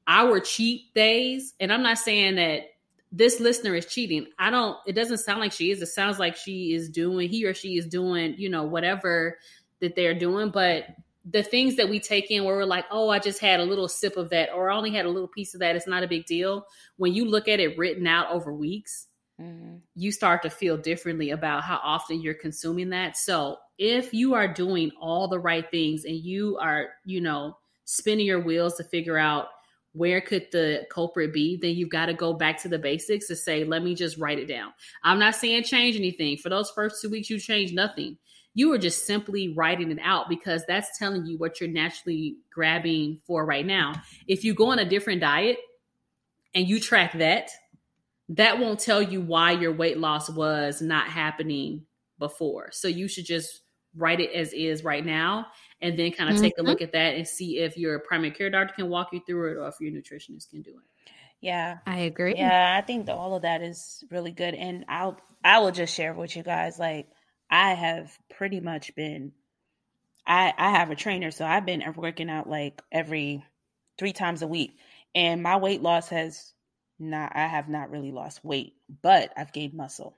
our 0.07 0.39
cheat 0.39 0.93
days, 0.93 1.53
and 1.59 1.71
I'm 1.71 1.83
not 1.83 1.97
saying 1.99 2.35
that 2.35 2.63
this 3.15 3.39
listener 3.39 3.75
is 3.75 3.85
cheating. 3.85 4.25
I 4.39 4.49
don't, 4.49 4.75
it 4.87 4.93
doesn't 4.93 5.19
sound 5.19 5.39
like 5.39 5.51
she 5.51 5.69
is. 5.69 5.81
It 5.83 5.85
sounds 5.85 6.17
like 6.17 6.35
she 6.35 6.73
is 6.73 6.89
doing, 6.89 7.29
he 7.29 7.45
or 7.45 7.53
she 7.53 7.77
is 7.77 7.85
doing, 7.85 8.33
you 8.39 8.49
know, 8.49 8.63
whatever 8.63 9.37
that 9.81 9.95
they're 9.95 10.17
doing. 10.17 10.49
But 10.49 10.87
the 11.23 11.43
things 11.43 11.75
that 11.75 11.89
we 11.89 11.99
take 11.99 12.31
in 12.31 12.43
where 12.43 12.55
we're 12.55 12.65
like, 12.65 12.85
oh, 12.89 13.09
I 13.09 13.19
just 13.19 13.39
had 13.39 13.59
a 13.59 13.65
little 13.65 13.87
sip 13.87 14.17
of 14.17 14.31
that, 14.31 14.49
or 14.51 14.71
I 14.71 14.75
only 14.75 14.91
had 14.91 15.05
a 15.05 15.09
little 15.09 15.27
piece 15.27 15.53
of 15.53 15.59
that, 15.59 15.75
it's 15.75 15.87
not 15.87 16.01
a 16.01 16.07
big 16.07 16.25
deal. 16.25 16.65
When 16.97 17.13
you 17.13 17.25
look 17.25 17.47
at 17.47 17.59
it 17.59 17.77
written 17.77 18.07
out 18.07 18.31
over 18.31 18.51
weeks, 18.51 19.05
mm-hmm. 19.39 19.75
you 19.95 20.11
start 20.11 20.41
to 20.41 20.49
feel 20.49 20.75
differently 20.75 21.29
about 21.29 21.63
how 21.63 21.79
often 21.83 22.19
you're 22.19 22.33
consuming 22.33 22.89
that. 22.89 23.15
So 23.15 23.57
if 23.77 24.11
you 24.11 24.33
are 24.33 24.51
doing 24.51 24.91
all 24.99 25.27
the 25.27 25.39
right 25.39 25.69
things 25.69 26.05
and 26.05 26.15
you 26.15 26.57
are, 26.59 26.87
you 27.05 27.21
know, 27.21 27.57
spinning 27.85 28.25
your 28.25 28.41
wheels 28.41 28.73
to 28.77 28.83
figure 28.83 29.19
out 29.19 29.49
where 29.93 30.21
could 30.21 30.47
the 30.51 30.85
culprit 30.89 31.31
be 31.31 31.57
then 31.61 31.75
you've 31.75 31.89
got 31.89 32.07
to 32.07 32.13
go 32.13 32.33
back 32.33 32.61
to 32.61 32.67
the 32.67 32.79
basics 32.79 33.27
to 33.27 33.35
say 33.35 33.63
let 33.63 33.83
me 33.83 33.95
just 33.95 34.17
write 34.17 34.39
it 34.39 34.47
down. 34.47 34.73
I'm 35.03 35.19
not 35.19 35.35
saying 35.35 35.63
change 35.63 35.95
anything. 35.95 36.37
For 36.37 36.49
those 36.49 36.71
first 36.71 37.01
two 37.01 37.09
weeks 37.09 37.29
you 37.29 37.39
change 37.39 37.73
nothing. 37.73 38.17
You 38.55 38.71
are 38.73 38.77
just 38.77 39.07
simply 39.07 39.53
writing 39.55 39.91
it 39.91 39.99
out 40.03 40.29
because 40.29 40.63
that's 40.67 40.99
telling 40.99 41.25
you 41.25 41.37
what 41.37 41.59
you're 41.59 41.69
naturally 41.69 42.37
grabbing 42.53 43.19
for 43.25 43.45
right 43.45 43.65
now. 43.65 43.93
If 44.27 44.43
you 44.43 44.53
go 44.53 44.71
on 44.71 44.79
a 44.79 44.87
different 44.87 45.21
diet 45.21 45.57
and 46.53 46.67
you 46.67 46.79
track 46.79 47.13
that 47.17 47.49
that 48.29 48.59
won't 48.59 48.79
tell 48.79 49.01
you 49.01 49.21
why 49.21 49.51
your 49.51 49.73
weight 49.73 49.97
loss 49.97 50.29
was 50.29 50.81
not 50.81 51.07
happening 51.07 51.85
before. 52.19 52.69
So 52.71 52.87
you 52.87 53.07
should 53.07 53.25
just 53.25 53.61
write 53.95 54.19
it 54.19 54.31
as 54.31 54.53
is 54.53 54.83
right 54.83 55.05
now 55.05 55.47
and 55.83 55.99
then 55.99 56.11
kind 56.11 56.29
of 56.29 56.35
mm-hmm. 56.35 56.43
take 56.43 56.53
a 56.57 56.61
mm-hmm. 56.61 56.69
look 56.69 56.81
at 56.81 56.93
that 56.93 57.15
and 57.15 57.27
see 57.27 57.59
if 57.59 57.77
your 57.77 57.99
primary 57.99 58.31
care 58.31 58.49
doctor 58.49 58.73
can 58.73 58.89
walk 58.89 59.09
you 59.11 59.21
through 59.27 59.51
it 59.51 59.57
or 59.57 59.67
if 59.67 59.75
your 59.79 59.91
nutritionist 59.91 60.49
can 60.49 60.61
do 60.61 60.71
it. 60.71 61.03
Yeah. 61.41 61.79
I 61.85 61.99
agree. 61.99 62.35
Yeah, 62.37 62.75
I 62.77 62.81
think 62.81 63.05
that 63.05 63.15
all 63.15 63.35
of 63.35 63.41
that 63.41 63.61
is 63.61 64.03
really 64.09 64.31
good 64.31 64.55
and 64.55 64.85
I'll 64.87 65.19
I 65.43 65.59
will 65.59 65.71
just 65.71 65.93
share 65.93 66.13
with 66.13 66.35
you 66.37 66.41
guys 66.41 66.79
like 66.79 67.09
I 67.49 67.73
have 67.73 68.17
pretty 68.29 68.61
much 68.61 68.95
been 68.95 69.33
I 70.25 70.53
I 70.57 70.71
have 70.71 70.89
a 70.89 70.95
trainer 70.95 71.31
so 71.31 71.45
I've 71.45 71.65
been 71.65 71.83
working 71.97 72.29
out 72.29 72.49
like 72.49 72.81
every 72.91 73.43
3 73.99 74.13
times 74.13 74.41
a 74.41 74.47
week 74.47 74.77
and 75.13 75.43
my 75.43 75.57
weight 75.57 75.81
loss 75.81 76.07
has 76.09 76.53
not 76.97 77.33
I 77.35 77.47
have 77.47 77.67
not 77.67 77.91
really 77.91 78.11
lost 78.11 78.43
weight, 78.45 78.75
but 79.01 79.33
I've 79.35 79.51
gained 79.51 79.73
muscle. 79.73 80.17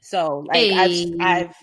So 0.00 0.44
like 0.46 0.56
hey. 0.56 1.14
I've, 1.20 1.50
I've 1.52 1.56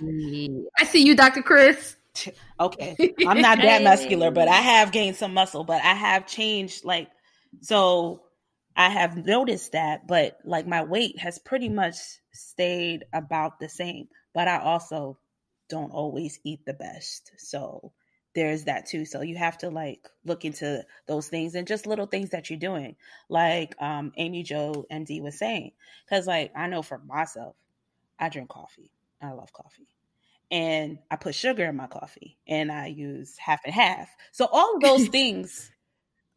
I 0.80 0.86
see 0.86 1.04
you, 1.04 1.16
Dr. 1.16 1.42
Chris. 1.42 1.96
Okay, 2.60 2.96
I'm 3.26 3.42
not 3.42 3.58
that 3.62 3.82
muscular, 3.84 4.32
but 4.32 4.48
I 4.48 4.62
have 4.62 4.92
gained 4.92 5.18
some 5.18 5.34
muscle. 5.34 5.64
But 5.64 5.82
I 5.84 5.94
have 5.94 6.28
changed, 6.28 6.86
like 6.86 7.10
so. 7.62 8.24
I 8.76 8.90
have 8.90 9.18
noticed 9.18 9.74
that, 9.74 10.08
but 10.08 10.40
like 10.46 10.66
my 10.66 10.84
weight 10.84 11.20
has 11.20 11.38
pretty 11.38 11.70
much 11.70 11.96
stayed 12.32 13.06
about 13.14 13.60
the 13.60 13.70
same. 13.70 14.08
But 14.34 14.48
I 14.48 14.60
also 14.60 15.20
don't 15.70 15.92
always 15.92 16.40
eat 16.44 16.66
the 16.66 16.74
best, 16.74 17.32
so 17.38 17.92
there's 18.36 18.64
that 18.66 18.86
too. 18.88 19.06
So 19.06 19.22
you 19.22 19.36
have 19.38 19.58
to 19.60 19.70
like 19.70 20.08
look 20.26 20.46
into 20.46 20.84
those 21.08 21.28
things 21.28 21.56
and 21.56 21.68
just 21.68 21.86
little 21.86 22.08
things 22.08 22.32
that 22.32 22.50
you're 22.50 22.60
doing, 22.60 22.96
like 23.30 23.80
um, 23.82 24.12
Amy 24.18 24.44
Jo 24.44 24.86
MD 24.92 25.22
was 25.22 25.38
saying. 25.38 25.72
Because 26.06 26.28
like 26.28 26.52
I 26.56 26.68
know 26.68 26.82
for 26.82 27.00
myself, 27.00 27.56
I 28.20 28.30
drink 28.30 28.50
coffee. 28.50 28.92
I 29.22 29.32
love 29.32 29.54
coffee. 29.54 29.88
And 30.54 31.00
I 31.10 31.16
put 31.16 31.34
sugar 31.34 31.66
in 31.66 31.76
my 31.76 31.88
coffee 31.88 32.38
and 32.48 32.72
I 32.72 32.86
use 32.86 33.36
half 33.40 33.62
and 33.66 33.74
half. 33.74 34.08
So 34.32 34.48
all 34.52 34.76
of 34.76 34.84
those 34.84 35.08
things 35.10 35.72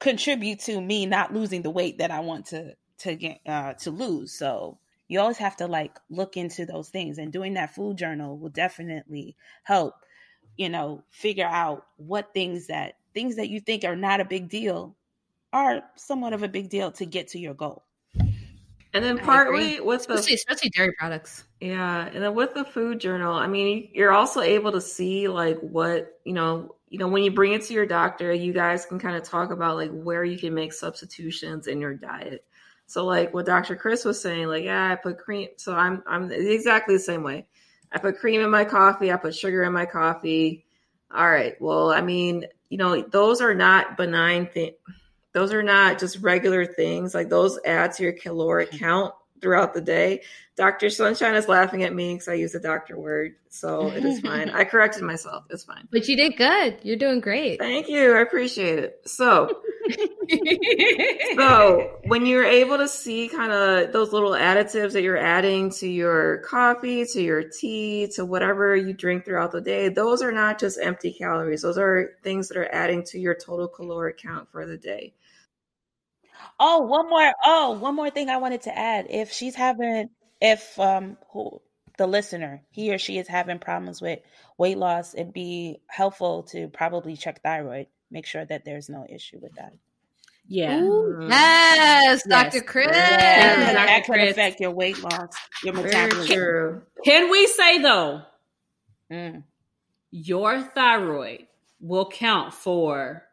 contribute 0.01 0.61
to 0.61 0.81
me 0.81 1.05
not 1.05 1.35
losing 1.35 1.61
the 1.61 1.71
weight 1.71 1.99
that 1.99 2.11
I 2.11 2.21
want 2.21 2.47
to 2.47 2.75
to 3.01 3.15
get 3.15 3.41
uh, 3.47 3.75
to 3.75 3.91
lose. 3.91 4.33
So 4.33 4.79
you 5.09 5.21
always 5.21 5.37
have 5.37 5.57
to 5.57 5.67
like 5.67 5.99
look 6.09 6.39
into 6.39 6.65
those 6.65 6.89
things 6.89 7.19
and 7.19 7.31
doing 7.31 7.55
that 7.55 7.75
food 7.75 7.99
journal 7.99 8.39
will 8.39 8.49
definitely 8.49 9.37
help 9.65 9.95
you 10.57 10.69
know 10.69 11.05
figure 11.11 11.47
out 11.47 11.87
what 11.97 12.33
things 12.33 12.69
that 12.69 12.95
things 13.15 13.37
that 13.37 13.49
you 13.49 13.61
think 13.61 13.85
are 13.85 13.97
not 13.97 14.21
a 14.21 14.25
big 14.25 14.49
deal 14.49 14.97
are 15.53 15.83
somewhat 15.97 16.33
of 16.33 16.43
a 16.43 16.49
big 16.49 16.69
deal 16.69 16.91
to 16.91 17.07
get 17.07 17.29
to 17.29 17.39
your 17.39 17.55
goal 17.55 17.85
and 18.97 19.05
then 19.05 19.19
partly 19.19 19.79
with 19.81 20.07
the 20.07 20.15
especially 20.15 20.71
dairy 20.71 20.93
products. 20.99 21.45
Yeah, 21.61 22.07
and 22.07 22.23
then 22.23 22.35
with 22.35 22.55
the 22.55 22.65
food 22.65 22.99
journal, 22.99 23.35
I 23.35 23.47
mean, 23.47 23.91
you're 23.93 24.13
also 24.13 24.41
able 24.41 24.73
to 24.73 24.81
see 24.81 25.29
like 25.29 25.59
what 25.61 26.19
you 26.25 26.33
know. 26.33 26.73
You 26.89 27.01
know, 27.01 27.09
when 27.09 27.25
you 27.25 27.33
bring 27.33 27.53
it 27.53 27.63
to 27.65 27.75
your 27.75 27.85
doctor, 27.85 28.33
you 28.33 28.53
guys 28.53 28.87
can 28.87 29.01
kind 29.01 29.17
of 29.17 29.25
talk 29.25 29.51
about 29.51 29.77
like 29.77 29.91
where 29.91 30.25
you 30.25 30.39
can 30.39 30.55
make 30.55 30.73
substitutions 30.73 31.67
in 31.67 31.81
your 31.81 31.95
diet. 31.95 32.45
So, 32.87 33.05
like 33.05 33.35
what 33.35 33.45
Dr. 33.45 33.75
Chris 33.75 34.05
was 34.05 34.23
saying, 34.23 34.47
like, 34.47 34.65
yeah, 34.65 34.93
I 34.93 34.95
put 34.95 35.19
cream. 35.19 35.49
So 35.57 35.75
I'm 35.75 36.03
I'm 36.07 36.31
exactly 36.31 36.95
the 36.95 37.01
same 37.01 37.25
way. 37.25 37.49
I 37.93 37.99
put 37.99 38.19
cream 38.19 38.41
in 38.41 38.51
my 38.51 38.65
coffee. 38.65 39.13
I 39.13 39.17
put 39.17 39.35
sugar 39.35 39.65
in 39.65 39.73
my 39.73 39.85
coffee. 39.85 40.65
All 41.13 41.29
right. 41.29 41.61
Well, 41.61 41.91
I 41.91 42.01
mean, 42.03 42.47
you 42.71 42.79
know, 42.79 43.03
those 43.03 43.41
are 43.41 43.55
not 43.55 43.97
benign 43.97 44.47
things 44.47 44.77
those 45.37 45.53
are 45.53 45.63
not 45.63 45.99
just 45.99 46.23
regular 46.23 46.65
things. 46.65 47.15
Like 47.15 47.29
those 47.29 47.59
add 47.67 47.93
to 47.93 48.03
your 48.03 48.15
caloric 48.15 48.71
count 48.71 49.13
throughout 49.43 49.75
the 49.75 49.83
day. 49.83 50.23
Dr. 50.57 50.89
Sunshine 50.89 51.35
is 51.35 51.47
laughing 51.47 51.83
at 51.83 51.95
me 51.95 52.15
because 52.15 52.29
I 52.29 52.35
use 52.35 52.53
the 52.53 52.61
doctor 52.61 52.99
word. 52.99 53.35
So 53.51 53.89
it 53.89 54.03
is 54.03 54.21
fine. 54.21 54.49
I 54.49 54.65
corrected 54.65 55.03
myself. 55.03 55.45
It's 55.51 55.65
fine. 55.65 55.89
But 55.93 56.09
you 56.09 56.17
did 56.17 56.39
good. 56.39 56.79
You're 56.83 56.97
doing 56.97 57.21
great. 57.21 57.59
Thank 57.59 57.87
you. 57.91 58.17
I 58.17 58.21
appreciate 58.21 58.79
it. 58.79 59.03
So, 59.05 59.61
so 61.37 61.99
when 62.07 62.25
you're 62.25 62.47
able 62.47 62.79
to 62.79 62.89
see 62.89 63.29
kind 63.29 63.53
of 63.53 63.93
those 63.93 64.15
little 64.15 64.31
additives 64.31 64.95
that 64.95 65.03
you're 65.03 65.19
adding 65.19 65.71
to 65.73 65.87
your 65.87 66.39
coffee, 66.39 67.05
to 67.05 67.23
your 67.23 67.43
tea, 67.43 68.11
to 68.15 68.25
whatever 68.25 68.75
you 68.75 68.95
drink 68.95 69.27
throughout 69.27 69.53
the 69.53 69.61
day, 69.61 69.91
those 69.91 70.23
are 70.23 70.33
not 70.33 70.59
just 70.59 70.79
empty 70.81 71.13
calories. 71.13 71.61
Those 71.61 71.77
are 71.77 72.13
things 72.23 72.49
that 72.49 72.57
are 72.57 72.75
adding 72.75 73.05
to 73.09 73.19
your 73.19 73.35
total 73.35 73.69
caloric 73.69 74.17
count 74.17 74.51
for 74.51 74.65
the 74.65 74.79
day. 74.79 75.13
Oh, 76.59 76.83
one 76.83 77.09
more. 77.09 77.33
Oh, 77.45 77.73
one 77.73 77.95
more 77.95 78.11
thing 78.11 78.29
I 78.29 78.39
wanted 78.39 78.63
to 78.63 78.77
add. 78.77 79.07
If 79.11 79.33
she's 79.33 79.55
having, 79.55 80.09
if 80.41 80.79
um, 80.79 81.19
who 81.33 81.61
the 81.99 82.07
listener, 82.07 82.63
he 82.71 82.93
or 82.93 82.99
she 82.99 83.19
is 83.19 83.29
having 83.29 83.59
problems 83.59 84.01
with 84.01 84.21
weight 84.59 84.79
loss, 84.79 85.15
it'd 85.15 85.33
be 85.33 85.81
helpful 85.87 86.45
to 86.45 86.69
probably 86.69 87.17
check 87.17 87.43
thyroid. 87.43 87.87
Make 88.11 88.27
sure 88.27 88.45
that 88.45 88.65
there's 88.65 88.89
no 88.89 89.07
issue 89.09 89.39
with 89.41 89.55
that. 89.57 89.73
Yeah. 90.49 90.81
Ooh, 90.81 91.27
yes, 91.29 92.23
Dr. 92.29 92.61
Chris. 92.61 92.87
Yeah, 92.87 93.73
that 93.73 94.05
can 94.05 94.21
affect 94.29 94.61
your 94.61 94.71
weight 94.71 95.03
loss, 95.03 95.35
your 95.65 95.75
metabolism. 95.75 96.83
Can 97.05 97.31
we 97.31 97.47
say 97.49 97.79
though, 97.83 98.23
mm. 99.11 99.43
your 100.13 100.63
thyroid 100.63 101.47
will 101.81 102.09
count 102.09 102.55
for 102.55 103.25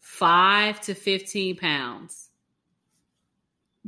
five 0.00 0.80
to 0.80 0.94
fifteen 0.94 1.56
pounds 1.56 2.30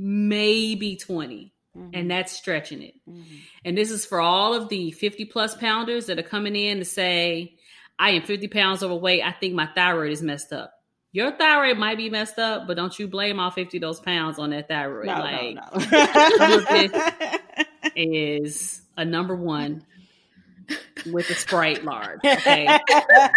maybe 0.01 0.97
20. 0.97 1.53
Mm-hmm. 1.77 1.91
And 1.93 2.11
that's 2.11 2.33
stretching 2.33 2.83
it. 2.83 2.95
Mm-hmm. 3.09 3.37
And 3.65 3.79
this 3.79 3.91
is 3.91 4.05
for 4.05 4.21
all 4.21 4.55
of 4.55 4.69
the 4.69 4.91
50 4.91 5.27
plus 5.27 5.55
pounders 5.55 6.07
that 6.07 6.19
are 6.19 6.25
coming 6.25 6.57
in 6.57 6.79
to 6.79 6.85
say, 6.85 7.55
I 7.99 8.11
am 8.13 8.23
50 8.23 8.49
pounds 8.49 8.83
overweight. 8.83 9.23
I 9.23 9.31
think 9.33 9.55
my 9.55 9.67
thyroid 9.67 10.11
is 10.11 10.23
messed 10.23 10.53
up. 10.53 10.73
Your 11.13 11.33
thyroid 11.33 11.77
might 11.77 11.97
be 11.97 12.09
messed 12.09 12.39
up, 12.39 12.67
but 12.67 12.77
don't 12.77 12.97
you 12.99 13.09
blame 13.09 13.39
all 13.39 13.51
50 13.51 13.77
of 13.77 13.81
those 13.81 14.01
pounds 14.01 14.39
on 14.39 14.51
that 14.51 14.69
thyroid. 14.69 15.07
No, 15.07 15.19
like, 15.19 15.55
no, 15.55 15.69
no. 16.87 17.91
is 17.95 18.81
a 18.97 19.05
number 19.05 19.35
one 19.35 19.85
with 21.13 21.29
a 21.31 21.35
Sprite 21.35 21.85
lard. 21.85 22.21
Okay. 22.25 22.67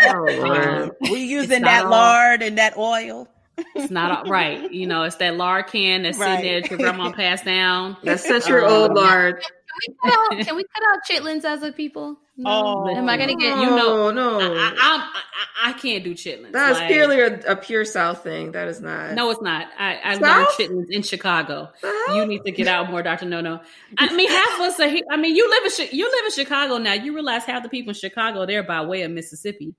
oh, 0.07 0.51
um, 0.51 0.91
we 1.11 1.23
using 1.23 1.63
that 1.63 1.89
lard 1.89 2.41
and 2.41 2.57
that 2.57 2.77
oil. 2.77 3.27
It's 3.75 3.91
not 3.91 4.27
right. 4.27 4.71
You 4.71 4.87
know, 4.87 5.03
it's 5.03 5.17
that 5.17 5.35
lard 5.35 5.67
can 5.67 6.03
that's 6.03 6.17
right. 6.17 6.37
sitting 6.37 6.51
there 6.51 6.61
that 6.61 6.69
your 6.71 6.79
grandma 6.79 7.11
passed 7.11 7.45
down. 7.45 7.97
That's 8.03 8.27
such 8.27 8.47
your 8.47 8.65
um, 8.65 8.71
old 8.71 8.93
lard. 8.93 9.43
we 9.87 9.95
cut 10.11 10.19
out, 10.19 10.45
can 10.45 10.55
we 10.55 10.63
cut 10.63 10.83
out 10.91 10.99
chitlins 11.09 11.43
as 11.45 11.61
a 11.63 11.71
people? 11.71 12.17
No. 12.35 12.49
Oh. 12.87 12.95
Am 12.95 13.07
I 13.07 13.17
gonna 13.17 13.35
get 13.35 13.57
You 13.59 13.65
know- 13.67 14.09
no, 14.11 14.39
I, 14.39 14.47
no. 14.47 14.53
I, 14.55 14.65
I'm- 14.65 14.75
I, 14.79 15.69
I 15.69 15.73
can't 15.73 16.03
do 16.03 16.13
chitlins. 16.13 16.51
that 16.53 16.71
is 16.71 16.77
Like, 16.79 16.87
purely 16.89 17.21
a, 17.21 17.51
a 17.51 17.55
pure 17.55 17.85
South 17.85 18.23
thing. 18.23 18.51
That 18.53 18.67
is 18.67 18.81
not. 18.81 19.13
No, 19.13 19.29
it's 19.29 19.41
not. 19.41 19.67
I, 19.77 19.95
I 20.03 20.15
learned 20.15 20.47
chitlins 20.47 20.87
in 20.89 21.03
Chicago. 21.03 21.69
The 21.81 22.03
hell? 22.07 22.17
You 22.17 22.25
need 22.25 22.43
to 22.45 22.51
get 22.51 22.67
out 22.67 22.89
more, 22.89 23.03
Doctor 23.03 23.25
No 23.25 23.39
No. 23.41 23.61
I 23.97 24.13
mean, 24.15 24.29
half 24.29 24.55
of 24.55 24.61
us 24.61 24.79
are. 24.79 24.89
Here, 24.89 25.03
I 25.11 25.17
mean, 25.17 25.35
you 25.35 25.47
live 25.49 25.71
in 25.79 25.87
you 25.97 26.05
live 26.11 26.25
in 26.25 26.31
Chicago 26.31 26.77
now. 26.79 26.93
You 26.93 27.13
realize 27.13 27.45
half 27.45 27.61
the 27.63 27.69
people 27.69 27.91
in 27.91 27.95
Chicago 27.95 28.45
they're 28.45 28.63
by 28.63 28.83
way 28.83 29.03
of 29.03 29.11
Mississippi. 29.11 29.75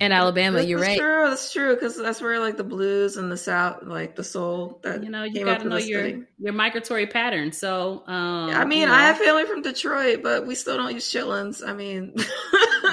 In 0.00 0.12
Alabama? 0.12 0.58
This 0.58 0.66
You're 0.66 0.78
is 0.80 0.86
right. 0.86 0.98
True, 0.98 1.28
that's 1.28 1.52
true 1.52 1.74
because 1.74 1.96
that's 1.96 2.20
where 2.20 2.38
like 2.38 2.56
the 2.56 2.64
blues 2.64 3.16
and 3.16 3.30
the 3.32 3.36
South, 3.36 3.82
like 3.82 4.16
the 4.16 4.24
soul. 4.24 4.80
That 4.82 5.02
You 5.02 5.10
know, 5.10 5.24
you 5.24 5.44
got 5.44 5.60
to 5.60 5.68
know 5.68 5.76
your 5.78 6.02
thing. 6.02 6.26
your 6.38 6.52
migratory 6.52 7.06
pattern. 7.06 7.52
So, 7.52 8.02
um, 8.06 8.50
I 8.50 8.64
mean, 8.64 8.80
you 8.80 8.86
know, 8.86 8.92
I 8.92 9.02
have 9.02 9.18
family 9.18 9.44
from 9.46 9.62
Detroit, 9.62 10.20
but 10.22 10.46
we 10.46 10.54
still 10.54 10.76
don't 10.76 10.92
use 10.92 11.10
chitlins. 11.10 11.66
I 11.66 11.72
mean, 11.72 12.14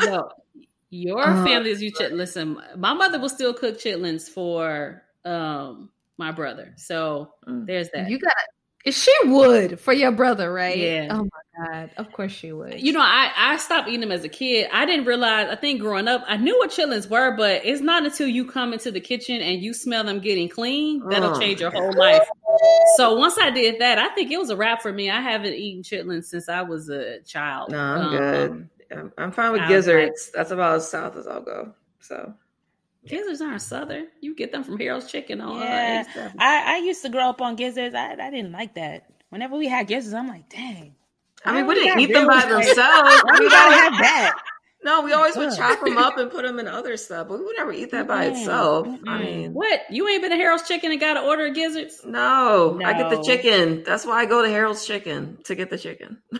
no, 0.03 0.29
your 0.89 1.21
Uh, 1.23 1.43
family 1.45 1.71
is 1.71 1.81
you. 1.81 1.91
Chit- 1.91 2.13
Listen, 2.13 2.57
my 2.77 2.93
mother 2.93 3.19
will 3.19 3.29
still 3.29 3.53
cook 3.53 3.77
chitlins 3.77 4.29
for 4.29 5.03
um 5.25 5.89
my 6.17 6.31
brother. 6.31 6.73
So 6.77 7.33
Mm. 7.47 7.65
there's 7.65 7.89
that. 7.93 8.09
You 8.09 8.19
gotta. 8.19 8.35
She 8.89 9.13
would 9.25 9.79
for 9.79 9.93
your 9.93 10.11
brother, 10.11 10.51
right? 10.51 10.77
Yeah. 10.77 11.07
Oh 11.11 11.23
my 11.23 11.65
god. 11.71 11.91
Of 11.95 12.11
course 12.11 12.33
she 12.33 12.51
would. 12.51 12.81
You 12.81 12.91
know, 12.91 12.99
I, 13.01 13.31
I 13.35 13.57
stopped 13.57 13.87
eating 13.87 14.01
them 14.01 14.11
as 14.11 14.25
a 14.25 14.29
kid. 14.29 14.67
I 14.73 14.85
didn't 14.85 15.05
realize, 15.05 15.47
I 15.49 15.55
think 15.55 15.79
growing 15.79 16.09
up, 16.09 16.21
I 16.27 16.35
knew 16.35 16.57
what 16.57 16.71
chitlins 16.71 17.09
were, 17.09 17.35
but 17.37 17.61
it's 17.63 17.79
not 17.81 18.03
until 18.05 18.27
you 18.27 18.45
come 18.45 18.73
into 18.73 18.91
the 18.91 18.99
kitchen 18.99 19.39
and 19.41 19.61
you 19.61 19.73
smell 19.73 20.03
them 20.03 20.19
getting 20.19 20.49
clean 20.49 21.07
that'll 21.07 21.33
Oh, 21.35 21.39
change 21.39 21.61
your 21.61 21.71
God. 21.71 21.79
whole 21.79 21.93
life. 21.93 22.27
So 22.97 23.15
once 23.15 23.37
I 23.37 23.51
did 23.51 23.79
that, 23.79 23.99
I 23.99 24.09
think 24.09 24.31
it 24.31 24.37
was 24.37 24.49
a 24.49 24.57
wrap 24.57 24.81
for 24.81 24.91
me. 24.91 25.09
I 25.09 25.21
haven't 25.21 25.53
eaten 25.53 25.81
chitlins 25.83 26.25
since 26.25 26.49
I 26.49 26.61
was 26.61 26.89
a 26.89 27.21
child. 27.21 27.71
no, 27.71 27.77
I'm 27.79 28.01
Um, 28.01 28.09
good. 28.11 28.69
I'm, 28.99 29.13
I'm 29.17 29.31
fine 29.31 29.53
with 29.53 29.61
I 29.61 29.69
was 29.69 29.85
gizzards. 29.85 30.31
That's 30.33 30.51
about 30.51 30.75
as 30.75 30.89
south 30.89 31.15
as 31.15 31.25
I'll 31.25 31.41
go. 31.41 31.73
So 32.01 32.33
Gizzards 33.07 33.41
aren't 33.41 33.61
southern. 33.61 34.07
You 34.21 34.35
get 34.35 34.51
them 34.51 34.63
from 34.63 34.77
Harold's 34.77 35.11
Chicken 35.11 35.41
on 35.41 35.59
Yeah. 35.59 36.05
I, 36.39 36.75
I 36.75 36.77
used 36.77 37.01
to 37.03 37.09
grow 37.09 37.29
up 37.29 37.41
on 37.41 37.55
gizzards. 37.55 37.95
I, 37.95 38.13
I 38.13 38.29
didn't 38.31 38.51
like 38.53 38.75
that. 38.75 39.05
Whenever 39.29 39.57
we 39.57 39.67
had 39.67 39.87
gizzards, 39.87 40.13
I'm 40.13 40.27
like, 40.27 40.47
dang. 40.49 40.95
I 41.45 41.53
mean, 41.53 41.67
we 41.67 41.75
didn't 41.75 41.99
eat 41.99 42.13
them 42.13 42.27
by 42.27 42.45
themselves. 42.45 43.23
We 43.39 43.49
gotta 43.49 43.75
have 43.75 43.93
that? 43.99 44.35
No, 44.85 45.01
we 45.01 45.13
always 45.13 45.37
would 45.37 45.55
chop 45.55 45.79
them 45.79 45.97
up 45.97 46.17
and 46.17 46.29
put 46.29 46.43
them 46.45 46.59
in 46.59 46.67
other 46.67 46.97
stuff, 46.97 47.29
but 47.29 47.39
we 47.39 47.45
would 47.45 47.55
never 47.57 47.71
eat 47.71 47.91
that 47.91 48.05
by 48.05 48.25
itself. 48.25 48.85
I 48.85 49.17
Mm-mm. 49.17 49.19
mean, 49.21 49.53
What? 49.53 49.79
You 49.89 50.09
ain't 50.09 50.21
been 50.21 50.31
to 50.31 50.35
Harold's 50.35 50.67
Chicken 50.67 50.91
and 50.91 50.99
got 50.99 51.13
to 51.13 51.21
order 51.21 51.45
of 51.45 51.55
gizzards? 51.55 52.01
no, 52.05 52.81
I 52.83 52.91
get 52.91 53.09
the 53.09 53.23
chicken. 53.23 53.83
That's 53.85 54.05
why 54.05 54.19
I 54.19 54.25
go 54.25 54.41
to 54.41 54.49
Harold's 54.49 54.85
Chicken 54.85 55.37
to 55.45 55.55
get 55.55 55.69
the 55.69 55.77
chicken. 55.77 56.21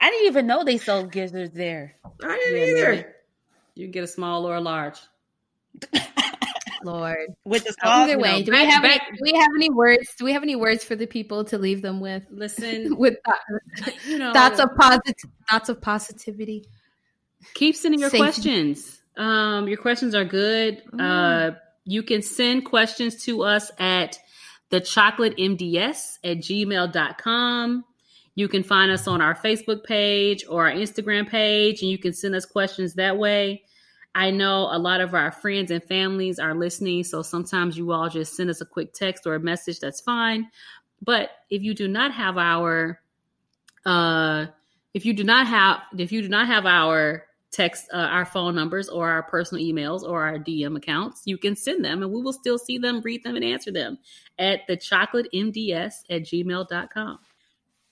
I 0.00 0.10
didn't 0.10 0.26
even 0.28 0.46
know 0.46 0.64
they 0.64 0.78
sold 0.78 1.12
gizzards 1.12 1.52
there. 1.54 1.96
I 2.22 2.36
didn't 2.38 2.76
Yeah, 2.78 2.92
either. 2.92 3.14
Maybe. 3.78 3.82
You 3.82 3.86
can 3.86 3.92
get 3.92 4.04
a 4.04 4.08
small 4.08 4.44
or 4.46 4.56
a 4.56 4.60
large. 4.60 4.98
Lord. 6.84 7.34
With 7.44 7.64
the 7.64 7.72
sauce, 7.72 7.78
Either 7.82 8.12
you 8.12 8.18
way, 8.20 8.38
know, 8.40 8.44
do 8.46 8.52
we 8.52 8.58
back- 8.58 8.68
have 8.72 8.84
any, 8.84 8.98
do 9.16 9.18
we 9.22 9.32
have 9.34 9.50
any 9.56 9.70
words? 9.70 10.14
Do 10.16 10.24
we 10.24 10.32
have 10.32 10.42
any 10.44 10.54
words 10.56 10.84
for 10.84 10.94
the 10.94 11.06
people 11.06 11.44
to 11.46 11.58
leave 11.58 11.82
them 11.82 11.98
with? 12.00 12.22
Listen, 12.30 12.96
with 12.98 13.16
th- 13.84 13.96
you 14.06 14.18
know, 14.18 14.32
thoughts 14.32 14.60
of 14.60 14.70
positive 14.76 15.14
thoughts 15.50 15.68
of 15.68 15.80
positivity. 15.80 16.64
keep 17.54 17.74
sending 17.74 18.00
your 18.00 18.10
Safety. 18.10 18.24
questions. 18.24 19.00
Um, 19.16 19.66
your 19.66 19.78
questions 19.78 20.14
are 20.14 20.24
good. 20.24 20.82
Uh, 20.96 21.52
you 21.84 22.04
can 22.04 22.22
send 22.22 22.64
questions 22.64 23.24
to 23.24 23.42
us 23.42 23.72
at 23.80 24.18
the 24.70 24.80
chocolate 24.80 25.36
mds 25.36 26.18
at 26.22 26.36
gmail.com. 26.38 27.84
You 28.38 28.46
can 28.46 28.62
find 28.62 28.92
us 28.92 29.08
on 29.08 29.20
our 29.20 29.34
Facebook 29.34 29.82
page 29.82 30.44
or 30.48 30.68
our 30.68 30.72
Instagram 30.72 31.28
page, 31.28 31.82
and 31.82 31.90
you 31.90 31.98
can 31.98 32.12
send 32.12 32.36
us 32.36 32.46
questions 32.46 32.94
that 32.94 33.18
way. 33.18 33.64
I 34.14 34.30
know 34.30 34.68
a 34.70 34.78
lot 34.78 35.00
of 35.00 35.12
our 35.12 35.32
friends 35.32 35.72
and 35.72 35.82
families 35.82 36.38
are 36.38 36.54
listening, 36.54 37.02
so 37.02 37.22
sometimes 37.22 37.76
you 37.76 37.90
all 37.90 38.08
just 38.08 38.36
send 38.36 38.48
us 38.48 38.60
a 38.60 38.64
quick 38.64 38.92
text 38.92 39.26
or 39.26 39.34
a 39.34 39.40
message. 39.40 39.80
That's 39.80 40.00
fine. 40.00 40.52
But 41.02 41.30
if 41.50 41.64
you 41.64 41.74
do 41.74 41.88
not 41.88 42.12
have 42.12 42.38
our, 42.38 43.00
uh, 43.84 44.46
if 44.94 45.04
you 45.04 45.14
do 45.14 45.24
not 45.24 45.48
have, 45.48 45.80
if 45.98 46.12
you 46.12 46.22
do 46.22 46.28
not 46.28 46.46
have 46.46 46.64
our 46.64 47.24
text, 47.50 47.86
uh, 47.92 47.96
our 47.96 48.24
phone 48.24 48.54
numbers 48.54 48.88
or 48.88 49.10
our 49.10 49.24
personal 49.24 49.64
emails 49.64 50.02
or 50.04 50.22
our 50.22 50.38
DM 50.38 50.76
accounts, 50.76 51.22
you 51.24 51.38
can 51.38 51.56
send 51.56 51.84
them, 51.84 52.04
and 52.04 52.12
we 52.12 52.22
will 52.22 52.32
still 52.32 52.56
see 52.56 52.78
them, 52.78 53.00
read 53.00 53.24
them, 53.24 53.34
and 53.34 53.44
answer 53.44 53.72
them 53.72 53.98
at 54.38 54.60
the 54.68 54.76
chocolatemds 54.76 56.04
at 56.08 56.22
gmail.com. 56.22 57.18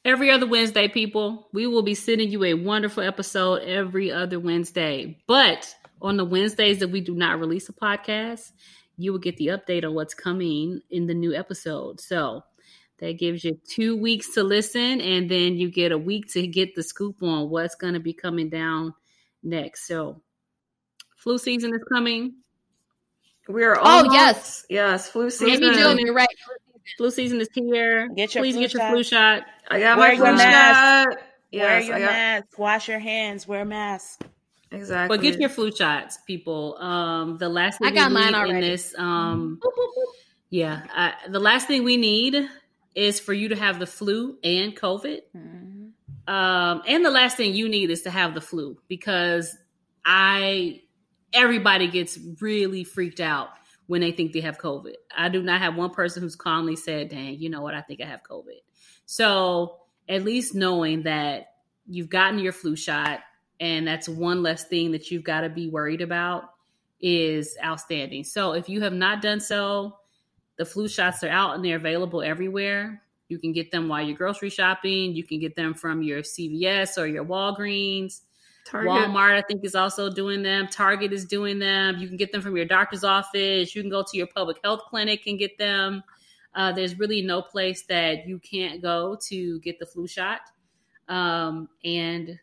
Every 0.07 0.31
other 0.31 0.47
Wednesday, 0.47 0.87
people, 0.87 1.49
we 1.53 1.67
will 1.67 1.83
be 1.83 1.97
sending 1.97 2.31
you 2.31 2.45
a 2.45 2.55
wonderful 2.55 3.03
episode 3.03 3.63
every 3.65 4.13
other 4.13 4.39
Wednesday. 4.39 5.19
But 5.27 5.75
on 6.01 6.17
the 6.17 6.25
Wednesdays 6.25 6.79
that 6.79 6.91
we 6.91 7.01
do 7.01 7.13
not 7.17 7.41
release 7.41 7.69
a 7.69 7.73
podcast, 7.73 8.53
you 8.97 9.11
will 9.11 9.19
get 9.19 9.37
the 9.37 9.49
update 9.49 9.85
on 9.85 9.95
what's 9.95 10.15
coming 10.15 10.81
in 10.91 11.09
the 11.09 11.15
new 11.15 11.35
episode. 11.35 12.01
So 12.01 12.45
that 12.99 13.19
gives 13.19 13.43
you 13.43 13.59
two 13.69 13.97
weeks 13.97 14.33
to 14.35 14.45
listen, 14.45 15.01
and 15.01 15.29
then 15.29 15.57
you 15.57 15.73
get 15.73 15.91
a 15.91 15.99
week 15.99 16.33
to 16.35 16.47
get 16.47 16.77
the 16.77 16.85
scoop 16.85 17.21
on 17.25 17.51
what's 17.51 17.75
going 17.75 17.95
to 17.95 18.01
be 18.01 18.13
coming 18.13 18.49
down 18.49 18.95
next. 19.43 19.89
So 19.89 20.23
flu 21.17 21.37
season 21.37 21.75
is 21.75 21.83
coming. 21.93 22.37
We 23.49 23.65
are 23.65 23.77
Oh, 23.81 24.09
yes. 24.13 24.65
yes, 24.71 25.09
flu 25.09 25.31
season. 25.31 25.61
Maybe 25.61 25.75
June, 25.77 25.99
you're 25.99 26.15
right. 26.15 26.29
Flu 26.97 27.11
season 27.11 27.41
is 27.41 27.49
here. 27.53 28.09
Get 28.15 28.35
your 28.37 28.45
Please 28.45 28.55
flu 28.55 28.63
get 28.63 28.73
your 28.73 28.81
shot. 28.83 28.93
flu 28.93 29.03
shot. 29.03 29.43
I 29.69 29.81
got 29.81 29.99
Wear 29.99 30.09
my 30.09 30.15
your 30.15 30.27
flu 30.27 30.37
mask. 30.37 31.11
shot. 31.11 31.19
wear 31.53 31.81
your 31.81 31.95
I 31.97 31.99
got 31.99 32.11
mask, 32.11 32.59
wash 32.59 32.89
your 32.89 32.99
hands, 32.99 33.49
wear 33.49 33.63
a 33.63 33.65
mask. 33.65 34.23
exactly. 34.71 35.17
But 35.17 35.23
get 35.23 35.41
your 35.41 35.49
flu 35.49 35.75
shots, 35.75 36.19
people. 36.27 36.77
Um, 36.79 37.39
the 37.39 37.49
last 37.49 37.79
thing 37.79 37.89
I 37.89 37.91
got 37.93 38.09
we 38.09 38.15
mine 38.15 38.25
need 38.25 38.29
in 38.29 38.35
already. 38.35 38.69
this, 38.69 38.95
um, 38.99 39.61
yeah, 40.51 40.83
I, 40.95 41.15
the 41.29 41.41
last 41.41 41.67
thing 41.67 41.85
we 41.85 41.97
need 41.97 42.49
is 42.95 43.19
for 43.21 43.33
you 43.33 43.49
to 43.49 43.57
have 43.57 43.79
the 43.79 43.87
flu 43.87 44.39
and 44.45 44.75
COVID. 44.77 45.21
Mhm. 45.37 45.91
Um, 46.29 46.83
and 46.89 47.05
the 47.05 47.11
last 47.11 47.37
thing 47.37 47.55
you 47.55 47.69
need 47.69 47.91
is 47.91 48.03
to 48.03 48.11
have 48.11 48.35
the 48.35 48.41
flu 48.41 48.79
because 48.89 49.57
I, 50.05 50.83
everybody 51.33 51.87
gets 51.89 52.19
really 52.41 52.83
freaked 52.85 53.21
out 53.21 53.51
when 53.87 54.01
they 54.01 54.11
think 54.11 54.33
they 54.33 54.41
have 54.41 54.59
COVID. 54.59 54.95
I 55.17 55.29
do 55.29 55.41
not 55.43 55.61
have 55.61 55.77
one 55.77 55.91
person 55.91 56.23
who's 56.23 56.35
calmly 56.35 56.75
said, 56.75 57.11
dang, 57.11 57.39
you 57.39 57.49
know 57.49 57.63
what? 57.63 57.75
I 57.75 57.81
think 57.81 58.01
I 58.01 58.07
have 58.07 58.23
COVID. 58.29 58.59
So 59.07 59.79
at 60.09 60.25
least 60.25 60.55
knowing 60.55 61.03
that 61.05 61.55
you've 61.89 62.09
gotten 62.09 62.39
your 62.39 62.53
flu 62.53 62.77
shot 62.77 63.21
and 63.61 63.87
that's 63.87 64.09
one 64.09 64.43
less 64.43 64.65
thing 64.65 64.93
that 64.93 65.11
you've 65.11 65.25
got 65.25 65.41
to 65.41 65.49
be 65.49 65.69
worried 65.69 66.03
about 66.03 66.51
is 67.01 67.57
outstanding. 67.65 68.25
So 68.25 68.53
if 68.53 68.69
you 68.69 68.83
have 68.83 68.93
not 68.93 69.23
done 69.23 69.41
so, 69.41 69.97
the 70.57 70.65
flu 70.65 70.89
shots 70.89 71.23
are 71.23 71.29
out 71.29 71.55
and 71.55 71.65
they're 71.65 71.77
available 71.77 72.23
everywhere. 72.23 73.03
You 73.29 73.39
can 73.39 73.53
get 73.53 73.71
them 73.71 73.89
while 73.89 74.03
you're 74.03 74.17
grocery 74.17 74.51
shopping. 74.51 75.15
You 75.15 75.25
can 75.25 75.41
get 75.41 75.57
them 75.57 75.75
from 75.75 76.03
your 76.03 76.21
CVS 76.21 76.99
or 76.99 77.07
your 77.07 77.25
Walgreens. 77.25 78.21
Target. 78.67 78.91
Walmart, 78.91 79.37
I 79.37 79.43
think, 79.43 79.65
is 79.65 79.75
also 79.75 80.11
doing 80.11 80.43
them. 80.43 80.67
Target 80.69 81.13
is 81.13 81.25
doing 81.25 81.59
them. 81.59 81.99
You 81.99 82.09
can 82.09 82.17
get 82.17 82.33
them 82.33 82.41
from 82.43 82.57
your 82.57 82.67
doctor's 82.67 83.05
office. 83.05 83.75
You 83.75 83.83
can 83.83 83.91
go 83.91 84.03
to 84.03 84.17
your 84.17 84.27
public 84.27 84.59
health 84.65 84.83
clinic 84.89 85.23
and 85.27 85.39
get 85.39 85.57
them. 85.57 86.03
Uh, 86.57 86.73
there's 86.73 86.99
really 86.99 87.23
no 87.23 87.43
place 87.43 87.83
that 87.83 88.27
you 88.27 88.39
can't 88.39 88.83
go 88.83 89.17
to 89.29 89.61
get 89.61 89.79
the 89.79 89.87
flu 89.87 90.07
shot. 90.07 90.41
Um, 91.09 91.69
and 91.85 92.39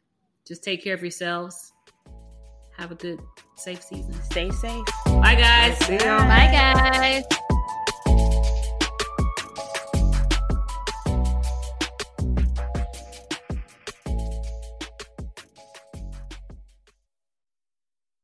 just 0.47 0.63
take 0.63 0.83
care 0.83 0.93
of 0.93 1.01
yourselves. 1.01 1.73
Have 2.77 2.91
a 2.91 2.95
good, 2.95 3.19
safe 3.55 3.83
season. 3.83 4.13
Stay 4.23 4.49
safe. 4.51 4.85
Bye, 5.05 5.35
guys. 5.35 5.77
See 5.79 5.93
y'all. 5.93 6.19
Bye 6.19 6.49
guys. 6.51 7.23